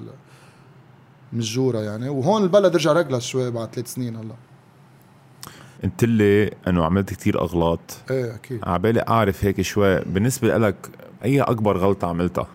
من 1.33 1.39
الجوره 1.39 1.79
يعني. 1.79 2.09
وهون 2.09 2.43
البلد 2.43 2.77
رجع 2.77 2.93
رجلها 2.93 3.19
شوي 3.19 3.51
بعد 3.51 3.69
ثلاث 3.75 3.95
سنين 3.95 4.17
هلا. 4.17 4.35
قلت 5.85 6.05
لي 6.05 6.51
انه 6.69 6.85
عملت 6.85 7.11
كتير 7.11 7.41
اغلاط. 7.41 7.81
إيه 8.11 8.35
أكيد. 8.35 8.61
عبالي 8.65 9.05
أعرف 9.09 9.45
هيك 9.45 9.61
شوي. 9.61 10.01
بالنسبة 10.01 10.59
لك 10.59 10.77
أي 11.25 11.41
أكبر 11.41 11.77
غلطة 11.77 12.09
عملتها؟ 12.09 12.47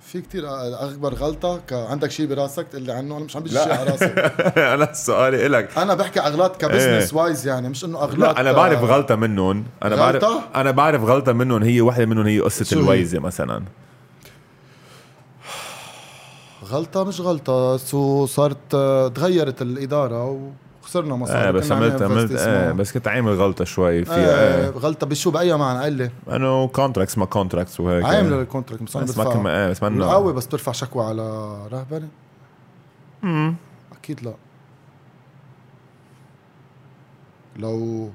في 0.00 0.20
كتير 0.20 0.44
أكبر 0.90 1.14
غلطة. 1.14 1.60
عندك 1.72 2.10
شيء 2.10 2.26
براسك 2.26 2.68
تقول 2.68 2.82
لي 2.82 2.92
عنه؟ 2.92 3.16
أنا 3.16 3.24
مش 3.24 3.36
عم 3.36 3.42
بيجي 3.42 3.58
شيء 3.58 3.72
على 3.72 3.90
راسي. 3.90 4.04
أنا 4.74 4.92
سؤالي 4.92 5.46
إلك. 5.46 5.78
أنا 5.78 5.94
بحكي 5.94 6.20
أغلاط 6.20 6.60
ك 6.60 6.66
business 6.66 7.12
إيه. 7.12 7.20
wise 7.20 7.46
يعني 7.46 7.68
مش 7.68 7.84
إنه 7.84 7.98
أغلاط 7.98 8.18
لا 8.18 8.40
أنا 8.40 8.52
بعرف 8.52 8.82
غلطة 8.82 9.16
منهم. 9.16 9.64
أنا 9.84 9.94
غلطة؟ 9.94 10.28
بعرف 10.28 10.56
أنا 10.56 10.70
بعرف 10.70 11.02
غلطة 11.02 11.32
منهم. 11.32 11.62
هي 11.62 11.80
وحده 11.80 12.06
منهم 12.06 12.26
هي 12.26 12.40
قصة 12.40 12.76
الويزة 12.76 13.18
مثلا. 13.18 13.62
غلطة 16.64 17.04
مش 17.04 17.20
غلطة 17.20 17.76
so 17.76 18.26
صارت 18.26 18.76
تغيرت 19.14 19.62
الإدارة 19.62 20.50
وخسرنا 20.82 21.16
مصاري. 21.16 21.48
آه 21.48 21.50
بس 21.50 21.72
عملت 21.72 22.02
عملت 22.02 22.32
آه 22.32 22.72
بس 22.72 22.92
كنت 22.92 23.08
عامل 23.08 23.32
غلطة 23.32 23.64
شوي 23.64 24.04
فيها 24.04 24.66
آه 24.66 24.70
غلطة 24.70 25.06
بشو؟ 25.06 25.30
بأي 25.30 25.56
معنى؟ 25.56 25.78
قال 25.80 25.92
لي. 25.92 26.10
انه 26.30 26.68
contracts 26.68 27.18
ما 27.18 27.24
contracts 27.26 27.80
وهيك. 27.80 28.04
عامل 28.04 28.32
ال 28.32 28.38
contract 28.38 28.82
بس 28.82 28.96
بس 28.96 29.18
ما 29.18 29.24
كم 29.24 29.46
آه 29.46 29.70
بس 29.70 29.82
منه 29.82 30.06
قوي 30.06 30.32
بس 30.32 30.48
ترفع 30.48 30.72
شكوى 30.72 31.04
على 31.04 31.56
رهبنة 31.72 32.08
امم 33.24 33.54
أكيد 34.00 34.22
لا. 34.22 34.34
لو 37.56 38.08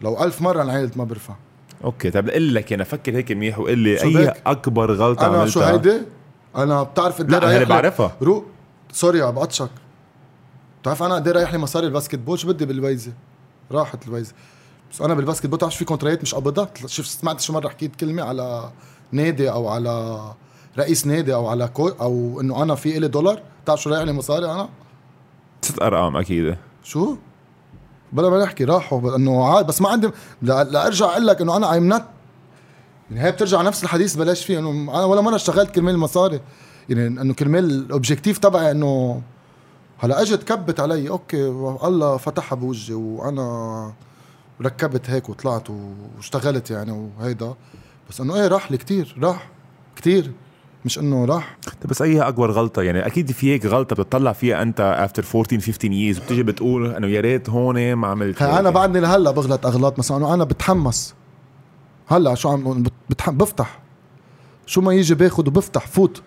لو 0.00 0.24
ألف 0.24 0.42
مرة 0.42 0.62
انعيلت 0.62 0.96
ما 0.96 1.04
برفع 1.04 1.34
okay 1.84 2.10
طيب 2.10 2.30
قل 2.30 2.54
لك 2.54 2.72
أنا 2.72 2.84
فكر 2.84 3.16
هيك 3.16 3.32
منيح 3.32 3.58
وقل 3.58 3.78
لي 3.78 4.02
أي 4.02 4.32
أكبر 4.46 4.92
غلطة 4.92 5.26
أنا 5.26 5.36
عملتها؟ 5.36 5.50
شو 5.50 5.60
هيدي؟ 5.60 6.00
أنا 6.56 6.82
بتعرف 6.82 7.18
قد 7.18 7.30
لا 7.30 7.56
أنا 7.56 7.64
بعرفها. 7.64 8.16
رو 8.22 8.44
sorry 8.92 9.22
عم 9.22 9.34
بقطشك. 9.34 9.70
بتعرف 10.82 11.02
أنا 11.02 11.14
قد 11.14 11.28
رايح 11.28 11.52
لي 11.52 11.58
مصاري 11.58 11.86
ال 11.86 12.18
basketball؟ 12.18 12.38
شو 12.38 12.48
بدي 12.48 12.66
بالويزة؟ 12.66 13.12
راحت 13.72 14.06
الويزة. 14.08 14.32
بس 14.92 15.00
أنا 15.00 15.14
بال 15.14 15.46
basketball 15.46 15.56
بتعرف 15.56 15.76
في 15.76 15.84
كونترايات 15.84 16.22
مش 16.22 16.34
قبضها؟ 16.34 16.68
شوف 16.86 17.06
سمعت 17.06 17.40
شو 17.40 17.52
مرة 17.52 17.68
حكيت 17.68 17.96
كلمة 17.96 18.22
على 18.22 18.70
نادي 19.12 19.50
أو 19.50 19.68
على 19.68 20.22
رئيس 20.78 21.06
نادي 21.06 21.34
أو 21.34 21.46
على 21.46 21.68
كو 21.68 21.88
أو 21.88 22.40
إنه 22.40 22.62
أنا 22.62 22.74
في 22.74 22.96
إلي 22.96 23.08
دولار 23.08 23.42
بتعرف 23.64 23.82
شو 23.82 23.90
رايح 23.90 24.02
لي 24.02 24.12
مصاري 24.12 24.50
أنا؟ 24.50 24.68
ست 25.62 25.82
أرقام 25.82 26.16
أكيد. 26.16 26.56
شو؟ 26.82 27.16
بلا 28.12 28.30
ما 28.30 28.42
نحكي 28.44 28.64
راحوا 28.64 29.16
إنه 29.16 29.44
عاد 29.44 29.66
بس 29.66 29.80
ما 29.80 29.88
عندي 29.88 30.10
لارجع 30.42 31.06
أقول 31.06 31.26
لك 31.26 31.40
إنه 31.40 31.56
أنا 31.56 31.72
I'm 31.72 31.88
not 31.88 32.02
يعني 33.10 33.26
هي 33.26 33.32
بترجع 33.32 33.62
نفس 33.62 33.84
الحديث 33.84 34.16
بلاش 34.16 34.44
فيه 34.44 34.58
إنه 34.58 34.70
أنا 34.70 35.04
ولا 35.04 35.20
مرة 35.20 35.34
اشتغلت 35.34 35.70
كرمال 35.70 35.94
المصاري 35.94 36.40
يعني 36.88 37.06
إنه 37.06 37.34
كرمال 37.34 37.64
ال 37.64 37.71
objective 37.71 38.38
تبعي 38.38 38.70
إنه 38.70 39.22
هلا 39.98 40.22
اجت 40.22 40.42
كبت 40.42 40.80
علي 40.80 41.08
okay 41.08 41.48
الله 41.84 42.16
فتحها 42.16 42.56
بوجهي 42.56 42.94
وأنا 42.94 43.92
ركبت 44.62 45.10
هيك 45.10 45.28
وطلعت 45.28 45.68
واشتغلت 46.16 46.70
يعني 46.70 47.10
وهيدا. 47.18 47.54
بس 48.10 48.20
إنه 48.20 48.34
إيه 48.34 48.48
راح 48.48 48.70
لي 48.72 48.76
كثير 48.76 49.16
راح 49.22 49.48
كثير 49.96 50.32
مش 50.84 50.98
إنه 50.98 51.24
راح. 51.24 51.56
طيب 51.66 51.90
بس 51.90 52.02
أي 52.02 52.20
أكبر 52.20 52.50
غلطة؟ 52.50 52.82
يعني 52.82 53.06
أكيد 53.06 53.32
في 53.32 53.52
هيك 53.52 53.66
غلطة 53.66 53.96
بتطلع 53.96 54.32
فيها 54.32 54.62
أنت 54.62 54.80
after 54.80 55.24
14 55.34 55.60
15 55.60 55.92
years 55.92 56.18
بتيجي 56.18 56.42
بتقول 56.42 56.94
إنه 56.94 57.06
يا 57.06 57.20
ريت 57.20 57.50
هون 57.50 57.94
ما 57.94 58.08
عملت 58.08 58.42
أنا 58.42 58.70
بعدني 58.70 59.00
لهلأ 59.00 59.30
بغلط 59.30 59.66
أغلاط 59.66 59.98
مثلا 59.98 60.16
إنه 60.16 60.34
أنا 60.34 60.44
بتحمس. 60.44 61.14
هلا 62.06 62.34
شو 62.34 62.48
عم 62.48 62.84
بفتح. 63.28 63.80
شو 64.66 64.80
ما 64.80 64.92
يجي 64.94 65.14
باخذ 65.14 65.48
وبفتح 65.48 65.86
فوت. 65.86 66.22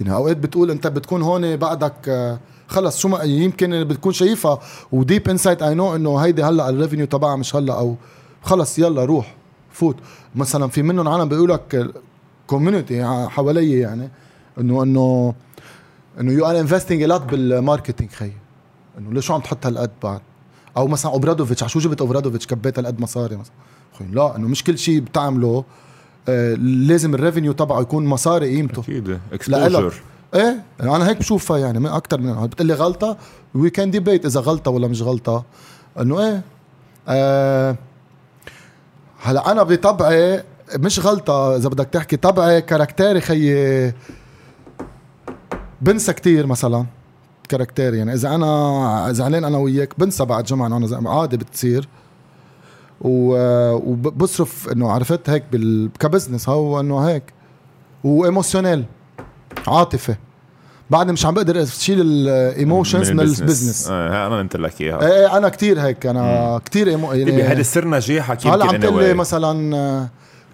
يعني 0.00 0.14
أوقات 0.14 0.36
بتقول 0.36 0.70
أنت 0.70 0.86
بتكون 0.86 1.22
هون 1.22 1.56
بعدك 1.56 2.08
آه، 2.08 2.40
خلص. 2.68 2.98
شو 2.98 3.08
ما 3.08 3.22
يمكن 3.22 3.84
بتكون 3.84 4.12
شايفها. 4.12 4.58
و 4.92 4.99
deep 4.99 5.28
inside 5.28 5.62
I 5.62 5.74
know 5.74 5.96
إنه 5.96 6.16
هيدي 6.18 6.42
هلأ 6.42 6.68
ال 6.68 6.73
revenue 6.73 7.06
تبعها 7.06 7.36
مش 7.36 7.56
هلأ 7.56 7.78
أو 7.78 7.96
خلص 8.42 8.78
يلا 8.78 9.04
روح 9.04 9.34
فوت. 9.72 9.96
مثلا 10.34 10.68
في 10.68 10.82
منهم 10.82 11.08
عالم 11.08 11.28
بيقول 11.28 11.50
لك 11.50 11.92
community 12.46 13.04
حوالي 13.28 13.78
يعني 13.78 14.10
انه 14.60 14.82
انه 14.82 15.34
إنه 16.20 16.32
you 16.32 16.46
are 16.46 16.60
investing 16.60 17.02
a 17.02 17.07
lot 17.07 17.22
بال 17.22 17.38
marketing 17.38 18.10
خي. 18.10 18.32
إنه 18.98 19.12
ليش 19.12 19.30
عم 19.30 19.40
تحط 19.40 19.66
هالقد 19.66 19.90
بعد؟ 20.02 20.20
أو 20.76 20.86
مثلا 20.86 21.12
أوبرادوفيتش 21.12 21.72
شو 21.72 21.78
جبت 21.78 22.00
أوبرادوفيتش؟ 22.00 22.46
كبيت 22.46 22.78
هالقد 22.78 23.00
مصاري 23.00 23.36
مثلا. 23.36 23.54
لا 24.00 24.36
إنه 24.36 24.48
مش 24.48 24.64
كل 24.64 24.78
شيء 24.78 25.00
بتعمله 25.00 25.64
آه 26.28 26.54
لازم 26.54 27.14
ال 27.14 27.19
revenue 27.19 27.52
تبعه 27.52 27.80
يكون 27.80 28.06
مصاري 28.06 28.56
قيمته. 28.56 28.80
أكيد 28.80 29.18
exposure 29.32 29.94
إيه؟ 30.34 30.62
أنا 30.80 31.08
هيك 31.08 31.18
بشوفها 31.18 31.58
يعني 31.58 31.80
من 31.80 31.86
أكثر 31.86 32.20
من 32.20 32.46
بتقول 32.46 32.66
لي 32.68 32.74
غلطة 32.74 33.16
we 33.54 33.70
can 33.70 33.90
debate 33.90 34.26
إذا 34.26 34.40
غلطة 34.40 34.70
ولا 34.70 34.88
مش 34.88 35.02
غلطة. 35.02 35.44
إنه 36.00 36.20
إيه؟ 36.20 36.42
آه 37.08 37.76
هلأ 39.22 39.52
أنا 39.52 39.62
بطبعي 39.62 40.42
مش 40.76 41.00
غلطة 41.00 41.56
إذا 41.56 41.68
بدك 41.68 41.86
تحكي 41.86 42.16
طبعي 42.16 42.62
caractère 42.62 43.14
ي 43.14 43.20
خيي 43.20 43.92
بنسى 45.80 46.12
كتير 46.12 46.46
مثلا. 46.46 46.86
caractère 47.48 47.93
ي 47.93 47.98
يعني 47.98 48.14
إذا 48.14 48.34
أنا 48.34 49.08
زعلان 49.12 49.44
أنا 49.44 49.58
وياك 49.58 50.00
بنسى 50.00 50.24
بعد 50.24 50.44
جمعه 50.44 50.66
أنا 50.66 51.10
عادي 51.10 51.36
بتصير. 51.36 51.88
وبصرف 53.02 54.68
إنه 54.72 54.90
عرفت 54.90 55.30
هيك 55.30 55.44
بال... 55.52 55.90
ك 55.98 56.04
business 56.04 56.48
هو 56.48 56.80
إنه 56.80 56.98
هيك. 56.98 57.22
و 58.04 58.12
emotional 58.12 58.84
عاطفة. 59.66 60.16
بعد 60.90 61.10
مش 61.10 61.26
عم 61.26 61.34
بقدر 61.34 61.62
اشيل 61.62 62.00
ال 62.00 62.12
emotions 62.12 63.10
من, 63.10 63.16
من 63.16 63.22
ال 63.22 63.29
business. 63.29 63.88
آه 63.90 64.26
أنا 64.26 64.38
قلت 64.38 64.56
لك 64.56 64.80
اياها 64.80 65.06
إيه 65.06 65.36
أنا 65.38 65.48
كثير 65.48 65.80
هيك 65.80 66.06
أنا 66.06 66.60
كثير 66.64 66.88
emo... 66.88 67.12
يعني 67.12 67.42
هذا 67.42 67.62
سر 67.62 67.88
نجاحك 67.88 68.46
هلا 68.46 68.64
عم 68.64 68.76
تقول 68.76 69.04
لي 69.04 69.14
مثلا 69.14 70.08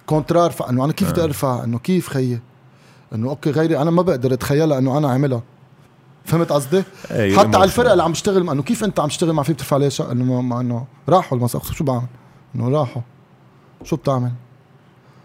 contraire 0.05 0.53
إنه 0.69 0.85
أنا 0.85 0.93
كيف 0.93 1.11
بدي 1.11 1.21
آه. 1.21 1.23
أرفع؟ 1.23 1.63
إنه 1.63 1.79
كيف 1.79 2.07
خيي؟ 2.07 2.39
إنه 3.15 3.29
أوكي 3.29 3.51
غيري 3.51 3.77
أنا 3.77 3.91
ما 3.91 4.01
بقدر 4.01 4.33
أتخيلها 4.33 4.77
إنه 4.77 4.97
أنا 4.97 5.09
عاملها 5.09 5.41
فهمت 6.25 6.51
قصدي؟ 6.51 6.83
أيه 7.11 7.37
حتى 7.37 7.57
على 7.57 7.63
الفرقه 7.63 7.91
اللي 7.91 8.03
عم 8.03 8.11
بشتغل 8.11 8.49
إنه 8.49 8.63
كيف 8.63 8.83
أنت 8.83 8.99
عم 8.99 9.07
تشتغل 9.07 9.33
مع 9.33 9.43
في 9.43 9.53
بترفع 9.53 9.77
ليش؟ 9.77 10.01
إنه 10.01 10.41
ما 10.41 10.61
إنه 10.61 10.85
راحوا 11.09 11.37
المساق 11.37 11.65
شو 11.65 11.83
بعمل؟ 11.83 12.07
إنه 12.55 12.69
راحوا 12.69 13.01
شو 13.83 13.95
بتعمل؟ 13.95 14.31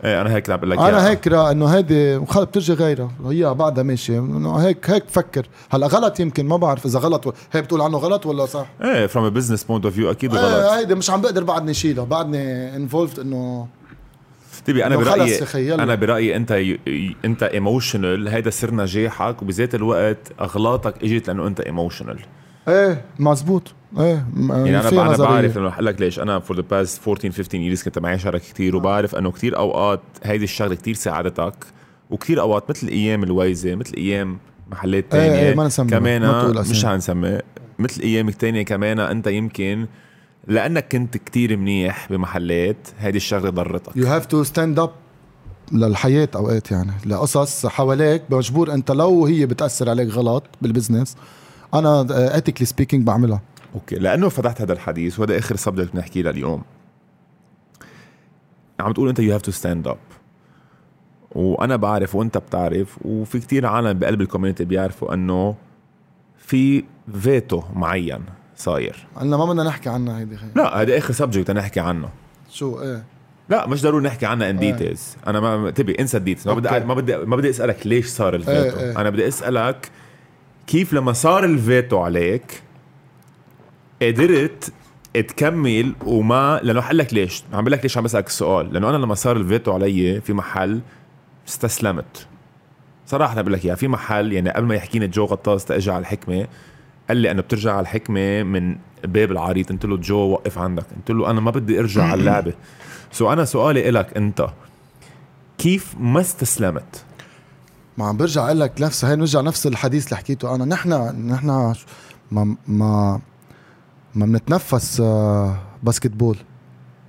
إيه 0.04 0.20
أنا 0.20 0.34
هيك 0.34 0.50
عم 0.50 0.56
بقول 0.56 0.70
لك 0.70 0.78
أنا. 0.78 1.08
هيك 1.08 1.26
را 1.28 1.50
إنه 1.50 1.66
هيدي 1.66 2.26
خلص 2.26 2.44
بترجي 2.44 2.72
غيرها 2.72 3.10
هي 3.26 3.54
بعدها 3.54 3.84
ماشيه 3.84 4.18
إنه 4.18 4.56
هيك 4.56 4.90
هيك 4.90 5.04
بفكر 5.06 5.46
هلأ 5.70 5.86
غلط 5.86 6.20
يمكن 6.20 6.46
ما 6.46 6.56
بعرف 6.56 6.86
إذا 6.86 6.98
غلط 6.98 7.26
و... 7.26 7.32
هي 7.52 7.62
بتقول 7.62 7.80
عنه 7.80 7.98
غلط 7.98 8.26
ولا 8.26 8.46
صح 8.46 8.66
إيه 8.82 9.06
فروم 9.06 9.30
بزنس 9.30 9.64
بوينت 9.64 9.84
اوف 9.84 9.94
فيو 9.94 10.10
أكيد 10.10 10.34
غلط 10.34 10.44
آه 10.44 10.78
هيدي 10.78 10.94
مش 10.94 11.10
عم 11.10 11.20
بقدر 11.20 11.44
بعدني 11.44 11.74
شيلها 11.74 12.04
بعدني 12.04 12.76
انفولفد 12.76 13.18
انه 13.18 13.66
تبي 14.66 14.86
أنا 14.86 14.94
إنه 14.94 15.04
خلص 15.04 15.52
برايي. 15.52 15.74
أنا 15.74 15.94
برأيي 15.94 16.36
أنت. 16.36 16.50
ي- 16.50 17.16
أنت 17.24 17.42
emotional 17.42 18.28
هيدا 18.28 18.50
سر 18.50 18.74
نجاحك 18.74 19.42
وبذات 19.42 19.74
الوقت 19.74 20.32
أغلاطك 20.40 21.04
إجت 21.04 21.28
لأنه 21.28 21.46
أنت 21.46 21.60
emotional 21.60 22.18
إيه 22.68 23.04
مزبوط 23.18 23.72
إيه 23.98 24.26
م- 24.34 24.52
يعني 24.52 24.80
أنا 24.80 24.88
أنا 24.88 25.02
نظرية. 25.12 25.28
بعرف 25.28 25.58
إنه 25.58 25.80
لك 25.80 26.00
ليش. 26.00 26.18
أنا 26.20 26.38
for 26.38 26.56
the 26.56 26.62
past 26.70 27.08
14 27.08 27.30
15 27.32 27.76
years 27.76 27.84
كنت 27.84 27.98
معي 27.98 28.18
شركة 28.18 28.44
كثير 28.54 28.76
وبعرف 28.76 29.14
إنه 29.14 29.30
كثير 29.30 29.56
أوقات 29.58 30.00
هيدي 30.24 30.44
الشغلة 30.44 30.74
كثير 30.74 30.94
ساعدتك 30.94 31.54
وكثير 32.10 32.40
أوقات 32.40 32.70
مثل 32.70 32.88
أيام 32.88 33.22
الويزه 33.22 33.74
مثل 33.74 33.94
أيام 33.96 34.38
محلات 34.70 35.14
إيه، 35.14 35.28
تانية. 35.28 35.48
إيه، 35.48 35.54
ما 35.54 35.66
نسمي، 35.66 35.90
كمان 35.90 36.22
ما 36.22 36.60
مش. 36.70 36.86
حنسمي 36.86 37.38
مثل 37.78 38.02
أيام 38.02 38.30
تانية 38.30 38.62
كمان 38.62 39.00
أنت 39.00 39.26
يمكن 39.26 39.86
لأنك 40.48 40.88
كنت 40.92 41.16
كتير 41.16 41.56
منيح 41.56 42.06
بمحلات 42.10 42.76
هيدي 42.98 43.16
الشغلة 43.16 43.50
ضرتك. 43.50 43.96
you 43.96 44.06
have 44.06 44.26
to 44.26 44.42
stand 44.42 44.78
up 44.78 44.90
للحياة 45.72 46.28
أوقات 46.36 46.70
يعني 46.70 46.92
لقصص 47.06 47.66
حواليك. 47.66 48.22
مجبور 48.30 48.72
أنت 48.74 48.90
لو 48.90 49.26
هي 49.26 49.46
بتأثر 49.46 49.90
عليك 49.90 50.08
غلط 50.08 50.44
بال 50.62 50.73
business 50.73 51.16
أنا 51.74 52.06
ethically 52.38 52.66
speaking 52.66 53.06
بعملها. 53.06 53.40
okay 53.74 53.96
لأنه 53.96 54.28
فتحت 54.28 54.60
هذا 54.60 54.72
الحديث 54.72 55.20
وهذا 55.20 55.38
آخر 55.38 55.56
subject 55.56 55.92
بنحكي 55.92 56.22
له 56.22 56.30
اليوم 56.30 56.62
عم 58.80 58.92
تقول 58.92 59.08
أنت 59.08 59.18
you 59.18 59.34
have 59.34 59.42
to 59.42 59.50
stand 59.50 59.88
up 59.88 59.98
وأنا 61.32 61.76
بعرف 61.76 62.14
وأنت 62.14 62.38
بتعرف 62.38 62.98
وفي 63.04 63.40
كتير 63.40 63.66
عالم 63.66 63.98
بقلب 63.98 64.20
ال 64.20 64.25
community 64.25 64.64
بيعرفوا 64.64 65.14
إنه 65.14 65.54
في 66.38 66.84
فيتو 67.20 67.62
معين 67.74 68.20
صاير. 68.56 69.06
قلنا 69.16 69.36
ما 69.36 69.44
بدنا 69.44 69.62
نحكي 69.62 69.88
عنها 69.88 70.18
هيدي 70.18 70.36
خي. 70.36 70.46
لا 70.54 70.82
هذا 70.82 70.98
آخر 70.98 71.12
subject 71.12 71.50
نحكي 71.50 71.80
عنه. 71.80 72.08
شو؟ 72.50 72.82
إيه. 72.82 73.04
لا 73.48 73.66
مش 73.66 73.82
ضروري 73.82 74.04
نحكي 74.04 74.26
عنها 74.26 74.50
ان 74.50 74.58
إيه. 74.58 74.72
details 74.72 75.16
أنا 75.26 75.40
ما 75.40 75.70
تبي 75.70 75.94
انسى 76.00 76.16
ال 76.16 76.20
details 76.20 76.48
ما 76.48 76.54
بدي. 76.54 76.86
ما 76.86 76.94
بدي 76.94 77.16
ما 77.16 77.36
بدي 77.36 77.50
أسألك 77.50 77.86
ليش 77.86 78.06
صار 78.06 78.34
الفيتو 78.34 78.78
إيه، 78.78 78.84
إيه. 78.84 79.00
أنا 79.00 79.10
بدي 79.10 79.28
أسألك 79.28 79.90
كيف 80.66 80.92
لما 80.92 81.12
صار 81.12 81.44
الفيتو 81.44 81.98
عليك 81.98 82.62
قدرت 84.02 84.72
تكمل 85.14 85.92
وما 86.06 86.60
لأنه 86.62 86.80
حقول 86.80 86.98
لك 86.98 87.14
ليش. 87.14 87.42
عم 87.52 87.60
بقول 87.60 87.72
لك 87.72 87.82
ليش 87.82 87.98
عم 87.98 88.04
بسألك 88.04 88.26
السؤال. 88.26 88.72
لأنه 88.72 88.90
أنا 88.90 88.96
لما 88.96 89.14
صار 89.14 89.36
الفيتو 89.36 89.72
علي 89.72 90.20
في 90.20 90.32
محل 90.32 90.80
استسلمت. 91.48 92.26
صراحة 93.06 93.40
بقول 93.40 93.52
لك 93.52 93.64
إياها. 93.64 93.74
في 93.74 93.88
محل 93.88 94.32
يعني 94.32 94.50
قبل 94.50 94.66
ما 94.66 94.74
يحكيني 94.74 95.06
جو 95.08 95.24
غطاس 95.24 95.64
تاجي 95.64 95.90
على 95.90 96.00
الحكمة. 96.00 96.46
قال 97.08 97.16
لي 97.16 97.30
أنه 97.30 97.42
بترجع 97.42 97.72
على 97.72 97.80
الحكمة 97.80 98.42
من 98.42 98.76
باب 99.04 99.32
العريض. 99.32 99.66
قلت 99.66 99.84
له 99.84 99.96
جو 99.96 100.16
وقف 100.16 100.58
عندك. 100.58 100.84
قلت 100.96 101.10
له 101.10 101.30
أنا 101.30 101.40
ما 101.40 101.50
بدي 101.50 101.80
أرجع 101.80 102.02
على 102.02 102.20
اللعبة. 102.20 102.52
so 103.12 103.32
أنا 103.32 103.44
سؤالي 103.44 103.88
إلك 103.88 104.16
أنت. 104.16 104.46
كيف 105.58 105.94
ما 106.00 106.20
استسلمت؟ 106.20 107.04
ما 107.98 108.06
عم 108.06 108.16
برجع 108.16 108.46
أقول 108.46 108.60
لك 108.60 108.72
نفس 108.80 109.04
هي 109.04 109.16
نرجع 109.16 109.40
نفس 109.40 109.66
الحديث 109.66 110.04
اللي 110.06 110.16
حكيته 110.16 110.54
أنا. 110.54 110.64
نحن 110.64 110.92
نحن 111.28 111.74
ما 112.32 112.56
ما 112.68 113.20
ما 114.14 114.26
بنتنفس 114.26 115.00
آه، 115.00 115.56
basketball 115.82 116.36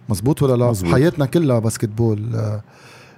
مزبوط 0.09 0.43
ولا 0.43 0.55
لا؟ 0.55 0.69
مزبوط. 0.69 0.93
حياتنا 0.93 1.25
كلها 1.25 1.59
basketball 1.59 2.35
آه، 2.35 2.61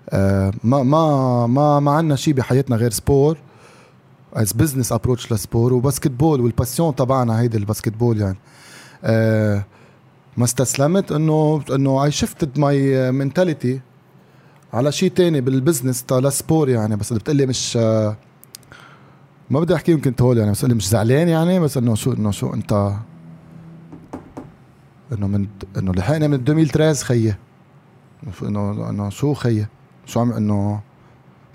آه، 0.09 0.51
ما 0.63 0.83
ما 0.83 1.47
ما 1.47 1.79
ما 1.79 1.91
عندنا 1.91 2.15
شيء 2.15 2.33
بحياتنا 2.33 2.75
غير 2.75 2.91
sport 2.91 3.37
as 4.33 4.53
business 4.53 4.91
approach 4.91 5.31
لل 5.31 5.42
sport 5.42 5.68
و 5.68 5.73
basketball 5.73 6.41
وال 6.41 6.53
passion 6.53 6.95
تبعنا 6.95 7.39
هيدي 7.39 7.57
ال 7.57 7.93
basketball 7.93 8.21
يعني 8.21 8.37
ما 10.37 10.43
استسلمت 10.43 11.11
انه 11.11 11.61
إنه 11.71 12.03
I 12.03 12.11
shifted 12.11 12.59
my 12.59 13.11
mentality 13.11 13.81
على 14.77 14.91
شيء 14.91 15.11
تاني 15.11 15.41
بال 15.41 15.54
business 15.54 16.03
تا 16.03 16.15
لل 16.15 16.31
sport 16.31 16.69
يعني 16.69 16.95
بس 16.95 17.11
اذا 17.11 17.19
بتقلي 17.19 17.45
مش 17.45 17.77
آه، 17.77 18.17
ما 19.49 19.59
بدي 19.59 19.75
أحكي 19.75 19.91
يمكن 19.91 20.15
تقول 20.15 20.37
يعني 20.37 20.51
بس 20.51 20.65
قلي 20.65 20.73
مش 20.75 20.89
زعلان 20.89 21.27
يعني 21.27 21.59
بس 21.59 21.77
إنه 21.77 21.95
شو 21.95 22.13
إنه 22.13 22.31
شو 22.31 22.53
أنت 22.53 22.91
إنه 25.13 25.27
من 25.27 25.47
إنه 25.77 25.91
لحقنا 25.91 26.27
من 26.27 26.33
2013 26.33 27.05
خيي 27.05 27.35
إنه 28.43 28.89
إنه 28.89 29.09
شو 29.09 29.33
خيي 29.33 29.67
شو 30.05 30.19
عم 30.19 30.31
إنه 30.33 30.79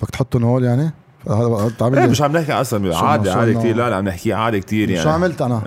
بدك 0.03 0.11
تحطهم 0.11 0.44
هول 0.44 0.65
يعني 0.65 0.90
هذا 1.31 1.70
إيه 1.82 1.89
لي- 1.90 2.07
مش 2.07 2.23
عم 2.23 2.32
نحكي 2.36 2.53
أصلا 2.53 2.97
عادي 2.97 3.31
عادي 3.31 3.55
كثير 3.55 3.77
لا 3.77 3.90
لا 3.90 3.97
عم 3.97 4.05
نحكي 4.09 4.32
عادي 4.32 4.61
كثير 4.61 4.90
يعني 4.90 5.03
شو 5.05 5.09
عملت 5.11 5.43
أنا؟ 5.43 5.62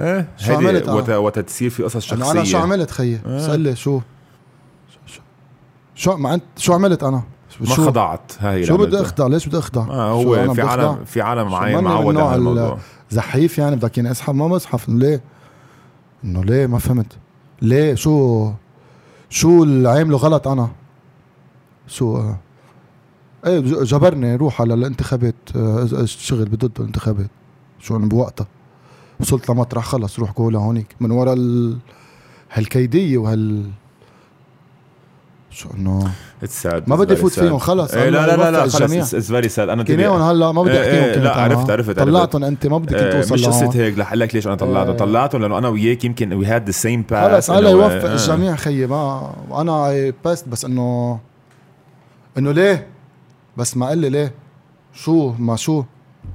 إيه 0.00 0.16
إيه 0.16 0.28
شو 0.36 0.54
عملت 0.54 0.88
أنا؟ 0.88 1.16
وقت 1.16 1.38
تصير 1.38 1.70
في 1.70 1.82
قصص 1.82 2.04
شخصيه 2.04 2.30
أنا 2.30 2.44
شو 2.44 2.58
عملت 2.58 2.90
خيي؟ 2.90 3.20
آه. 3.26 3.36
بس 3.36 3.48
قل 3.48 3.60
لي 3.60 3.76
شو 3.76 3.98
شو 3.98 4.00
شو 5.94 6.16
ما 6.16 6.34
انت 6.34 6.42
شو 6.56 6.72
عملت 6.72 7.02
أنا؟ 7.02 7.22
ما 7.60 7.66
خضعت 7.66 8.32
هاي 8.40 8.64
شو 8.64 8.76
بدي. 8.76 9.00
أخضع؟ 9.00 9.26
ليش 9.26 9.46
بدي 9.48 9.58
أخضع؟ 9.58 9.82
آه 9.82 10.10
هو 10.12 10.54
في 10.54 10.62
عالم؟ 10.62 11.04
في 11.04 11.20
عالم 11.20 11.48
معين 11.50 11.84
معود 11.84 12.16
على 12.16 12.28
ال- 12.34 12.38
الموضوع 12.38 12.78
زحيف 13.10 13.58
يعني 13.58 13.76
بدك 13.76 13.98
اني 13.98 14.10
أسحب 14.10 14.34
ما 14.34 14.48
بزحف 14.48 14.88
ليه؟ 14.88 15.22
إنه 16.24 16.44
ليه 16.44 16.66
ما 16.66 16.78
فهمت 16.78 17.12
ليه 17.62 17.94
شو 17.94 18.50
شو 19.30 19.62
اللي 19.62 19.88
عامله 19.88 20.16
غلط 20.16 20.48
أنا 20.48 20.68
شو 21.86 22.16
آه. 22.16 22.38
إيه 23.46 23.60
جبرني 23.60 24.36
روح 24.36 24.60
على 24.60 24.74
الانتخابات 24.74 25.34
آه، 25.56 25.88
اشتغل 25.92 26.44
بضد 26.44 26.72
الانتخابات 26.80 27.30
شو 27.80 27.96
أنا 27.96 28.06
بوقتها 28.06 28.46
وصلت 29.20 29.50
لمطرح 29.50 29.84
خلص 29.84 30.18
روح 30.18 30.30
قول 30.30 30.56
هونيك 30.56 30.96
من 31.00 31.10
ورا 31.10 31.32
ال... 31.32 31.78
هالكيدية 32.52 33.18
وهال 33.18 33.70
شو 35.52 35.68
إنه 35.74 36.10
It's 36.44 36.66
sad. 36.66 36.82
ما 36.86 36.96
بدي 36.96 37.16
فوت. 37.16 37.32
فيهم 37.32 37.58
خلص 37.58 37.94
إيه 37.94 38.08
لا 38.10 38.26
لا 38.26 38.36
لا 38.36 38.50
لا 38.50 38.60
خلص. 38.68 39.14
it's 39.14 39.28
very 39.28 39.56
sad. 39.56 39.58
أنا 39.58 39.82
كيناهم 39.82 40.22
هلا 40.22 40.52
ما 40.52 40.62
بدي 40.62 40.72
إيه، 40.72 40.80
أحكيهم 40.80 41.04
إيه، 41.04 41.18
لا،. 41.18 41.36
عرفت- 41.36 41.70
عرفت-. 41.70 41.90
طلعتهم 42.00 42.44
أنت 42.44 42.66
ما 42.66 42.78
بدك 42.78 42.94
آه، 42.94 43.20
توصل 43.20 43.34
مش. 43.34 43.46
قصة 43.46 43.70
هيك 43.74 43.98
رح 43.98 44.14
لك 44.14 44.34
ليش. 44.34 44.46
أنا 44.46 44.54
طلعته 44.54 44.90
آه. 44.90 44.96
طلعته 44.96 45.38
لأنه 45.38 45.58
أنا 45.58 45.68
وياك 45.68 46.04
يمكن 46.04 46.32
we 46.32 46.46
had 46.46 46.66
the 46.66 46.70
same 46.72 47.02
path 47.02 47.32
خلص 47.34 47.50
الله 47.50 47.70
يوفق 47.70 48.10
الجميع 48.10 48.56
خيي 48.56 48.86
ما 48.86 49.32
وأنا 49.48 49.88
I 49.90 50.14
passed 50.24 50.48
بس 50.48 50.64
إنه 50.64 51.18
إنه 52.38 52.52
ليه؟ 52.52 52.86
بس 53.56 53.76
ما 53.76 53.86
قال 53.86 53.98
لي 53.98 54.08
ليه. 54.10 54.32
شو 54.94 55.32
ما 55.38 55.56
شو 55.56 55.84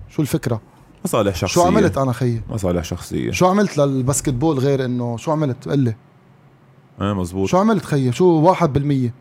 شو 0.09 0.21
الفكرة؟ 0.21 0.61
مصالح 1.05 1.35
شخصية. 1.35 1.53
شو 1.53 1.67
عملت 1.67 1.97
أنا 1.97 2.11
خيي؟ 2.11 2.41
مصالح 2.49 2.83
شخصية. 2.83 3.31
شو 3.31 3.47
عملت 3.47 3.77
لل 3.77 4.29
basketball 4.29 4.59
غير 4.59 4.85
إنه 4.85 5.17
شو 5.17 5.31
عملت؟ 5.31 5.67
قل 5.69 5.79
لي. 5.79 5.95
آه 7.01 7.13
مزبوط 7.13 7.49
شو 7.49 7.57
عملت 7.57 7.85
خيي؟ 7.85 8.11
شو 8.11 8.25
واحد 8.25 8.73
بالمية؟ 8.73 9.13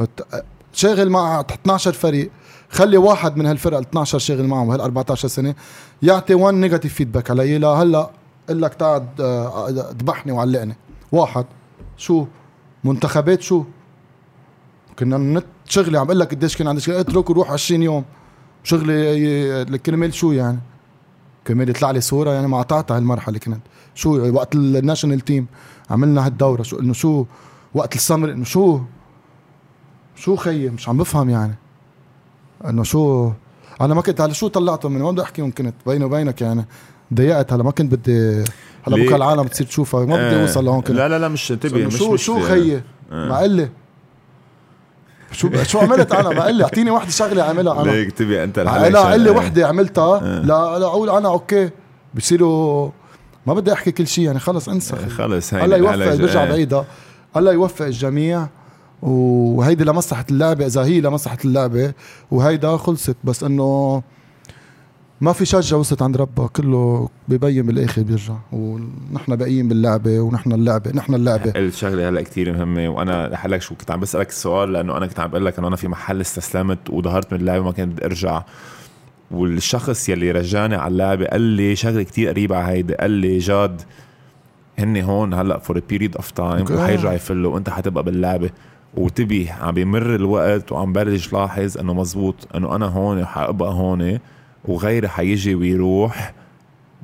أت- 0.00 0.36
شاغل 0.72 1.10
مع 1.10 1.40
12 1.40 1.92
فريق. 1.92 2.30
خلي 2.70 2.96
واحد 2.96 3.36
من 3.36 3.46
هالفرق 3.46 3.78
ال 3.78 3.84
12 3.88 4.18
شاغل 4.18 4.46
معهم 4.46 4.70
هال 4.70 4.80
14 4.80 5.28
سنة 5.28 5.54
يعطي 6.02 6.34
1 6.34 6.54
negative 6.54 6.94
feedback 6.94 7.30
علي 7.30 7.58
لا 7.58 7.68
هلا 7.68 8.10
قل 8.48 8.62
لك 8.62 8.74
تعال 8.74 9.06
آه، 9.20 9.68
ذبحني 9.70 10.32
وعلقني. 10.32 10.76
واحد 11.12 11.44
شو؟ 11.96 12.26
منتخبات 12.84 13.42
شو؟ 13.42 13.64
كنت 14.98 15.44
شغلي 15.68 15.98
عم 15.98 16.04
بقول 16.06 16.20
لك 16.20 16.30
قديش 16.30 16.56
كان 16.56 16.68
عندي 16.68 16.80
شغل 16.80 16.94
اترك 16.96 17.30
وروح 17.30 17.50
20 17.50 17.82
يوم. 17.82 18.04
شغلي 18.64 18.94
ي- 18.94 19.78
كرمال 19.78 20.14
شو 20.14 20.32
يعني؟ 20.32 20.58
كرمال 21.46 21.68
يطلع 21.70 21.90
لي 21.90 22.00
صورة 22.00 22.30
يعني 22.30 22.48
ما 22.48 22.58
قطعتها 22.58 22.96
هالمرحلة 22.96 23.38
كانت 23.38 23.60
شو 23.94 24.30
وقت 24.34 24.54
ال 24.54 24.61
national 24.61 25.20
team 25.20 25.46
عملنا 25.92 26.26
هالدورة 26.26 26.62
شو 26.62 26.80
إنه 26.80 26.92
شو 26.92 27.24
وقت 27.74 27.94
السمر 27.94 28.30
إنه 28.30 28.44
شو 28.44 28.80
شو 30.16 30.36
خيي؟ 30.36 30.70
مش 30.70 30.88
عم 30.88 30.96
بفهم 30.96 31.30
يعني. 31.30 31.54
إنه 32.68 32.82
شو 32.82 33.30
أنا 33.80 33.94
ما 33.94 34.02
كنت 34.02 34.20
هلا 34.20 34.32
شو 34.32 34.48
طلعتهم 34.48 34.92
من 34.92 35.02
ما 35.02 35.10
بدي 35.10 35.22
احكيهم 35.22 35.50
كنت؟ 35.50 35.74
بيني 35.86 36.04
وبينك 36.04 36.42
يعني. 36.42 36.64
ضيقت 37.14 37.52
هلا 37.52 37.62
ما 37.62 37.70
كنت 37.70 37.94
بدي 37.94 38.44
هلا؟ 38.82 38.96
بكرة 38.96 39.16
العالم 39.16 39.42
تصير 39.42 39.66
تشوفها. 39.66 40.00
ما 40.04 40.16
بدي 40.16 40.36
آه، 40.36 40.42
أوصل 40.42 40.64
لهون 40.64 40.80
كنت. 40.80 40.90
لا 40.90 41.08
لا 41.08 41.18
لا 41.18 41.28
مش 41.28 41.52
انتبه 41.52 41.86
مش 41.86 41.96
شو 41.96 42.12
مش 42.12 42.22
شو 42.22 42.40
خيي؟ 42.40 42.82
ما 43.10 43.36
قال 43.36 43.50
لي 43.50 43.68
شو 45.32 45.62
شو 45.62 45.78
عملت 45.78 46.12
أنا؟ 46.12 46.28
ما 46.28 46.42
قال 46.42 46.54
لي 46.54 46.64
أعطيني 46.64 46.90
وحدة 46.90 47.10
شغلة 47.10 47.42
أعملها 47.42 47.82
أنا. 47.82 47.90
ليك 47.90 48.12
تبي 48.12 48.44
أنت 48.44 48.58
لا 48.58 48.88
لا 48.88 49.00
قال 49.00 49.20
لي 49.20 49.30
وحدة 49.30 49.68
عملتها. 49.68 50.16
آه. 50.16 50.40
لا 50.40 50.78
لا 50.78 50.86
أقول 50.86 51.10
أنا 51.10 51.28
أوكي. 51.28 51.70
بصيروا 52.14 52.90
ما 53.46 53.54
بدي 53.54 53.72
أحكي 53.72 53.90
كل 53.92 54.06
شيء 54.06 54.24
يعني 54.24 54.38
خلص 54.38 54.68
انسى 54.68 54.96
خي. 54.96 55.08
خلص 55.08 55.54
هاي 55.54 55.64
الله 55.64 55.76
يوفق 55.76 56.14
برجع 56.14 56.42
آه. 56.42 56.48
بعيدها. 56.48 56.84
الله 57.36 57.52
يوفق 57.52 57.86
الجميع. 57.86 58.48
وهيدي 59.02 59.84
لمصلحة 59.84 60.24
اللعبة 60.30 60.66
إذا 60.66 60.84
هي 60.84 61.00
لمصلحة 61.00 61.38
اللعبة 61.44 61.92
وهيدا 62.30 62.76
خلصت. 62.76 63.16
بس 63.24 63.44
إنه 63.44 64.02
ما 65.20 65.32
في 65.32 65.44
شجة 65.44 65.76
وصلت 65.76 66.02
عند 66.02 66.16
ربها 66.16 66.46
كله 66.46 67.08
ببين 67.28 67.66
بالآخر 67.66 68.02
بيرجع. 68.02 68.34
ونحن 68.52 69.36
باقيين 69.36 69.68
باللعبة 69.68 70.20
ونحن 70.20 70.52
اللعبة 70.52 70.90
نحن 70.90 71.14
اللعبة. 71.14 71.52
الشغلة 71.56 72.08
هلا 72.08 72.22
كتير 72.22 72.52
مهمة؟ 72.52 72.88
وأنا 72.88 73.28
رح 73.28 73.46
لك 73.46 73.62
شو 73.62 73.74
كنت 73.74 73.90
عم 73.90 74.00
بسألك 74.00 74.28
السؤال 74.28 74.72
لأنه 74.72 74.96
أنا 74.96 75.06
كنت 75.06 75.20
عم 75.20 75.30
بقول 75.30 75.46
لك 75.46 75.58
إنه 75.58 75.68
أنا 75.68 75.76
في 75.76 75.88
محل 75.88 76.20
استسلمت 76.20 76.90
وظهرت 76.90 77.32
من 77.32 77.40
اللعبة 77.40 77.64
ما 77.64 77.72
كنت 77.72 78.02
أرجع. 78.02 78.42
والشخص 79.32 80.08
يلي 80.08 80.30
رجاني 80.30 80.74
على 80.76 80.92
اللعبة 80.92 81.26
قال 81.26 81.40
لي 81.40 81.76
شغلة 81.76 82.02
كتير 82.02 82.28
قريبة 82.28 82.56
على 82.56 82.72
هيدي 82.76 82.94
قال 82.94 83.10
لي 83.10 83.38
جاد 83.38 83.82
هن 84.78 84.96
هون 84.96 85.34
هلأ 85.34 85.58
for 85.58 85.80
period 85.88 86.16
of 86.16 86.30
time. 86.30 86.64
وحيرجع 86.82 87.12
يفلوا 87.12 87.54
وأنت 87.54 87.70
حتبقى 87.70 88.02
باللعبة 88.04 88.50
وتبي 88.94 89.50
عم 89.50 89.74
بيمر 89.74 90.14
الوقت 90.14 90.72
وعم 90.72 90.92
بلش 90.92 91.32
لاحظ 91.32 91.78
إنه 91.78 91.94
مزبوط 91.94 92.34
إنه 92.56 92.76
أنا 92.76 92.86
هون 92.86 93.20
وحابقى 93.22 93.72
هون 93.72 94.18
وغيري 94.64 95.08
حيجي 95.08 95.54
ويروح 95.54 96.34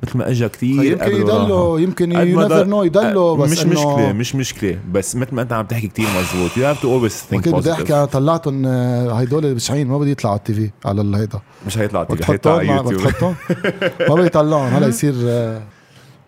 مثل 0.03 0.17
ما 0.17 0.29
اجى 0.29 0.49
كتير 0.49 0.83
يمكن. 0.83 1.11
يضله 1.21 1.79
يمكن 1.79 2.11
you 2.11 2.47
know 2.47 2.83
يضله 2.83 3.35
بس 3.35 3.51
مش 3.51 3.65
مشكلة 3.65 4.11
مش 4.13 4.35
مشكلة 4.35 4.79
بس 4.91 5.15
مثل 5.15 5.35
ما 5.35 5.41
أنت 5.41 5.53
عم 5.53 5.65
تحكي 5.65 5.87
كتير 5.87 6.05
مزبوط. 6.05 6.51
You 6.51 6.75
have 6.75 6.81
to 6.81 6.85
always 6.85 7.15
think 7.31 7.35
كنت 7.35 7.49
بدي 7.49 7.71
أحكي 7.71 7.93
أنا 7.93 8.05
طلعتهم 8.05 8.65
آه، 8.65 9.13
هيدول 9.13 9.53
بشعين 9.55 9.87
ما 9.87 9.97
بدي 9.97 10.11
يطلعوا 10.11 10.33
على 10.33 10.39
ال 10.49 10.53
TV 10.53 10.71
على 10.85 11.01
الهيدا. 11.01 11.39
مش 11.67 11.77
هيطلع 11.77 12.03
تيجي 12.03 12.25
حيطلع 12.25 12.57
بتحطهم؟ 12.57 12.71
على 12.71 12.83
مع- 12.83 12.91
يوتيوب 12.91 13.35
ما 14.09 14.15
بدي 14.15 14.25
يطلعهم 14.25 14.73
هلا 14.73 14.87
يصير 14.87 15.13
آه، 15.27 15.61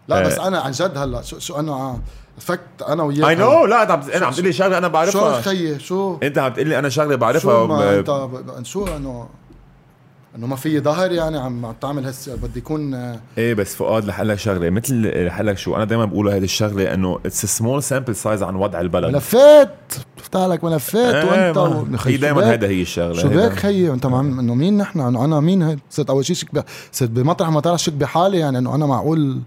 لا 0.07 0.21
بس 0.27 0.33
آه. 0.39 0.47
أنا 0.47 0.59
عن 0.59 0.71
جد 0.71 0.97
هلا 0.97 1.21
شو 1.21 1.39
شو 1.39 1.59
أنا 1.59 1.99
فكت 2.39 2.81
أنا 2.87 3.03
وياك 3.03 3.29
I 3.29 3.35
know 3.35 3.65
لا 3.65 3.81
أنت 3.83 3.91
عم 3.91 4.01
أنا 4.15 4.25
عم 4.25 4.33
تقول 4.33 4.45
لي 4.45 4.53
شغلة 4.53 4.77
أنا 4.77 4.87
شو 4.87 4.93
بعرفها. 4.93 5.41
خيي؟ 5.41 5.79
شو؟ 5.79 6.17
أنت 6.23 6.37
عم 6.37 6.53
تقول 6.53 6.67
لي 6.67 6.79
أنا 6.79 6.89
شغلة 6.89 7.11
شو 7.11 7.17
بعرفها 7.17 7.67
ما 7.67 7.99
انت 7.99 8.65
شو 8.67 8.87
انه 8.87 9.27
إنه 10.35 10.47
ما 10.47 10.55
في 10.55 10.79
ظهر 10.79 11.11
يعني 11.11 11.37
عم 11.37 11.65
عم 11.65 11.73
تعمل 11.81 12.05
هس 12.05 12.29
بدي 12.29 12.59
يكون 12.59 12.93
آه، 12.93 13.19
إيه 13.37 13.53
بس 13.53 13.75
فؤاد 13.75 14.09
رح 14.09 14.21
قلك 14.21 14.37
شغلة. 14.39 14.69
مثل 14.69 15.25
رح 15.25 15.41
قلك 15.41 15.57
شو 15.57 15.75
أنا 15.75 15.85
دائما 15.85 16.05
بقول 16.05 16.29
هذه 16.29 16.43
الشغلة 16.43 16.93
إنه 16.93 17.19
it's 17.25 17.45
small 17.45 17.83
sample 17.83 18.15
size 18.15 18.43
عن 18.43 18.55
وضع 18.55 18.81
البلد. 18.81 19.13
ملفات 19.13 19.75
بفتح 20.17 20.39
لك 20.39 20.63
ملفات 20.63 21.15
إيه، 21.15 21.25
وأنت 21.31 21.57
و- 21.57 21.85
هي 22.09 22.17
دائما؟ 22.17 22.51
هيدا 22.51 22.67
هي 22.67 22.81
الشغلة 22.81 23.21
شو 23.21 23.27
هيدا. 23.27 23.47
بك 23.47 23.53
خيي 23.53 23.91
أنت 23.93 24.05
معم 24.05 24.39
إنه 24.39 24.55
مين 24.55 24.77
نحن؟ 24.77 24.99
إنه 24.99 25.25
أنا 25.25 25.39
مين 25.39 25.63
هيد 25.63 25.79
صرت 25.89 26.09
أول 26.09 26.25
شيء 26.25 26.35
شك 26.35 26.55
ب... 26.55 26.63
صرت 26.91 27.09
بمطرح 27.09 27.49
ما 27.49 27.61
تعرف 27.61 27.81
شك 27.81 27.93
بحالي 27.93 28.37
يعني 28.39 28.57
إنه 28.57 28.75
أنا 28.75 28.85
معقول؟ 28.85 29.39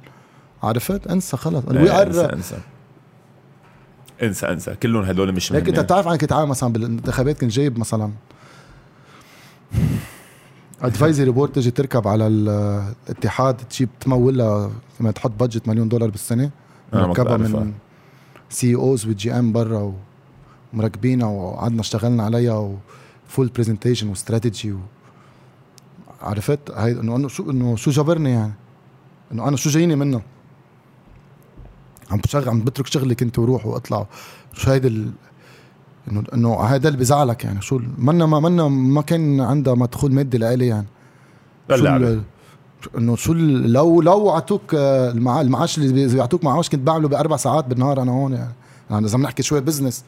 عرفت؟ 0.63 1.07
انسى 1.07 1.37
خلص. 1.37 1.63
إيه، 1.71 1.81
وي 1.83 1.91
انسى 2.03 2.25
انسى. 2.25 2.57
انسى 4.23 4.47
انسى. 4.49 4.75
كلهم 4.83 5.03
هدول 5.05 5.33
مش 5.33 5.53
ليك 5.53 5.69
أنت 5.69 5.81
بتعرف 5.81 6.07
أنا 6.09 6.17
كنت 6.17 6.33
عامل 6.33 6.49
مثلا 6.49 6.73
بالانتخابات 6.73 7.41
كنت 7.41 7.51
جايب 7.51 7.79
مثلا؟ 7.79 8.11
ادفايزري 10.87 11.31
بورد 11.31 11.53
تجي 11.53 11.71
تركب 11.71 12.09
على 12.09 12.27
ال- 12.27 12.95
الاتحاد 13.09 13.57
تجيب 13.57 13.89
تمولها 14.01 14.71
لما 15.01 15.11
تحط 15.11 15.31
بادجت 15.31 15.69
مليون 15.69 15.89
دولار 15.89 16.11
بالسنة 16.11 16.51
مركبها. 16.93 17.37
من 17.37 17.73
CEOs 18.51 19.07
وال 19.07 19.33
GM 19.33 19.53
برا 19.53 19.95
ومركبينها 20.75 21.27
وقعدنا 21.29 21.81
اشتغلنا 21.81 22.23
عليها 22.25 22.77
و 23.29 23.33
full 23.33 23.49
presentation 23.57 24.09
و 24.09 24.16
strategy 24.16 24.73
و... 24.73 24.79
عرفت؟ 26.23 26.71
هاي 26.71 26.93
إنه 26.93 27.17
انه 27.17 27.29
شو 27.29 27.51
إنه 27.51 27.77
شو 27.77 27.91
جبرني 27.91 28.31
يعني؟ 28.31 28.53
إنه 29.33 29.49
أنا 29.49 29.57
شو 29.57 29.71
جايني 29.71 29.97
منه 29.97 30.23
عم 32.11 32.19
بشغل 32.19 32.49
عم 32.49 32.61
بترك 32.61 32.87
شغلي 32.87 33.15
كنت 33.15 33.39
وروح 33.39 33.67
وأطلع. 33.67 34.07
شو 34.53 34.71
هيدا 34.71 34.89
ال... 34.89 35.13
انه 36.11 36.23
إنه 36.35 36.61
هذا 36.61 36.89
اللي 36.89 36.99
بزعلك 36.99 37.45
يعني. 37.45 37.63
شو 37.63 37.81
منا 37.99 38.27
ما 38.27 38.41
منا 38.41 38.69
ما 38.69 39.03
كان 39.03 39.41
عندها 39.41 39.75
مدخول 39.75 40.13
مادي 40.15 40.39
لإلي 40.39 40.67
يعني. 40.67 40.87
ال- 41.97 42.23
إنه 42.99 43.17
شو 43.17 43.33
لو 43.33 44.01
لو 44.03 44.31
اعطوك 44.31 44.75
آه، 44.75 45.11
المع... 45.11 45.41
المعاش 45.41 45.79
اللي 45.79 45.93
بي- 45.93 46.15
بيعطوك 46.15 46.45
معاش 46.45 46.69
كنت 46.71 46.81
بعمله 46.87 47.09
بأربع 47.09 47.37
ساعات 47.37 47.65
بالنهار 47.65 48.03
أنا 48.03 48.13
هون 48.13 48.33
يعني. 48.33 48.53
يعني 48.91 49.07
إذا 49.07 49.19
بنحكي 49.19 49.43
شوي 49.43 49.61
business 49.61 50.05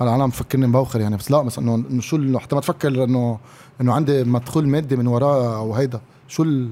هلا 0.00 0.14
أنا 0.14 0.26
مفكرني 0.26 0.66
مبوخر 0.66 1.00
يعني. 1.00 1.16
بس 1.16 1.30
لا 1.30 1.42
بس 1.42 1.58
انه 1.58 1.74
إنه 1.74 2.00
شو 2.00 2.16
ال- 2.16 2.40
حتى 2.40 2.54
ما 2.54 2.60
تفكر 2.60 3.04
انه 3.04 3.38
إنه 3.80 3.92
عندي 3.92 4.24
مدخول 4.24 4.68
مادي 4.68 4.96
من 4.96 5.06
وراه 5.06 5.56
أو 5.56 5.74
هيدا. 5.74 6.00
شو 6.28 6.42
ال... 6.42 6.70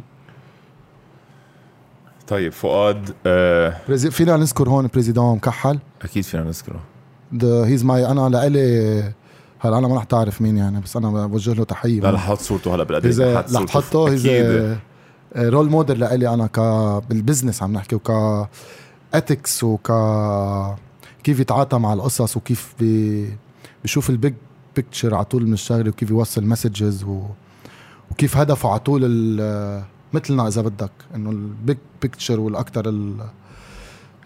طيب 2.28 2.52
فؤاد 2.52 3.14
آه. 3.26 3.76
فينا 3.96 4.36
نذكر 4.36 4.68
هون 4.68 4.86
بريزيدون 4.92 5.36
مكحل. 5.36 5.78
أكيد 6.02 6.24
فينا 6.24 6.42
نذكره. 6.44 6.80
he's 7.42 7.84
my 7.84 8.06
أنا 8.06 8.28
لإلي 8.28 9.02
هلا 9.60 9.78
أنا 9.78 9.88
ما 9.88 9.96
رح 9.96 10.04
تعرف 10.04 10.42
مين 10.42 10.56
يعني 10.56 10.80
بس 10.80 10.96
أنا 10.96 11.26
بوجه 11.26 11.52
له 11.54 11.64
تحية. 11.64 12.00
لا 12.00 12.10
رح 12.10 12.24
أحط 12.28 12.38
صورته 12.38 12.74
هلا 12.74 12.84
بالقديم 12.84 13.10
رح 13.36 13.40
تحطه 13.66 14.08
اذا 14.08 14.78
role 15.36 15.70
model 15.70 15.98
لإلي 16.00 16.34
أنا 16.34 16.46
ك 16.46 16.60
بال 17.08 17.19
business 17.19 17.62
عم 17.62 17.72
نحكي 17.72 17.94
وك 17.96 18.10
ethics 19.14 19.64
وك 19.64 19.92
كيف 21.24 21.40
يتعاطى 21.40 21.78
مع 21.78 21.92
القصص 21.92 22.36
وكيف 22.36 22.74
بي 22.80 23.26
بيشوف 23.82 24.10
ال 24.10 24.16
big 24.16 24.34
picture 24.76 25.14
على 25.14 25.24
طول 25.24 25.46
من 25.46 25.52
الشغلة 25.52 25.88
وكيف 25.88 26.10
يوصل 26.10 26.44
messages 26.44 27.04
و... 27.04 27.22
وكيف 28.10 28.36
هدفه 28.36 28.68
على 28.70 28.78
طول 28.78 29.00
ال- 29.04 29.82
مثلنا 30.12 30.48
إذا 30.48 30.62
بدك 30.62 30.90
إنه 31.14 31.30
ال 31.30 31.42
big 31.42 31.76
picture 32.02 32.40
والاكثر 32.40 32.88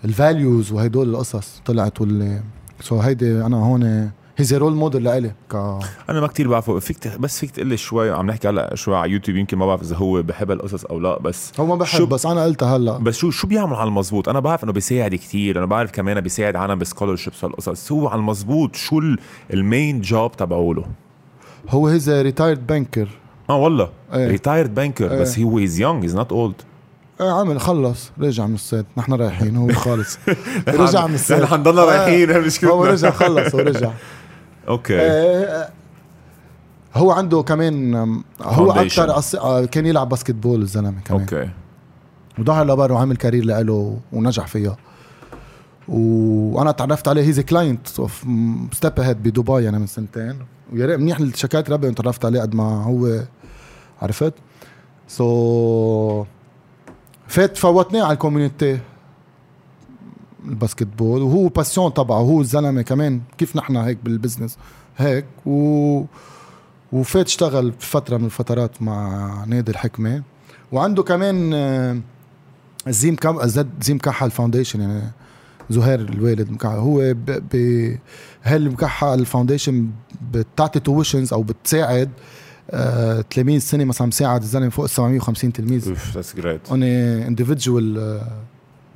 ال 0.05 0.14
values 0.14 0.73
وهدول 0.73 1.09
القصص 1.11 1.61
طلعت 1.67 2.01
واللي 2.01 2.43
so 2.83 2.99
هيدي 3.01 3.47
أنا 3.47 3.57
هون 3.57 4.11
he's 4.37 4.55
role 4.55 4.75
model 4.75 5.05
لإلي 5.05 5.33
ك 5.51 5.55
أنا 6.11 6.21
ما 6.21 6.27
كتير 6.27 6.49
بعرفه. 6.49 6.79
فيك 6.79 7.19
بس 7.21 7.39
فيك 7.41 7.51
تقول 7.51 7.67
لي 7.67 7.77
شوي 7.77 8.11
عم 8.11 8.27
نحكي 8.27 8.49
هلأ 8.49 8.75
شوي 8.75 8.97
على 8.97 9.11
يوتيوب 9.13 9.37
يمكن 9.37 9.59
ما 9.59 9.67
بعرف 9.67 9.83
إذا 9.83 9.97
هو 9.97 10.23
بحب 10.23 10.51
القصص 10.51 10.85
أو 10.85 10.99
لا 11.01 11.19
بس 11.19 11.53
هو 11.61 11.67
ما 11.67 11.75
بحب 11.75 11.99
شو- 11.99 12.07
بس 12.07 12.27
أنا 12.27 12.45
قلتها 12.45 12.77
هلأ. 12.77 12.99
بس 12.99 13.17
شو 13.17 13.31
شو 13.31 13.47
بيعمل 13.47 13.75
على 13.75 13.89
المزبوط 13.89 14.29
أنا 14.29 14.41
بعرف 14.41 14.65
إنه 14.65 14.73
بيساعد 14.73 15.15
كتير 15.15 15.59
أنا 15.59 15.67
بعرف 15.67 15.91
كمان 15.91 16.21
بيساعد 16.21 16.57
عالم 16.57 16.79
ب 16.79 16.84
scholarships 16.84 17.45
والقصص. 17.45 17.93
هو 17.93 18.09
على 18.09 18.19
المزبوط 18.19 18.77
شو 18.77 18.99
ال- 18.99 19.19
ال 19.53 19.62
main 19.62 20.01
job 20.01 20.37
تبعوله 20.37 20.85
هو 21.69 21.87
he's 21.87 22.11
retired 22.11 22.67
banker 22.67 23.09
آه 23.51 23.57
والله. 23.57 23.89
retired 24.15 24.75
banker 24.75 25.11
إيه. 25.13 25.21
بس 25.21 25.39
هو 25.39 25.59
he's 25.59 25.81
young 25.81 26.05
he's 26.05 26.17
not 26.17 26.33
old 26.33 26.55
إيه 27.23 27.31
عامل 27.31 27.61
خلص 27.61 28.11
رجع 28.21 28.47
من 28.47 28.55
الصيد. 28.55 28.85
نحن 28.97 29.13
رايحين 29.13 29.57
هو 29.57 29.73
خالص. 29.73 30.19
رجع 30.69 31.07
من 31.07 31.15
الصيد. 31.15 31.39
نحن 31.41 31.47
حنضلنا 31.47 31.83
آه. 31.83 31.85
رايحين 31.85 32.41
مشكلتنا 32.41 32.71
هو 32.71 32.85
رجع 32.85 33.11
خلص 33.11 33.55
هو 33.55 33.61
رجع. 33.61 33.91
أوكي. 34.69 35.01
إيه، 35.01 35.69
هو 36.95 37.11
عنده 37.11 37.43
كمان 37.43 37.95
هو. 38.41 38.73
أكثر 38.73 39.19
أص... 39.19 39.35
آه، 39.35 39.65
كان 39.65 39.87
يلعب 39.87 40.09
basketball 40.09 40.63
الزلمة 40.63 41.01
كمان. 41.05 41.21
أوكي. 41.21 41.51
وظهر 42.39 42.67
لبر 42.67 42.93
وعمل 42.93 43.17
career 43.17 43.45
له 43.45 43.99
ونجح 44.13 44.47
فيها. 44.47 44.77
وأنا 45.89 46.71
تعرفت 46.71 47.09
عليه 47.09 47.23
he's 47.23 47.41
client 47.41 47.99
of 47.99 48.25
Step 48.73 49.01
Ahead 49.01 49.23
بدبي 49.23 49.69
أنا 49.69 49.79
من 49.79 49.87
سنتين. 49.87 50.39
ويا 50.73 50.87
ريت 50.87 51.01
منيح 51.01 51.19
شكاية 51.35 51.65
ربي 51.71 51.91
تعرفت 51.91 52.25
عليه 52.25 52.41
قد 52.41 52.55
ما 52.55 52.85
هو 52.85 53.21
عرفت؟ 54.03 54.35
so 55.09 56.25
فات 57.33 57.57
فوتناه 57.57 58.03
على 58.03 58.13
ال 58.13 58.19
community. 58.19 58.79
ال 60.45 60.52
basketball 60.52 61.23
وهو 61.23 61.49
passion 61.49 61.95
تبعه 61.95 62.19
هو 62.19 62.41
الزلمة 62.41 62.83
كمان. 62.83 63.21
كيف 63.39 63.57
نحن 63.57 63.77
هيك 63.77 63.99
بال 64.05 64.15
business 64.15 64.59
هيك 64.97 65.25
و 65.47 66.05
وفات 66.93 67.27
اشتغل 67.27 67.73
فترة 67.79 68.17
من 68.17 68.25
الفترات 68.25 68.83
مع 68.83 69.45
نادي 69.47 69.71
الحكمه 69.71 70.23
وعنده 70.73 71.03
كمان 71.03 71.51
آه، 71.55 71.99
زيم 72.89 73.17
كم 73.17 73.39
زيم 73.81 73.99
كحل 73.99 74.31
foundation 74.31 74.81
يعني 74.81 75.03
زهير 75.71 76.01
الوالد 76.01 76.51
مكحل. 76.51 76.77
هو 76.77 76.99
ب, 77.15 77.43
ب 77.53 77.99
هالمكحل 78.43 79.27
foundation 79.27 79.91
بتعطي 80.33 80.81
tuitions 80.81 81.33
أو 81.33 81.43
بتساعد؟ 81.43 82.09
آه 82.09 82.42
تلاميذ 83.31 83.59
سنة 83.61 83.85
مثلا 83.85 84.07
مساعد 84.07 84.43
الزلمه 84.43 84.69
فوق 84.69 84.85
ال 84.85 84.91
750 84.91 85.53
تلميذ. 85.53 85.89
أوف 85.89 86.15
that's 86.15 86.37
great 86.37 86.61
one 86.71 86.83
individual 86.83 88.21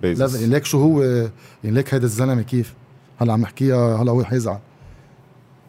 يعني 0.02 0.46
ليك 0.46 0.64
شو 0.64 0.82
هو 0.82 1.02
يعني 1.02 1.30
ليك 1.64 1.94
هيدا 1.94 2.04
الزلمة 2.04 2.42
كيف؟ 2.42 2.74
هلا 3.18 3.32
عم 3.32 3.40
نحكيها 3.40 3.96
هلا 4.02 4.12
هو 4.12 4.24
حيزعل 4.24 4.58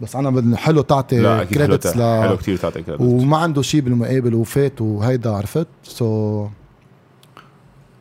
بس 0.01 0.15
أنا 0.15 0.29
بدي 0.29 0.57
حلو 0.57 0.81
تعطي 0.81 1.45
credits 1.45 1.97
ل 1.97 2.21
حلو 2.21 2.37
كثير 2.37 2.57
تعطي 2.57 2.81
credit 2.81 3.01
وما 3.01 3.37
عنده 3.37 3.61
شيء 3.61 3.81
بالمقابل 3.81 4.33
وفات 4.35 4.81
وهيدا 4.81 5.29
عرفت؟ 5.31 5.67
so 5.83 6.47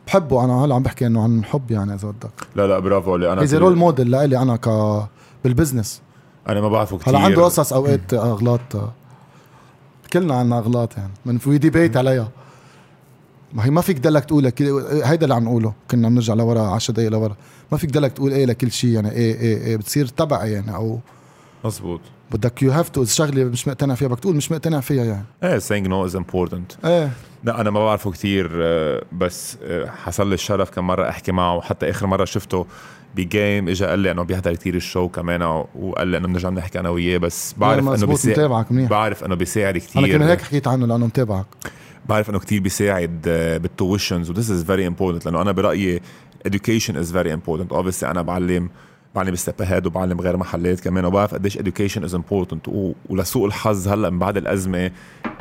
بحبه 0.07 0.43
أنا. 0.45 0.53
هلا 0.65 0.75
عم 0.75 0.83
بحكي 0.83 1.07
إنه 1.07 1.23
عن 1.23 1.45
حب 1.45 1.71
يعني 1.71 1.93
إذا 1.93 2.07
بدك. 2.07 2.29
لا 2.55 2.67
لا 2.67 2.79
برافو. 2.79 3.13
عليه 3.13 3.33
أنا 3.33 3.45
كل- 3.45 3.57
role 3.57 3.75
model 3.75 4.11
لإلي 4.11 4.37
أنا 4.37 4.55
ك 4.55 4.69
بال 5.43 5.55
business 5.55 6.01
أنا 6.49 6.61
ما 6.61 6.69
بعرفه 6.69 6.97
كثير 6.97 7.09
هلا 7.13 7.19
عنده 7.25 7.43
قصص 7.45 7.73
أوقات 7.73 8.13
أغلاط. 8.13 8.61
كلنا 10.07 10.35
عنا 10.35 10.57
أغلاط 10.57 10.97
يعني. 10.97 11.11
من 11.25 11.37
في 11.37 11.57
debate 11.57 11.97
عليها. 11.97 12.29
ما 13.53 13.65
هي 13.65 13.69
ما 13.69 13.81
فيك 13.81 13.97
ضلك 13.97 14.25
تقول 14.25 14.43
لك 14.43 14.61
هيدا 15.03 15.23
اللي 15.23 15.33
عم 15.35 15.43
نقوله. 15.43 15.73
كنا 15.91 16.09
بنرجع 16.09 16.33
لورا 16.33 16.61
10 16.61 16.93
دقايق 16.93 17.11
لورا. 17.11 17.35
ما 17.71 17.77
فيك 17.77 17.89
ضلك 17.89 18.11
تقول 18.11 18.31
إيه 18.31 18.45
لكل 18.45 18.71
شيء 18.71 18.89
يعني 18.89 19.11
إيه 19.11 19.39
إيه 19.39 19.57
إيه 19.57 19.77
بتصير 19.77 20.07
تبعي 20.07 20.51
يعني 20.51 20.75
أو 20.75 20.99
مزبوط. 21.65 22.01
بدك 22.31 22.61
you 22.61 22.71
have 22.71 22.89
to 22.89 23.01
الشغله 23.01 23.43
مش 23.43 23.67
مقتنع 23.67 23.95
فيها 23.95 24.07
بدك 24.07 24.19
تقول 24.19 24.35
مش 24.35 24.51
مقتنع 24.51 24.79
فيها 24.79 25.03
يعني. 25.03 25.25
إيه 25.43 25.59
saying 25.59 25.87
no 25.87 26.11
is 26.11 26.17
important. 26.19 26.85
إيه. 26.85 27.11
لا 27.43 27.61
أنا 27.61 27.69
ما 27.69 27.85
بعرفه 27.85 28.11
كثير 28.11 28.49
بس 29.11 29.57
آه، 29.63 29.85
حصل 29.85 30.29
لي 30.29 30.33
الشرف 30.33 30.69
كم 30.69 30.87
مرة 30.87 31.09
أحكي 31.09 31.31
معه. 31.31 31.55
وحتى 31.55 31.89
آخر 31.89 32.07
مرة 32.07 32.25
شفته 32.25 32.65
بجيم 33.15 33.67
اجى 33.69 33.85
قال 33.85 33.99
لي 33.99 34.11
إنه 34.11 34.23
بيحضر 34.23 34.55
كثير 34.55 34.75
الشو 34.75 35.07
كمان 35.07 35.41
وقال 35.75 36.07
لي 36.07 36.17
إنه 36.17 36.27
بنرجع 36.27 36.49
نحكي 36.49 36.79
أنا 36.79 36.89
وياه 36.89 37.17
بس 37.17 37.55
بعرف 37.57 37.79
إنه 37.79 38.05
بيساعد 38.05 38.33
متابعك 38.39 38.71
منيح. 38.71 38.89
بعرف 38.89 39.23
إنه 39.23 39.35
بيساعد 39.35 39.77
كثير 39.77 40.03
أنا 40.05 40.13
كمان 40.13 40.29
هيك 40.29 40.41
حكيت 40.41 40.67
عنه 40.67 40.87
لأنه 40.87 41.05
متابعك. 41.05 41.45
بعرف 42.09 42.29
إنه 42.29 42.39
كثير 42.39 42.61
بيساعد 42.61 43.21
بال 43.61 43.75
tuitions 43.75 44.29
و 44.29 44.33
this 44.33 44.51
is 44.51 44.63
very 44.63 44.87
important 44.87 45.25
لأنه 45.25 45.41
أنا 45.41 45.51
برأيي 45.51 46.01
education 46.47 46.93
is 46.93 47.11
very 47.11 47.31
important. 47.31 47.75
Obviously 47.77 48.03
أنا 48.03 48.21
بعلم 48.21 48.69
بعلم 49.15 49.35
Step 49.35 49.61
Ahead 49.61 49.85
وبعلم 49.85 50.21
غير 50.21 50.37
محلات 50.37 50.79
كمان 50.79 51.05
وبعرف 51.05 51.33
قديش 51.33 51.57
education 51.57 52.09
is 52.09 52.13
important. 52.13 52.69
ولسوء 53.09 53.45
الحظ 53.47 53.87
هلأ 53.87 54.09
من 54.09 54.19
بعد 54.19 54.37
الأزمة 54.37 54.91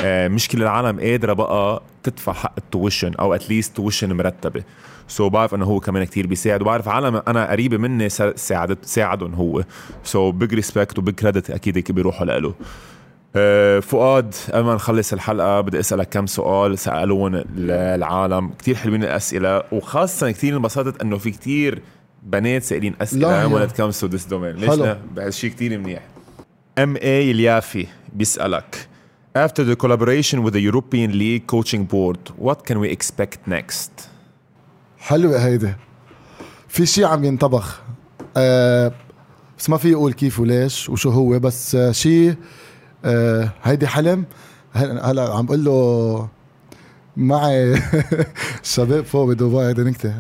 آه، 0.01 0.29
مش 0.29 0.49
كل 0.49 0.63
العالم 0.63 1.01
قادرة 1.01 1.33
بقى 1.33 1.83
تدفع 2.03 2.33
حق 2.33 2.55
ال 2.59 2.66
tuition 2.66 3.15
أو 3.15 3.35
at 3.35 3.47
least 3.47 3.77
tuition 3.77 4.13
مرتبة. 4.13 4.63
so 5.09 5.33
بعرف 5.33 5.55
إنه 5.55 5.65
هو 5.65 5.81
كمان 5.81 6.05
كتير 6.05 6.27
بيساعد 6.27 6.63
وبعرف 6.63 6.89
عالم 6.89 7.23
أنا 7.29 7.51
قريبة 7.51 7.77
مني 7.77 8.09
ساعدت 8.37 8.85
ساعدهم 8.85 9.35
هو. 9.35 9.65
so 10.05 10.33
big 10.33 10.55
respect 10.55 10.99
و 10.99 11.03
big 11.03 11.15
credit 11.15 11.51
أكيد 11.51 11.93
بيروحوا 11.93 12.27
له 12.27 12.55
آه، 13.37 13.81
فؤاد 13.81 14.35
قبل 14.53 14.65
ما 14.65 14.75
نخلص 14.75 15.13
الحلقة 15.13 15.61
بدي 15.61 15.81
أسألك 15.81 16.09
كم 16.09 16.27
سؤال 16.27 16.79
سالون 16.79 17.45
العالم. 17.59 18.49
كتير 18.49 18.75
حلوين 18.75 19.05
الأسئلة 19.05 19.63
وخاصة 19.73 20.31
كتير 20.31 20.57
انبسطت 20.57 21.03
إنه 21.03 21.19
في 21.19 21.31
كتير 21.31 21.83
بنات 22.23 22.63
سائلين 22.63 22.95
أسئلة 23.01 23.67
it 23.67 23.71
comes 23.71 24.01
to 24.01 24.09
this 24.13 24.25
domain. 24.31 24.61
ليش 24.61 24.81
بهالشيء 25.15 25.51
كتير 25.51 25.79
منيح. 25.79 26.03
ام 26.79 26.97
اي 26.97 27.31
إليافي 27.31 27.87
بيسألك 28.13 28.89
After 29.37 29.65
the 29.65 29.77
collaboration 29.77 30.39
with 30.45 30.55
the 30.55 30.63
European 30.71 31.11
League 31.19 31.47
coaching 31.47 31.85
board, 31.85 32.21
what 32.39 32.59
can 32.69 32.79
we 32.81 32.89
expect 32.97 33.39
next? 33.47 34.16
حلوة 35.07 35.39
هيدي. 35.39 35.75
في 36.69 36.87
شيء 36.87 37.05
عم 37.05 37.25
ينطبخ. 37.25 37.81
أه 38.37 38.93
بس 39.59 39.71
ما 39.71 39.77
في 39.77 39.95
أقول 39.95 40.13
كيف 40.13 40.41
وليش 40.41 40.89
وشو 40.89 41.11
هو 41.11 41.39
بس 41.39 41.75
آه 41.75 41.93
شيء 41.93 42.35
أه 43.05 43.51
هيدي 43.63 43.87
حلم. 43.87 44.25
هلا 44.73 45.35
عم 45.35 45.47
بقول 45.47 45.65
له 45.65 46.29
معي 47.17 47.83
الشباب 48.65 49.05
فوق 49.05 49.29
بدبي 49.29 49.59
هيدي 49.59 49.83
نكتة. 49.83 50.15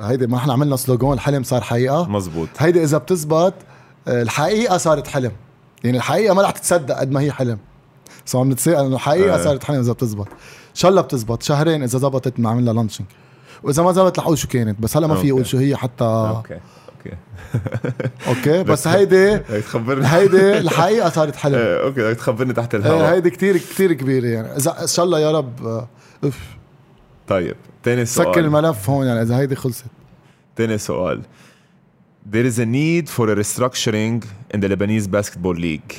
هيدي 0.00 0.26
ما 0.26 0.36
إحنا 0.36 0.52
عملنا 0.52 0.76
slogan 0.76 1.12
الحلم 1.12 1.42
صار 1.42 1.60
حقيقة. 1.60 2.08
مزبوط. 2.08 2.48
هيدي 2.58 2.82
إذا 2.82 2.98
بتزبط 2.98 3.54
آه، 4.08 4.22
الحقيقة 4.22 4.76
صارت 4.76 5.06
حلم. 5.06 5.32
يعني 5.84 5.96
الحقيقة 5.96 6.34
ما 6.34 6.42
رح 6.42 6.50
تتصدق 6.50 6.98
قد 6.98 7.10
ما 7.10 7.20
هي 7.20 7.32
حلم. 7.32 7.58
so 8.24 8.40
عم 8.40 8.50
نتساءل 8.52 8.84
إنه 8.84 8.94
الحقيقة 8.94 9.40
آه. 9.40 9.44
صارت 9.44 9.64
حلم 9.64 9.80
إذا 9.80 9.92
بتزبط. 9.92 10.26
إن 10.28 10.74
شاء 10.74 10.90
الله 10.90 11.02
بتزبط. 11.02 11.42
شهرين 11.42 11.82
إذا 11.82 11.98
زبطت 11.98 12.36
بنعمل 12.36 12.64
لها 12.64 12.74
launching 12.74 13.06
وإذا 13.62 13.82
ما 13.82 13.92
زبطت 13.92 14.18
رح 14.18 14.24
أقول 14.24 14.38
شو 14.38 14.48
كانت 14.48 14.80
بس 14.80 14.96
هلا 14.96 15.06
ما 15.06 15.14
في 15.14 15.30
أقول 15.30 15.46
شو 15.46 15.58
هي 15.58 15.76
حتى 15.76 16.04
okay. 16.04 16.58
okay. 16.98 17.16
okay 18.28 18.62
بس 18.72 18.86
هيدي 18.86 19.38
تخبرني. 19.68 20.06
هيدي 20.06 20.58
الحقيقة 20.58 21.10
صارت 21.10 21.36
حلم 21.36 21.54
آه، 21.54 21.82
okay 21.84 22.00
بدك 22.02 22.16
تخبرني 22.16 22.52
تحت 22.52 22.74
الهواء. 22.74 23.14
هيدي 23.14 23.30
كثير 23.30 23.56
كثير 23.56 23.92
كبيرة 23.92 24.26
يعني. 24.26 24.56
اذا 24.56 24.82
إن 24.82 24.86
شاء 24.86 25.04
الله 25.04 25.20
يا 25.20 25.30
رب 25.32 25.86
أوف. 26.24 26.38
طيب 27.28 27.56
ثاني 27.84 28.06
سؤال. 28.06 28.26
سكر 28.26 28.40
الملف 28.40 28.90
هون 28.90 29.06
يعني 29.06 29.22
إذا 29.22 29.36
هيدي 29.38 29.54
خلصت. 29.56 29.84
ثاني 30.56 30.78
سؤال. 30.78 31.22
There 32.32 32.46
is 32.52 32.58
a 32.58 32.66
need 32.66 33.08
for 33.08 33.26
a 33.30 33.34
restructuring 33.42 34.22
in 34.54 34.60
the 34.60 34.68
Lebanese 34.68 35.08
basketball 35.16 35.54
league. 35.54 35.92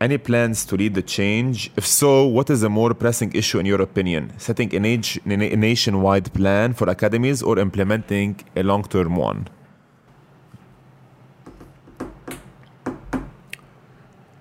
Any 0.00 0.18
plans 0.18 0.66
to 0.66 0.76
lead 0.76 0.94
the 0.94 1.02
change? 1.02 1.70
If 1.76 1.86
so, 1.86 2.26
what 2.26 2.50
is 2.50 2.62
a 2.64 2.68
more 2.68 2.94
pressing 2.94 3.32
issue 3.32 3.60
in 3.60 3.66
your 3.66 3.80
opinion? 3.80 4.32
Setting 4.38 4.74
a, 4.74 4.80
nation, 4.80 5.22
a 5.30 5.56
nationwide 5.56 6.32
plan 6.34 6.72
for 6.74 6.88
academies 6.90 7.42
or 7.42 7.58
implementing 7.58 8.40
a 8.56 8.62
long-term 8.62 9.16
one? 9.16 9.48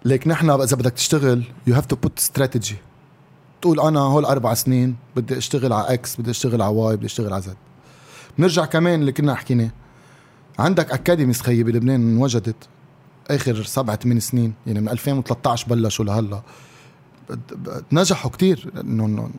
ليك 0.06 0.28
نحن 0.28 0.50
إذا 0.50 0.76
بدك 0.76 0.92
تشتغل 0.92 1.44
you 1.68 1.76
have 1.76 1.86
to 1.86 1.96
put 1.96 2.20
strategy 2.20 2.76
تقول 3.62 3.80
أنا 3.80 4.00
هول 4.00 4.26
أربع 4.26 4.54
سنين 4.54 4.96
بدي 5.16 5.38
أشتغل 5.38 5.74
على 5.74 5.94
X 5.94 6.22
بدي 6.22 6.32
أشتغل 6.32 6.62
على 6.62 6.76
Y 6.76 6.96
بدي 6.96 7.06
أشتغل 7.06 7.34
على 7.34 7.42
Z 7.42 7.56
بنرجع 8.38 8.66
كمان 8.66 9.00
اللي 9.02 9.12
كنا 9.12 9.36
حكينا 9.36 9.70
عندك 10.60 10.92
academy 10.92 11.34
خيي 11.34 11.64
بلبنان 11.64 12.02
انوجدت 12.02 12.56
آخر 13.32 13.64
سبع 13.64 13.96
ثمان 13.96 14.20
سنين 14.20 14.54
يعني 14.68 14.82
من 14.82 14.90
2013 14.90 15.68
بلشوا 15.70 16.06
لهلأ. 16.06 16.42
نجحوا 17.92 18.32
كتير. 18.32 18.72
إنه 18.82 19.30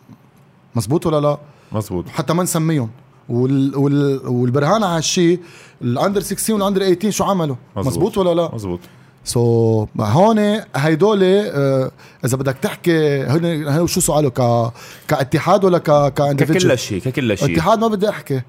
مزبوط 0.74 1.06
ولا 1.06 1.20
لا؟ 1.20 1.38
مزبوط 1.72 2.08
حتى 2.08 2.32
ما 2.32 2.42
نسميهم. 2.42 2.90
وال 3.28 3.76
وال 3.76 4.28
والبرهان 4.28 4.84
على 4.84 4.96
هالشيء 4.96 5.40
ال 5.82 5.88
under 5.88 6.20
16 6.20 6.54
وال 6.54 6.61
under 6.61 6.80
18 6.80 7.10
شو 7.10 7.24
عملوا؟ 7.24 7.56
مزبوط, 7.76 7.92
مزبوط 7.92 8.18
ولا 8.18 8.34
لا؟ 8.34 8.54
مزبوط 8.54 8.80
so, 9.24 10.00
هون 10.00 10.60
هيدول 10.76 11.20
uh, 11.20 12.24
إذا 12.24 12.36
بدك 12.36 12.56
تحكي 12.62 13.22
هن 13.22 13.86
شو 13.86 14.00
سؤاله 14.00 14.28
ك 14.30 14.72
كاتحاد 15.08 15.64
ولا 15.64 15.78
ك 15.78 16.14
ككل 16.14 16.78
شيء 16.78 17.00
ككل 17.00 17.38
شيء. 17.38 17.54
اتحاد 17.54 17.78
ما 17.78 17.88
بدي 17.88 18.08
أحكي. 18.08 18.42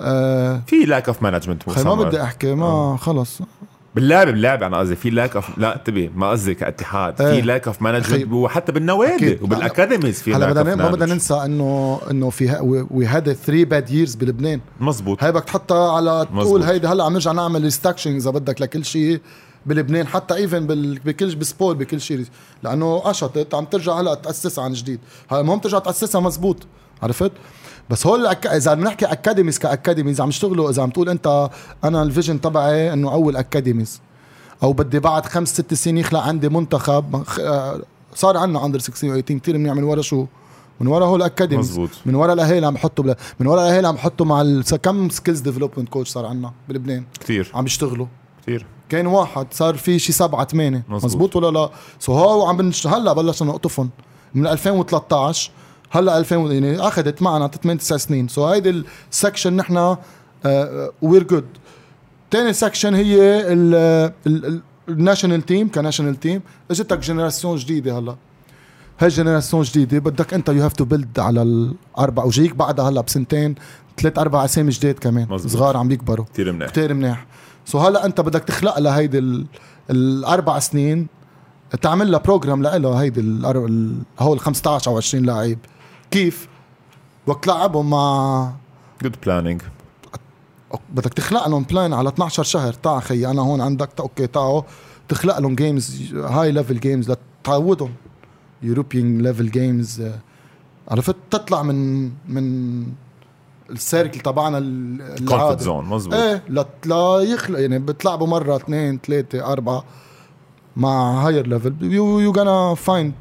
آه 0.00 0.62
في 0.66 0.76
lack 0.76 1.08
of 1.08 1.22
management 1.22 1.62
ما 1.68 1.94
بدي 1.94 2.22
أحكي 2.22 2.54
ما 2.54 2.66
آه. 2.66 2.96
خلص. 2.96 3.38
باللعب 3.94 4.26
باللعب 4.26 4.62
أنا 4.62 4.78
قصدي 4.78 4.96
في 4.96 5.10
لاك 5.10 5.36
اوف 5.36 5.58
لا 5.58 5.76
انتبه 5.76 6.10
ما 6.14 6.30
قصدي 6.30 6.54
كاتحاد 6.54 7.22
إيه. 7.22 7.40
في 7.40 7.46
lack 7.46 7.66
of 7.66 7.82
management 7.82 8.32
وحتى 8.32 8.72
بالنوادي 8.72 9.38
وبال 9.42 9.62
academies 9.62 10.22
في 10.22 10.34
هلا 10.34 10.52
بدنا 10.52 10.74
ما 10.74 10.90
بدنا 10.90 11.14
ننسى 11.14 11.34
إنه 11.34 12.00
إنه 12.10 12.30
في 12.30 12.58
we 12.90 13.06
had 13.06 13.32
3 13.32 13.64
bad 13.64 13.90
years 13.90 14.14
بلبنان. 14.14 14.60
مزبوط 14.80 15.24
هاي 15.24 15.32
بدك 15.32 15.44
تحطها 15.44 15.92
على 15.92 16.26
تقول 16.36 16.62
هيدي 16.62 16.86
هلا 16.86 17.04
عم 17.04 17.12
نرجع 17.12 17.32
نعمل 17.32 17.62
restructuring 17.62 18.16
إذا 18.16 18.30
بدك 18.30 18.60
لكل 18.62 18.84
شيء 18.84 19.20
بلبنان 19.66 20.06
حتى 20.06 20.34
even 20.34 20.66
بكل 21.04 21.36
basketball 21.36 21.74
بكل 21.74 22.00
شيء. 22.00 22.24
لأنه 22.62 22.98
قشطت 22.98 23.54
عم 23.54 23.64
ترجع 23.64 24.00
هلا 24.00 24.14
تاسسها 24.14 24.64
عن 24.64 24.72
جديد. 24.72 25.00
هلا 25.30 25.40
المهم 25.40 25.58
ترجع 25.58 25.78
تأسسها 25.78 26.20
مزبوط 26.20 26.56
عرفت؟ 27.02 27.32
بس 27.90 28.06
هول 28.06 28.26
أك... 28.26 28.46
إذا 28.46 28.74
بنحكي 28.74 29.06
academies 29.06 29.58
ك 29.58 29.64
academies 29.64 30.20
عم 30.20 30.28
يشتغلوا 30.28 30.70
إذا 30.70 30.82
عم 30.82 30.90
تقول 30.90 31.08
أنت 31.08 31.50
أنا 31.84 32.02
ال 32.02 32.07
vision 32.07 32.40
تبعي 32.40 32.92
إنه 32.92 33.12
أول 33.12 33.36
academies 33.36 34.00
أو 34.62 34.72
بدي 34.72 34.98
بعد 34.98 35.26
خمس 35.26 35.48
ست 35.48 35.74
سنين 35.74 35.98
يخلق 35.98 36.20
عندي 36.20 36.48
منتخب 36.48 37.22
صار 38.14 38.36
عندنا 38.36 38.64
under 38.64 38.78
16 38.78 39.22
و18 39.22 39.22
كثير 39.22 39.56
بنعمل 39.56 39.84
ورا 39.84 40.02
شو؟ 40.02 40.26
من 40.80 40.86
ورا 40.86 41.06
هول 41.06 41.20
ال 41.20 41.25
academies 41.25 41.70
مزبوط. 41.70 41.90
من 42.06 42.14
ورا 42.14 42.32
الاهالي 42.32 42.66
عم 42.66 42.74
بحطوا 42.74 43.04
بلا 43.04 43.16
من 43.40 43.46
ورا 43.46 43.62
الاهالي 43.62 43.88
عم 43.88 43.94
بحطوا 43.94 44.26
مع 44.26 44.40
ال... 44.40 44.64
كم 44.82 45.08
skills 45.08 45.40
development 45.40 45.88
coach 45.88 46.08
صار 46.08 46.26
عندنا 46.26 46.52
بلبنان؟ 46.68 47.04
كثير 47.20 47.50
عم 47.54 47.66
يشتغلوا. 47.66 48.06
كثير 48.42 48.66
كان 48.88 49.06
واحد 49.06 49.46
صار 49.50 49.76
في 49.76 49.98
شي 49.98 50.12
سبعة 50.12 50.46
ثمانية. 50.46 50.82
مزبوط. 50.88 51.36
ولا 51.36 51.58
لا؟ 51.58 51.70
so 51.98 52.12
هو 52.12 52.46
عم 52.46 52.56
بنش... 52.56 52.86
هلا 52.86 53.12
بلشنا 53.12 53.48
نقطفهم. 53.48 53.90
من 54.34 54.46
2013 54.46 55.50
هلا 55.90 56.18
2000 56.18 56.36
يعني 56.36 56.80
أخذت 56.80 57.22
معنا 57.22 57.48
8 57.48 57.80
9 57.80 57.98
سنين. 57.98 58.28
so 58.28 58.46
هيدي 58.46 58.84
ال 59.12 59.18
section 59.18 59.56
نحن 59.56 59.96
we're 61.02 61.22
good 61.22 61.44
ثاني 62.30 62.52
section 62.52 62.94
هي 62.94 63.42
ال 64.88 64.94
national 64.94 65.42
team 65.42 65.70
ك 65.70 65.76
national 65.76 66.20
team 66.20 66.42
اجتك 66.70 66.98
génération 66.98 67.56
جديدة 67.56 67.98
هلا. 67.98 68.16
هاي 69.00 69.08
génération 69.08 69.62
جديدة. 69.62 69.98
بدك 69.98 70.34
أنت 70.34 70.48
you 70.48 70.62
have 70.62 70.72
to 70.72 70.84
build 70.84 71.18
على 71.18 71.42
الاربع 71.42 72.24
وجيك 72.24 72.54
بعدها 72.54 72.88
هلا 72.88 73.00
بسنتين 73.00 73.54
ثلاث 74.00 74.18
أربع 74.18 74.44
أسامي 74.44 74.70
جداد 74.70 74.94
كمان. 74.94 75.26
مزبوط. 75.30 75.52
صغار 75.52 75.76
عم 75.76 75.88
بيكبروا 75.88 76.24
كثير 76.32 76.52
منيح. 76.52 76.70
كثير 76.70 76.94
منيح. 76.94 77.26
so 77.64 77.78
هلا 77.78 78.06
أنت 78.06 78.20
بدك 78.20 78.44
تخلق 78.44 78.78
لها 78.78 78.98
هيدي 78.98 79.46
الاربع 79.90 80.58
سنين 80.58 81.06
تعمل 81.82 82.10
لها 82.10 82.20
program 82.20 82.62
لها 82.62 83.02
هيدي 83.02 83.20
هول 84.20 84.40
15 84.40 84.90
أو 84.90 84.96
20 84.96 85.24
لاعب. 85.24 85.58
كيف؟ 86.10 86.48
وقت 87.26 87.44
تلعبهم 87.44 87.90
مع 87.90 88.52
good 89.02 89.16
planning 89.26 89.62
بدك 90.90 91.14
تخلق 91.14 91.48
لهم 91.48 91.62
plan 91.62 91.92
على 91.92 92.08
12 92.08 92.42
شهر. 92.42 92.72
تاع 92.72 93.00
خي 93.00 93.26
أنا 93.26 93.42
هون 93.42 93.60
عندك. 93.60 93.88
تا 93.96 94.02
okay 94.02 94.26
تعوا 94.26 94.62
تخلق 95.08 95.38
لهم 95.38 95.54
games 95.54 96.14
high 96.14 96.52
level 96.52 96.80
games 96.80 97.10
لتعودهم. 97.10 97.92
European 98.62 99.22
level 99.22 99.50
games 99.50 100.02
عرفت؟ 100.88 101.16
تطلع 101.30 101.62
من 101.62 102.10
من 102.28 102.86
ال 103.70 103.77
circle 103.77 104.20
تبعنا 104.20 104.58
العادي. 104.58 105.64
zone 105.64 105.84
مزبوط. 105.84 106.14
إيه 106.14 106.42
لا 106.84 107.20
يخلق 107.20 107.60
يعني 107.60 107.78
بتلعبوا 107.78 108.26
مرة 108.26 108.56
اثنين 108.56 108.98
ثلاثة 109.06 109.52
أربعة 109.52 109.84
مع 110.76 111.26
higher 111.26 111.46
level 111.46 111.74
you 111.80 112.20
you 112.20 112.74
find 112.74 113.12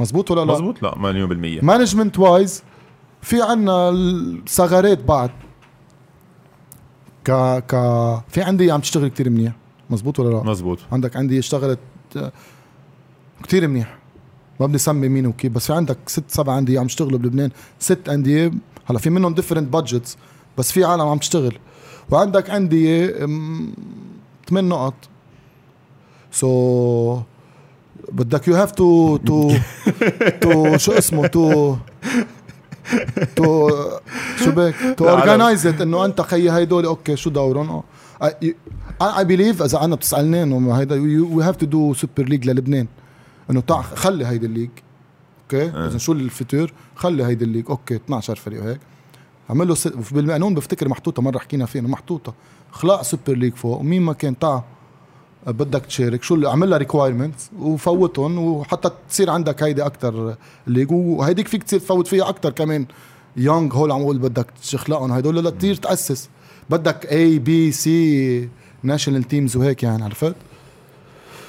مزبوط 0.00 0.30
ولا 0.30 0.44
لا؟ 0.44 0.52
مزبوط 0.52 0.82
لا 0.82 0.98
مليون 0.98 1.28
بالمية. 1.28 1.60
management 1.62 2.18
wise 2.18 2.62
في 3.22 3.42
عنا 3.42 3.90
الثغرات 3.90 5.04
بعد. 5.04 5.30
ك 7.24 7.30
ك 7.58 7.72
في 8.28 8.42
عندي 8.42 8.70
عم 8.70 8.80
تشتغل 8.80 9.08
كتير 9.08 9.30
منيح. 9.30 9.52
مزبوط 9.90 10.20
ولا 10.20 10.30
لا؟ 10.30 10.42
مزبوط. 10.42 10.78
عندك 10.92 11.16
عندي 11.16 11.38
اشتغلت 11.38 11.78
كتير 13.42 13.68
منيح. 13.68 13.98
ما 14.60 14.66
بدي 14.66 14.78
سمي 14.78 15.08
مين 15.08 15.26
وكيف 15.26 15.52
بس 15.52 15.66
في 15.66 15.72
عندك 15.72 15.98
ست 16.06 16.24
سبع 16.28 16.58
انديه 16.58 16.80
عم 16.80 16.86
يشتغلوا 16.86 17.18
بلبنان 17.18 17.50
ست 17.78 18.08
انديه 18.08 18.50
هلا 18.86 18.98
في 18.98 19.10
منهم 19.10 19.34
different 19.34 19.72
budgets 19.72 20.18
بس 20.58 20.72
في 20.72 20.84
عالم 20.84 21.02
عم 21.02 21.18
تشتغل. 21.18 21.58
وعندك 22.10 22.50
انديه 22.50 23.06
ثمان 24.48 24.68
نقط. 24.68 24.94
so, 26.32 27.20
بدك 28.12 28.48
you 28.48 28.54
have 28.54 28.70
to 28.70 29.16
to 29.16 29.52
تو 30.40 30.76
شو 30.76 30.92
اسمه 30.92 31.26
تو 31.26 31.76
تو 33.36 33.70
شو 34.36 34.50
بك 34.50 34.74
تو 34.96 35.08
اورجنايز 35.08 35.66
إنه 35.66 36.04
أنت 36.04 36.20
خيي 36.20 36.52
هيدول 36.52 36.84
أوكي 36.84 37.16
شو 37.16 37.30
دورهم؟ 37.30 37.82
اي 39.02 39.24
بليف 39.24 39.62
إذا 39.62 39.84
أنا 39.84 39.94
بتسألني 39.96 40.42
إنه 40.42 40.72
هيدا 40.72 41.00
وي 41.00 41.44
هاف 41.44 41.56
تو 41.56 41.66
دو 41.66 41.94
سوبر 41.94 42.24
ليج 42.24 42.46
للبنان. 42.50 42.86
إنه 43.50 43.60
تاع 43.60 43.82
خلي 43.82 44.26
هيدي 44.26 44.46
الليج 44.46 44.70
أوكي؟ 45.42 45.70
آه. 45.70 45.86
إذا 45.86 45.98
شو 45.98 46.12
الفطور 46.12 46.72
خلي 46.94 47.24
هيدي 47.24 47.44
الليج 47.44 47.64
أوكي 47.70 47.96
12 47.96 48.36
فريق 48.36 48.62
وهيك 48.64 48.80
عمل 49.50 49.68
له 49.68 49.76
بالقانون 50.12 50.54
بفتكر 50.54 50.88
محطوطة 50.88 51.22
مرة 51.22 51.38
حكينا 51.38 51.66
فيها 51.66 51.82
محطوطة. 51.82 52.34
خلق 52.70 53.02
سوبر 53.02 53.34
ليج 53.34 53.54
فوق 53.54 53.80
ومين 53.80 54.02
ما 54.02 54.12
كان 54.12 54.38
تاع 54.38 54.64
بدك 55.46 55.86
تشارك. 55.86 56.22
شو 56.22 56.34
اللي 56.34 56.48
اعمل 56.48 56.70
لها 56.70 56.78
requirement 56.78 57.34
وفوتهم 57.58 58.38
وحتى 58.38 58.90
تصير 59.10 59.30
عندك 59.30 59.62
هيدي 59.62 59.82
أكثر 59.82 60.34
league 60.66 60.92
وهيديك 60.92 61.48
فيك 61.48 61.62
تصير 61.62 61.80
تفوت 61.80 62.06
فيها 62.06 62.28
أكثر 62.28 62.50
كمان. 62.50 62.86
young 63.36 63.74
هول 63.74 63.92
عم 63.92 64.00
أقول 64.00 64.18
بدك 64.18 64.46
تخلقهم 64.70 65.12
هدول 65.12 65.44
لا 65.44 65.50
تصير 65.50 65.74
تأسس. 65.74 66.28
بدك 66.70 67.06
A 67.12 67.38
B 67.38 67.72
C 67.72 68.48
national 68.82 69.24
teams 69.24 69.56
وهيك 69.56 69.82
يعني 69.82 70.04
عرفت؟ 70.04 70.34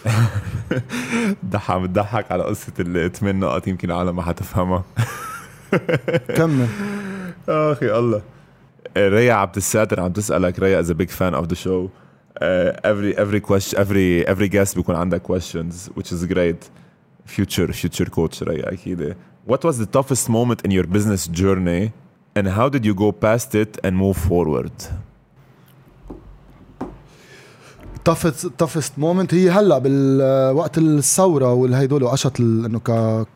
ضحك 1.51 1.81
بتضحك 1.81 2.31
على 2.31 2.43
قصة 2.43 2.73
الثمان 2.79 3.39
نقط 3.39 3.67
يمكن 3.67 3.91
العالم 3.91 4.15
ما 4.15 4.21
حتفهمها. 4.21 4.83
كمل. 6.37 6.67
آخي 7.49 7.99
الله. 7.99 8.21
ريا 8.97 9.33
عبد 9.33 9.55
الساتر 9.55 9.99
عم 9.99 10.11
تسألك 10.11 10.59
ريا 10.59 10.79
is 10.79 10.91
big 10.91 11.09
fan 11.09 11.33
of 11.33 11.47
the 11.47 11.55
show 11.55 11.87
every 12.84 13.14
every 13.16 13.40
question 13.40 13.78
every 13.78 14.26
every 14.26 14.48
guest 14.48 14.76
بيكون 14.76 14.94
عندك 14.94 15.22
questions 15.32 15.90
which 15.98 16.12
is 16.12 16.24
great 16.26 16.70
future 17.26 17.72
future 17.72 18.08
coach 18.10 18.42
ريا 18.42 18.72
اكيد 18.72 19.16
what 19.48 19.58
was 19.64 19.76
the 19.78 19.86
toughest 19.86 20.28
moment 20.28 20.60
in 20.66 20.70
your 20.70 20.86
business 20.86 21.28
journey 21.28 21.90
and 22.38 22.48
how 22.48 22.68
did 22.68 22.84
you 22.84 22.94
go 22.94 23.12
past 23.12 23.54
it 23.54 23.78
and 23.84 23.92
move 23.96 24.16
forward 24.28 24.72
toughest 28.08 28.48
toughest 28.58 28.98
moment 28.98 29.34
هي 29.34 29.50
هلا 29.50 29.78
بالوقت 29.78 30.78
الثوره 30.78 31.52
والهيدول 31.52 32.02
وقشط 32.02 32.40
انه 32.40 32.80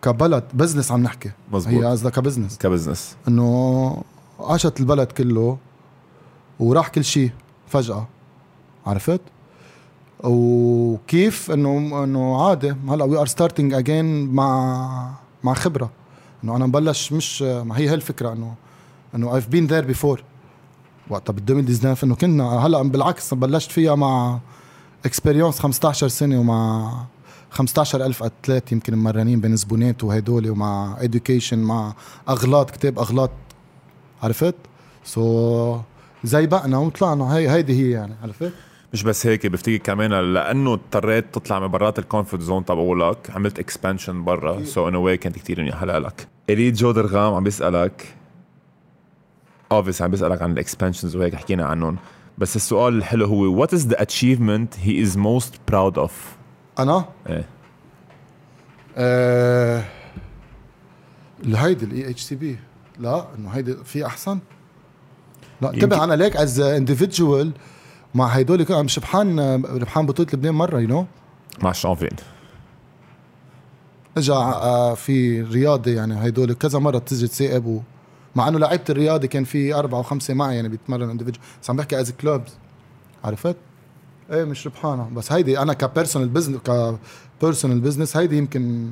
كبلد 0.03 0.45
بزنس 0.55 0.93
عم 0.93 1.03
نحكي 1.03 1.31
مزبوط 1.53 1.75
هي 1.75 1.91
قصدها 1.91 2.11
كبزنس 2.11 2.59
كبزنس 2.59 3.17
انه 3.29 4.03
قشط 4.39 4.81
البلد 4.81 5.13
كله 5.13 5.59
وراح 6.61 6.89
كل 6.89 7.05
شيء 7.05 7.31
فجاه 7.69 8.09
عرفت؟ 8.86 9.22
وكيف 10.24 11.52
انه 11.52 12.04
إنه 12.04 12.46
عادي 12.46 12.76
هلأ 12.90 13.04
we 13.04 13.18
are 13.18 13.26
starting 13.26 13.74
again 13.74 14.34
مع 14.34 15.12
مع 15.44 15.54
خبرة 15.54 15.92
إنه 16.44 16.56
أنا 16.56 16.66
مبلش 16.66 17.12
مش 17.12 17.42
ما 17.42 17.78
هي 17.78 17.88
هالفكرة 17.88 18.34
انه 18.34 18.54
إنه 19.16 19.40
I've 19.40 19.44
been 19.44 19.70
there 19.70 19.96
before 19.96 20.20
وقتها 21.10 21.34
بال 21.34 21.44
2019 21.50 22.08
إنه 22.08 22.16
كنا 22.16 22.66
هلأ 22.66 22.82
بالعكس 22.82 23.34
بلشت 23.34 23.72
فيها 23.72 23.96
مع 23.96 24.40
experience 25.06 25.60
15 25.60 26.08
سنة 26.08 26.40
ومع 26.40 26.92
15000 27.52 28.24
athlete 28.24 28.72
يمكن 28.72 28.98
مرنين 28.98 29.42
بين 29.42 29.56
زبونات 29.56 30.04
وهدول 30.04 30.50
ومع 30.50 30.98
education 31.00 31.60
مع 31.60 31.94
أغلاط 32.30 32.72
كتاب 32.72 33.00
أغلاط 33.00 33.32
عرفت؟ 34.24 34.56
so 35.04 35.78
so, 35.78 35.80
زي 36.28 36.48
بقنا 36.48 36.78
وطلعنا 36.78 37.36
هي 37.36 37.50
هيدي 37.50 37.74
هي 37.74 37.92
يعني 37.92 38.14
عرفت؟ 38.24 38.54
مش 38.96 39.04
بس 39.04 39.28
هيك 39.28 39.48
بفتكر 39.48 39.78
كمان 39.78 40.34
لأنه 40.34 40.74
اضطريت 40.74 41.26
تطلع 41.34 41.60
من 41.60 41.68
برات 41.68 42.00
ال 42.00 42.05
comfort 42.05 42.44
zone 42.44 42.66
تبعولك 42.66 43.32
عملت 43.32 43.60
expansion 43.60 44.24
برا. 44.24 44.64
so 44.64 44.88
in 44.88 44.96
a 44.96 45.01
way 45.01 45.18
كانت 45.18 45.36
كثير 45.36 45.62
منيحه 45.62 45.86
لك. 45.86 46.28
اريد 46.50 46.74
جو 46.74 46.92
درغام 46.92 47.34
عم 47.34 47.44
بيسألك 47.44 48.16
oops 49.72 50.02
عم 50.02 50.12
بيسألك 50.12 50.42
عن 50.42 50.52
ال 50.52 50.57
expansions 50.57 51.16
وهيك 51.16 51.36
حكينا 51.36 51.66
عنهم. 51.66 51.98
بس 52.38 52.56
السؤال 52.56 52.98
الحلو 52.98 53.26
هو 53.26 53.60
what 53.60 53.74
is 53.74 53.88
the 53.88 54.02
achievement 54.02 54.80
he 54.80 55.02
is 55.02 55.18
most 55.18 55.54
proud 55.68 56.00
of 56.00 56.36
أنا؟ 56.80 57.06
إيه. 57.30 57.46
آه 58.98 59.84
هيدي 61.46 61.86
الاي 61.86 62.10
اتش 62.10 62.22
سي 62.22 62.36
بي 62.36 62.60
لا 63.00 63.26
إنه 63.38 63.50
هيدي 63.50 63.76
في 63.84 64.06
أحسن؟ 64.06 64.40
لا 65.62 65.74
انتبه 65.74 66.04
أنا 66.04 66.14
ليك 66.14 66.38
از 66.38 66.60
انديفيدجوال 66.60 67.52
مع 68.16 68.28
هيدول 68.28 68.64
كان 68.64 68.78
عم 68.78 68.88
شبحان 68.88 69.40
ربحان 69.66 70.06
بطولة 70.06 70.30
لبنان 70.34 70.54
مرة 70.54 70.80
يو 70.80 70.88
نو 70.88 71.06
مع 71.62 71.72
الشامبيون 71.72 72.12
اجى 74.18 74.34
آه، 74.34 74.94
في 74.94 75.42
رياضي 75.42 75.94
يعني 75.94 76.24
هيدول 76.24 76.54
كذا 76.54 76.80
مرة 76.80 76.98
تيجي 76.98 77.28
تسائب 77.28 77.82
مع 78.36 78.48
إنه 78.48 78.60
لعيبة 78.60 78.84
الرياضي 78.90 79.28
كان 79.28 79.44
في 79.44 79.74
أربعة 79.74 80.00
وخمسة 80.00 80.34
معي 80.34 80.56
يعني 80.56 80.70
بيتمرن 80.70 81.10
اندفيدجوال 81.10 81.46
بس 81.62 81.70
عم 81.70 81.76
بحكي 81.76 82.00
از 82.02 82.12
كلوبز 82.12 82.58
عرفت؟ 83.24 83.56
إيه 84.32 84.44
مش 84.44 84.68
ربحانة. 84.68 85.10
بس 85.16 85.32
هيدي 85.32 85.60
أنا 85.60 85.74
ك 85.74 85.80
personal 85.80 86.30
business 86.30 86.62
ك 87.40 87.44
personal 87.44 87.80
business 87.80 88.18
هيدي 88.18 88.38
يمكن 88.38 88.92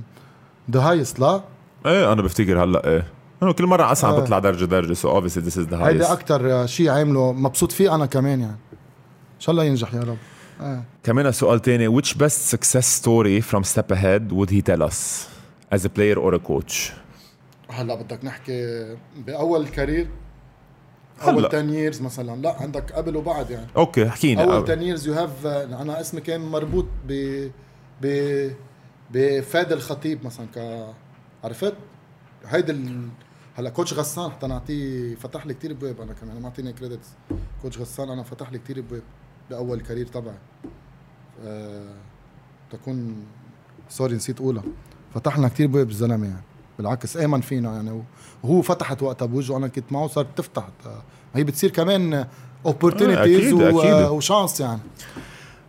the 0.72 0.80
highest 0.80 1.20
لا؟ 1.20 1.42
إيه 1.86 2.14
أنا 2.14 2.22
بفتكر 2.22 2.64
هلأ 2.64 2.88
إيه. 2.88 3.08
إنه 3.44 3.54
كل 3.54 3.66
مرة 3.66 3.92
اسعى 3.92 4.12
آه. 4.12 4.20
بطلع 4.20 4.40
درجة 4.40 4.66
درجة. 4.66 4.94
so 4.94 5.10
obviously 5.10 5.44
this 5.44 5.58
is 5.58 5.66
the 5.66 5.78
highest 5.78 5.88
هيدي 5.88 6.14
أكثر 6.14 6.66
شيء 6.66 6.90
عامله 6.90 7.34
مبسوط 7.34 7.72
فيه 7.72 7.96
أنا 7.96 8.06
كمان 8.06 8.40
يعني. 8.40 8.58
شاء 9.44 9.52
الله 9.54 9.64
ينجح 9.64 9.94
يا 9.94 10.00
رب. 10.00 10.18
آه. 10.62 10.84
كمان 11.04 11.32
سؤال 11.32 11.62
تاني. 11.62 12.02
Which 12.02 12.18
best 12.18 12.56
success 12.56 12.86
story 13.02 13.42
from 13.42 13.64
step 13.64 13.92
ahead 13.92 14.32
would 14.32 14.50
he 14.50 14.62
tell 14.62 14.82
us 14.90 15.28
as 15.76 15.86
a 15.86 15.90
player 15.90 16.18
or 16.18 16.34
a 16.34 16.40
coach? 16.40 16.92
هلا 17.70 17.96
بدك 17.96 18.26
نحكي 18.26 18.88
بأول 19.18 19.68
career 19.68 20.08
أول 21.22 21.46
10 21.46 21.60
years 21.60 22.02
مثلا. 22.02 22.42
لا 22.42 22.56
عندك 22.62 22.92
قبل 22.92 23.16
وبعد 23.16 23.50
يعني. 23.50 23.68
okay 23.78 24.10
حكينا 24.10 24.44
أول 24.44 24.64
10 24.64 24.82
years 24.82 25.08
you 25.08 25.14
have 25.14 25.46
أنا 25.46 26.02
اسمي 26.02 26.22
كان 26.22 26.42
مربوط 26.42 26.86
ب 27.08 27.12
ب 28.02 28.50
بفادي 29.12 29.72
الخطيب 29.72 30.26
مثلا. 30.26 30.46
ك 30.56 30.88
عرفت؟ 31.44 31.74
هيدي 32.46 32.72
ال... 32.72 33.08
هلا 33.56 33.70
coach 33.70 33.94
غسان 33.94 34.32
حتى 34.32 34.48
نعطيه 34.48 35.16
فتح 35.16 35.46
لي 35.46 35.54
كثير 35.54 35.72
ابواب 35.72 36.02
أنا 36.02 36.14
كمان 36.14 36.42
ما 36.42 36.46
أعطيني 36.46 36.74
credits 36.74 37.08
coach 37.62 37.78
غسان 37.78 38.10
أنا 38.10 38.24
فتح 38.24 38.52
لي 38.52 38.60
كثير 38.60 38.80
ابواب 38.80 39.02
بأول 39.50 39.82
career 39.82 40.08
تبعي 40.08 40.36
أه... 41.46 41.94
تكون 42.72 43.16
sorry 43.90 44.16
نسيت 44.16 44.40
أقولها. 44.40 44.64
فتح 45.14 45.38
لنا 45.38 45.48
كثير 45.48 45.66
ابواب 45.66 45.90
الزلمة 45.90 46.28
يعني. 46.28 46.44
بالعكس 46.78 47.18
آمن 47.18 47.42
فينا 47.42 47.76
يعني. 47.76 48.04
وهو 48.44 48.62
فتحت 48.62 49.04
وقتها 49.04 49.26
بوجهه 49.26 49.58
أنا 49.58 49.68
كنت 49.68 49.92
معه 49.92 50.08
صارت 50.08 50.38
تفتح. 50.38 50.68
هي 51.36 51.44
بتصير 51.44 51.70
كمان 51.70 52.28
opportunities 52.66 53.54
آه 53.54 54.12
و 54.12 54.19
chance 54.19 54.60
يعني. 54.60 54.80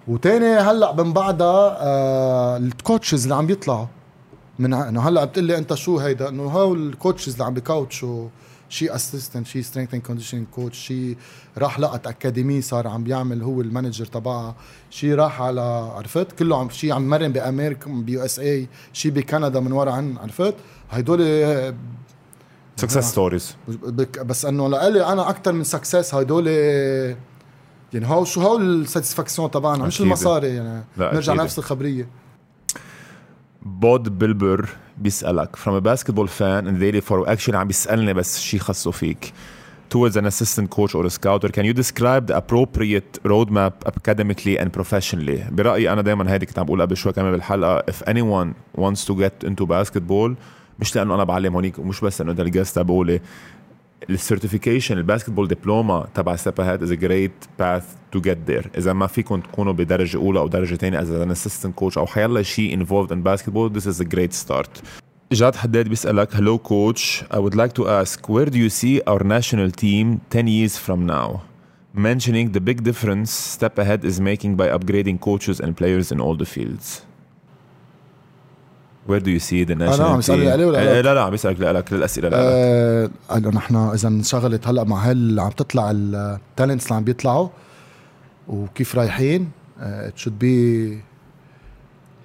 وتاني 0.08 0.46
هلأ 0.46 0.92
من 0.92 1.12
بعدها 1.12 1.76
آه 1.80 2.56
ال 2.56 2.64
coaches 2.65 3.22
اللي 3.22 3.34
عم 3.34 3.50
يطلعوا 3.50 3.86
من 4.58 4.74
إنه 4.74 5.08
هلأ 5.08 5.24
بتقول 5.24 5.44
لي 5.44 5.58
أنت 5.58 5.74
شو 5.74 5.98
هيدا؟ 5.98 6.28
إنه 6.28 6.42
هول 6.42 6.88
ال 6.88 6.94
coaches 6.94 7.32
اللي 7.32 7.44
عم 7.44 7.54
بكوتشوا 7.54 8.28
شي 8.74 8.94
assistant 8.94 9.46
شي 9.46 9.62
strength 9.62 9.94
and 9.94 10.02
conditioning 10.02 10.46
coach 10.46 10.78
شي 10.78 11.16
راح 11.58 11.80
لقط 11.80 12.06
academy 12.06 12.62
صار 12.62 12.88
عم 12.88 13.04
بيعمل 13.04 13.42
هو 13.42 13.60
ال 13.60 13.66
manager 13.66 14.04
تبعها. 14.04 14.56
شي 14.90 15.14
راح 15.14 15.42
على 15.42 15.60
عرفت؟ 15.96 16.32
كله 16.32 16.58
عم 16.60 16.70
شي 16.70 16.92
عم 16.92 17.08
مرن 17.08 17.32
بأمريكا 17.32 17.90
ب 17.90 18.24
USA 18.24 18.68
شي 18.92 19.10
بكندا 19.10 19.60
من 19.60 19.72
ورا 19.72 19.92
عن 19.92 20.16
عرفت؟ 20.18 20.54
هدول 20.90 21.20
success 22.76 23.10
stories 23.10 23.56
بس 24.24 24.44
إنه 24.44 24.68
لإلي 24.68 25.06
أنا 25.06 25.30
أكثر 25.30 25.52
من 25.52 25.64
success 25.64 26.14
هدول 26.14 26.46
يعني 26.46 28.06
هو 28.06 28.24
شو 28.24 28.40
هو 28.40 28.58
ال 28.58 28.65
satisfaction 28.65 29.50
تبعنا 29.50 29.84
مش 29.86 30.00
المصاري 30.00 30.48
يعني 30.48 30.84
نرجع 30.98 31.34
نفس 31.34 31.58
الخبرية. 31.58 32.08
بود 33.62 34.18
بيلبر 34.18 34.68
بيسألك 34.98 35.56
from 35.56 35.70
a 35.70 35.80
basketball 35.80 36.26
fan 36.26 36.66
in 36.66 36.78
daily 36.80 37.00
for 37.00 37.28
actually 37.28 37.54
عم 37.54 37.66
بيسألني 37.66 38.12
بس 38.14 38.40
شيء 38.40 38.60
خاصه 38.60 38.90
فيك 38.90 39.32
towards 39.94 40.16
an 40.16 40.24
assistant 40.26 40.70
coach 40.76 40.94
or 40.94 41.04
a 41.06 41.10
scouter 41.10 41.48
can 41.48 41.64
you 41.64 41.72
describe 41.82 42.26
the 42.26 42.36
appropriate 42.36 43.18
roadmap 43.24 43.72
academically 43.86 44.58
and 44.58 44.72
professionally 44.72 45.50
برأيي 45.50 45.92
أنا 45.92 46.02
دايما 46.02 46.32
هيدي 46.32 46.46
كنت 46.46 46.58
عم 46.58 46.64
بقول 46.64 46.82
قبل 46.82 46.96
شوي 46.96 47.12
كمان 47.12 47.32
بالحلقة 47.32 47.84
if 47.92 48.04
anyone 48.08 48.80
wants 48.80 49.04
to 49.04 49.14
get 49.14 49.48
into 49.48 49.66
basketball 49.66 50.30
مش 50.78 50.96
لأنه 50.96 51.14
أنا 51.14 51.24
بعلم 51.24 51.54
هونيك 51.54 51.78
ومش 51.78 52.00
بس 52.00 52.20
لأنه 52.20 52.32
ال 52.32 52.42
guests 52.42 52.76
تبعولي 52.76 53.20
ال 54.10 54.17
certification 54.17 54.98
ال 54.98 55.03
basketball 55.03 55.48
diploma 55.48 56.06
تبع 56.14 56.36
Step 56.36 56.60
Ahead 56.60 56.82
is 56.82 56.92
a 56.92 56.94
great 56.94 57.32
path 57.58 57.84
to 58.12 58.20
get 58.20 58.38
there 58.46 58.70
إذا 58.78 58.92
ما 58.92 59.06
فيكم 59.06 59.40
تكونوا 59.40 59.72
بدرجة 59.72 60.16
أولى 60.16 60.38
أو 60.38 60.48
درجة 60.48 60.74
ثانية 60.74 61.00
as 61.00 61.10
an 61.10 61.30
assistant 61.30 61.74
coach 61.74 61.98
أو 61.98 62.06
حيلا 62.06 62.42
شيء 62.42 62.74
involved 62.74 63.12
in 63.12 63.22
basketball 63.22 63.72
this 63.72 63.86
is 63.86 64.00
a 64.00 64.04
great 64.04 64.32
start 64.32 64.82
جاد 65.32 65.56
حداد 65.56 65.88
بيسألك 65.88 66.34
hello 66.34 66.58
coach. 66.58 67.24
I 67.30 67.38
would 67.38 67.54
like 67.54 67.72
to 67.74 67.88
ask 67.88 68.28
where 68.28 68.46
do 68.46 68.58
you 68.58 68.70
see 68.70 69.00
our 69.06 69.24
national 69.24 69.70
team 69.70 70.20
10 70.30 70.46
years 70.46 70.78
from 70.78 71.06
now? 71.06 71.42
Mentioning 71.94 72.52
the 72.52 72.60
big 72.60 72.82
difference 72.82 73.30
step 73.30 73.78
ahead 73.78 74.04
is 74.04 74.20
making 74.20 74.56
by 74.56 74.68
upgrading 74.68 75.20
coaches 75.20 75.60
and 75.60 75.76
players 75.76 76.12
in 76.12 76.20
all 76.20 76.36
the 76.36 76.46
fields. 76.54 77.02
Where 79.08 79.20
do 79.20 79.30
you 79.30 79.40
see 79.40 79.64
the 79.64 79.74
national 79.74 80.00
عم 80.00 80.16
بيسألني 80.16 80.50
عليه 80.50 80.66
ولا 80.66 80.78
إيه،؟ 80.78 81.00
لا؟ 81.00 81.14
لا 81.14 81.22
عم 81.22 81.30
بيسألك 81.30 81.60
لك 81.60 81.92
للأسئلة 81.92 82.28
لا 82.28 82.38
آه 82.40 83.10
نحن 83.38 83.76
إذا 83.76 84.08
انشغلت 84.08 84.68
هلأ 84.68 84.84
مع 84.84 85.10
هال 85.10 85.40
عم 85.40 85.50
تطلع 85.50 85.90
ال 85.94 86.05
talents 86.06 86.84
اللي 86.84 86.96
عم 86.96 87.04
بيطلعوا 87.04 87.48
وكيف 88.48 88.94
رايحين 88.94 89.50
it 89.80 90.18
should 90.18 90.38
be 90.38 91.00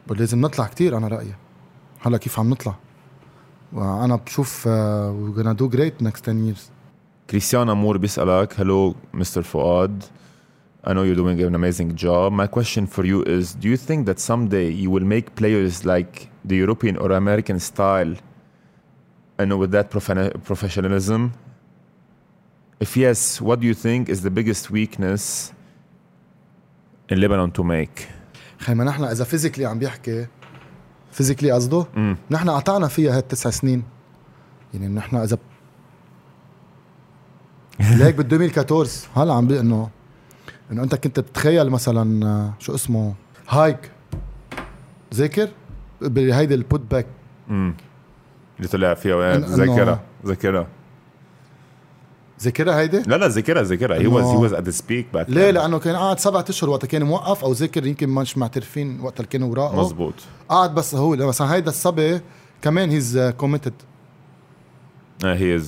لازم 0.09 0.41
نطلع 0.41 0.67
كتير 0.67 0.97
أنا 0.97 1.07
رأيي. 1.07 1.35
هلأ 2.01 2.17
كيف 2.17 2.39
عم 2.39 2.49
نطلع؟ 2.49 2.75
وأنا 3.73 4.15
بشوف 4.15 4.67
we 4.67 5.33
gonna 5.33 5.55
do 5.57 5.75
great 5.75 6.05
next 6.05 6.21
10 6.25 6.47
years. 6.47 6.61
Christian 7.31 7.67
Amour 7.69 7.97
بيسألك 7.97 8.53
hello 8.53 8.95
Mr. 9.17 9.41
Fuad 9.41 10.03
I 10.86 10.92
know 10.92 11.02
you're 11.02 11.14
doing 11.24 11.40
an 11.40 11.54
amazing 11.54 11.90
job. 11.96 12.32
My 12.32 12.46
question 12.46 12.86
for 12.86 13.04
you 13.10 13.22
is 13.22 13.54
Do 13.54 13.68
you 13.72 13.78
think 13.88 14.00
that 14.06 14.18
someday 14.30 14.68
you 14.82 14.90
will 14.94 15.06
make 15.14 15.34
players 15.34 15.84
like 15.92 16.28
the 16.44 16.56
European 16.56 16.94
or 16.98 17.08
American 17.12 17.58
style 17.58 18.14
and 19.38 19.58
with 19.58 19.70
that 19.76 19.90
profe- 19.90 20.34
professionalism? 20.44 21.32
If 22.80 22.96
yes, 22.96 23.40
what 23.40 23.60
do 23.60 23.66
you 23.66 23.74
think 23.74 24.08
is 24.14 24.20
the 24.22 24.30
biggest 24.30 24.70
weakness 24.70 25.52
in 27.08 27.20
Lebanon 27.20 27.50
to 27.52 27.64
make? 27.64 28.08
خيما 28.58 28.84
نحن 28.84 29.04
اذا 29.04 29.24
فيزيكلي 29.24 29.66
عم 29.66 29.78
بيحكي 29.78 30.26
فيزيكلي 31.12 31.50
قصده 31.52 31.86
مم. 31.96 32.16
نحن 32.30 32.50
قطعنا 32.50 32.88
فيها 32.88 33.16
هالتسع 33.18 33.50
سنين 33.50 33.82
يعني 34.74 34.88
نحن 34.88 35.16
اذا 35.16 35.38
ليك 37.80 38.14
بال 38.14 38.24
2014 38.24 39.08
هلا 39.16 39.34
عم 39.34 39.46
بي 39.46 39.60
انه 39.60 39.90
إنه 40.71 40.83
أنت 40.83 40.95
كنت 40.95 41.19
تتخيل 41.19 41.69
مثلا 41.69 42.25
آه، 42.27 42.53
شو 42.59 42.75
اسمه؟ 42.75 43.13
هايك. 43.49 43.91
ذاكر؟ 45.13 45.49
بهيدي 46.01 46.53
البوت 46.53 46.81
باك 46.91 47.05
مم. 47.47 47.73
اللي 48.57 48.67
طلع 48.67 48.93
فيها 48.93 49.15
وين 49.15 49.43
إنه- 49.45 49.49
ذاكرة. 49.49 50.01
ذاكرة. 50.25 50.67
ذاكرها 52.41 52.79
هيدي؟ 52.79 52.99
لا 52.99 53.15
لا 53.15 53.27
ذاكرة 53.27 53.63
he 53.99 54.11
was 54.11 54.23
he 54.25 54.49
was 54.51 54.57
at 54.57 54.63
the 54.63 54.81
peak 54.89 55.17
back 55.17 55.29
ليه؟ 55.29 55.51
لأنه 55.51 55.79
كان 55.79 55.95
قاعد 55.95 56.19
سبعة 56.19 56.45
أشهر 56.49 56.69
وقتها 56.69 56.87
كان 56.87 57.03
موقف 57.03 57.43
أو 57.43 57.51
ذاكر 57.51 57.85
يمكن 57.85 58.09
مش 58.09 58.37
معترفين 58.37 58.99
وقت 59.01 59.17
اللي 59.19 59.27
كانوا 59.29 59.51
وراءه. 59.51 59.75
مزبوط 59.81 60.13
قاعد 60.49 60.75
بس 60.75 60.95
هو 60.95 61.15
مثلا 61.15 61.53
هيدا 61.53 61.69
الصبي 61.69 62.21
كمان 62.61 62.89
هيز 62.89 63.17
كوميتد 63.37 63.73
he 65.23 65.59
is. 65.61 65.67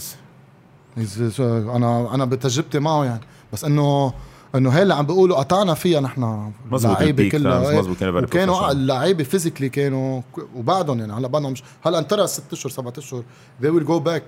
أنا 1.40 2.16
أنا 2.16 2.26
بتجربتي 2.26 2.80
معه 2.80 3.06
يعني. 3.06 3.22
بس 3.54 3.66
إنه 3.66 4.14
انه 4.56 4.70
هي 4.70 4.82
اللي 4.82 4.94
عم 4.94 5.06
بيقولوا 5.06 5.38
قطعنا 5.38 5.74
فيها 5.74 6.00
نحن 6.00 6.52
اللعيبه 6.74 7.04
ال 7.04 7.09
peak 7.09 7.32
كلها 7.32 7.70
إيه. 7.70 7.80
وكانوا. 8.24 8.72
اللعيبه 8.72 9.24
physically 9.24 9.70
كانوا 9.70 10.22
وبعدهم 10.56 11.00
يعني 11.00 11.14
هلا 11.14 11.28
بعدهم 11.28 11.52
مش 11.52 11.64
هلا 11.86 12.00
انطرى 12.00 12.28
ست 12.28 12.54
أشهر 12.54 12.72
سبعة 12.72 12.94
أشهر 12.98 13.24
they 13.62 13.68
will 13.68 13.88
go 13.88 14.08
back 14.10 14.22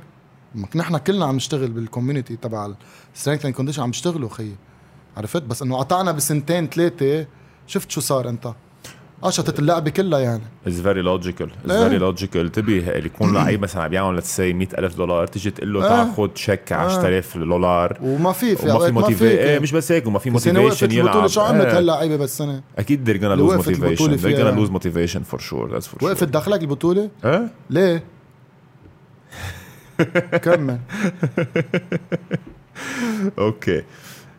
نحن 0.76 0.98
كلنا 0.98 1.26
عم 1.26 1.36
نشتغل 1.36 1.68
بال 1.68 1.80
community 1.80 2.36
تبع 2.36 2.74
ال 3.16 3.19
strength 3.19 3.46
and 3.46 3.56
condition 3.56 3.82
عم 3.82 3.90
نشتغلوا 3.90 4.30
خيي 4.30 4.56
عرفت 5.18 5.44
بس 5.44 5.62
إنه 5.62 5.78
قطعنا 5.78 6.12
بسنتين 6.12 6.68
ثلاثة 6.68 7.28
شفت 7.68 7.92
شو 7.92 8.02
صار 8.02 8.30
انت 8.30 8.54
قشطت 9.24 9.60
اللعبه 9.60 9.90
كلها 9.92 10.20
يعني. 10.20 10.42
Logical. 10.66 11.48
It's 11.68 11.72
إيه. 11.72 11.90
very 11.90 12.02
logical. 12.02 12.36
انتبه 12.36 12.90
اللي 12.90 13.06
يكون 13.06 13.34
لعيب 13.36 13.62
مثلا 13.62 13.84
عم 13.84 13.94
يعمل 13.94 14.22
let's 14.22 14.26
say 14.38 14.40
100000 14.40 14.96
دولار 14.98 15.28
تيجي 15.28 15.52
تقول 15.52 15.74
له 15.74 15.84
إيه. 15.84 16.04
تاخذ 16.04 16.28
تشيك 16.28 16.72
10000 16.72 17.38
دولار 17.38 17.98
وما 18.02 18.32
في 18.32 18.56
في 18.56 18.64
وما 18.64 18.72
في 18.72 18.72
أوقات 18.72 18.92
موتيفي 18.94 19.28
إيه 19.28 19.60
مش 19.60 19.72
بس 19.72 19.92
هيك 19.92 20.08
وما 20.08 20.20
في 20.20 20.30
motivation 20.30 20.92
يلعب. 20.92 21.28
شو 21.28 21.42
عملت 21.42 21.66
إيه. 21.66 21.78
هاللعيبه 21.78 22.16
بالسنه 22.16 22.62
أكيد 22.78 23.10
they're 23.10 23.22
gonna 23.22 23.24
اللي 23.24 23.38
lose 23.48 23.50
وقفت 23.50 23.68
البطولة 23.68 24.18
motivation 24.18 24.20
they're 24.20 24.24
فيها. 24.24 24.52
gonna 24.52 24.60
lose 24.60 24.72
motivation 24.72 25.22
for 25.36 25.40
sure 25.40 25.68
that's 25.74 25.88
for 25.88 26.00
sure. 26.00 26.04
وقفت 26.04 26.28
دخلك 26.28 26.62
البطولة؟ 26.62 27.10
إيه؟ 27.26 27.48
ليه؟ 27.70 28.04
كمل. 30.42 30.80
أوكي 33.40 33.84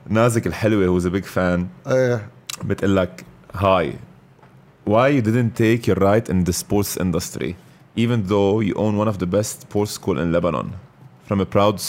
نازك 0.09 0.47
الحلوة 0.47 1.01
a 1.01 1.13
big 1.13 1.25
fan. 1.25 1.89
إيه. 1.93 2.29
بتقول 2.65 2.97
لك 2.97 3.25
هاي 3.55 3.95
why 4.85 5.09
you 5.09 5.23
didn't 5.23 5.53
take 5.57 5.87
your 5.87 5.97
right 5.97 6.29
in 6.29 6.45
the 6.45 6.53
sports 6.53 6.97
industry 6.97 7.57
even 7.97 8.19
though 8.33 8.61
you 8.61 8.75
own 8.75 8.97
one 8.97 9.09
of 9.09 9.19
the 9.19 9.27
best 9.27 9.63
sports 9.63 9.93
school 9.93 10.19
in 10.19 10.33
Lebanon 10.33 10.69
from 11.27 11.41
a 11.41 11.47
proud 11.47 11.81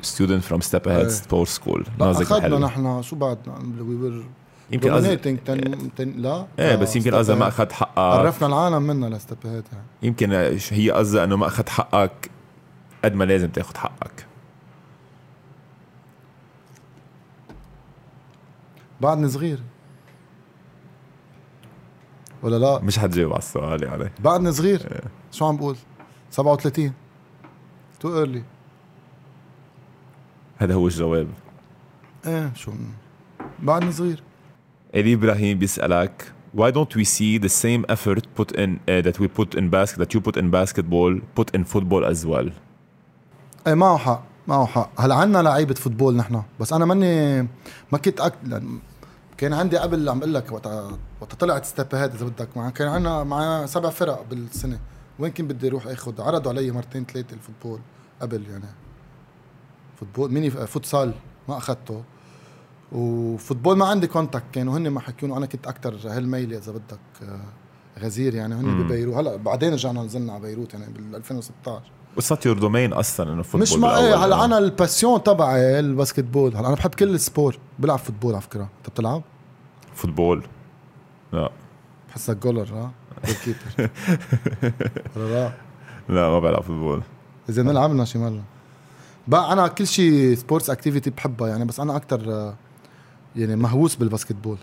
student 0.00 0.44
from 0.44 0.60
Step 0.60 0.86
Ahead 0.86 1.06
إيه. 1.06 1.08
Sports 1.08 1.50
School 1.50 1.82
الحلوه 2.00 2.58
نحن 2.58 3.02
شو 3.02 3.16
بعدنا 3.16 3.58
وي 3.80 3.94
وير 3.94 4.24
يمكن 4.70 4.92
قصدي 4.92 5.16
تن 5.16 5.38
تن 5.96 6.12
لا 6.16 6.46
إيه 6.58 6.76
بس 6.76 6.96
يمكن 6.96 7.14
قصدها 7.14 7.36
ما. 7.36 7.48
اخذ 7.48 7.72
حقك 7.72 7.98
عرفنا 7.98 8.46
العالم 8.48 8.82
منا 8.82 9.06
لاستبهات 9.06 9.64
يعني 9.72 9.84
يمكن 10.02 10.32
هي 10.70 10.90
قصدها 10.90 11.24
انه 11.24 11.36
ما 11.36 11.46
اخذ 11.46 11.68
حقك 11.68 12.30
قد 13.04 13.14
ما 13.14 13.24
لازم 13.24 13.48
تاخذ 13.48 13.76
حقك 13.76 14.26
بعدني 19.00 19.28
صغير 19.28 19.58
ولا 22.42 22.56
لا؟ 22.56 22.80
مش 22.82 22.98
حتجاوب 22.98 23.32
على 23.32 23.38
السؤال 23.38 23.82
يعني 23.82 24.10
بعدني 24.18 24.52
صغير؟ 24.52 25.00
شو 25.32 25.46
عم 25.46 25.56
بقول؟ 25.56 25.76
37 26.30 26.92
تو 28.00 28.18
إيرلي. 28.18 28.42
هذا 30.58 30.74
هو 30.74 30.86
الجواب. 30.86 31.28
إيه 32.26 32.52
شو؟ 32.54 32.72
بعدني 33.62 33.92
صغير. 33.92 34.22
إلي 34.94 35.14
إبراهيم 35.14 35.58
بيسألك 35.58 36.32
why 36.56 36.70
don't 36.70 36.94
we 36.96 37.04
see 37.04 37.38
the 37.38 37.48
same 37.48 37.82
effort 37.88 38.24
put 38.36 38.52
in 38.52 38.70
uh, 38.86 39.00
that 39.06 39.18
we 39.18 39.26
put 39.26 39.54
in 39.54 39.70
basket 39.70 39.98
that 40.02 40.12
you 40.14 40.20
put 40.20 40.36
in 40.36 40.50
basketball 40.50 41.12
put 41.38 41.48
in 41.56 41.64
football 41.64 42.04
as 42.04 42.26
well? 42.26 42.50
إيه 43.66 43.74
معه 43.74 43.96
حق 43.96 44.22
معه 44.48 44.66
حق. 44.66 45.00
هلأ 45.00 45.14
عنا 45.14 45.38
لعيبة 45.42 45.74
football 45.74 46.16
نحن. 46.16 46.42
بس 46.60 46.72
أنا 46.72 46.84
ماني 46.84 47.42
ما 47.92 47.98
كنت 47.98 48.20
أك... 48.20 48.34
كان 49.36 49.52
عندي 49.52 49.76
قبل 49.78 50.08
عم 50.08 50.18
بقول 50.18 50.34
لك 50.34 50.52
وقت 50.52 50.66
وقت 51.20 51.34
طلعت 51.34 51.64
ستيبهات 51.64 52.14
إذا 52.14 52.26
بدك 52.26 52.56
مع 52.56 52.70
كان 52.70 52.88
عنا 52.88 53.24
مع 53.24 53.66
سبع 53.66 53.90
فرق 53.90 54.24
بالسنة. 54.30 54.78
وين 55.18 55.32
كنت 55.32 55.52
بدي 55.52 55.68
أروح 55.68 55.86
اخذ 55.86 56.20
عرضوا 56.20 56.52
علي 56.52 56.70
مرتين 56.70 57.04
ثلاثة 57.04 57.34
ال 57.34 57.39
football 57.39 57.80
قبل 58.20 58.50
يعني. 58.50 58.64
football 59.96 60.32
mini 60.32 60.50
futsal 60.50 61.14
ما 61.48 61.56
اخذته 61.56 62.02
و 62.92 63.01
football 63.01 63.76
ما 63.76 63.86
عندي 63.86 64.06
contact 64.06 64.44
كانوا 64.52 64.78
هن 64.78 64.88
ما 64.88 65.00
حكوني 65.00 65.36
أنا 65.36 65.46
كنت 65.46 65.66
أكثر 65.66 65.96
هالميلة 66.04 66.58
إذا 66.58 66.72
بدك 66.72 66.98
آه، 67.22 67.40
غزير 67.98 68.34
يعني. 68.34 68.54
هن. 68.54 68.82
ببيروت. 68.82 69.14
هلأ 69.14 69.36
بعدين 69.36 69.72
رجعنا 69.72 70.02
نزلنا 70.02 70.32
على 70.32 70.42
بيروت 70.42 70.74
يعني 70.74 70.92
بال 70.92 71.16
2016 71.16 71.82
Not 72.20 72.38
your 72.44 72.60
domain 72.60 72.92
أصلا 72.92 73.32
إنه 73.32 73.42
football 73.42 73.62
مش 73.62 73.72
ما 73.72 73.98
إيه 73.98 74.24
هلا. 74.24 74.44
أنا 74.44 74.58
ال 74.58 74.66
passion 74.66 75.22
تبعي 75.22 75.78
ال 75.80 75.86
basketball. 75.86 76.56
هلا 76.56 76.66
أنا 76.66 76.74
بحب 76.76 76.94
كل 76.94 77.14
ال 77.14 77.21
sport 77.21 77.58
بلعب 77.78 77.98
football 77.98 78.32
على 78.32 78.42
فكرة. 78.42 78.62
أنت 78.78 78.88
بتلعب؟ 78.90 79.22
football 79.94 80.42
لا. 81.32 81.50
بحسك 82.08 82.36
goaler 82.36 82.68
ها؟ 82.74 82.90
keeper 83.44 83.58
لا 85.16 85.52
لا. 86.08 86.28
ما 86.30 86.38
بلعب 86.40 86.62
football 86.62 87.02
إذا 87.48 87.62
نلعب 87.62 87.92
لنا 87.92 88.04
شي 88.04 88.18
مره 88.18 88.42
بقى 89.28 89.52
أنا 89.52 89.68
كل 89.68 89.86
شيء 89.86 90.34
sports 90.34 90.70
activity 90.70 91.10
بحبها 91.10 91.48
يعني 91.48 91.64
بس 91.64 91.80
أنا 91.80 91.96
أكثر 91.96 92.52
يعني 93.36 93.56
مهووس 93.56 93.96
بال 93.96 94.05
basketball. 94.05 94.56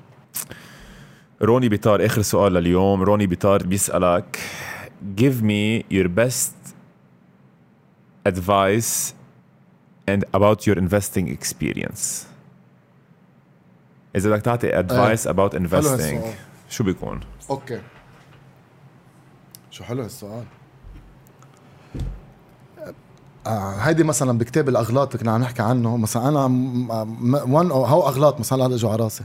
روني 1.42 1.70
بيطار 1.70 2.06
آخر 2.06 2.22
سؤال 2.22 2.54
لليوم. 2.54 3.02
روني 3.04 3.28
بيطار 3.28 3.64
بيسألك 3.64 4.40
give 5.18 5.42
me 5.44 5.84
your 5.94 6.08
best 6.20 6.59
advice 8.32 9.14
and 10.10 10.24
about 10.34 10.60
your 10.68 10.78
investing 10.78 11.28
experience. 11.38 12.26
إذا 14.16 14.30
بدك 14.30 14.42
تعطي 14.42 14.84
advice 14.84 15.24
about 15.26 15.54
investing. 15.60 16.20
شو 16.70 16.84
بيكون؟ 16.84 17.20
okay. 17.50 17.82
شو 19.72 19.84
حلو 19.84 20.04
هالسؤال. 20.04 20.44
آه 23.48 23.72
هيدي 23.76 24.04
مثلا 24.04 24.38
بكتاب 24.38 24.70
الأغلاط 24.70 25.18
كنا 25.18 25.32
عم 25.32 25.42
نحكي 25.42 25.62
عنه. 25.62 25.98
مثلا 25.98 26.30
أنا 26.30 26.44
one 27.46 27.72
of 27.72 28.08
أغلاط 28.08 28.40
مثلا 28.40 28.66
هلا 28.66 28.76
إجوا 28.76 28.92
على 28.92 29.04
راسي. 29.04 29.24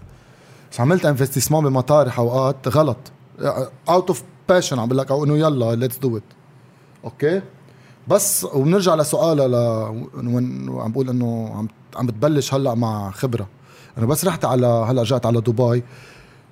بس 0.72 0.81
عملت؟ 0.81 1.06
investissement 1.07 1.65
بمطارح 1.64 2.18
اوقات 2.18 2.68
غلط. 2.68 2.98
out 3.89 4.09
of 4.09 4.23
passion 4.49 4.78
عم 4.78 4.86
بقول 4.86 4.98
لك 4.98 5.10
أو 5.10 5.24
إنه 5.24 5.39
يلا 5.39 5.74
let's 5.74 5.99
do 5.99 6.16
it 6.16 6.23
okay؟ 7.05 7.43
بس 8.09 8.44
وبنرجع 8.44 8.94
لسؤالها 8.94 9.48
ل 9.48 9.55
وين 10.26 10.70
عم 10.70 10.93
بقول 10.93 11.09
إنه 11.09 11.52
عم 11.55 11.68
عم 11.97 12.06
بتبلش 12.06 12.55
هلأ 12.55 12.74
مع 12.74 13.10
خبرة. 13.10 13.48
أنا 13.98 14.06
بس 14.06 14.24
رحت 14.24 14.44
على 14.44 14.66
هلأ 14.66 15.02
رجعت 15.02 15.26
على 15.26 15.40
دبي. 15.40 15.82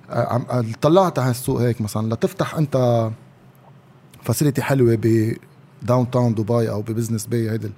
عم 0.09 0.45
طلعت 0.81 1.19
على 1.19 1.31
السوق 1.31 1.61
هيك 1.61 1.81
مثلا 1.81 2.13
لتفتح 2.13 2.55
أنت 2.55 3.09
facility 4.23 4.61
حلوة 4.61 4.95
ب 4.95 5.33
downtown 5.81 6.33
دبي 6.35 6.69
أو 6.69 6.81
ب 6.81 6.86
Business 6.86 7.27
Bay 7.27 7.51
هيدي 7.51 7.71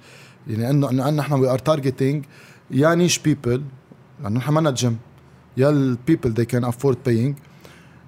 يعني 0.46 0.70
انه 0.70 0.90
إنه 0.90 1.10
نحن 1.10 1.32
we 1.32 1.48
are 1.48 1.58
targeting 1.58 2.24
a 2.70 2.94
niche 2.94 3.18
people 3.18 3.62
لأنه 4.22 4.38
نحن 4.38 4.52
مانا 4.52 4.70
جيم 4.70 4.98
يا 5.56 5.70
ال 5.70 5.79
people 5.79 6.34
they 6.34 6.46
can 6.46 6.64
afford 6.64 6.98
paying 7.06 7.36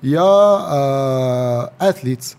يا 0.02 0.20
athletes 1.88 2.36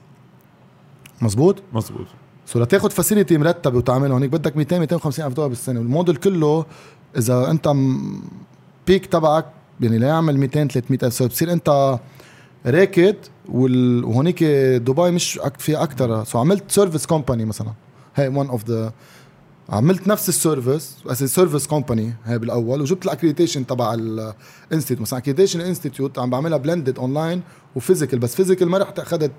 مزبوط؟ 1.22 1.64
مزبوط. 1.74 2.08
so 2.50 2.60
لتاخذ 2.60 2.90
facility 2.90 3.38
مرتبه 3.38 3.78
وتعملها 3.78 4.14
هونيك 4.14 4.30
بدك 4.30 4.58
200 4.58 4.80
250 4.80 5.26
ألف 5.26 5.34
دولار 5.34 5.50
بالسنة. 5.50 5.80
والموديل 5.80 6.16
كله 6.16 6.66
إذا 7.18 7.52
أنت 7.52 7.74
peak 8.88 9.06
تبعك 9.06 9.46
يعني 9.82 9.98
لا 9.98 10.08
يعمل 10.08 10.38
200 10.38 10.68
300 10.68 11.00
ألف. 11.04 11.24
بتصير 11.24 11.52
أنت 11.52 12.00
راكد 12.66 13.16
وهونيك 13.50 14.44
دبي 14.44 15.12
مش 15.12 15.40
في 15.58 15.76
أكثر 15.76 16.24
so 16.24 16.40
عملت 16.40 16.72
service 16.72 17.06
company 17.06 17.46
مثلا. 17.46 17.74
هي 18.16 18.28
one 18.28 18.48
of 18.48 18.66
the 18.66 18.94
عملت 19.70 20.08
نفس 20.08 20.30
ال 20.30 20.38
service 20.38 20.96
بس 21.06 21.24
service 21.24 21.68
company 21.68 22.14
هي 22.26 22.40
بالأول 22.40 22.82
وجبت 22.82 23.06
ال 23.06 23.10
accreditation 23.10 23.68
تبع 23.68 23.94
ال 23.94 24.05
institute 24.05 25.02
مثلا 25.02 25.20
accreditation 25.20 25.62
institute 25.62 26.20
عم 26.20 26.30
بعملها 26.30 26.58
blended 26.58 27.00
online 27.00 27.42
و 27.76 27.81
physical 27.81 28.20
بس 28.20 28.36
physical 28.36 28.70
ما 28.70 28.78
رحت 28.78 29.00
أخذت 29.00 29.32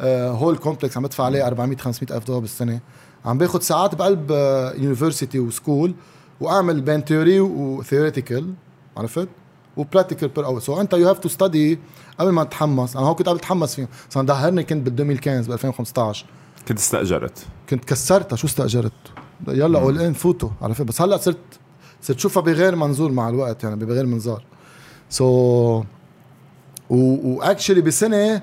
whole 0.00 0.56
complex 0.56 0.96
عم 0.96 1.02
بدفع 1.02 1.24
عليه 1.24 1.46
400 1.46 1.76
500 1.76 2.16
ألف 2.16 2.26
دولار 2.26 2.40
بالسنة. 2.40 2.80
عم 3.24 3.38
باخذ 3.38 3.60
ساعات 3.60 3.94
بقلب 3.94 4.30
university 4.78 5.38
و 5.38 5.46
school 5.46 5.94
وأعمل 6.40 6.80
بين 6.80 7.00
theory 7.00 7.40
و 7.40 7.49
theoretical 7.49 8.54
عرفت؟ 8.96 9.28
و 9.76 9.81
practical 9.81 10.28
per 10.28 10.46
hour 10.46 10.60
so 10.60 10.80
أنت 10.80 10.92
you 10.92 11.08
have 11.08 11.18
to 11.18 11.28
study 11.28 11.78
قبل 12.18 12.30
ما 12.30 12.44
تتحمس. 12.44 12.96
أنا 12.96 13.06
هو 13.06 13.14
كنت 13.14 13.28
قبل 13.28 13.38
اتحمس 13.38 13.74
فيه 13.74 13.88
صار 14.10 14.24
دهرني 14.24 14.64
كنت 14.64 14.88
بال 14.88 15.00
2015 15.00 15.48
ب 15.48 15.52
2015 15.52 16.26
كنت 16.68 16.78
استأجرت. 16.78 17.46
كنت 17.70 17.84
كسرتها. 17.84 18.36
شو 18.36 18.46
استأجرت؟ 18.46 18.92
يلا 19.48 19.80
all 19.80 19.98
in 19.98 20.12
فوتوا 20.12 20.48
عرفت؟ 20.62 20.82
بس 20.82 21.02
هلأ 21.02 21.16
صرت 21.16 21.38
صرت 22.02 22.18
شوفها 22.18 22.42
بغير 22.42 22.76
منظور 22.76 23.12
مع 23.12 23.28
الوقت 23.28 23.64
يعني 23.64 23.76
بغير 23.76 24.06
منظار. 24.06 24.44
so 25.10 25.82
so, 25.82 25.84
و 26.90 27.00
actually 27.00 27.80
بسنة 27.80 28.42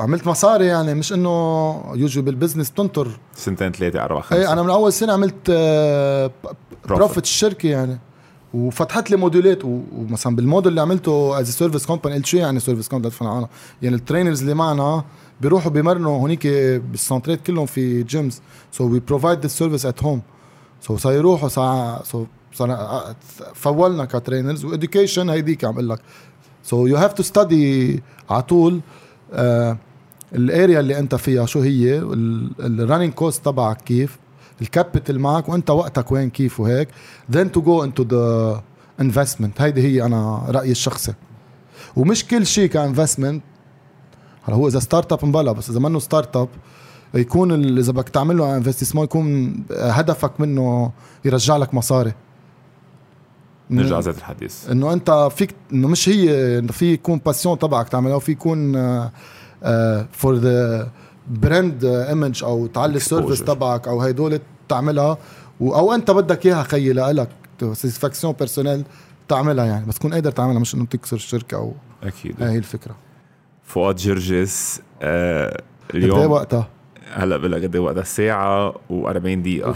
عملت 0.00 0.26
مصاري 0.26 0.66
يعني 0.66 0.94
مش 0.94 1.12
إنه 1.12 1.82
usually 1.94 2.22
بال 2.22 2.32
business 2.32 2.70
بتنطر 2.70 3.08
سنتين 3.34 3.72
ثلاثة 3.72 4.04
أربعة 4.04 4.22
خمسة. 4.22 4.42
اي 4.42 4.52
أنا 4.52 4.62
من 4.62 4.70
أول 4.70 4.92
سنة 4.92 5.12
عملت 5.12 5.50
profit 6.88 7.24
الشركة 7.24 7.68
يعني. 7.68 7.98
وفتحت 8.54 9.10
لي 9.10 9.16
موديلات 9.16 9.64
ومثلا 9.64 10.36
بالموديل 10.36 10.70
اللي 10.70 10.80
عملته 10.80 11.40
as 11.40 11.50
service 11.50 11.86
company 11.86 12.16
قلت 12.16 12.26
شو 12.26 12.36
يعني 12.36 12.60
service 12.60 12.88
company 12.88 13.46
يعني 13.82 13.96
ال 13.96 14.01
trainers 14.01 14.40
اللي 14.40 14.54
معنا 14.54 15.04
بيروحوا 15.40 15.70
بيمرنوا 15.70 16.20
هونيك 16.20 16.46
بالسنترات 16.46 17.40
كلهم 17.46 17.66
في 17.66 18.02
gyms 18.02 18.40
so 18.72 18.84
we 18.84 19.00
provide 19.00 19.40
the 19.40 19.48
service 19.48 19.86
at 19.86 20.02
home 20.02 20.22
so 20.80 20.96
صار 20.96 21.12
يروحوا 21.12 21.48
ساعة 21.48 22.02
so 22.02 22.24
صار 22.52 23.02
full 23.54 23.94
نا 23.94 24.04
ك 24.04 24.11
trainers 24.11 24.64
و 24.64 24.71
education 24.71 25.30
هيديك 25.30 25.64
عم 25.64 25.72
أقول 25.72 25.88
لك. 25.88 26.00
so 26.62 26.86
you 26.86 26.96
have 26.96 27.12
to 27.12 27.22
study 27.22 28.02
على 28.30 28.42
طول 28.42 28.80
آه 29.32 29.76
ال 30.34 30.43
area 30.43 30.80
اللي 30.80 30.98
انت 30.98 31.14
فيها 31.14 31.46
شو 31.46 31.60
هي؟ 31.60 31.98
ال 32.60 32.66
running 32.66 33.12
cost 33.12 33.44
تبعك 33.44 33.80
كيف؟ 33.80 34.18
ال 34.62 34.69
capital 34.69 35.20
معك 35.20 35.48
وانت 35.48 35.70
وقتك 35.70 36.12
وين 36.12 36.30
كيف 36.30 36.60
وهيك. 36.60 36.88
Then 37.32 37.48
to 37.56 37.60
go 37.60 37.86
into 37.86 38.04
the 38.04 38.56
investment. 39.02 39.60
هيدي 39.60 39.82
هي 39.82 40.02
أنا 40.06 40.46
رأيي 40.48 40.70
الشخصي. 40.70 41.14
ومش 41.96 42.26
كل 42.26 42.46
شيء 42.46 42.68
ك 42.68 42.75
investment 42.75 43.42
هلا 44.44 44.56
هو 44.56 44.68
إذا 44.68 44.78
startup 44.78 45.24
مبلا 45.24 45.52
بس 45.52 45.70
إذا 45.70 45.78
منه 45.78 45.98
startup 45.98 46.48
يكون 47.14 47.78
إذا 47.78 47.92
بدك 47.92 48.08
تعمل 48.08 48.36
له 48.36 48.56
investissement 48.56 49.04
يكون 49.04 49.54
هدفك 49.70 50.40
منه 50.40 50.90
يرجع 51.24 51.56
لك 51.56 51.74
مصاري. 51.74 52.12
نرجع 53.70 53.98
ذات 53.98 54.18
الحديث. 54.18 54.70
إنه 54.70 54.92
أنت 54.92 55.28
فيك 55.36 55.54
إنه 55.72 55.88
مش 55.88 56.08
هي 56.08 56.58
إنه 56.58 56.72
في 56.72 56.92
يكون 56.92 57.18
passion 57.18 57.58
تبعك 57.58 57.88
تعملها 57.88 58.16
وفي 58.16 58.32
يكون 58.32 58.76
for 60.12 60.34
the 60.34 60.90
brand 61.30 61.84
image 61.84 62.44
أو 62.44 62.66
تعلي 62.66 62.96
ال 62.96 63.02
service 63.02 63.44
تبعك 63.44 63.88
أو 63.88 64.02
هدول 64.02 64.40
تعملها 64.68 65.18
أو 65.60 65.94
أنت 65.94 66.10
بدك 66.10 66.46
إياها 66.46 66.62
خيي 66.62 66.92
لك 66.92 67.28
satisfaction 67.60 68.32
personnelle 68.32 68.84
تعملها 69.28 69.64
يعني 69.64 69.86
بس 69.86 69.98
تكون 69.98 70.14
قادر 70.14 70.30
تعملها 70.30 70.58
مش 70.60 70.74
إنه 70.74 70.86
تكسر 70.86 71.16
الشركة 71.16 71.56
أو 71.56 71.74
أكيد. 72.02 72.42
هي 72.42 72.58
الفكرة. 72.58 72.96
فؤاد 73.64 73.96
جرجس 73.96 74.82
آه 75.02 75.62
اليوم 75.94 76.20
قد 76.20 76.26
وقتها؟ 76.26 76.68
هلأ 77.12 77.36
بقول 77.36 77.52
لك 77.52 77.62
قد 77.62 77.76
وقتها؟ 77.76 78.02
ساعة 78.02 78.72
و40 78.72 79.16
دقيقة. 79.18 79.74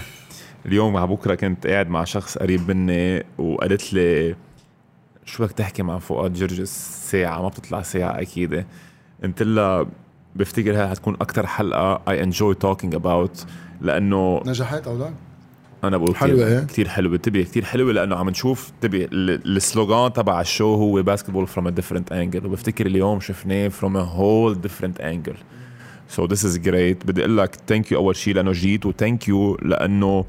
اليوم 0.67 0.97
على 0.97 1.07
بكرة 1.07 1.35
كنت 1.35 1.67
قاعد 1.67 1.89
مع 1.89 2.05
شخص 2.05 2.39
قريب 2.39 2.71
مني 2.71 3.25
وقالت 3.39 3.93
لي 3.93 4.35
شو 5.25 5.45
بدك 5.45 5.53
تحكي 5.53 5.83
مع 5.83 5.99
فؤاد 5.99 6.33
جرجس؟ 6.33 7.01
ساعة 7.11 7.43
ما 7.43 7.49
بتطلع 7.49 7.83
ساعة 7.83 8.21
أكيد. 8.21 8.65
قلت 9.25 9.43
لها 9.43 9.87
بفتكر 10.37 10.77
هاي 10.77 10.89
حتكون 10.89 11.15
أكثر 11.15 11.47
حلقة 11.47 11.97
I 11.97 12.27
enjoy 12.27 12.55
talking 12.67 12.95
about 12.97 13.47
لأنه 13.81 14.43
نجحت 14.47 14.87
أو 14.87 14.99
لا؟ 14.99 15.11
أنا 15.85 15.97
بقول 15.97 16.17
حلوة 16.17 16.47
إيه؟ 16.47 16.61
كثير 16.61 16.89
حلوة 16.89 17.15
انتبه 17.15 17.43
كثير 17.43 17.65
حلوة 17.65 17.93
لأنه 17.93 18.17
عم 18.17 18.29
نشوف 18.31 18.73
انتبه 18.75 19.09
ال 19.13 19.27
slogan 19.27 20.13
تبع 20.13 20.41
ال 20.41 20.48
show 20.48 20.75
هو 20.75 21.03
basketball 21.03 21.47
from 21.47 21.67
a 21.67 21.71
different 21.71 22.13
angle 22.13 22.47
وبفتكر 22.47 22.87
اليوم 22.87 23.21
شفناه 23.21 23.69
from 23.69 23.97
a 23.97 24.01
whole 24.01 24.61
different 24.61 25.01
angle 25.01 25.37
So 26.09 26.25
this 26.25 26.45
is 26.45 26.59
great 26.59 27.07
بدي 27.07 27.21
أقول 27.21 27.39
لك 27.39 27.57
thank 27.67 27.93
you 27.93 27.99
أول 27.99 28.17
شيء 28.17 28.35
لأنه 28.35 28.53
جيت 28.53 28.87
و 28.87 28.94
thank 28.94 29.29
you 29.29 29.59
لأنه 29.63 30.25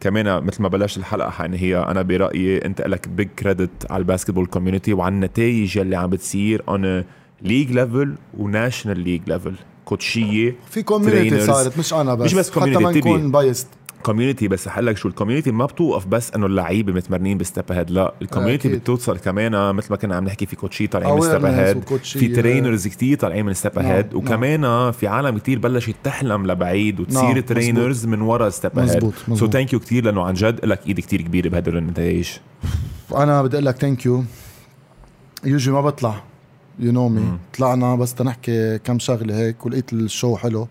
كمان 0.00 0.44
مثل 0.44 0.62
ما 0.62 0.68
بلشت 0.68 0.98
الحلقة 0.98 1.32
يعني 1.40 1.58
هي 1.58 1.78
أنا 1.78 2.02
برأيي 2.02 2.64
أنت 2.64 2.80
لك 2.82 3.08
big 3.08 3.28
credit 3.28 3.90
على 3.90 4.00
ال 4.00 4.04
basketball 4.04 4.46
community 4.46 4.92
وعلى 4.92 5.14
النتائج 5.14 5.78
اللي 5.78 5.96
عم 5.96 6.10
بتصير 6.10 6.62
on 6.68 7.04
league 7.42 7.72
level 7.72 8.14
و 8.38 8.45
national 8.45 8.98
league 8.98 9.22
level 9.26 9.54
كوتشيه 9.84 10.56
في 10.70 10.82
community 10.82 11.46
صارت 11.46 11.78
مش 11.78 11.94
أنا 11.94 12.14
بس. 12.14 12.24
مش 12.24 12.34
بس 12.34 12.50
community 12.50 12.86
حتى 12.86 12.94
ما 12.94 12.98
نكون 12.98 13.30
biased 13.30 13.68
community 14.04 14.48
بس 14.48 14.68
حقول 14.68 14.86
لك 14.86 14.96
شو 14.96 15.08
ال 15.08 15.12
community 15.12 15.52
ما 15.52 15.66
بتوقف 15.66 16.06
بس 16.06 16.30
إنه 16.30 16.46
اللعيبة 16.46 16.92
متمرنين 16.92 17.38
ب 17.38 17.45
Step 17.45 17.72
Ahead 17.72 17.90
لا. 17.90 18.14
ال 18.22 18.27
community 18.27 18.68
بتوصل 18.68 19.18
كمان 19.18 19.74
مثل 19.74 19.86
ما 19.90 19.96
كنا 19.96 20.16
عم 20.16 20.24
نحكي 20.24 20.46
في 20.46 20.56
كوتشي 20.56 20.86
طالعين 20.86 21.14
من 21.14 21.20
Step 21.20 21.44
Ahead 21.44 21.84
في 22.02 22.28
trainers 22.28 22.88
كتير 22.88 23.18
طالعين 23.18 23.46
من 23.46 23.54
Step 23.54 23.78
Ahead 23.78 24.06
نعم، 24.06 24.16
وكمان 24.16 24.60
نعم. 24.60 24.92
في 24.92 25.06
عالم 25.06 25.38
كتير 25.38 25.58
بلشت 25.58 25.94
تحلم 26.04 26.46
لبعيد 26.46 27.00
وتصير 27.00 27.40
trainers 27.40 28.06
من 28.06 28.20
ورا 28.20 28.50
Step 28.50 28.78
Ahead 28.78 29.12
so 29.34 29.46
thank 29.46 29.72
you 29.72 29.80
كثير 29.80 30.04
لأنه 30.04 30.22
عن 30.22 30.34
جد 30.34 30.64
لك 30.64 30.86
إيد 30.86 31.00
كتير 31.00 31.22
كبيرة 31.22 31.48
بهدول 31.48 31.76
النتائج 31.76 32.28
أنا 33.14 33.42
بدي 33.42 33.56
أقول 33.56 33.66
لك 33.66 33.76
thank 33.76 34.06
you 34.06 34.24
usually 35.44 35.70
ما 35.70 35.80
بطلع. 35.80 36.33
You 36.78 36.92
know 36.92 37.08
me 37.08 37.38
طلعنا 37.58 37.96
بس 37.96 38.14
تنحكي 38.14 38.78
كم 38.78 38.98
شغلة 38.98 39.36
هيك 39.36 39.66
ولقيت 39.66 39.92
ال 39.92 40.01
show 40.01 40.36
حلو. 40.36 40.68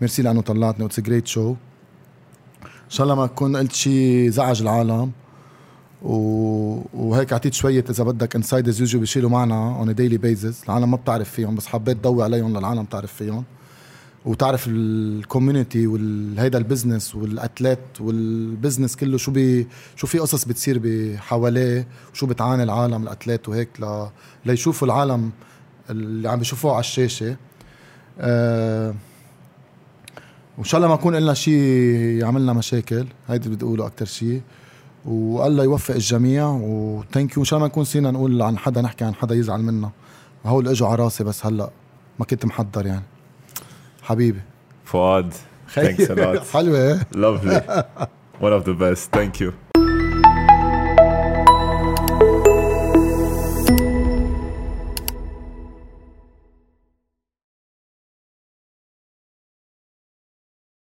ميرسي 0.00 0.22
لأنه 0.22 0.40
طلعتني 0.40 0.86
it's 0.86 1.00
great 1.00 1.26
show 1.26 1.50
إن 2.64 2.90
شاء 2.90 3.04
الله 3.04 3.14
ما 3.14 3.24
اكون 3.24 3.56
قلت 3.56 3.72
شيء 3.72 4.30
زعج 4.30 4.62
العالم. 4.62 5.10
و... 6.02 6.16
وهيك 6.94 7.32
أعطيت 7.32 7.54
شوية 7.54 7.84
إذا 7.90 8.04
بدك 8.04 8.36
insiders 8.36 8.82
يجوا 8.82 9.00
بيشيلوا 9.00 9.30
معنا 9.30 9.76
on 9.76 9.94
daily 9.94 10.18
basis 10.18 10.62
العالم 10.64 10.90
ما 10.90 10.96
بتعرف 10.96 11.30
فيهم 11.30 11.54
بس 11.54 11.66
حبيت 11.66 12.02
ضوي 12.02 12.24
عليهم 12.24 12.58
للعالم 12.58 12.84
تعرف 12.84 13.12
فيهم. 13.12 13.44
وتعرف 14.24 14.66
ال 14.68 14.80
community 14.80 15.86
وهيدا 15.86 16.58
ال 16.58 16.64
business 16.64 17.14
وال 17.14 17.33
athlete 17.33 18.00
وال 18.00 18.19
business 18.19 18.96
كله 18.96 19.16
شو 19.16 19.30
بي 19.30 19.66
شو 19.96 20.06
في 20.06 20.18
قصص 20.18 20.44
بتصير 20.44 20.80
بحواليه 20.82 21.86
وشو 22.12 22.26
بتعاني 22.26 22.62
العالم 22.62 23.02
الأتليت 23.02 23.48
وهيك 23.48 23.68
ل... 23.80 24.06
ليشوفوا 24.46 24.86
العالم 24.88 25.30
اللي 25.90 26.28
عم 26.28 26.38
بيشوفوه 26.38 26.72
على 26.72 26.80
الشاشة. 26.80 27.36
أه 28.20 28.94
وإن 30.58 30.64
شاء 30.64 30.78
الله 30.78 30.88
ما 30.88 30.94
يكون 30.94 31.16
لنا 31.16 31.34
شيء 31.34 31.54
يعملنا 32.20 32.52
مشاكل 32.52 33.06
هيدي 33.28 33.48
بدي 33.48 33.64
أقوله 33.64 33.86
أكثر 33.86 34.04
شيء 34.04 34.40
والله 35.04 35.64
يوفق 35.64 35.94
الجميع 35.94 36.48
وثانك 36.62 37.36
يو 37.36 37.40
ان 37.42 37.44
شاء 37.44 37.56
الله 37.56 37.68
ما 37.68 37.72
نكون 37.72 37.84
سينا 37.84 38.10
نقول 38.10 38.42
عن 38.42 38.58
حدا 38.58 38.82
نحكي 38.82 39.04
عن 39.04 39.14
حدا 39.14 39.34
يزعل 39.34 39.62
منا. 39.62 39.90
هول 40.46 40.68
إجوا 40.68 40.88
على 40.88 41.02
راسي 41.02 41.24
بس 41.24 41.46
هلأ 41.46 41.70
ما 42.18 42.24
كنت 42.24 42.44
محضر 42.44 42.86
يعني. 42.86 43.04
حبيبي. 44.04 44.40
فؤاد 44.84 45.34
ثانكس 45.70 46.12
حلوة. 46.54 47.06
لافلي 47.14 47.84
one 48.40 48.52
of 48.60 48.64
the 48.64 48.74
best. 48.74 49.10
Thank 49.16 49.40
you. 49.40 49.83